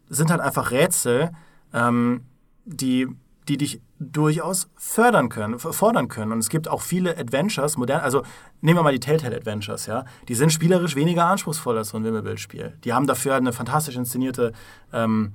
sind 0.09 0.31
halt 0.31 0.41
einfach 0.41 0.71
Rätsel, 0.71 1.33
ähm, 1.73 2.25
die, 2.65 3.09
die 3.51 3.57
dich 3.57 3.83
durchaus 3.99 4.71
fördern 4.77 5.29
können, 5.29 5.59
fordern 5.59 6.07
können. 6.07 6.31
Und 6.31 6.39
es 6.39 6.49
gibt 6.49 6.69
auch 6.69 6.83
viele 6.83 7.19
Adventures, 7.19 7.77
modern, 7.77 8.01
also 8.01 8.23
nehmen 8.61 8.79
wir 8.79 8.85
mal 8.85 8.93
die 8.93 9.01
Telltale 9.01 9.37
Adventures, 9.37 9.87
ja. 9.87 10.05
Die 10.29 10.37
sind 10.37 10.53
spielerisch 10.53 10.95
weniger 10.95 11.27
anspruchsvoll 11.27 11.77
als 11.77 11.89
so 11.89 11.97
ein 11.97 12.05
Wimmelbildspiel. 12.05 12.79
Die 12.85 12.93
haben 12.93 13.09
dafür 13.09 13.35
eine 13.35 13.53
fantastisch 13.53 13.97
inszenierte 13.97 14.53
ähm, 14.93 15.35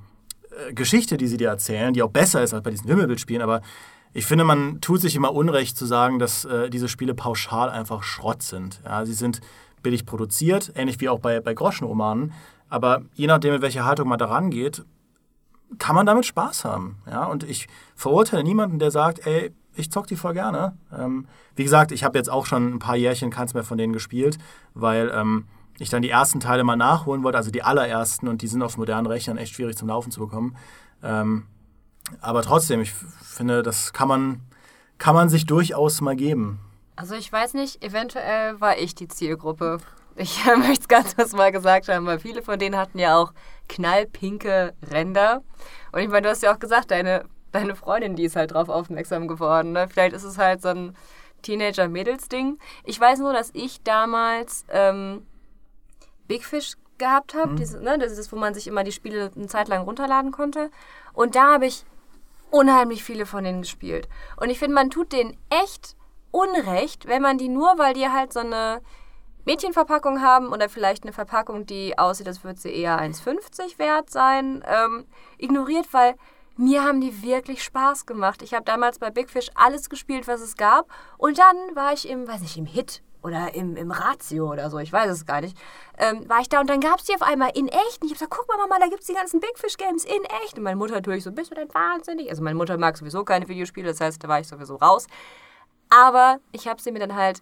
äh, 0.50 0.74
Geschichte, 0.74 1.18
die 1.18 1.28
sie 1.28 1.36
dir 1.36 1.50
erzählen, 1.50 1.94
die 1.94 2.02
auch 2.02 2.10
besser 2.10 2.42
ist 2.42 2.54
als 2.54 2.64
bei 2.64 2.72
diesen 2.72 2.88
Wimmelbildspielen, 2.88 3.42
aber 3.42 3.62
ich 4.14 4.26
finde, 4.26 4.46
man 4.46 4.80
tut 4.80 5.02
sich 5.02 5.18
immer 5.18 5.34
Unrecht 5.34 5.78
zu 5.78 5.86
sagen, 5.86 6.20
dass 6.20 6.46
äh, 6.46 6.70
diese 6.70 6.88
Spiele 6.88 7.14
pauschal 7.14 7.70
einfach 7.70 8.02
Schrott 8.02 8.44
sind. 8.44 8.80
Ja, 8.86 9.06
sie 9.06 9.14
sind 9.14 9.42
billig 9.84 10.06
produziert, 10.06 10.72
ähnlich 10.74 11.02
wie 11.02 11.10
auch 11.10 11.20
bei, 11.20 11.42
bei 11.42 11.54
Groschenromanen, 11.54 12.32
aber 12.70 13.02
je 13.14 13.28
nachdem, 13.28 13.52
mit 13.52 13.62
welcher 13.62 13.84
Haltung 13.84 14.08
man 14.08 14.18
daran 14.18 14.52
geht, 14.52 14.86
kann 15.78 15.96
man 15.96 16.06
damit 16.06 16.26
Spaß 16.26 16.66
haben. 16.66 16.98
Ja? 17.10 17.26
Und 17.26 17.44
ich 17.44 17.68
verurteile 17.96 18.44
niemanden, 18.44 18.80
der 18.80 18.92
sagt, 18.92 19.26
ey, 19.26 19.54
ich 19.76 19.92
zock 19.92 20.08
die 20.08 20.16
voll 20.16 20.34
gerne. 20.34 20.78
Ähm, 20.98 21.28
wie 21.56 21.64
gesagt, 21.64 21.92
ich 21.92 22.04
habe 22.04 22.18
jetzt 22.18 22.30
auch 22.30 22.46
schon 22.46 22.74
ein 22.74 22.80
paar 22.80 22.96
Jährchen 22.96 23.30
keins 23.30 23.54
mehr 23.54 23.64
von 23.64 23.78
denen 23.78 23.94
gespielt, 23.94 24.38
weil 24.74 25.12
ähm, 25.14 25.46
ich 25.78 25.90
dann 25.90 26.02
die 26.02 26.10
ersten 26.10 26.40
Teile 26.40 26.64
mal 26.64 26.76
nachholen 26.76 27.24
wollte, 27.24 27.38
also 27.38 27.52
die 27.52 27.64
allerersten, 27.64 28.28
und 28.28 28.42
die 28.42 28.48
sind 28.48 28.62
auf 28.62 28.78
modernen 28.78 29.08
Rechnern 29.08 29.38
echt 29.38 29.54
schwierig 29.56 29.78
zum 29.78 29.90
Laufen 29.90 30.12
zu 30.12 30.22
bekommen. 30.22 30.56
Ähm, 31.04 31.46
aber 32.22 32.42
trotzdem, 32.44 32.82
ich 32.82 32.94
finde, 32.94 33.64
das 33.64 33.92
kann 33.92 34.08
man, 34.08 34.42
kann 34.98 35.16
man 35.16 35.30
sich 35.30 35.46
durchaus 35.46 36.02
mal 36.02 36.16
geben. 36.16 36.60
Also 36.96 37.16
ich 37.16 37.32
weiß 37.32 37.56
nicht, 37.56 37.84
eventuell 37.84 38.60
war 38.62 38.78
ich 38.78 38.96
die 38.96 39.08
Zielgruppe. 39.08 39.80
Ich 40.16 40.46
möchte 40.58 40.82
es 40.82 40.88
ganz 40.88 41.16
kurz 41.16 41.34
mal 41.34 41.52
gesagt 41.52 41.88
haben, 41.90 42.06
weil 42.06 42.20
viele 42.20 42.42
von 42.42 42.60
denen 42.60 42.78
hatten 42.78 43.00
ja 43.00 43.18
auch 43.18 43.34
knallpinke 43.68 44.74
Ränder. 44.92 45.44
Und 45.92 46.02
ich 46.02 46.10
meine, 46.10 46.24
du 46.24 46.30
hast 46.30 46.44
ja 46.44 46.54
auch 46.54 46.60
gesagt, 46.60 46.92
deine, 46.92 47.26
deine 47.52 47.76
Freundin, 47.76 48.16
die 48.16 48.24
ist 48.24 48.36
halt 48.36 48.54
drauf 48.54 48.70
aufmerksam 48.70 49.28
geworden. 49.28 49.74
Ne? 49.74 49.88
Vielleicht 49.88 50.16
ist 50.16 50.24
es 50.24 50.38
halt 50.38 50.62
so 50.62 50.70
ein 50.70 50.96
Teenager-Mädels-Ding. 51.42 52.58
Ich 52.84 53.00
weiß 53.00 53.20
nur, 53.20 53.34
dass 53.34 53.52
ich 53.54 53.84
damals 53.84 54.66
ähm, 54.70 55.26
Big 56.28 56.46
Fish 56.46 56.74
gehabt 56.98 57.34
habe. 57.34 57.52
Mhm. 57.52 57.56
Diese, 57.58 57.82
ne, 57.82 57.98
das 57.98 58.18
ist, 58.18 58.32
wo 58.32 58.38
man 58.38 58.54
sich 58.54 58.68
immer 58.68 58.84
die 58.84 58.92
Spiele 58.92 59.32
eine 59.36 59.48
Zeit 59.48 59.68
lang 59.68 59.84
runterladen 59.84 60.32
konnte. 60.32 60.72
Und 61.14 61.36
da 61.36 61.54
habe 61.54 61.66
ich 61.66 61.86
unheimlich 62.52 63.04
viele 63.04 63.26
von 63.26 63.44
denen 63.44 63.62
gespielt. 63.62 64.08
Und 64.38 64.50
ich 64.50 64.60
finde, 64.60 64.76
man 64.76 64.90
tut 64.90 65.12
denen 65.12 65.38
echt 65.50 65.96
Unrecht, 66.32 67.08
wenn 67.08 67.22
man 67.22 67.38
die 67.38 67.48
nur, 67.48 67.78
weil 67.78 67.94
die 67.94 68.10
halt 68.10 68.34
so 68.34 68.42
eine 68.42 68.82
Mädchenverpackung 69.46 70.22
haben 70.22 70.52
oder 70.52 70.70
vielleicht 70.70 71.04
eine 71.04 71.14
Verpackung, 71.14 71.66
die 71.66 71.98
aussieht, 71.98 72.28
als 72.28 72.44
würde 72.44 72.60
sie 72.60 72.74
eher 72.74 73.00
1,50 73.00 73.80
wert 73.80 74.10
sein, 74.10 74.64
ähm, 74.68 75.06
ignoriert, 75.38 75.88
weil 75.92 76.16
mir 76.58 76.84
haben 76.84 77.02
die 77.02 77.22
wirklich 77.22 77.64
Spaß 77.64 78.06
gemacht. 78.06 78.42
Ich 78.42 78.54
habe 78.54 78.64
damals 78.64 79.00
bei 79.00 79.12
Big 79.12 79.30
Fish 79.30 79.50
alles 79.56 79.90
gespielt, 79.90 80.28
was 80.28 80.42
es 80.42 80.56
gab. 80.56 80.88
Und 81.18 81.38
dann 81.38 81.56
war 81.76 81.94
ich 81.94 82.08
im, 82.08 82.28
weiß 82.28 82.42
nicht, 82.42 82.58
im 82.58 82.66
Hit 82.66 83.04
oder 83.26 83.56
im, 83.56 83.76
im 83.76 83.92
Ratio 83.92 84.52
oder 84.52 84.70
so, 84.70 84.78
ich 84.78 84.94
weiß 84.94 85.10
es 85.12 85.26
gar 85.26 85.42
nicht, 85.42 85.58
ähm, 85.98 86.30
war 86.30 86.42
ich 86.42 86.48
da 86.48 86.62
und 86.62 86.70
dann 86.70 86.80
gab 86.80 87.00
es 87.00 87.06
die 87.06 87.16
auf 87.16 87.24
einmal 87.24 87.52
in 87.56 87.68
echt. 87.68 88.02
Und 88.02 88.06
ich 88.06 88.12
habe 88.12 88.14
gesagt, 88.14 88.32
guck 88.32 88.48
mal, 88.48 88.58
Mama, 88.58 88.78
da 88.80 88.88
gibt 88.88 89.02
es 89.02 89.08
die 89.08 89.14
ganzen 89.14 89.40
Big 89.40 89.58
Fish 89.58 89.78
Games 89.78 90.06
in 90.06 90.24
echt. 90.44 90.58
Und 90.58 90.64
meine 90.64 90.76
Mutter 90.76 90.94
natürlich 90.94 91.24
so, 91.24 91.32
bist 91.32 91.52
du 91.52 91.56
denn 91.56 91.74
wahnsinnig? 91.74 92.30
Also 92.30 92.44
meine 92.44 92.56
Mutter 92.56 92.78
mag 92.78 92.96
sowieso 92.96 93.26
keine 93.26 93.48
Videospiele, 93.48 93.88
das 93.90 94.00
heißt, 94.00 94.24
da 94.24 94.28
war 94.28 94.40
ich 94.40 94.48
sowieso 94.48 94.76
raus. 94.76 95.08
Aber 95.90 96.40
ich 96.52 96.68
habe 96.68 96.82
sie 96.82 96.92
mir 96.92 97.00
dann 97.00 97.16
halt 97.16 97.42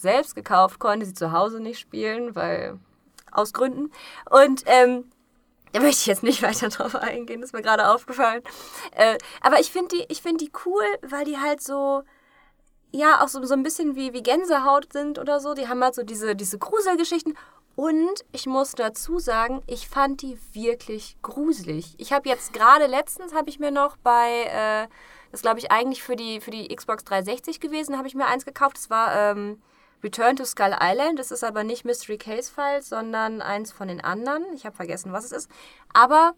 selbst 0.00 0.34
gekauft, 0.34 0.78
konnte 0.78 1.06
sie 1.06 1.14
zu 1.14 1.32
Hause 1.32 1.60
nicht 1.60 1.78
spielen, 1.78 2.34
weil 2.34 2.78
aus 3.30 3.52
Gründen. 3.52 3.90
Und 4.30 4.62
ähm, 4.66 5.10
da 5.72 5.80
möchte 5.80 6.00
ich 6.00 6.06
jetzt 6.06 6.22
nicht 6.22 6.42
weiter 6.44 6.68
drauf 6.68 6.94
eingehen, 6.94 7.42
ist 7.42 7.52
mir 7.52 7.62
gerade 7.62 7.88
aufgefallen. 7.88 8.42
Äh, 8.92 9.18
aber 9.40 9.60
ich 9.60 9.70
finde 9.70 9.96
die, 9.96 10.14
find 10.14 10.40
die 10.40 10.52
cool, 10.64 10.84
weil 11.02 11.24
die 11.24 11.38
halt 11.38 11.62
so, 11.62 12.02
ja, 12.90 13.22
auch 13.22 13.28
so, 13.28 13.44
so 13.44 13.54
ein 13.54 13.62
bisschen 13.62 13.96
wie, 13.96 14.12
wie 14.12 14.22
Gänsehaut 14.22 14.92
sind 14.92 15.18
oder 15.18 15.40
so. 15.40 15.54
Die 15.54 15.68
haben 15.68 15.82
halt 15.82 15.94
so 15.94 16.02
diese, 16.02 16.34
diese 16.34 16.58
Gruselgeschichten. 16.58 17.36
Und 17.76 18.24
ich 18.32 18.46
muss 18.46 18.72
dazu 18.72 19.20
sagen, 19.20 19.62
ich 19.68 19.88
fand 19.88 20.22
die 20.22 20.36
wirklich 20.52 21.16
gruselig. 21.22 21.94
Ich 21.98 22.12
habe 22.12 22.28
jetzt 22.28 22.52
gerade 22.52 22.86
letztens, 22.86 23.32
habe 23.32 23.50
ich 23.50 23.60
mir 23.60 23.70
noch 23.70 23.96
bei 23.98 24.46
äh, 24.50 24.88
Das 25.30 25.42
glaube 25.42 25.60
ich, 25.60 25.70
eigentlich 25.70 26.02
für 26.02 26.16
die, 26.16 26.40
für 26.40 26.50
die 26.50 26.74
Xbox 26.74 27.04
360 27.04 27.60
gewesen, 27.60 27.96
habe 27.96 28.08
ich 28.08 28.16
mir 28.16 28.26
eins 28.26 28.44
gekauft. 28.44 28.78
Das 28.78 28.90
war 28.90 29.14
ähm, 29.14 29.62
Return 30.02 30.36
to 30.36 30.44
Skull 30.44 30.76
Island. 30.80 31.18
Das 31.18 31.30
ist 31.30 31.44
aber 31.44 31.64
nicht 31.64 31.84
Mystery 31.84 32.18
Case 32.18 32.50
Files, 32.52 32.88
sondern 32.88 33.42
eins 33.42 33.72
von 33.72 33.88
den 33.88 34.02
anderen. 34.02 34.44
Ich 34.54 34.64
habe 34.64 34.76
vergessen, 34.76 35.12
was 35.12 35.24
es 35.24 35.32
ist. 35.32 35.50
Aber 35.92 36.34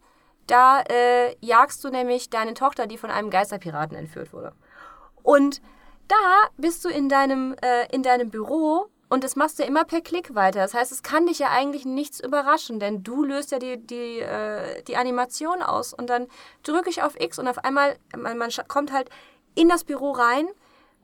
da 0.47 0.83
äh, 0.83 1.37
jagst 1.41 1.85
du 1.85 1.91
nämlich 1.91 2.31
deine 2.31 2.55
Tochter, 2.55 2.87
die 2.87 2.99
von 2.99 3.11
einem 3.11 3.31
Geisterpiraten 3.31 3.97
entführt 3.97 4.33
wurde. 4.33 4.53
Und 5.23 5.61
da 6.09 6.49
bist 6.57 6.85
du 6.85 6.89
in 6.89 7.09
deinem, 7.09 7.55
äh, 7.63 7.87
in 7.95 8.03
deinem 8.03 8.31
Büro 8.31 8.89
und 9.09 9.25
das 9.25 9.37
machst 9.37 9.59
du 9.59 9.65
ja 9.65 9.69
immer 9.69 9.85
per 9.85 10.01
Klick 10.01 10.35
weiter. 10.35 10.61
Das 10.61 10.73
heißt, 10.73 10.93
es 10.93 11.03
kann 11.03 11.27
dich 11.27 11.41
ja 11.41 11.51
eigentlich 11.51 11.85
nichts 11.85 12.21
überraschen, 12.21 12.79
denn 12.79 13.03
du 13.03 13.25
löst 13.25 13.51
ja 13.51 13.59
die, 13.59 13.77
die, 13.77 14.21
äh, 14.21 14.83
die 14.85 14.97
Animation 14.97 15.63
aus. 15.63 15.93
Und 15.93 16.09
dann 16.09 16.29
drücke 16.63 16.91
ich 16.91 17.03
auf 17.03 17.21
X 17.21 17.39
und 17.39 17.49
auf 17.49 17.59
einmal, 17.59 17.97
man, 18.17 18.39
man 18.39 18.51
kommt 18.69 18.93
halt 18.93 19.11
in 19.57 19.69
das 19.69 19.83
Büro 19.83 20.13
rein 20.13 20.49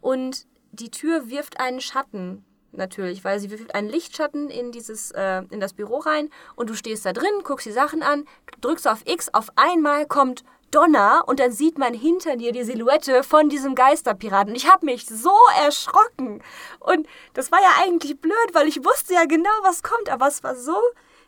und 0.00 0.46
die 0.76 0.90
Tür 0.90 1.28
wirft 1.28 1.60
einen 1.60 1.80
Schatten 1.80 2.44
natürlich, 2.72 3.24
weil 3.24 3.40
sie 3.40 3.50
wirft 3.50 3.74
einen 3.74 3.88
Lichtschatten 3.88 4.50
in 4.50 4.70
dieses 4.72 5.10
äh, 5.12 5.42
in 5.50 5.60
das 5.60 5.72
Büro 5.72 5.98
rein 5.98 6.30
und 6.54 6.70
du 6.70 6.74
stehst 6.74 7.06
da 7.06 7.12
drin, 7.12 7.42
guckst 7.42 7.66
die 7.66 7.72
Sachen 7.72 8.02
an, 8.02 8.26
drückst 8.60 8.86
auf 8.86 9.00
X, 9.06 9.30
auf 9.32 9.50
einmal 9.56 10.06
kommt 10.06 10.44
Donner 10.70 11.24
und 11.26 11.40
dann 11.40 11.52
sieht 11.52 11.78
man 11.78 11.94
hinter 11.94 12.36
dir 12.36 12.52
die 12.52 12.64
Silhouette 12.64 13.22
von 13.22 13.48
diesem 13.48 13.74
Geisterpiraten. 13.74 14.54
Ich 14.54 14.70
habe 14.70 14.84
mich 14.84 15.06
so 15.06 15.32
erschrocken. 15.64 16.42
Und 16.80 17.06
das 17.34 17.52
war 17.52 17.60
ja 17.60 17.70
eigentlich 17.82 18.20
blöd, 18.20 18.34
weil 18.52 18.66
ich 18.66 18.84
wusste 18.84 19.14
ja 19.14 19.24
genau, 19.24 19.48
was 19.62 19.82
kommt, 19.82 20.10
aber 20.10 20.26
es 20.26 20.42
war 20.42 20.56
so 20.56 20.76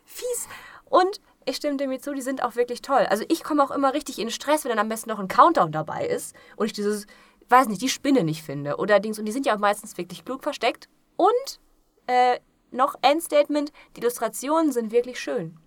fies. 0.05 0.47
Und 0.85 1.21
ich 1.45 1.55
stimme 1.55 1.77
dir 1.77 1.87
mir 1.87 1.99
zu, 1.99 2.13
die 2.13 2.21
sind 2.21 2.43
auch 2.43 2.55
wirklich 2.55 2.81
toll. 2.81 3.07
Also 3.09 3.23
ich 3.29 3.43
komme 3.43 3.63
auch 3.63 3.71
immer 3.71 3.93
richtig 3.93 4.19
in 4.19 4.29
Stress, 4.29 4.65
wenn 4.65 4.69
dann 4.69 4.79
am 4.79 4.89
besten 4.89 5.09
noch 5.09 5.19
ein 5.19 5.29
Countdown 5.29 5.71
dabei 5.71 6.05
ist 6.05 6.35
und 6.57 6.67
ich 6.67 6.73
dieses, 6.73 7.07
weiß 7.49 7.67
nicht, 7.67 7.81
die 7.81 7.89
Spinne 7.89 8.23
nicht 8.23 8.43
finde 8.43 8.77
oder 8.77 8.99
Dings. 8.99 9.19
Und 9.19 9.25
die 9.25 9.31
sind 9.31 9.45
ja 9.45 9.55
auch 9.55 9.59
meistens 9.59 9.97
wirklich 9.97 10.25
klug 10.25 10.43
versteckt. 10.43 10.89
Und 11.15 11.59
äh, 12.07 12.39
noch 12.71 12.95
Endstatement, 13.01 13.71
die 13.95 14.01
Illustrationen 14.01 14.71
sind 14.71 14.91
wirklich 14.91 15.19
schön. 15.19 15.57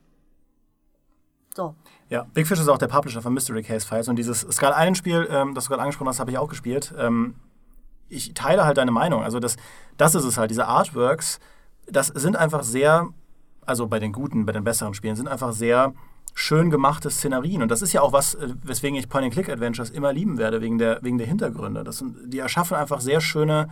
So. 1.54 1.74
Ja, 2.08 2.26
Big 2.34 2.46
Fish 2.46 2.58
ist 2.58 2.68
auch 2.68 2.78
der 2.78 2.88
Publisher 2.88 3.22
von 3.22 3.34
Mystery 3.34 3.62
Case 3.62 3.86
Files 3.86 4.08
und 4.08 4.16
dieses 4.16 4.40
Skull 4.40 4.72
Island 4.74 4.96
Spiel, 4.96 5.26
ähm, 5.30 5.54
das 5.54 5.64
du 5.64 5.70
gerade 5.70 5.82
angesprochen 5.82 6.08
hast, 6.08 6.20
habe 6.20 6.30
ich 6.30 6.38
auch 6.38 6.48
gespielt. 6.48 6.94
Ähm, 6.98 7.34
ich 8.08 8.34
teile 8.34 8.64
halt 8.64 8.76
deine 8.76 8.90
Meinung. 8.90 9.22
Also 9.22 9.40
das, 9.40 9.56
das 9.96 10.14
ist 10.14 10.24
es 10.24 10.36
halt, 10.36 10.50
diese 10.50 10.66
Artworks, 10.66 11.40
das 11.86 12.08
sind 12.08 12.36
einfach 12.36 12.62
sehr, 12.62 13.08
also 13.64 13.86
bei 13.86 13.98
den 13.98 14.12
guten, 14.12 14.46
bei 14.46 14.52
den 14.52 14.64
besseren 14.64 14.94
Spielen, 14.94 15.16
sind 15.16 15.28
einfach 15.28 15.52
sehr 15.52 15.94
schön 16.34 16.70
gemachte 16.70 17.10
Szenerien. 17.10 17.62
Und 17.62 17.70
das 17.70 17.82
ist 17.82 17.92
ja 17.92 18.00
auch 18.00 18.12
was, 18.12 18.34
äh, 18.34 18.48
weswegen 18.62 18.98
ich 18.98 19.08
Point-and-Click-Adventures 19.08 19.90
immer 19.90 20.12
lieben 20.12 20.38
werde, 20.38 20.60
wegen 20.60 20.78
der, 20.78 21.02
wegen 21.02 21.18
der 21.18 21.26
Hintergründe. 21.26 21.84
Das 21.84 21.98
sind, 21.98 22.32
die 22.32 22.38
erschaffen 22.38 22.76
einfach 22.76 23.00
sehr 23.00 23.20
schöne, 23.20 23.68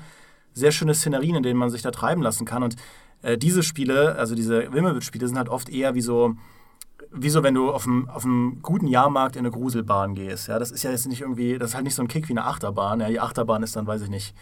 sehr 0.53 0.73
schöne 0.73 0.95
Szenerien, 0.95 1.37
in 1.37 1.43
denen 1.43 1.59
man 1.59 1.71
sich 1.71 1.83
da 1.83 1.91
treiben 1.91 2.23
lassen 2.23 2.45
kann. 2.45 2.63
Und 2.63 2.77
äh, 3.23 3.39
diese 3.39 3.63
Spiele, 3.63 4.17
also 4.17 4.35
diese 4.35 4.73
Wimmelwitz-Spiele, 4.73 5.27
sind 5.27 5.39
halt 5.39 5.49
oft 5.49 5.69
eher 5.69 5.95
wie 5.95 6.03
so 6.03 6.37
wie 7.13 7.31
so, 7.31 7.43
wenn 7.43 7.55
du 7.55 7.73
auf 7.73 7.87
einem, 7.87 8.09
auf 8.09 8.25
einem 8.25 8.61
guten 8.63 8.87
Jahrmarkt 8.87 9.37
in 9.37 9.41
eine 9.41 9.51
Gruselbahn 9.51 10.15
gehst. 10.15 10.49
Ja, 10.49 10.59
das 10.59 10.71
ist 10.71 10.83
ja 10.83 10.91
jetzt 10.91 11.09
nicht 11.09 11.23
irgendwie, 11.23 11.59
das 11.59 11.71
ist 11.71 11.75
halt 11.75 11.85
nicht 11.85 11.95
so 11.95 12.03
ein 12.03 12.09
Kick 12.09 12.29
wie 12.29 12.33
eine 12.33 12.45
Achterbahn. 12.45 13.01
Ja, 13.01 13.09
die 13.09 13.21
Achterbahn 13.21 13.63
ist 13.63 13.77
dann, 13.77 13.87
weiß 13.87 14.03
ich 14.03 14.11
nicht, 14.11 14.35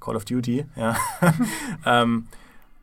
Call 0.00 0.16
of 0.16 0.24
Duty. 0.24 0.66
Ja. 0.76 0.96
ähm, 1.84 2.28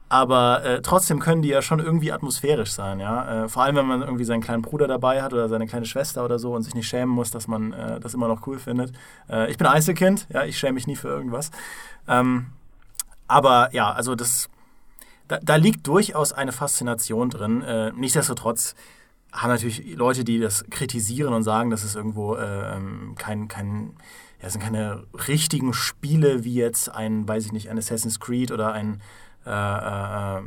aber 0.09 0.65
äh, 0.65 0.81
trotzdem 0.81 1.19
können 1.19 1.43
die 1.43 1.49
ja 1.49 1.61
schon 1.61 1.79
irgendwie 1.79 2.11
atmosphärisch 2.11 2.71
sein, 2.71 2.99
ja. 2.99 3.45
Äh, 3.45 3.47
vor 3.47 3.61
allem, 3.63 3.75
wenn 3.75 3.85
man 3.85 4.01
irgendwie 4.01 4.23
seinen 4.23 4.41
kleinen 4.41 4.63
Bruder 4.63 4.87
dabei 4.87 5.21
hat 5.21 5.33
oder 5.33 5.47
seine 5.47 5.67
kleine 5.67 5.85
Schwester 5.85 6.25
oder 6.25 6.39
so 6.39 6.55
und 6.55 6.63
sich 6.63 6.73
nicht 6.73 6.87
schämen 6.87 7.13
muss, 7.13 7.29
dass 7.29 7.47
man 7.47 7.73
äh, 7.73 7.99
das 7.99 8.15
immer 8.15 8.27
noch 8.27 8.47
cool 8.47 8.57
findet. 8.57 8.91
Äh, 9.29 9.51
ich 9.51 9.57
bin 9.57 9.67
Einzelkind, 9.67 10.27
ja, 10.33 10.43
ich 10.43 10.57
schäme 10.57 10.73
mich 10.73 10.87
nie 10.87 10.95
für 10.95 11.09
irgendwas. 11.09 11.51
Ähm, 12.07 12.47
aber 13.27 13.69
ja, 13.71 13.91
also 13.91 14.15
das, 14.15 14.49
da, 15.27 15.37
da, 15.43 15.57
liegt 15.57 15.85
durchaus 15.85 16.33
eine 16.33 16.53
Faszination 16.53 17.29
drin. 17.29 17.61
Äh, 17.61 17.91
nichtsdestotrotz 17.91 18.73
haben 19.31 19.51
natürlich 19.51 19.95
Leute, 19.95 20.23
die 20.23 20.39
das 20.39 20.65
kritisieren 20.71 21.35
und 21.35 21.43
sagen, 21.43 21.69
das 21.69 21.83
ist 21.83 21.95
irgendwo 21.95 22.35
ähm, 22.35 23.13
kein, 23.15 23.47
kein, 23.47 23.93
ja, 24.41 24.49
sind 24.49 24.61
keine 24.63 25.03
richtigen 25.27 25.73
Spiele 25.73 26.43
wie 26.43 26.55
jetzt 26.55 26.89
ein, 26.89 27.27
weiß 27.27 27.45
ich 27.45 27.51
nicht, 27.51 27.69
ein 27.69 27.77
Assassin's 27.77 28.19
Creed 28.19 28.51
oder 28.51 28.73
ein 28.73 29.01
äh, 29.45 29.49
äh, 29.49 30.41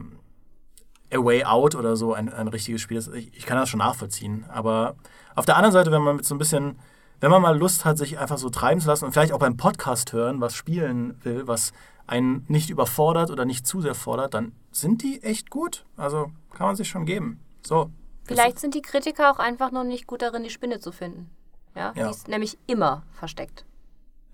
A 1.13 1.25
Way 1.25 1.45
Out 1.45 1.75
oder 1.75 1.97
so, 1.97 2.15
ein, 2.15 2.33
ein 2.33 2.49
richtiges 2.49 2.81
Spiel. 2.81 2.99
Ich, 3.15 3.37
ich 3.37 3.47
kann 3.47 3.59
das 3.59 3.69
schon 3.69 3.79
nachvollziehen. 3.79 4.45
Aber 4.49 4.97
auf 5.35 5.45
der 5.45 5.57
anderen 5.57 5.73
Seite, 5.73 5.91
wenn 5.91 6.03
man 6.03 6.17
mit 6.17 6.25
so 6.25 6.35
ein 6.35 6.39
bisschen, 6.39 6.79
wenn 7.21 7.31
man 7.31 7.43
mal 7.43 7.57
Lust 7.57 7.85
hat, 7.85 7.99
sich 7.99 8.19
einfach 8.19 8.39
so 8.39 8.51
treiben 8.51 8.81
zu 8.81 8.89
lassen 8.89 9.05
und 9.05 9.13
vielleicht 9.13 9.33
auch 9.33 9.39
beim 9.39 9.57
Podcast 9.57 10.13
hören, 10.13 10.41
was 10.41 10.55
spielen 10.55 11.19
will, 11.23 11.47
was 11.47 11.73
einen 12.07 12.45
nicht 12.49 12.71
überfordert 12.71 13.31
oder 13.31 13.45
nicht 13.45 13.67
zu 13.67 13.81
sehr 13.81 13.95
fordert, 13.95 14.35
dann 14.35 14.53
sind 14.71 15.03
die 15.03 15.23
echt 15.23 15.51
gut. 15.51 15.85
Also 15.97 16.31
kann 16.53 16.67
man 16.67 16.77
sich 16.77 16.89
schon 16.89 17.07
geben. 17.07 17.41
So. 17.63 17.91
Vielleicht 18.25 18.59
sind 18.59 18.75
die 18.75 18.83
Kritiker 18.83 19.31
auch 19.31 19.39
einfach 19.39 19.71
noch 19.71 19.85
nicht 19.85 20.07
gut 20.07 20.23
darin, 20.23 20.43
die 20.43 20.51
Spinne 20.51 20.81
zu 20.81 20.93
finden. 20.93 21.31
Ja? 21.75 21.93
ja. 21.95 22.05
Die 22.05 22.11
ist 22.11 22.29
nämlich 22.29 22.59
immer 22.67 23.03
versteckt. 23.13 23.65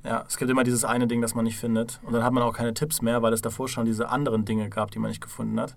Ja, 0.09 0.25
es 0.27 0.39
gibt 0.39 0.51
immer 0.51 0.65
dieses 0.65 0.87
eine 0.87 1.07
Ding, 1.07 1.21
das 1.21 1.35
man 1.35 1.45
nicht 1.45 1.59
findet. 1.59 2.01
Und 2.03 2.15
dann 2.15 2.25
hat 2.25 2.33
man 2.33 2.43
auch 2.43 2.55
keine 2.55 2.73
Tipps 2.73 3.03
mehr, 3.03 3.21
weil 3.21 3.35
es 3.35 3.43
davor 3.43 3.69
schon 3.69 3.85
diese 3.85 4.09
anderen 4.09 4.47
Dinge 4.47 4.71
gab, 4.71 4.91
die 4.91 4.99
man 4.99 5.11
nicht 5.11 5.21
gefunden 5.21 5.61
hat. 5.61 5.77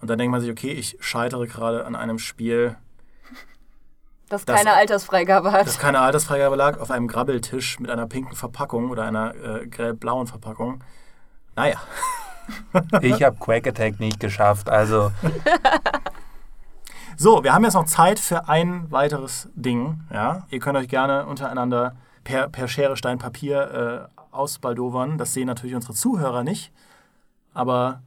Und 0.00 0.08
dann 0.08 0.18
denkt 0.18 0.32
man 0.32 0.40
sich, 0.40 0.50
okay, 0.50 0.72
ich 0.72 0.96
scheitere 1.00 1.46
gerade 1.46 1.84
an 1.84 1.94
einem 1.94 2.18
Spiel, 2.18 2.76
das, 4.30 4.46
das 4.46 4.56
keine 4.56 4.72
Altersfreigabe 4.72 5.52
hat. 5.52 5.66
Das 5.66 5.78
keine 5.78 6.00
Altersfreigabe 6.00 6.56
lag, 6.56 6.80
auf 6.80 6.90
einem 6.90 7.08
Grabbeltisch 7.08 7.78
mit 7.78 7.90
einer 7.90 8.06
pinken 8.06 8.34
Verpackung 8.34 8.90
oder 8.90 9.04
einer 9.04 9.34
äh, 9.34 9.66
gelb-blauen 9.66 10.26
Verpackung. 10.26 10.82
Naja. 11.54 11.76
ich 13.02 13.22
habe 13.22 13.36
Quake 13.38 13.68
Attack 13.68 14.00
nicht 14.00 14.18
geschafft, 14.18 14.70
also. 14.70 15.12
So, 17.20 17.42
wir 17.42 17.52
haben 17.52 17.64
jetzt 17.64 17.74
noch 17.74 17.86
Zeit 17.86 18.20
für 18.20 18.48
ein 18.48 18.90
weiteres 18.92 19.48
Ding. 19.54 20.00
Ja? 20.12 20.46
Ihr 20.50 20.60
könnt 20.60 20.78
euch 20.78 20.88
gerne 20.88 21.26
untereinander 21.26 21.96
per, 22.28 22.50
per 22.50 22.68
Schere, 22.68 22.96
Stein, 22.98 23.18
Papier 23.18 24.10
äh, 24.12 24.34
ausbaldowern. 24.34 25.16
Das 25.16 25.32
sehen 25.32 25.46
natürlich 25.46 25.74
unsere 25.74 25.94
Zuhörer 25.94 26.44
nicht. 26.44 26.72
Aber 27.54 28.02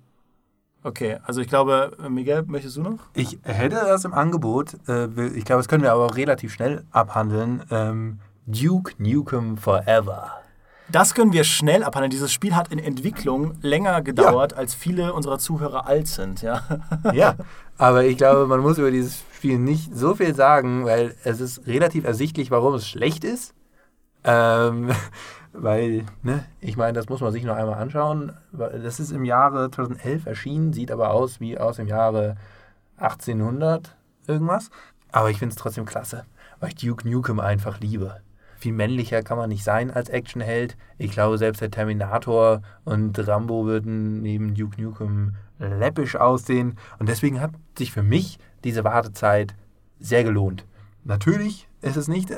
okay, 0.84 1.18
also 1.24 1.42
ich 1.42 1.48
glaube, 1.48 1.98
Miguel, 2.08 2.44
möchtest 2.44 2.78
du 2.78 2.84
noch? 2.84 3.00
Ich 3.16 3.40
hätte 3.42 3.78
das 3.78 4.06
im 4.06 4.14
Angebot. 4.14 4.78
Äh, 4.88 5.06
ich 5.30 5.44
glaube, 5.44 5.60
das 5.60 5.68
können 5.68 5.82
wir 5.82 5.92
aber 5.92 6.06
auch 6.06 6.16
relativ 6.16 6.54
schnell 6.54 6.86
abhandeln. 6.92 7.64
Ähm, 7.72 8.20
Duke 8.46 8.94
Nukem 9.00 9.58
Forever. 9.58 10.34
Das 10.90 11.16
können 11.16 11.34
wir 11.34 11.44
schnell 11.44 11.84
abhandeln. 11.84 12.12
Dieses 12.12 12.32
Spiel 12.32 12.56
hat 12.56 12.68
in 12.68 12.78
Entwicklung 12.78 13.56
länger 13.62 14.04
gedauert, 14.04 14.52
ja. 14.52 14.58
als 14.60 14.76
viele 14.76 15.14
unserer 15.14 15.40
Zuhörer 15.40 15.88
alt 15.88 16.08
sind. 16.08 16.44
Ja. 16.44 16.62
ja, 17.14 17.38
aber 17.80 18.04
ich 18.04 18.18
glaube, 18.18 18.46
man 18.46 18.60
muss 18.60 18.78
über 18.78 18.92
dieses 18.92 19.24
Spiel 19.36 19.58
nicht 19.58 19.96
so 19.96 20.14
viel 20.14 20.36
sagen, 20.36 20.86
weil 20.86 21.16
es 21.24 21.42
ist 21.42 21.66
relativ 21.66 22.04
ersichtlich, 22.04 22.52
warum 22.52 22.76
es 22.76 22.88
schlecht 22.88 23.24
ist. 23.24 23.56
Ähm, 24.24 24.92
weil, 25.54 26.06
ne, 26.24 26.46
ich 26.60 26.78
meine, 26.78 26.94
das 26.94 27.10
muss 27.10 27.22
man 27.22 27.32
sich 27.32 27.44
noch 27.44 27.56
einmal 27.56 27.80
anschauen. 27.80 28.34
Das 28.52 29.00
ist 29.00 29.12
im 29.12 29.26
Jahre 29.26 29.70
2011 29.72 30.26
erschienen, 30.26 30.74
sieht 30.74 30.92
aber 30.92 31.12
aus 31.12 31.40
wie 31.40 31.58
aus 31.58 31.78
dem 31.78 31.88
Jahre 31.88 32.36
1800 32.98 33.96
irgendwas. 34.28 34.70
Aber 35.12 35.30
ich 35.30 35.40
finde 35.40 35.54
es 35.54 35.60
trotzdem 35.60 35.86
klasse, 35.86 36.26
weil 36.60 36.70
ich 36.70 36.76
Duke 36.76 37.08
Nukem 37.10 37.40
einfach 37.40 37.80
liebe 37.80 38.22
viel 38.62 38.74
männlicher 38.74 39.24
kann 39.24 39.38
man 39.38 39.50
nicht 39.50 39.64
sein 39.64 39.92
als 39.92 40.10
Actionheld. 40.10 40.78
Ich 40.98 41.12
glaube, 41.12 41.38
selbst 41.38 41.62
der 41.62 41.72
Terminator 41.72 42.62
und 42.86 43.28
Rambo 43.28 43.66
würden 43.66 44.22
neben 44.22 44.54
Duke 44.54 44.82
Nukem 44.82 45.36
läppisch 45.60 46.16
aussehen. 46.16 46.78
Und 47.00 47.10
deswegen 47.10 47.42
hat 47.42 47.52
sich 47.78 47.92
für 47.92 48.04
mich 48.04 48.38
diese 48.64 48.84
Wartezeit 48.84 49.56
sehr 50.00 50.24
gelohnt. 50.24 50.66
Natürlich 51.04 51.68
ist 51.82 51.97
es 51.97 52.08
nicht 52.08 52.32
äh, 52.32 52.38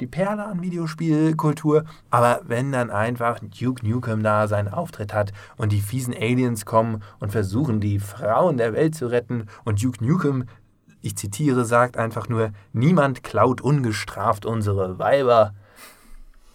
die 0.00 0.06
Perle 0.06 0.44
an 0.46 0.62
Videospielkultur, 0.62 1.84
aber 2.10 2.40
wenn 2.44 2.72
dann 2.72 2.90
einfach 2.90 3.38
Duke 3.40 3.86
Nukem 3.86 4.22
da 4.22 4.48
seinen 4.48 4.68
Auftritt 4.68 5.12
hat 5.12 5.32
und 5.56 5.72
die 5.72 5.80
fiesen 5.80 6.14
Aliens 6.14 6.64
kommen 6.64 7.02
und 7.20 7.32
versuchen, 7.32 7.80
die 7.80 7.98
Frauen 7.98 8.56
der 8.56 8.72
Welt 8.72 8.94
zu 8.94 9.06
retten 9.06 9.46
und 9.64 9.82
Duke 9.82 10.04
Nukem 10.04 10.46
ich 11.06 11.16
zitiere, 11.16 11.64
sagt 11.64 11.96
einfach 11.96 12.28
nur, 12.28 12.50
niemand 12.72 13.22
klaut 13.22 13.60
ungestraft 13.60 14.44
unsere 14.44 14.98
Weiber, 14.98 15.54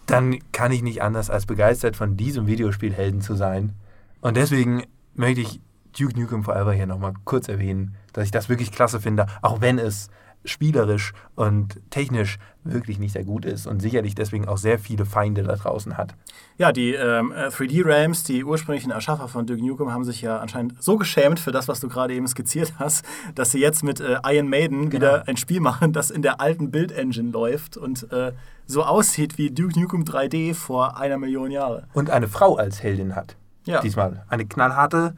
dann 0.06 0.38
kann 0.52 0.72
ich 0.72 0.82
nicht 0.82 1.02
anders 1.02 1.30
als 1.30 1.46
begeistert 1.46 1.96
von 1.96 2.18
diesem 2.18 2.46
Videospielhelden 2.46 3.22
zu 3.22 3.34
sein. 3.34 3.72
Und 4.20 4.36
deswegen 4.36 4.84
möchte 5.14 5.40
ich 5.40 5.60
Duke 5.98 6.20
Nukem 6.20 6.42
Forever 6.42 6.72
hier 6.72 6.86
nochmal 6.86 7.14
kurz 7.24 7.48
erwähnen, 7.48 7.94
dass 8.12 8.24
ich 8.24 8.30
das 8.30 8.48
wirklich 8.48 8.72
klasse 8.72 9.00
finde, 9.00 9.26
auch 9.40 9.60
wenn 9.62 9.78
es 9.78 10.10
spielerisch 10.44 11.12
und 11.34 11.80
technisch 11.90 12.38
wirklich 12.64 12.98
nicht 12.98 13.12
sehr 13.12 13.24
gut 13.24 13.44
ist 13.44 13.66
und 13.66 13.80
sicherlich 13.80 14.14
deswegen 14.14 14.46
auch 14.46 14.56
sehr 14.58 14.78
viele 14.78 15.04
Feinde 15.04 15.42
da 15.42 15.56
draußen 15.56 15.96
hat. 15.96 16.14
Ja, 16.58 16.70
die 16.72 16.94
ähm, 16.94 17.32
3D-Rams, 17.32 18.24
die 18.24 18.44
ursprünglichen 18.44 18.90
Erschaffer 18.92 19.26
von 19.28 19.46
Duke 19.46 19.64
Nukem, 19.64 19.92
haben 19.92 20.04
sich 20.04 20.22
ja 20.22 20.38
anscheinend 20.38 20.80
so 20.82 20.96
geschämt 20.96 21.40
für 21.40 21.50
das, 21.50 21.66
was 21.68 21.80
du 21.80 21.88
gerade 21.88 22.14
eben 22.14 22.26
skizziert 22.28 22.74
hast, 22.78 23.04
dass 23.34 23.50
sie 23.50 23.60
jetzt 23.60 23.82
mit 23.82 24.00
äh, 24.00 24.18
Iron 24.24 24.48
Maiden 24.48 24.90
Genau. 24.90 24.94
wieder 24.94 25.28
ein 25.28 25.36
Spiel 25.36 25.60
machen, 25.60 25.92
das 25.92 26.10
in 26.10 26.22
der 26.22 26.40
alten 26.40 26.70
Build-Engine 26.70 27.30
läuft 27.30 27.76
und 27.76 28.10
äh, 28.12 28.32
so 28.66 28.84
aussieht 28.84 29.38
wie 29.38 29.50
Duke 29.50 29.78
Nukem 29.78 30.04
3D 30.04 30.54
vor 30.54 30.96
einer 30.98 31.18
Million 31.18 31.50
Jahre. 31.50 31.88
Und 31.94 32.10
eine 32.10 32.28
Frau 32.28 32.56
als 32.56 32.82
Heldin 32.82 33.16
hat. 33.16 33.36
Ja. 33.64 33.80
Diesmal. 33.80 34.24
Eine 34.28 34.46
knallharte 34.46 35.14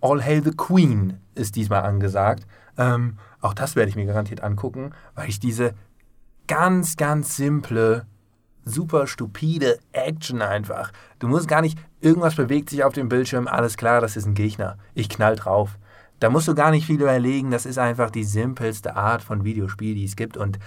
All 0.00 0.22
Hail 0.24 0.42
the 0.42 0.52
Queen 0.52 1.18
ist 1.34 1.56
diesmal 1.56 1.82
angesagt. 1.82 2.46
Ähm, 2.78 3.18
auch 3.42 3.52
das 3.52 3.76
werde 3.76 3.90
ich 3.90 3.96
mir 3.96 4.06
garantiert 4.06 4.42
angucken, 4.42 4.92
weil 5.14 5.28
ich 5.28 5.38
diese 5.38 5.74
ganz, 6.46 6.96
ganz 6.96 7.36
simple, 7.36 8.06
super 8.64 9.06
stupide 9.06 9.78
Action 9.92 10.40
einfach. 10.40 10.92
Du 11.18 11.28
musst 11.28 11.48
gar 11.48 11.60
nicht, 11.60 11.78
irgendwas 12.00 12.36
bewegt 12.36 12.70
sich 12.70 12.84
auf 12.84 12.94
dem 12.94 13.08
Bildschirm, 13.08 13.48
alles 13.48 13.76
klar, 13.76 14.00
das 14.00 14.16
ist 14.16 14.26
ein 14.26 14.34
Gegner. 14.34 14.78
Ich 14.94 15.08
knall 15.08 15.36
drauf. 15.36 15.78
Da 16.20 16.30
musst 16.30 16.46
du 16.46 16.54
gar 16.54 16.70
nicht 16.70 16.86
viel 16.86 17.00
überlegen, 17.00 17.50
das 17.50 17.66
ist 17.66 17.78
einfach 17.78 18.10
die 18.10 18.24
simpelste 18.24 18.94
Art 18.94 19.22
von 19.22 19.44
Videospiel, 19.44 19.94
die 19.94 20.04
es 20.04 20.14
gibt 20.14 20.36
und 20.36 20.58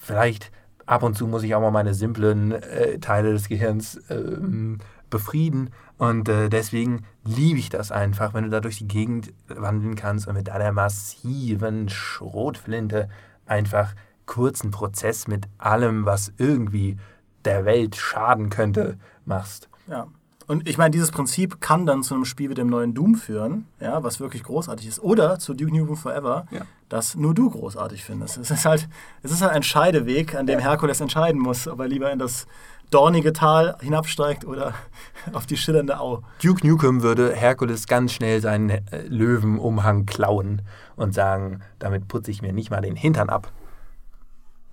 vielleicht 0.00 0.50
ab 0.84 1.04
und 1.04 1.16
zu 1.16 1.28
muss 1.28 1.44
ich 1.44 1.54
auch 1.54 1.60
mal 1.60 1.70
meine 1.70 1.94
simplen 1.94 2.50
äh, 2.50 2.98
Teile 2.98 3.32
des 3.32 3.48
Gehirns 3.48 4.00
ähm, 4.10 4.78
befrieden. 5.08 5.70
Und 6.00 6.30
äh, 6.30 6.48
deswegen 6.48 7.04
liebe 7.26 7.58
ich 7.58 7.68
das 7.68 7.92
einfach, 7.92 8.32
wenn 8.32 8.44
du 8.44 8.48
da 8.50 8.60
durch 8.60 8.78
die 8.78 8.88
Gegend 8.88 9.34
wandeln 9.48 9.96
kannst 9.96 10.26
und 10.26 10.34
mit 10.34 10.48
deiner 10.48 10.72
massiven 10.72 11.90
Schrotflinte 11.90 13.10
einfach 13.44 13.94
kurzen 14.24 14.70
Prozess 14.70 15.28
mit 15.28 15.46
allem, 15.58 16.06
was 16.06 16.32
irgendwie 16.38 16.96
der 17.44 17.66
Welt 17.66 17.96
schaden 17.96 18.48
könnte, 18.48 18.96
machst. 19.26 19.68
Ja. 19.88 20.06
Und 20.46 20.66
ich 20.66 20.78
meine, 20.78 20.90
dieses 20.90 21.10
Prinzip 21.10 21.60
kann 21.60 21.84
dann 21.84 22.02
zu 22.02 22.14
einem 22.14 22.24
Spiel 22.24 22.48
wie 22.48 22.54
dem 22.54 22.68
neuen 22.68 22.94
Doom 22.94 23.14
führen, 23.14 23.66
ja, 23.78 24.02
was 24.02 24.20
wirklich 24.20 24.42
großartig 24.42 24.86
ist. 24.88 25.00
Oder 25.00 25.38
zu 25.38 25.52
Duke 25.52 25.70
Nukem 25.76 25.96
Forever, 25.96 26.46
Ja. 26.50 26.62
das 26.88 27.14
nur 27.14 27.34
du 27.34 27.50
großartig 27.50 28.02
findest. 28.04 28.38
Es 28.38 28.50
ist 28.50 28.64
halt, 28.64 28.88
es 29.22 29.32
ist 29.32 29.42
halt 29.42 29.52
ein 29.52 29.62
Scheideweg, 29.62 30.34
an 30.34 30.46
dem 30.46 30.60
Herkules 30.60 31.02
entscheiden 31.02 31.40
muss, 31.40 31.68
ob 31.68 31.78
er 31.80 31.88
lieber 31.88 32.10
in 32.10 32.18
das 32.18 32.46
dornige 32.90 33.32
Tal 33.32 33.76
hinabsteigt 33.80 34.44
oder 34.44 34.74
auf 35.32 35.46
die 35.46 35.56
schillernde 35.56 36.00
Au. 36.00 36.22
Duke 36.42 36.66
Nukem 36.66 37.02
würde 37.02 37.34
Herkules 37.34 37.86
ganz 37.86 38.12
schnell 38.12 38.40
seinen 38.40 38.70
äh, 38.70 39.02
Löwenumhang 39.06 40.06
klauen 40.06 40.62
und 40.96 41.14
sagen, 41.14 41.60
damit 41.78 42.08
putze 42.08 42.30
ich 42.30 42.42
mir 42.42 42.52
nicht 42.52 42.70
mal 42.70 42.82
den 42.82 42.96
Hintern 42.96 43.28
ab. 43.28 43.52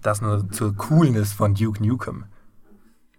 Das 0.02 0.22
nur 0.22 0.50
zur 0.52 0.76
Coolness 0.76 1.34
von 1.34 1.54
Duke 1.54 1.86
Nukem. 1.86 2.26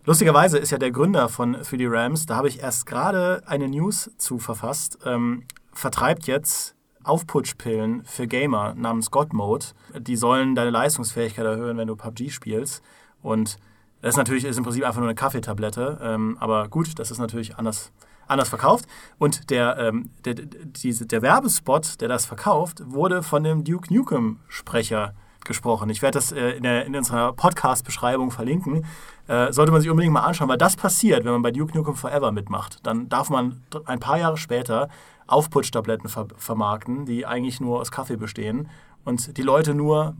Lustigerweise 0.04 0.58
ist 0.58 0.70
ja 0.70 0.78
der 0.78 0.90
Gründer 0.90 1.28
von 1.28 1.56
3D 1.56 1.86
Rams, 1.90 2.24
da 2.24 2.36
habe 2.36 2.48
ich 2.48 2.60
erst 2.60 2.86
gerade 2.86 3.42
eine 3.46 3.68
News 3.68 4.10
zu 4.16 4.38
verfasst, 4.38 4.98
ähm, 5.04 5.44
vertreibt 5.72 6.26
jetzt 6.26 6.74
Aufputschpillen 7.04 8.04
für 8.04 8.26
Gamer 8.26 8.74
namens 8.74 9.10
God 9.10 9.32
Mode. 9.32 9.66
Die 9.98 10.16
sollen 10.16 10.54
deine 10.54 10.70
Leistungsfähigkeit 10.70 11.44
erhöhen, 11.44 11.76
wenn 11.76 11.88
du 11.88 11.96
PUBG 11.96 12.30
spielst. 12.30 12.82
Und 13.22 13.58
das 14.00 14.10
ist 14.10 14.16
natürlich 14.16 14.44
ist 14.44 14.56
im 14.56 14.64
Prinzip 14.64 14.84
einfach 14.84 15.00
nur 15.00 15.08
eine 15.08 15.14
Kaffeetablette. 15.14 15.98
Ähm, 16.02 16.36
aber 16.40 16.68
gut, 16.68 16.98
das 16.98 17.10
ist 17.10 17.18
natürlich 17.18 17.56
anders, 17.56 17.92
anders 18.26 18.48
verkauft. 18.48 18.86
Und 19.18 19.50
der, 19.50 19.76
ähm, 19.78 20.10
der, 20.24 20.34
diese, 20.34 21.06
der 21.06 21.22
Werbespot, 21.22 22.00
der 22.00 22.08
das 22.08 22.26
verkauft, 22.26 22.82
wurde 22.84 23.22
von 23.22 23.42
dem 23.42 23.64
Duke 23.64 23.92
Nukem-Sprecher 23.92 25.14
gesprochen. 25.44 25.90
Ich 25.90 26.02
werde 26.02 26.18
das 26.18 26.30
äh, 26.30 26.50
in, 26.50 26.62
der, 26.62 26.86
in 26.86 26.94
unserer 26.94 27.32
Podcast-Beschreibung 27.32 28.30
verlinken. 28.30 28.84
Äh, 29.26 29.52
sollte 29.52 29.72
man 29.72 29.80
sich 29.80 29.90
unbedingt 29.90 30.12
mal 30.12 30.22
anschauen, 30.22 30.48
weil 30.48 30.58
das 30.58 30.76
passiert, 30.76 31.24
wenn 31.24 31.32
man 31.32 31.42
bei 31.42 31.50
Duke 31.50 31.76
Nukem 31.76 31.94
Forever 31.94 32.30
mitmacht. 32.32 32.78
Dann 32.84 33.08
darf 33.08 33.30
man 33.30 33.62
ein 33.86 33.98
paar 33.98 34.18
Jahre 34.18 34.36
später 34.36 34.88
Aufputschtabletten 35.26 36.08
ver 36.08 36.28
vermarkten, 36.36 37.04
die 37.04 37.26
eigentlich 37.26 37.60
nur 37.60 37.80
aus 37.80 37.90
Kaffee 37.90 38.16
bestehen 38.16 38.68
und 39.04 39.36
die 39.36 39.42
Leute 39.42 39.74
nur 39.74 40.16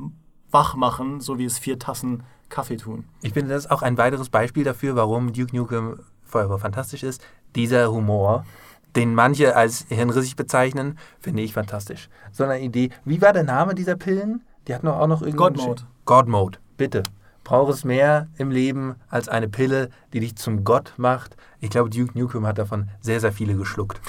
wach 0.51 0.75
machen, 0.75 1.21
so 1.21 1.39
wie 1.39 1.45
es 1.45 1.59
vier 1.59 1.79
Tassen 1.79 2.25
Kaffee 2.49 2.77
tun. 2.77 3.05
Ich 3.23 3.33
finde, 3.33 3.55
das 3.55 3.67
ist 3.67 3.71
auch 3.71 3.83
ein 3.83 3.99
weiteres 3.99 4.29
Beispiel 4.29 4.65
dafür, 4.65 4.97
warum 4.97 5.33
Duke 5.33 5.55
Nukem 5.55 6.01
Forever 6.25 6.59
fantastisch 6.59 7.03
ist. 7.03 7.23
Dieser 7.55 7.91
Humor, 7.91 8.45
den 8.97 9.15
manche 9.15 9.57
als 9.57 9.87
hirnrissig 9.89 10.37
bezeichnen, 10.37 10.99
finde 11.21 11.43
ich 11.43 11.53
fantastisch. 11.53 12.09
So 12.33 12.45
eine 12.45 12.61
Idee. 12.61 12.91
Wie 13.05 13.23
war 13.23 13.33
der 13.33 13.45
Name 13.45 13.75
dieser 13.75 13.97
Pillen? 13.97 14.43
Die 14.67 14.75
hatten 14.75 14.89
auch 14.89 15.07
noch 15.07 15.23
irgendeinen... 15.23 15.55
God 15.55 15.67
Mode. 15.67 15.83
God 16.05 16.29
Mode, 16.29 16.59
bitte. 16.77 17.03
Braucht 17.45 17.73
es 17.73 17.85
mehr 17.85 18.29
im 18.37 18.51
Leben 18.51 18.97
als 19.09 19.29
eine 19.29 19.49
Pille, 19.49 19.89
die 20.13 20.21
dich 20.21 20.37
zum 20.37 20.65
Gott 20.65 20.93
macht? 20.99 21.37
Ich 21.61 21.71
glaube, 21.71 21.89
Duke 21.89 22.19
Nukem 22.19 22.47
hat 22.47 22.59
davon 22.59 22.89
sehr, 23.01 23.21
sehr 23.21 23.33
viele 23.33 23.55
geschluckt. 23.55 24.01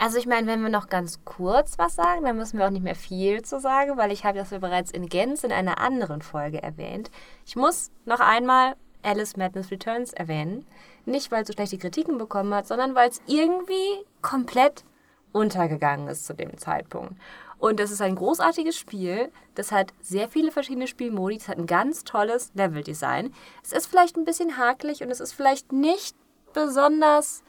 Also 0.00 0.16
ich 0.16 0.24
meine, 0.24 0.46
wenn 0.46 0.62
wir 0.62 0.70
noch 0.70 0.88
ganz 0.88 1.26
kurz 1.26 1.78
was 1.78 1.94
sagen, 1.94 2.24
dann 2.24 2.38
müssen 2.38 2.58
wir 2.58 2.64
auch 2.64 2.70
nicht 2.70 2.82
mehr 2.82 2.94
viel 2.94 3.42
zu 3.42 3.60
sagen, 3.60 3.98
weil 3.98 4.10
ich 4.12 4.24
habe 4.24 4.38
das 4.38 4.50
ja 4.50 4.58
bereits 4.58 4.90
in 4.90 5.10
Gänze 5.10 5.46
in 5.46 5.52
einer 5.52 5.78
anderen 5.78 6.22
Folge 6.22 6.62
erwähnt. 6.62 7.10
Ich 7.44 7.54
muss 7.54 7.90
noch 8.06 8.20
einmal 8.20 8.76
Alice 9.02 9.36
Madness 9.36 9.70
Returns 9.70 10.14
erwähnen. 10.14 10.66
Nicht, 11.04 11.30
weil 11.30 11.42
es 11.42 11.48
so 11.48 11.52
schlechte 11.52 11.76
Kritiken 11.76 12.16
bekommen 12.16 12.54
hat, 12.54 12.66
sondern 12.66 12.94
weil 12.94 13.10
es 13.10 13.20
irgendwie 13.26 14.06
komplett 14.22 14.84
untergegangen 15.32 16.08
ist 16.08 16.24
zu 16.24 16.32
dem 16.32 16.56
Zeitpunkt. 16.56 17.12
Und 17.58 17.78
das 17.78 17.90
ist 17.90 18.00
ein 18.00 18.16
großartiges 18.16 18.78
Spiel. 18.78 19.30
Das 19.54 19.70
hat 19.70 19.92
sehr 20.00 20.30
viele 20.30 20.50
verschiedene 20.50 20.86
Spielmodi. 20.86 21.36
Es 21.36 21.48
hat 21.48 21.58
ein 21.58 21.66
ganz 21.66 22.04
tolles 22.04 22.52
Leveldesign. 22.54 23.34
Es 23.62 23.72
ist 23.72 23.86
vielleicht 23.86 24.16
ein 24.16 24.24
bisschen 24.24 24.56
hakelig 24.56 25.02
und 25.02 25.10
es 25.10 25.20
ist 25.20 25.34
vielleicht 25.34 25.72
nicht 25.72 26.16
besonders 26.54 27.42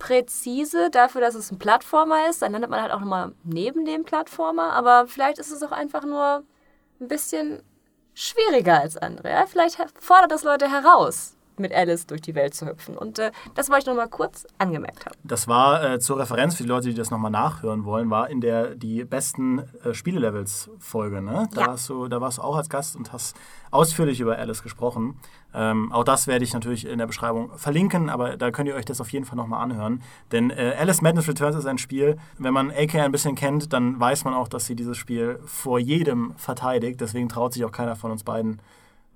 präzise 0.00 0.90
dafür, 0.90 1.20
dass 1.20 1.36
es 1.36 1.52
ein 1.52 1.60
Plattformer 1.60 2.28
ist. 2.28 2.42
Dann 2.42 2.50
landet 2.50 2.70
man 2.70 2.82
halt 2.82 2.90
auch 2.90 2.98
nochmal 2.98 3.32
neben 3.44 3.84
dem 3.84 4.02
Plattformer. 4.02 4.72
Aber 4.72 5.06
vielleicht 5.06 5.38
ist 5.38 5.52
es 5.52 5.62
auch 5.62 5.70
einfach 5.70 6.04
nur 6.04 6.42
ein 7.00 7.06
bisschen 7.06 7.62
schwieriger 8.14 8.80
als 8.80 8.96
andere. 8.96 9.30
Ja? 9.30 9.46
Vielleicht 9.46 9.76
fordert 10.00 10.32
das 10.32 10.42
Leute 10.42 10.68
heraus, 10.68 11.36
mit 11.60 11.72
Alice 11.74 12.06
durch 12.06 12.20
die 12.22 12.34
Welt 12.34 12.54
zu 12.54 12.66
hüpfen. 12.66 12.96
Und 12.96 13.18
äh, 13.18 13.30
das 13.54 13.68
wollte 13.68 13.82
ich 13.82 13.86
nochmal 13.86 14.08
kurz 14.08 14.46
angemerkt 14.58 15.06
haben. 15.06 15.16
Das 15.24 15.46
war 15.48 15.82
äh, 15.84 15.98
zur 16.00 16.18
Referenz 16.18 16.54
für 16.56 16.62
die 16.64 16.68
Leute, 16.68 16.88
die 16.88 16.94
das 16.94 17.10
nochmal 17.10 17.30
nachhören 17.30 17.84
wollen, 17.84 18.10
war 18.10 18.28
in 18.30 18.40
der 18.40 18.74
die 18.74 19.04
besten 19.04 19.60
äh, 19.84 19.94
Spielelevels-Folge. 19.94 21.22
Ne? 21.22 21.48
Da, 21.54 21.60
Ja. 21.62 21.66
warst 21.68 21.88
du, 21.88 22.08
da 22.08 22.20
warst 22.20 22.38
du 22.38 22.42
auch 22.42 22.56
als 22.56 22.68
Gast 22.68 22.96
und 22.96 23.12
hast 23.12 23.36
ausführlich 23.70 24.20
über 24.20 24.36
Alice 24.38 24.62
gesprochen. 24.62 25.16
Ähm, 25.54 25.92
auch 25.92 26.04
das 26.04 26.26
werde 26.26 26.44
ich 26.44 26.54
natürlich 26.54 26.86
in 26.86 26.98
der 26.98 27.06
Beschreibung 27.06 27.56
verlinken, 27.56 28.08
aber 28.08 28.36
da 28.36 28.50
könnt 28.50 28.68
ihr 28.68 28.74
euch 28.74 28.84
das 28.84 29.00
auf 29.00 29.10
jeden 29.10 29.24
Fall 29.24 29.36
nochmal 29.36 29.62
anhören. 29.62 30.02
Denn 30.32 30.50
äh, 30.50 30.74
Alice 30.78 31.02
Madness 31.02 31.28
Returns 31.28 31.56
ist 31.56 31.66
ein 31.66 31.78
Spiel, 31.78 32.16
wenn 32.38 32.52
man 32.54 32.70
AK 32.70 32.96
ein 32.96 33.12
bisschen 33.12 33.34
kennt, 33.34 33.72
dann 33.72 33.98
weiß 33.98 34.24
man 34.24 34.34
auch, 34.34 34.48
dass 34.48 34.66
sie 34.66 34.76
dieses 34.76 34.96
Spiel 34.96 35.40
vor 35.44 35.78
jedem 35.78 36.34
verteidigt. 36.36 37.00
Deswegen 37.00 37.28
traut 37.28 37.52
sich 37.52 37.64
auch 37.64 37.72
keiner 37.72 37.96
von 37.96 38.10
uns 38.10 38.22
beiden, 38.24 38.60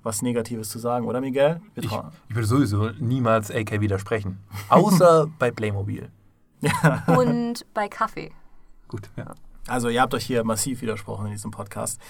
was 0.05 0.23
Negatives 0.23 0.69
zu 0.69 0.79
sagen, 0.79 1.07
oder 1.07 1.21
Miguel? 1.21 1.61
Ich, 1.75 1.87
ich 1.87 2.35
würde 2.35 2.47
sowieso 2.47 2.91
niemals 3.01 3.51
AK 3.51 3.81
widersprechen. 3.81 4.39
Außer 4.69 5.27
bei 5.39 5.51
Playmobil. 5.51 6.11
Und 7.07 7.67
bei 7.75 7.89
Kaffee. 7.89 8.31
Gut, 8.87 9.11
ja. 9.17 9.35
Also 9.67 9.89
ihr 9.89 10.03
habt 10.03 10.15
euch 10.15 10.25
hier 10.25 10.45
massiv 10.45 10.83
widersprochen 10.83 11.27
in 11.27 11.33
diesem 11.33 11.51
Podcast. 11.51 12.01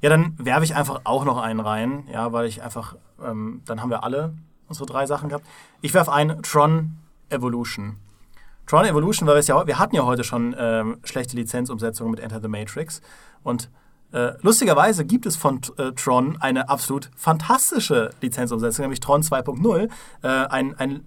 Ja, 0.00 0.08
dann 0.08 0.34
werfe 0.38 0.64
ich 0.64 0.74
einfach 0.74 1.02
auch 1.04 1.24
noch 1.24 1.38
einen 1.38 1.60
rein, 1.60 2.08
ja, 2.10 2.32
weil 2.32 2.46
ich 2.46 2.62
einfach, 2.62 2.96
ähm, 3.22 3.60
dann 3.66 3.82
haben 3.82 3.90
wir 3.90 4.02
alle 4.02 4.34
unsere 4.66 4.86
drei 4.86 5.06
Sachen 5.06 5.28
gehabt. 5.28 5.46
Ich 5.82 5.92
werfe 5.92 6.12
ein 6.12 6.42
Tron 6.42 6.96
Evolution. 7.28 7.96
Tron 8.66 8.86
Evolution, 8.86 9.28
weil 9.28 9.34
wir 9.34 9.40
es 9.40 9.46
ja, 9.46 9.66
wir 9.66 9.78
hatten 9.78 9.94
ja 9.94 10.04
heute 10.04 10.24
schon 10.24 10.56
ähm, 10.58 10.98
schlechte 11.04 11.36
Lizenzumsetzungen 11.36 12.10
mit 12.10 12.20
Enter 12.20 12.40
the 12.40 12.48
Matrix 12.48 13.02
und 13.42 13.70
äh, 14.12 14.32
lustigerweise 14.42 15.04
gibt 15.04 15.26
es 15.26 15.36
von 15.36 15.60
äh, 15.78 15.92
Tron 15.92 16.36
eine 16.40 16.68
absolut 16.68 17.10
fantastische 17.16 18.10
Lizenzumsetzung, 18.20 18.84
nämlich 18.84 19.00
Tron 19.00 19.22
2.0. 19.22 19.90
Äh, 20.22 20.28
ein, 20.28 20.74
ein, 20.78 21.04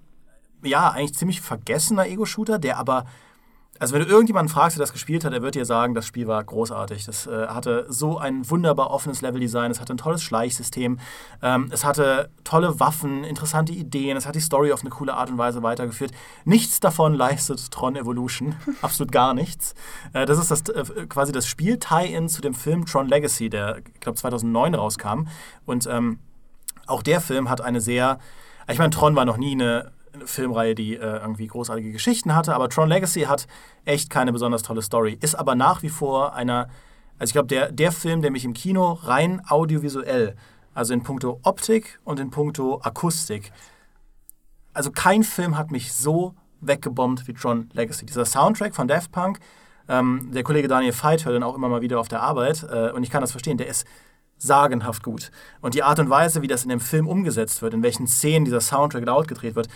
ja, 0.63 0.89
eigentlich 0.89 1.15
ziemlich 1.15 1.41
vergessener 1.41 2.07
Ego-Shooter, 2.07 2.59
der 2.59 2.77
aber 2.77 3.05
also 3.79 3.93
wenn 3.93 4.01
du 4.01 4.07
irgendjemanden 4.07 4.53
fragst, 4.53 4.77
der 4.77 4.83
das 4.83 4.93
gespielt 4.93 5.25
hat, 5.25 5.33
er 5.33 5.41
wird 5.41 5.55
dir 5.55 5.65
sagen, 5.65 5.95
das 5.95 6.05
Spiel 6.05 6.27
war 6.27 6.41
großartig. 6.41 7.05
Das 7.05 7.27
äh, 7.27 7.47
hatte 7.47 7.85
so 7.89 8.17
ein 8.17 8.49
wunderbar 8.49 8.89
offenes 8.89 9.21
Leveldesign, 9.21 9.69
es 9.69 9.81
hatte 9.81 9.93
ein 9.93 9.97
tolles 9.97 10.23
Schleichsystem, 10.23 10.99
ähm, 11.41 11.69
es 11.71 11.83
hatte 11.83 12.29
tolle 12.43 12.79
Waffen, 12.79 13.23
interessante 13.25 13.73
Ideen, 13.73 14.15
es 14.15 14.25
hat 14.25 14.35
die 14.35 14.39
Story 14.39 14.71
auf 14.71 14.81
eine 14.81 14.91
coole 14.91 15.13
Art 15.13 15.29
und 15.29 15.37
Weise 15.37 15.61
weitergeführt. 15.61 16.11
Nichts 16.45 16.79
davon 16.79 17.13
leistet 17.13 17.69
Tron 17.71 17.97
Evolution, 17.97 18.55
absolut 18.81 19.11
gar 19.11 19.33
nichts. 19.33 19.73
Äh, 20.13 20.25
das 20.25 20.39
ist 20.39 20.51
das, 20.51 20.61
äh, 20.69 21.05
quasi 21.07 21.33
das 21.33 21.45
Spiel-Tie-In 21.45 22.29
zu 22.29 22.41
dem 22.41 22.53
Film 22.53 22.85
Tron 22.85 23.09
Legacy, 23.09 23.49
der, 23.49 23.79
ich 23.93 23.99
glaube, 23.99 24.17
2009 24.17 24.75
rauskam. 24.75 25.27
Und 25.65 25.85
ähm, 25.87 26.19
auch 26.87 27.03
der 27.03 27.19
Film 27.19 27.49
hat 27.49 27.59
eine 27.59 27.81
sehr, 27.81 28.19
ich 28.69 28.77
meine, 28.77 28.91
Tron 28.91 29.15
war 29.15 29.25
noch 29.25 29.37
nie 29.37 29.51
eine 29.51 29.91
Filmreihe, 30.25 30.75
die 30.75 30.95
äh, 30.95 30.99
irgendwie 30.99 31.47
großartige 31.47 31.91
Geschichten 31.91 32.35
hatte, 32.35 32.55
aber 32.55 32.69
Tron 32.69 32.89
Legacy 32.89 33.21
hat 33.21 33.47
echt 33.85 34.09
keine 34.09 34.31
besonders 34.31 34.63
tolle 34.63 34.81
Story, 34.81 35.17
ist 35.21 35.35
aber 35.35 35.55
nach 35.55 35.83
wie 35.83 35.89
vor 35.89 36.35
einer, 36.35 36.67
Also 37.17 37.29
ich 37.29 37.33
glaube, 37.33 37.47
der, 37.47 37.71
der 37.71 37.91
Film, 37.91 38.21
der 38.21 38.31
mich 38.31 38.45
im 38.45 38.53
Kino 38.53 38.93
rein 38.93 39.41
audiovisuell, 39.47 40.35
also 40.73 40.93
in 40.93 41.03
puncto 41.03 41.39
Optik 41.43 41.99
und 42.03 42.19
in 42.19 42.29
puncto 42.29 42.81
Akustik, 42.81 43.51
also 44.73 44.91
kein 44.91 45.23
Film 45.23 45.57
hat 45.57 45.71
mich 45.71 45.93
so 45.93 46.35
weggebombt 46.61 47.27
wie 47.27 47.33
Tron 47.33 47.69
Legacy. 47.73 48.05
Dieser 48.05 48.25
Soundtrack 48.25 48.75
von 48.75 48.87
Daft 48.87 49.11
Punk, 49.11 49.39
ähm, 49.87 50.31
der 50.33 50.43
Kollege 50.43 50.67
Daniel 50.67 50.93
Veit 50.93 51.25
hört 51.25 51.35
dann 51.35 51.43
auch 51.43 51.55
immer 51.55 51.69
mal 51.69 51.81
wieder 51.81 51.99
auf 51.99 52.07
der 52.07 52.21
Arbeit 52.21 52.65
äh, 52.69 52.91
und 52.91 53.03
ich 53.03 53.09
kann 53.09 53.21
das 53.21 53.31
verstehen, 53.31 53.57
der 53.57 53.67
ist 53.67 53.85
sagenhaft 54.37 55.03
gut. 55.03 55.31
Und 55.61 55.75
die 55.75 55.83
Art 55.83 55.99
und 55.99 56.09
Weise, 56.09 56.41
wie 56.41 56.47
das 56.47 56.63
in 56.63 56.69
dem 56.69 56.79
Film 56.79 57.07
umgesetzt 57.07 57.61
wird, 57.61 57.73
in 57.73 57.83
welchen 57.83 58.07
Szenen 58.07 58.45
dieser 58.45 58.61
Soundtrack 58.61 59.05
laut 59.05 59.27
gedreht 59.27 59.55
wird, 59.55 59.69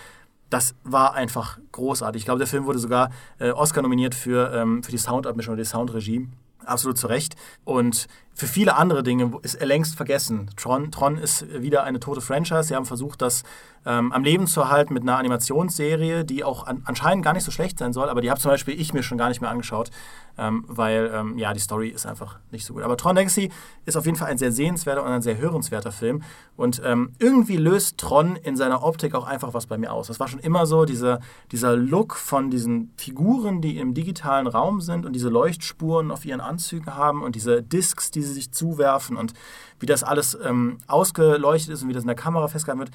das 0.49 0.75
war 0.83 1.13
einfach 1.13 1.59
großartig. 1.71 2.21
Ich 2.21 2.25
glaube, 2.25 2.39
der 2.39 2.47
Film 2.47 2.65
wurde 2.65 2.79
sogar 2.79 3.11
äh, 3.39 3.51
Oscar 3.51 3.81
nominiert 3.81 4.15
für, 4.15 4.53
ähm, 4.53 4.83
für 4.83 4.91
die 4.91 4.97
Soundabmischung 4.97 5.53
oder 5.53 5.63
die 5.63 5.69
Soundregie 5.69 6.27
absolut 6.65 6.97
zu 6.97 7.07
Recht. 7.07 7.35
Und 7.65 8.07
für 8.33 8.47
viele 8.47 8.75
andere 8.75 9.03
Dinge 9.03 9.31
ist 9.41 9.55
er 9.55 9.67
längst 9.67 9.95
vergessen. 9.95 10.49
Tron, 10.55 10.91
Tron 10.91 11.17
ist 11.17 11.45
wieder 11.61 11.83
eine 11.83 11.99
tote 11.99 12.21
Franchise. 12.21 12.63
Sie 12.63 12.75
haben 12.75 12.85
versucht, 12.85 13.21
das 13.21 13.43
ähm, 13.85 14.11
am 14.11 14.23
Leben 14.23 14.47
zu 14.47 14.61
erhalten 14.61 14.93
mit 14.93 15.03
einer 15.03 15.17
Animationsserie, 15.17 16.23
die 16.23 16.43
auch 16.43 16.65
an, 16.65 16.81
anscheinend 16.85 17.23
gar 17.23 17.33
nicht 17.33 17.43
so 17.43 17.51
schlecht 17.51 17.79
sein 17.79 17.93
soll, 17.93 18.09
aber 18.09 18.21
die 18.21 18.29
habe 18.29 18.39
zum 18.39 18.51
Beispiel 18.51 18.79
ich 18.79 18.93
mir 18.93 19.03
schon 19.03 19.17
gar 19.17 19.29
nicht 19.29 19.41
mehr 19.41 19.49
angeschaut, 19.49 19.89
ähm, 20.37 20.63
weil 20.67 21.11
ähm, 21.13 21.37
ja, 21.37 21.53
die 21.53 21.59
Story 21.59 21.89
ist 21.89 22.05
einfach 22.05 22.39
nicht 22.51 22.65
so 22.65 22.73
gut. 22.73 22.83
Aber 22.83 22.97
Tron 22.97 23.15
Legacy 23.15 23.51
ist 23.85 23.97
auf 23.97 24.05
jeden 24.05 24.17
Fall 24.17 24.29
ein 24.29 24.37
sehr 24.37 24.51
sehenswerter 24.51 25.03
und 25.03 25.11
ein 25.11 25.21
sehr 25.21 25.37
hörenswerter 25.37 25.91
Film. 25.91 26.23
Und 26.55 26.81
ähm, 26.85 27.13
irgendwie 27.19 27.57
löst 27.57 27.97
Tron 27.97 28.35
in 28.35 28.55
seiner 28.55 28.83
Optik 28.83 29.15
auch 29.15 29.25
einfach 29.25 29.53
was 29.53 29.67
bei 29.67 29.77
mir 29.77 29.91
aus. 29.91 30.07
Das 30.07 30.19
war 30.19 30.27
schon 30.27 30.39
immer 30.39 30.65
so, 30.65 30.85
dieser, 30.85 31.19
dieser 31.51 31.75
Look 31.75 32.15
von 32.15 32.49
diesen 32.49 32.93
Figuren, 32.97 33.61
die 33.61 33.77
im 33.77 33.93
digitalen 33.93 34.47
Raum 34.47 34.81
sind 34.81 35.05
und 35.05 35.13
diese 35.13 35.29
Leuchtspuren 35.29 36.11
auf 36.11 36.25
ihren 36.25 36.41
Anzügen 36.41 36.95
haben 36.95 37.23
und 37.23 37.35
diese 37.35 37.61
Discs, 37.61 38.11
die 38.11 38.21
sie 38.21 38.33
sich 38.33 38.51
zuwerfen 38.51 39.17
und 39.17 39.33
wie 39.79 39.85
das 39.85 40.03
alles 40.03 40.37
ähm, 40.43 40.77
ausgeleuchtet 40.87 41.73
ist 41.73 41.83
und 41.83 41.89
wie 41.89 41.93
das 41.93 42.03
in 42.03 42.07
der 42.07 42.15
Kamera 42.15 42.47
festgehalten 42.47 42.79
wird 42.79 42.91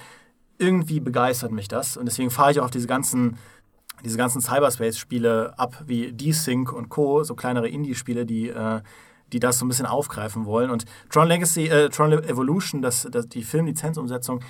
irgendwie 0.58 1.00
begeistert 1.00 1.52
mich 1.52 1.68
das 1.68 1.96
und 1.96 2.06
deswegen 2.06 2.30
fahre 2.30 2.52
ich 2.52 2.60
auch 2.60 2.66
auf 2.66 2.70
diese 2.70 2.86
ganzen, 2.86 3.38
diese 4.04 4.18
ganzen 4.18 4.40
Cyberspace-Spiele 4.40 5.54
ab, 5.56 5.82
wie 5.86 6.12
D-Sync 6.12 6.72
und 6.72 6.88
Co., 6.88 7.24
so 7.24 7.34
kleinere 7.34 7.68
Indie-Spiele, 7.68 8.26
die, 8.26 8.48
äh, 8.48 8.80
die 9.32 9.40
das 9.40 9.58
so 9.58 9.64
ein 9.64 9.68
bisschen 9.68 9.86
aufgreifen 9.86 10.44
wollen. 10.44 10.70
Und 10.70 10.84
Tron 11.10 11.28
Legacy, 11.28 11.66
äh, 11.68 11.88
Tron 11.88 12.12
Evolution, 12.12 12.82
das, 12.82 13.08
das, 13.10 13.28
die 13.28 13.42
Filmlizenzumsetzung, 13.42 14.40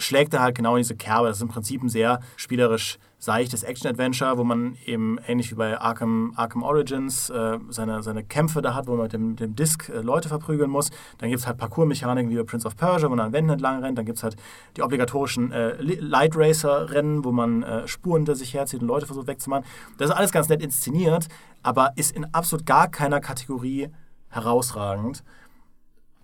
schlägt 0.00 0.34
er 0.34 0.40
halt 0.40 0.56
genau 0.56 0.76
in 0.76 0.82
diese 0.82 0.96
Kerbe. 0.96 1.28
Das 1.28 1.38
ist 1.38 1.42
im 1.42 1.48
Prinzip 1.48 1.82
ein 1.82 1.88
sehr 1.88 2.20
spielerisch 2.36 2.98
seichtes 3.18 3.62
Action-Adventure, 3.62 4.38
wo 4.38 4.44
man 4.44 4.76
eben 4.86 5.18
ähnlich 5.26 5.50
wie 5.50 5.54
bei 5.54 5.78
Arkham, 5.78 6.32
Arkham 6.36 6.62
Origins 6.62 7.28
äh, 7.28 7.58
seine, 7.68 8.02
seine 8.02 8.24
Kämpfe 8.24 8.62
da 8.62 8.74
hat, 8.74 8.86
wo 8.86 8.92
man 8.92 9.02
mit 9.02 9.12
dem, 9.12 9.36
dem 9.36 9.54
Disc 9.54 9.90
äh, 9.90 10.00
Leute 10.00 10.28
verprügeln 10.28 10.70
muss. 10.70 10.90
Dann 11.18 11.28
gibt 11.28 11.40
es 11.40 11.46
halt 11.46 11.58
Parkour-Mechaniken 11.58 12.30
wie 12.30 12.36
bei 12.36 12.44
Prince 12.44 12.66
of 12.66 12.76
Persia, 12.76 13.08
wo 13.08 13.14
man 13.14 13.26
an 13.26 13.32
Wänden 13.32 13.52
entlang 13.52 13.82
rennt. 13.82 13.98
Dann 13.98 14.06
gibt 14.06 14.16
es 14.16 14.24
halt 14.24 14.36
die 14.76 14.82
obligatorischen 14.82 15.52
äh, 15.52 15.76
Light 15.82 16.34
Racer-Rennen, 16.34 17.22
wo 17.24 17.30
man 17.30 17.62
äh, 17.62 17.86
Spuren 17.86 18.20
hinter 18.22 18.34
sich 18.34 18.54
herzieht 18.54 18.80
und 18.80 18.88
Leute 18.88 19.06
versucht 19.06 19.26
wegzumachen. 19.26 19.64
Das 19.98 20.08
ist 20.08 20.16
alles 20.16 20.32
ganz 20.32 20.48
nett 20.48 20.62
inszeniert, 20.62 21.28
aber 21.62 21.92
ist 21.96 22.16
in 22.16 22.24
absolut 22.34 22.64
gar 22.64 22.88
keiner 22.88 23.20
Kategorie 23.20 23.90
herausragend. 24.28 25.22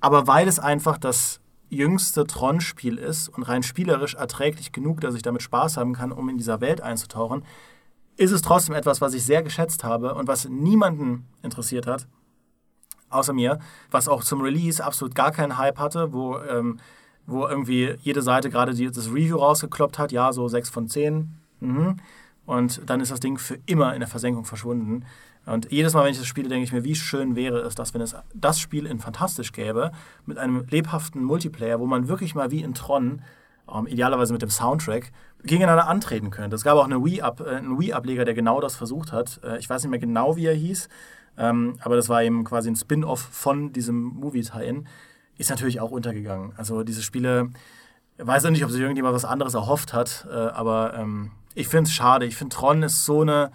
Aber 0.01 0.27
weil 0.27 0.49
es 0.49 0.59
einfach 0.59 0.97
das 0.97 1.41
jüngste 1.77 2.27
Tron-Spiel 2.27 2.99
ist 2.99 3.29
und 3.29 3.45
rein 3.45 3.63
spielerisch 3.63 4.15
erträglich 4.15 4.73
genug, 4.73 5.01
dass 5.01 5.15
ich 5.15 5.23
damit 5.23 5.43
Spaß 5.43 5.77
haben 5.77 5.95
kann, 5.95 6.13
um 6.13 6.29
in 6.29 6.39
dieser 6.39 6.61
Welt 6.61 6.81
einzutauchen, 6.81 7.45
ist 8.17 8.33
es 8.33 8.43
trotzdem 8.43 8.75
etwas, 8.75 9.01
was 9.01 9.15
ich 9.15 9.25
sehr 9.25 9.43
geschätzt 9.43 9.85
habe 9.85 10.15
und 10.15 10.27
was 10.27 10.49
niemanden 10.49 11.27
interessiert 11.43 11.87
hat, 11.87 12.07
außer 13.11 13.33
mir, 13.33 13.59
was 13.91 14.09
auch 14.09 14.25
zum 14.25 14.41
Release 14.41 14.83
absolut 14.83 15.15
gar 15.15 15.33
keinen 15.33 15.59
Hype 15.59 15.79
hatte, 15.79 16.13
wo, 16.13 16.39
ähm, 16.39 16.79
wo 17.27 17.47
irgendwie 17.47 17.97
jede 18.01 18.23
Seite 18.23 18.51
gerade 18.51 18.75
das 18.75 19.09
Review 19.09 19.37
rausgekloppt 19.37 19.99
hat, 19.99 20.13
ja, 20.13 20.33
so 20.33 20.49
6 20.49 20.71
von 20.71 20.89
10. 20.89 21.35
Mhm. 21.61 21.97
Und 22.47 22.89
dann 22.89 23.01
ist 23.01 23.11
das 23.11 23.21
Ding 23.21 23.39
für 23.39 23.59
immer 23.67 23.93
in 23.95 24.01
der 24.01 24.09
Versenkung 24.09 24.45
verschwunden. 24.45 25.05
Und 25.47 25.71
jedes 25.71 25.95
Mal, 25.95 26.05
wenn 26.05 26.11
ich 26.11 26.19
das 26.19 26.27
spiele, 26.27 26.49
denke 26.49 26.65
ich 26.65 26.73
mir, 26.73 26.83
wie 26.83 26.97
schön 26.97 27.37
wäre 27.37 27.61
es, 27.61 27.77
dass 27.77 27.95
wenn 27.95 28.01
es 28.01 28.17
das 28.35 28.59
Spiel 28.59 28.85
in 28.85 28.99
Fantastisch 28.99 29.53
gäbe, 29.53 29.93
mit 30.27 30.39
einem 30.39 30.67
lebhaften 30.69 31.23
Multiplayer, 31.23 31.79
wo 31.79 31.87
man 31.87 32.09
wirklich 32.09 32.35
mal 32.35 32.51
wie 32.51 32.63
in 32.63 32.75
Tron, 32.75 33.23
ähm, 33.73 33.87
idealerweise 33.87 34.33
mit 34.33 34.43
dem 34.43 34.51
Soundtrack, 34.51 35.13
gegeneinander 35.45 35.87
antreten 35.87 36.31
könnte. 36.31 36.57
Es 36.57 36.65
gab 36.65 36.77
auch 36.77 36.85
eine 36.85 37.05
Wii 37.05 37.23
-Up, 37.23 37.45
äh, 37.45 37.57
einen 37.57 37.79
Wii-Ableger, 37.79 38.25
der 38.25 38.35
genau 38.35 38.61
das 38.61 38.75
versucht 38.75 39.13
hat. 39.13 39.41
Äh, 39.45 39.59
ich 39.59 39.71
weiß 39.71 39.83
nicht 39.83 39.91
mehr 39.91 40.01
genau, 40.01 40.37
wie 40.37 40.47
er 40.47 40.55
hieß, 40.55 40.89
ähm, 41.39 41.77
aber 41.81 41.95
das 41.95 42.09
war 42.09 42.23
eben 42.25 42.43
quasi 42.45 42.69
ein 42.69 42.77
Spin-off 42.77 43.21
von 43.21 43.73
diesem 43.73 44.03
Movie-Tie-In. 44.03 44.89
Ist 45.39 45.51
natürlich 45.51 45.81
auch 45.81 45.93
untergegangen. 45.93 46.55
Also 46.57 46.83
diese 46.83 47.03
Spiele, 47.03 47.51
ich 48.19 48.27
weiß 48.27 48.47
auch 48.47 48.51
nicht, 48.51 48.65
ob 48.65 48.71
sich 48.71 48.81
irgendjemand 48.81 49.15
was 49.15 49.25
anderes 49.25 49.55
erhofft 49.55 49.93
hat, 49.93 50.27
äh, 50.29 50.35
aber 50.35 50.95
ähm, 50.95 51.31
ich 51.55 51.69
finde 51.69 51.89
es 51.89 51.93
schade. 51.93 52.27
Ich 52.27 52.37
finde, 52.37 52.57
Tron 52.57 52.83
ist 52.83 53.05
so 53.05 53.21
eine 53.21 53.51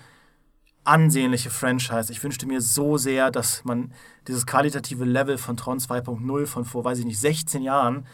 ansehnliche 0.84 1.50
Franchise. 1.50 2.12
Ich 2.12 2.24
wünschte 2.24 2.48
mir 2.48 2.62
so 2.62 2.98
sehr, 2.98 3.32
dass 3.32 3.64
man 3.64 3.92
dieses 4.28 4.46
qualitative 4.46 5.06
Level 5.06 5.38
von 5.38 5.58
Tron 5.58 5.80
2.0 5.80 6.46
von 6.48 6.66
vor, 6.66 6.84
weiß 6.84 7.00
ich 7.00 7.06
nicht, 7.06 7.20
16 7.20 7.62
Jahren 7.62 8.06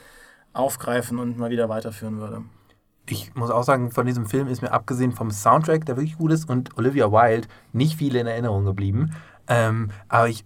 aufgreifen 0.53 1.19
und 1.19 1.37
mal 1.37 1.49
wieder 1.49 1.69
weiterführen 1.69 2.19
würde. 2.19 2.43
Ich 3.09 3.33
muss 3.35 3.51
auch 3.51 3.63
sagen, 3.63 3.91
von 3.91 4.05
diesem 4.05 4.25
Film 4.25 4.47
ist 4.47 4.61
mir 4.61 4.71
abgesehen 4.71 5.13
vom 5.13 5.31
Soundtrack, 5.31 5.85
der 5.85 5.95
wirklich 5.95 6.17
gut 6.17 6.31
ist, 6.31 6.49
und 6.49 6.77
Olivia 6.77 7.11
Wilde 7.11 7.47
nicht 7.71 7.97
viel 7.97 8.15
in 8.15 8.27
Erinnerung 8.27 8.65
geblieben. 8.65 9.11
Ähm, 9.47 9.91
aber 10.09 10.27
ich 10.27 10.43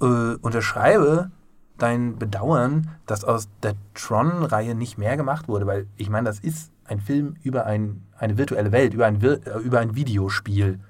äh, 0.00 0.34
unterschreibe 0.42 1.30
dein 1.78 2.18
Bedauern, 2.18 2.90
dass 3.06 3.24
aus 3.24 3.48
der 3.62 3.74
Tron-Reihe 3.94 4.74
nicht 4.74 4.98
mehr 4.98 5.16
gemacht 5.16 5.48
wurde, 5.48 5.66
weil 5.66 5.86
ich 5.96 6.10
meine, 6.10 6.26
das 6.26 6.38
ist 6.38 6.70
ein 6.84 7.00
Film 7.00 7.36
über 7.42 7.64
ein, 7.64 8.02
eine 8.18 8.36
virtuelle 8.36 8.72
Welt, 8.72 8.92
über 8.92 9.06
ein, 9.06 9.22
äh, 9.22 9.38
über 9.60 9.80
ein 9.80 9.96
Videospiel 9.96 10.80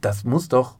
das 0.00 0.24
muss 0.24 0.48
doch 0.48 0.78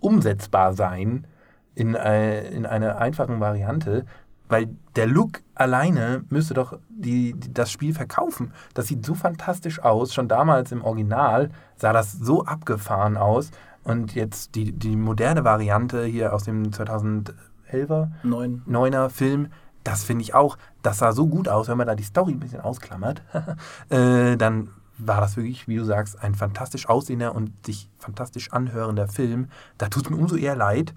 umsetzbar 0.00 0.74
sein 0.74 1.26
in, 1.74 1.94
äh, 1.94 2.48
in 2.50 2.66
einer 2.66 2.98
einfachen 2.98 3.40
Variante, 3.40 4.04
weil 4.48 4.68
der 4.94 5.06
Look 5.06 5.42
alleine 5.54 6.24
müsste 6.28 6.54
doch 6.54 6.78
die, 6.88 7.34
die, 7.34 7.52
das 7.52 7.70
Spiel 7.70 7.94
verkaufen. 7.94 8.52
Das 8.74 8.86
sieht 8.86 9.04
so 9.04 9.14
fantastisch 9.14 9.82
aus. 9.82 10.14
Schon 10.14 10.28
damals 10.28 10.72
im 10.72 10.82
Original 10.82 11.50
sah 11.76 11.92
das 11.92 12.12
so 12.12 12.44
abgefahren 12.44 13.16
aus. 13.16 13.50
Und 13.82 14.14
jetzt 14.14 14.54
die, 14.54 14.72
die 14.72 14.96
moderne 14.96 15.44
Variante 15.44 16.04
hier 16.04 16.34
aus 16.34 16.44
dem 16.44 16.70
2011er, 16.70 18.10
Neun. 18.22 18.62
9er 18.68 19.10
Film, 19.10 19.48
das 19.84 20.02
finde 20.02 20.22
ich 20.22 20.34
auch, 20.34 20.58
das 20.82 20.98
sah 20.98 21.12
so 21.12 21.26
gut 21.26 21.48
aus, 21.48 21.68
wenn 21.68 21.78
man 21.78 21.86
da 21.86 21.94
die 21.94 22.02
Story 22.02 22.32
ein 22.32 22.40
bisschen 22.40 22.60
ausklammert, 22.60 23.22
äh, 23.88 24.36
dann 24.36 24.70
war 24.98 25.20
das 25.20 25.36
wirklich, 25.36 25.68
wie 25.68 25.76
du 25.76 25.84
sagst, 25.84 26.22
ein 26.22 26.34
fantastisch 26.34 26.88
aussehender 26.88 27.34
und 27.34 27.66
sich 27.66 27.88
fantastisch 27.98 28.52
anhörender 28.52 29.08
Film. 29.08 29.48
Da 29.78 29.88
tut 29.88 30.04
es 30.04 30.10
mir 30.10 30.16
umso 30.16 30.36
eher 30.36 30.56
leid, 30.56 30.94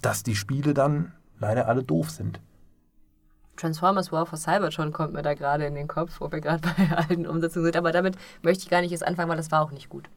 dass 0.00 0.22
die 0.22 0.34
Spiele 0.34 0.74
dann 0.74 1.12
leider 1.38 1.68
alle 1.68 1.82
doof 1.82 2.10
sind. 2.10 2.40
Transformers 3.56 4.10
War 4.10 4.26
for 4.26 4.38
Cybertron 4.38 4.92
kommt 4.92 5.12
mir 5.12 5.22
da 5.22 5.34
gerade 5.34 5.66
in 5.66 5.74
den 5.74 5.86
Kopf, 5.86 6.20
wo 6.20 6.32
wir 6.32 6.40
gerade 6.40 6.62
bei 6.76 6.96
alten 6.96 7.26
Umsetzungen 7.26 7.66
sind. 7.66 7.76
Aber 7.76 7.92
damit 7.92 8.16
möchte 8.42 8.64
ich 8.64 8.70
gar 8.70 8.80
nicht 8.80 8.90
jetzt 8.90 9.06
anfangen, 9.06 9.28
weil 9.28 9.36
das 9.36 9.50
war 9.50 9.62
auch 9.62 9.70
nicht 9.70 9.88
gut. 9.88 10.08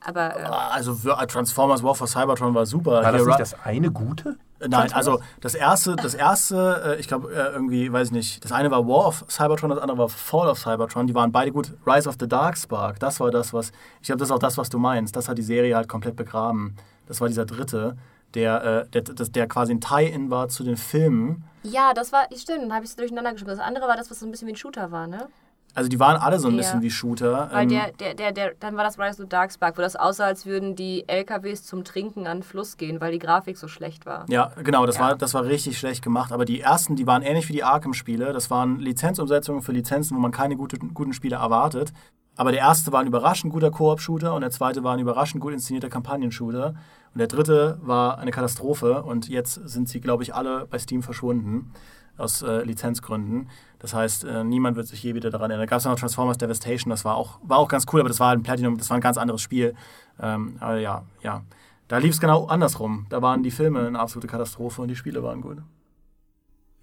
Aber, 0.00 0.36
äh 0.36 0.44
also 0.44 0.94
Transformers 0.94 1.82
War 1.82 1.94
for 1.94 2.06
Cybertron 2.06 2.54
war 2.54 2.66
super. 2.66 3.02
War 3.02 3.12
das 3.12 3.26
nicht 3.26 3.40
das 3.40 3.54
eine 3.64 3.90
gute? 3.90 4.36
Nein, 4.68 4.92
also 4.92 5.20
das 5.40 5.54
erste, 5.54 5.96
das 5.96 6.14
erste, 6.14 6.96
äh, 6.96 7.00
ich 7.00 7.08
glaube 7.08 7.32
äh, 7.32 7.52
irgendwie, 7.52 7.90
weiß 7.92 8.08
ich 8.08 8.12
nicht, 8.12 8.44
das 8.44 8.52
eine 8.52 8.70
war 8.70 8.86
War 8.86 9.06
of 9.06 9.24
Cybertron, 9.28 9.70
das 9.70 9.78
andere 9.78 9.98
war 9.98 10.08
Fall 10.08 10.48
of 10.48 10.58
Cybertron. 10.58 11.06
Die 11.06 11.14
waren 11.14 11.32
beide 11.32 11.50
gut. 11.50 11.72
Rise 11.86 12.08
of 12.08 12.16
the 12.20 12.28
Dark 12.28 12.58
Spark, 12.58 13.00
das 13.00 13.20
war 13.20 13.30
das, 13.30 13.52
was, 13.52 13.72
ich 14.00 14.06
glaube, 14.06 14.18
das 14.18 14.28
ist 14.28 14.32
auch 14.32 14.38
das, 14.38 14.58
was 14.58 14.68
du 14.68 14.78
meinst. 14.78 15.16
Das 15.16 15.28
hat 15.28 15.38
die 15.38 15.42
Serie 15.42 15.74
halt 15.76 15.88
komplett 15.88 16.16
begraben. 16.16 16.76
Das 17.06 17.20
war 17.20 17.28
dieser 17.28 17.46
dritte, 17.46 17.96
der, 18.34 18.64
äh, 18.64 18.88
der, 18.88 19.02
der 19.02 19.48
quasi 19.48 19.72
ein 19.72 19.80
Tie-In 19.80 20.30
war 20.30 20.48
zu 20.48 20.62
den 20.62 20.76
Filmen. 20.76 21.44
Ja, 21.62 21.92
das 21.94 22.12
war, 22.12 22.26
stimmt, 22.36 22.72
habe 22.72 22.84
ich 22.84 22.90
es 22.90 22.96
durcheinander 22.96 23.32
geschrieben. 23.32 23.50
Das 23.50 23.60
andere 23.60 23.88
war 23.88 23.96
das, 23.96 24.10
was 24.10 24.20
so 24.20 24.26
ein 24.26 24.30
bisschen 24.30 24.46
wie 24.48 24.52
ein 24.52 24.56
Shooter 24.56 24.90
war, 24.90 25.06
ne? 25.06 25.28
Also 25.74 25.88
die 25.88 26.00
waren 26.00 26.16
alle 26.16 26.38
so 26.38 26.48
ein 26.48 26.54
ja. 26.54 26.58
bisschen 26.58 26.82
wie 26.82 26.90
Shooter. 26.90 27.48
Weil 27.52 27.64
ähm, 27.64 27.68
der, 27.68 27.92
der, 27.92 28.14
der, 28.14 28.32
der, 28.32 28.54
dann 28.58 28.76
war 28.76 28.84
das 28.84 28.98
Rise 28.98 29.10
of 29.10 29.16
the 29.18 29.28
Dark 29.28 29.52
Spark, 29.52 29.78
wo 29.78 29.82
das 29.82 29.96
aussah, 29.96 30.24
als 30.24 30.46
würden 30.46 30.76
die 30.76 31.08
LKWs 31.08 31.64
zum 31.64 31.84
Trinken 31.84 32.26
an 32.26 32.38
den 32.38 32.42
Fluss 32.42 32.76
gehen, 32.76 33.00
weil 33.00 33.12
die 33.12 33.18
Grafik 33.18 33.56
so 33.56 33.68
schlecht 33.68 34.06
war. 34.06 34.24
Ja, 34.28 34.52
genau, 34.62 34.86
das, 34.86 34.96
ja. 34.96 35.02
War, 35.02 35.16
das 35.16 35.34
war 35.34 35.44
richtig 35.44 35.78
schlecht 35.78 36.02
gemacht. 36.02 36.32
Aber 36.32 36.44
die 36.44 36.60
ersten, 36.60 36.96
die 36.96 37.06
waren 37.06 37.22
ähnlich 37.22 37.48
wie 37.48 37.52
die 37.52 37.64
Arkham-Spiele. 37.64 38.32
Das 38.32 38.50
waren 38.50 38.78
Lizenzumsetzungen 38.78 39.62
für 39.62 39.72
Lizenzen, 39.72 40.16
wo 40.16 40.20
man 40.20 40.32
keine 40.32 40.56
gute, 40.56 40.78
guten 40.78 41.12
Spiele 41.12 41.36
erwartet. 41.36 41.92
Aber 42.36 42.52
der 42.52 42.60
erste 42.60 42.90
war 42.92 43.00
ein 43.00 43.06
überraschend 43.06 43.52
guter 43.52 43.70
Koop-Shooter 43.70 44.34
und 44.34 44.40
der 44.40 44.50
zweite 44.50 44.82
war 44.82 44.94
ein 44.94 45.00
überraschend 45.00 45.42
gut 45.42 45.52
inszenierter 45.52 45.90
Kampagnen-Shooter. 45.90 46.74
Und 47.12 47.18
der 47.18 47.26
dritte 47.26 47.78
war 47.82 48.18
eine 48.18 48.30
Katastrophe 48.30 49.02
und 49.02 49.28
jetzt 49.28 49.54
sind 49.68 49.88
sie, 49.88 50.00
glaube 50.00 50.22
ich, 50.22 50.34
alle 50.34 50.66
bei 50.66 50.78
Steam 50.78 51.02
verschwunden 51.02 51.72
aus 52.16 52.42
äh, 52.42 52.62
Lizenzgründen. 52.62 53.48
Das 53.80 53.94
heißt, 53.94 54.24
äh, 54.24 54.44
niemand 54.44 54.76
wird 54.76 54.86
sich 54.86 55.02
je 55.02 55.14
wieder 55.14 55.30
daran 55.30 55.50
erinnern. 55.50 55.66
Da 55.66 55.70
gab 55.70 55.78
es 55.78 55.86
noch 55.86 55.98
Transformers 55.98 56.38
Devastation, 56.38 56.90
das 56.90 57.04
war 57.04 57.16
auch, 57.16 57.38
war 57.42 57.58
auch 57.58 57.68
ganz 57.68 57.86
cool, 57.92 58.00
aber 58.00 58.10
das 58.10 58.20
war 58.20 58.30
ein 58.30 58.42
Platinum, 58.42 58.76
das 58.78 58.90
war 58.90 58.98
ein 58.98 59.00
ganz 59.00 59.16
anderes 59.16 59.40
Spiel. 59.40 59.74
Ähm, 60.20 60.56
aber 60.60 60.78
ja, 60.78 61.02
ja. 61.22 61.42
Da 61.88 61.98
lief 61.98 62.14
es 62.14 62.20
genau 62.20 62.46
andersrum. 62.46 63.06
Da 63.08 63.20
waren 63.20 63.42
die 63.42 63.50
Filme 63.50 63.84
eine 63.84 63.98
absolute 63.98 64.28
Katastrophe 64.28 64.82
und 64.82 64.88
die 64.88 64.96
Spiele 64.96 65.22
waren 65.24 65.40
gut. 65.40 65.58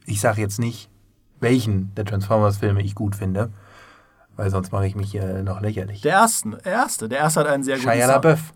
Ich 0.06 0.20
sage 0.20 0.42
jetzt 0.42 0.60
nicht, 0.60 0.90
welchen 1.40 1.94
der 1.96 2.04
Transformers-Filme 2.04 2.82
ich 2.82 2.96
gut 2.96 3.16
finde, 3.16 3.52
weil 4.36 4.50
sonst 4.50 4.72
mache 4.72 4.88
ich 4.88 4.96
mich 4.96 5.12
hier 5.12 5.44
noch 5.44 5.62
lächerlich. 5.62 6.02
Der 6.02 6.14
erste, 6.14 6.50
der 6.50 6.72
erste, 6.72 7.08
der 7.08 7.20
erste 7.20 7.40
hat 7.42 7.48
einen 7.48 7.64
sehr 7.64 7.78
guten 7.78 7.92
Shia 7.92 8.08
LaBeouf. 8.08 8.54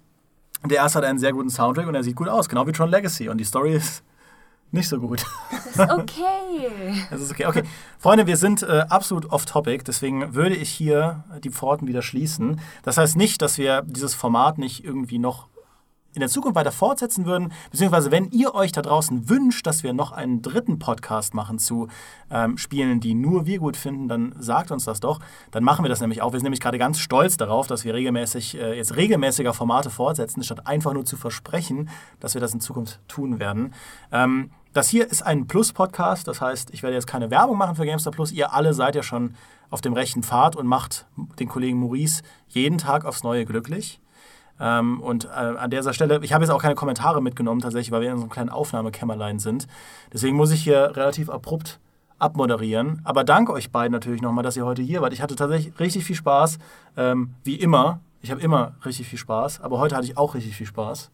Der 0.65 0.77
erste 0.77 0.97
hat 0.99 1.05
einen 1.05 1.19
sehr 1.19 1.31
guten 1.31 1.49
Soundtrack 1.49 1.87
und 1.87 1.95
er 1.95 2.03
sieht 2.03 2.15
gut 2.15 2.27
aus, 2.27 2.49
genau 2.49 2.67
wie 2.67 2.71
Tron 2.71 2.89
Legacy. 2.89 3.29
Und 3.29 3.37
die 3.37 3.45
Story 3.45 3.75
ist 3.75 4.03
nicht 4.71 4.87
so 4.87 4.99
gut. 4.99 5.25
Das 5.51 5.87
ist 5.87 5.91
okay. 5.91 6.71
Das 7.09 7.21
ist 7.21 7.31
okay. 7.31 7.45
Okay, 7.45 7.63
Freunde, 7.97 8.27
wir 8.27 8.37
sind 8.37 8.63
äh, 8.63 8.85
absolut 8.89 9.31
off-topic, 9.31 9.83
deswegen 9.85 10.33
würde 10.35 10.55
ich 10.55 10.69
hier 10.69 11.23
die 11.43 11.49
Pforten 11.49 11.87
wieder 11.87 12.01
schließen. 12.01 12.59
Das 12.83 12.97
heißt 12.97 13.17
nicht, 13.17 13.41
dass 13.41 13.57
wir 13.57 13.83
dieses 13.85 14.13
Format 14.13 14.57
nicht 14.57 14.83
irgendwie 14.83 15.19
noch 15.19 15.47
in 16.13 16.19
der 16.19 16.29
Zukunft 16.29 16.55
weiter 16.55 16.71
fortsetzen 16.71 17.25
würden, 17.25 17.53
beziehungsweise 17.71 18.11
wenn 18.11 18.29
ihr 18.31 18.53
euch 18.53 18.71
da 18.71 18.81
draußen 18.81 19.29
wünscht, 19.29 19.65
dass 19.65 19.83
wir 19.83 19.93
noch 19.93 20.11
einen 20.11 20.41
dritten 20.41 20.77
Podcast 20.79 21.33
machen 21.33 21.57
zu 21.57 21.87
ähm, 22.29 22.57
Spielen, 22.57 22.99
die 22.99 23.13
nur 23.13 23.45
wir 23.45 23.59
gut 23.59 23.77
finden, 23.77 24.07
dann 24.07 24.35
sagt 24.37 24.71
uns 24.71 24.85
das 24.85 24.99
doch. 24.99 25.19
Dann 25.51 25.63
machen 25.63 25.85
wir 25.85 25.89
das 25.89 26.01
nämlich 26.01 26.21
auch. 26.21 26.33
Wir 26.33 26.39
sind 26.39 26.45
nämlich 26.45 26.59
gerade 26.59 26.77
ganz 26.77 26.99
stolz 26.99 27.37
darauf, 27.37 27.67
dass 27.67 27.85
wir 27.85 27.93
regelmäßig 27.93 28.59
äh, 28.59 28.75
jetzt 28.75 28.95
regelmäßiger 28.95 29.53
Formate 29.53 29.89
fortsetzen, 29.89 30.43
statt 30.43 30.67
einfach 30.67 30.93
nur 30.93 31.05
zu 31.05 31.15
versprechen, 31.15 31.89
dass 32.19 32.33
wir 32.33 32.41
das 32.41 32.53
in 32.53 32.59
Zukunft 32.59 32.99
tun 33.07 33.39
werden. 33.39 33.73
Ähm, 34.11 34.51
das 34.73 34.89
hier 34.89 35.09
ist 35.09 35.21
ein 35.21 35.47
Plus-Podcast, 35.47 36.27
das 36.27 36.41
heißt, 36.41 36.73
ich 36.73 36.81
werde 36.83 36.95
jetzt 36.95 37.07
keine 37.07 37.29
Werbung 37.29 37.57
machen 37.57 37.75
für 37.75 37.85
GameStar 37.85 38.13
Plus. 38.13 38.31
Ihr 38.31 38.53
alle 38.53 38.73
seid 38.73 38.95
ja 38.95 39.03
schon 39.03 39.35
auf 39.69 39.81
dem 39.81 39.93
rechten 39.93 40.23
Pfad 40.23 40.55
und 40.55 40.67
macht 40.67 41.05
den 41.39 41.49
Kollegen 41.49 41.79
Maurice 41.79 42.23
jeden 42.47 42.77
Tag 42.77 43.05
aufs 43.05 43.23
Neue 43.23 43.45
glücklich. 43.45 43.99
Ähm, 44.59 45.01
und 45.01 45.25
äh, 45.25 45.29
an 45.29 45.71
dieser 45.71 45.93
Stelle, 45.93 46.19
ich 46.23 46.33
habe 46.33 46.43
jetzt 46.43 46.51
auch 46.51 46.61
keine 46.61 46.75
Kommentare 46.75 47.21
mitgenommen 47.21 47.61
tatsächlich, 47.61 47.91
weil 47.91 48.01
wir 48.01 48.11
in 48.11 48.17
so 48.17 48.23
einem 48.23 48.29
kleinen 48.29 48.49
Aufnahmekämmerlein 48.49 49.39
sind. 49.39 49.67
Deswegen 50.13 50.37
muss 50.37 50.51
ich 50.51 50.63
hier 50.63 50.95
relativ 50.95 51.29
abrupt 51.29 51.79
abmoderieren. 52.19 53.01
Aber 53.03 53.23
danke 53.23 53.51
euch 53.51 53.71
beiden 53.71 53.91
natürlich 53.91 54.21
nochmal, 54.21 54.43
dass 54.43 54.55
ihr 54.55 54.65
heute 54.65 54.83
hier 54.83 55.01
wart. 55.01 55.13
Ich 55.13 55.21
hatte 55.21 55.35
tatsächlich 55.35 55.77
richtig 55.79 56.05
viel 56.05 56.15
Spaß, 56.15 56.59
ähm, 56.95 57.33
wie 57.43 57.55
immer. 57.55 57.99
Ich 58.21 58.29
habe 58.29 58.39
immer 58.39 58.73
richtig 58.85 59.07
viel 59.07 59.17
Spaß, 59.17 59.61
aber 59.61 59.79
heute 59.79 59.95
hatte 59.95 60.05
ich 60.05 60.17
auch 60.17 60.35
richtig 60.35 60.55
viel 60.55 60.67
Spaß. 60.67 61.09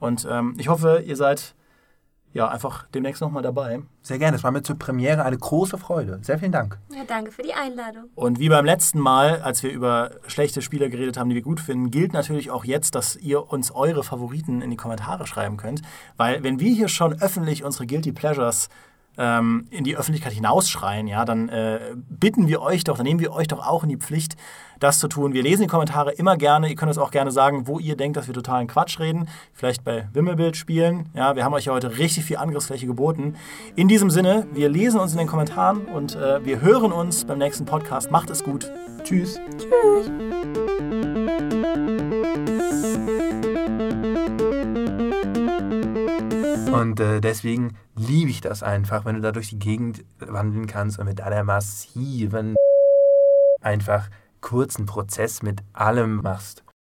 Und 0.00 0.26
ähm, 0.30 0.54
ich 0.58 0.68
hoffe, 0.68 1.02
ihr 1.06 1.16
seid 1.16 1.54
ja 2.32 2.48
einfach 2.48 2.86
demnächst 2.88 3.22
nochmal 3.22 3.42
dabei. 3.42 3.80
Sehr 4.02 4.18
gerne. 4.18 4.36
Es 4.36 4.44
war 4.44 4.50
mir 4.50 4.62
zur 4.62 4.78
Premiere 4.78 5.24
eine 5.24 5.38
große 5.38 5.78
Freude. 5.78 6.18
Sehr 6.22 6.38
vielen 6.38 6.52
Dank. 6.52 6.78
Ja, 6.94 7.02
danke 7.06 7.32
für 7.32 7.42
die 7.42 7.54
Einladung. 7.54 8.04
Und 8.14 8.38
wie 8.38 8.48
beim 8.48 8.64
letzten 8.64 9.00
Mal, 9.00 9.40
als 9.42 9.62
wir 9.62 9.70
über 9.70 10.10
schlechte 10.26 10.62
Spieler 10.62 10.88
geredet 10.88 11.16
haben, 11.16 11.28
die 11.30 11.34
wir 11.34 11.42
gut 11.42 11.60
finden, 11.60 11.90
gilt 11.90 12.12
natürlich 12.12 12.50
auch 12.50 12.64
jetzt, 12.64 12.94
dass 12.94 13.16
ihr 13.16 13.50
uns 13.50 13.70
eure 13.70 14.04
Favoriten 14.04 14.62
in 14.62 14.70
die 14.70 14.76
Kommentare 14.76 15.26
schreiben 15.26 15.56
könnt. 15.56 15.82
Weil 16.16 16.42
wenn 16.42 16.60
wir 16.60 16.72
hier 16.72 16.88
schon 16.88 17.20
öffentlich 17.20 17.64
unsere 17.64 17.86
Guilty 17.86 18.12
Pleasures 18.12 18.68
ähm, 19.18 19.66
in 19.70 19.84
die 19.84 19.96
Öffentlichkeit 19.96 20.32
hinausschreien, 20.32 21.06
ja, 21.06 21.24
dann 21.24 21.48
äh, 21.48 21.80
bitten 22.08 22.48
wir 22.48 22.62
euch 22.62 22.84
doch, 22.84 22.96
dann 22.96 23.06
nehmen 23.06 23.20
wir 23.20 23.32
euch 23.32 23.48
doch 23.48 23.66
auch 23.66 23.82
in 23.82 23.88
die 23.88 23.96
Pflicht, 23.96 24.36
das 24.78 24.98
zu 24.98 25.08
tun. 25.08 25.32
Wir 25.32 25.42
lesen 25.42 25.62
die 25.62 25.68
Kommentare 25.68 26.12
immer 26.12 26.36
gerne. 26.36 26.68
Ihr 26.68 26.76
könnt 26.76 26.88
uns 26.88 26.98
auch 26.98 27.10
gerne 27.10 27.30
sagen, 27.30 27.66
wo 27.66 27.78
ihr 27.78 27.96
denkt, 27.96 28.16
dass 28.16 28.26
wir 28.26 28.34
totalen 28.34 28.66
Quatsch 28.66 29.00
reden. 29.00 29.28
Vielleicht 29.52 29.84
bei 29.84 30.08
Wimmelbild 30.12 30.56
spielen. 30.56 31.08
Ja, 31.14 31.36
wir 31.36 31.44
haben 31.44 31.54
euch 31.54 31.66
ja 31.66 31.72
heute 31.72 31.98
richtig 31.98 32.24
viel 32.24 32.36
Angriffsfläche 32.36 32.86
geboten. 32.86 33.36
In 33.74 33.88
diesem 33.88 34.10
Sinne, 34.10 34.46
wir 34.52 34.68
lesen 34.68 35.00
uns 35.00 35.12
in 35.12 35.18
den 35.18 35.28
Kommentaren 35.28 35.86
und 35.86 36.14
äh, 36.16 36.44
wir 36.44 36.60
hören 36.60 36.92
uns 36.92 37.24
beim 37.24 37.38
nächsten 37.38 37.64
Podcast. 37.64 38.10
Macht 38.10 38.30
es 38.30 38.44
gut. 38.44 38.70
Tschüss. 39.02 39.40
Und 46.72 47.00
äh, 47.00 47.20
deswegen 47.20 47.76
liebe 47.94 48.30
ich 48.30 48.40
das 48.40 48.62
einfach, 48.62 49.04
wenn 49.04 49.16
du 49.16 49.20
da 49.20 49.32
durch 49.32 49.48
die 49.48 49.58
Gegend 49.58 50.04
wandeln 50.18 50.66
kannst 50.66 50.98
und 50.98 51.06
mit 51.06 51.20
einer 51.20 51.44
massiven 51.44 52.56
einfach 53.60 54.08
kurzen 54.40 54.86
Prozess 54.86 55.42
mit 55.42 55.62
allem 55.72 56.16
machst. 56.22 56.62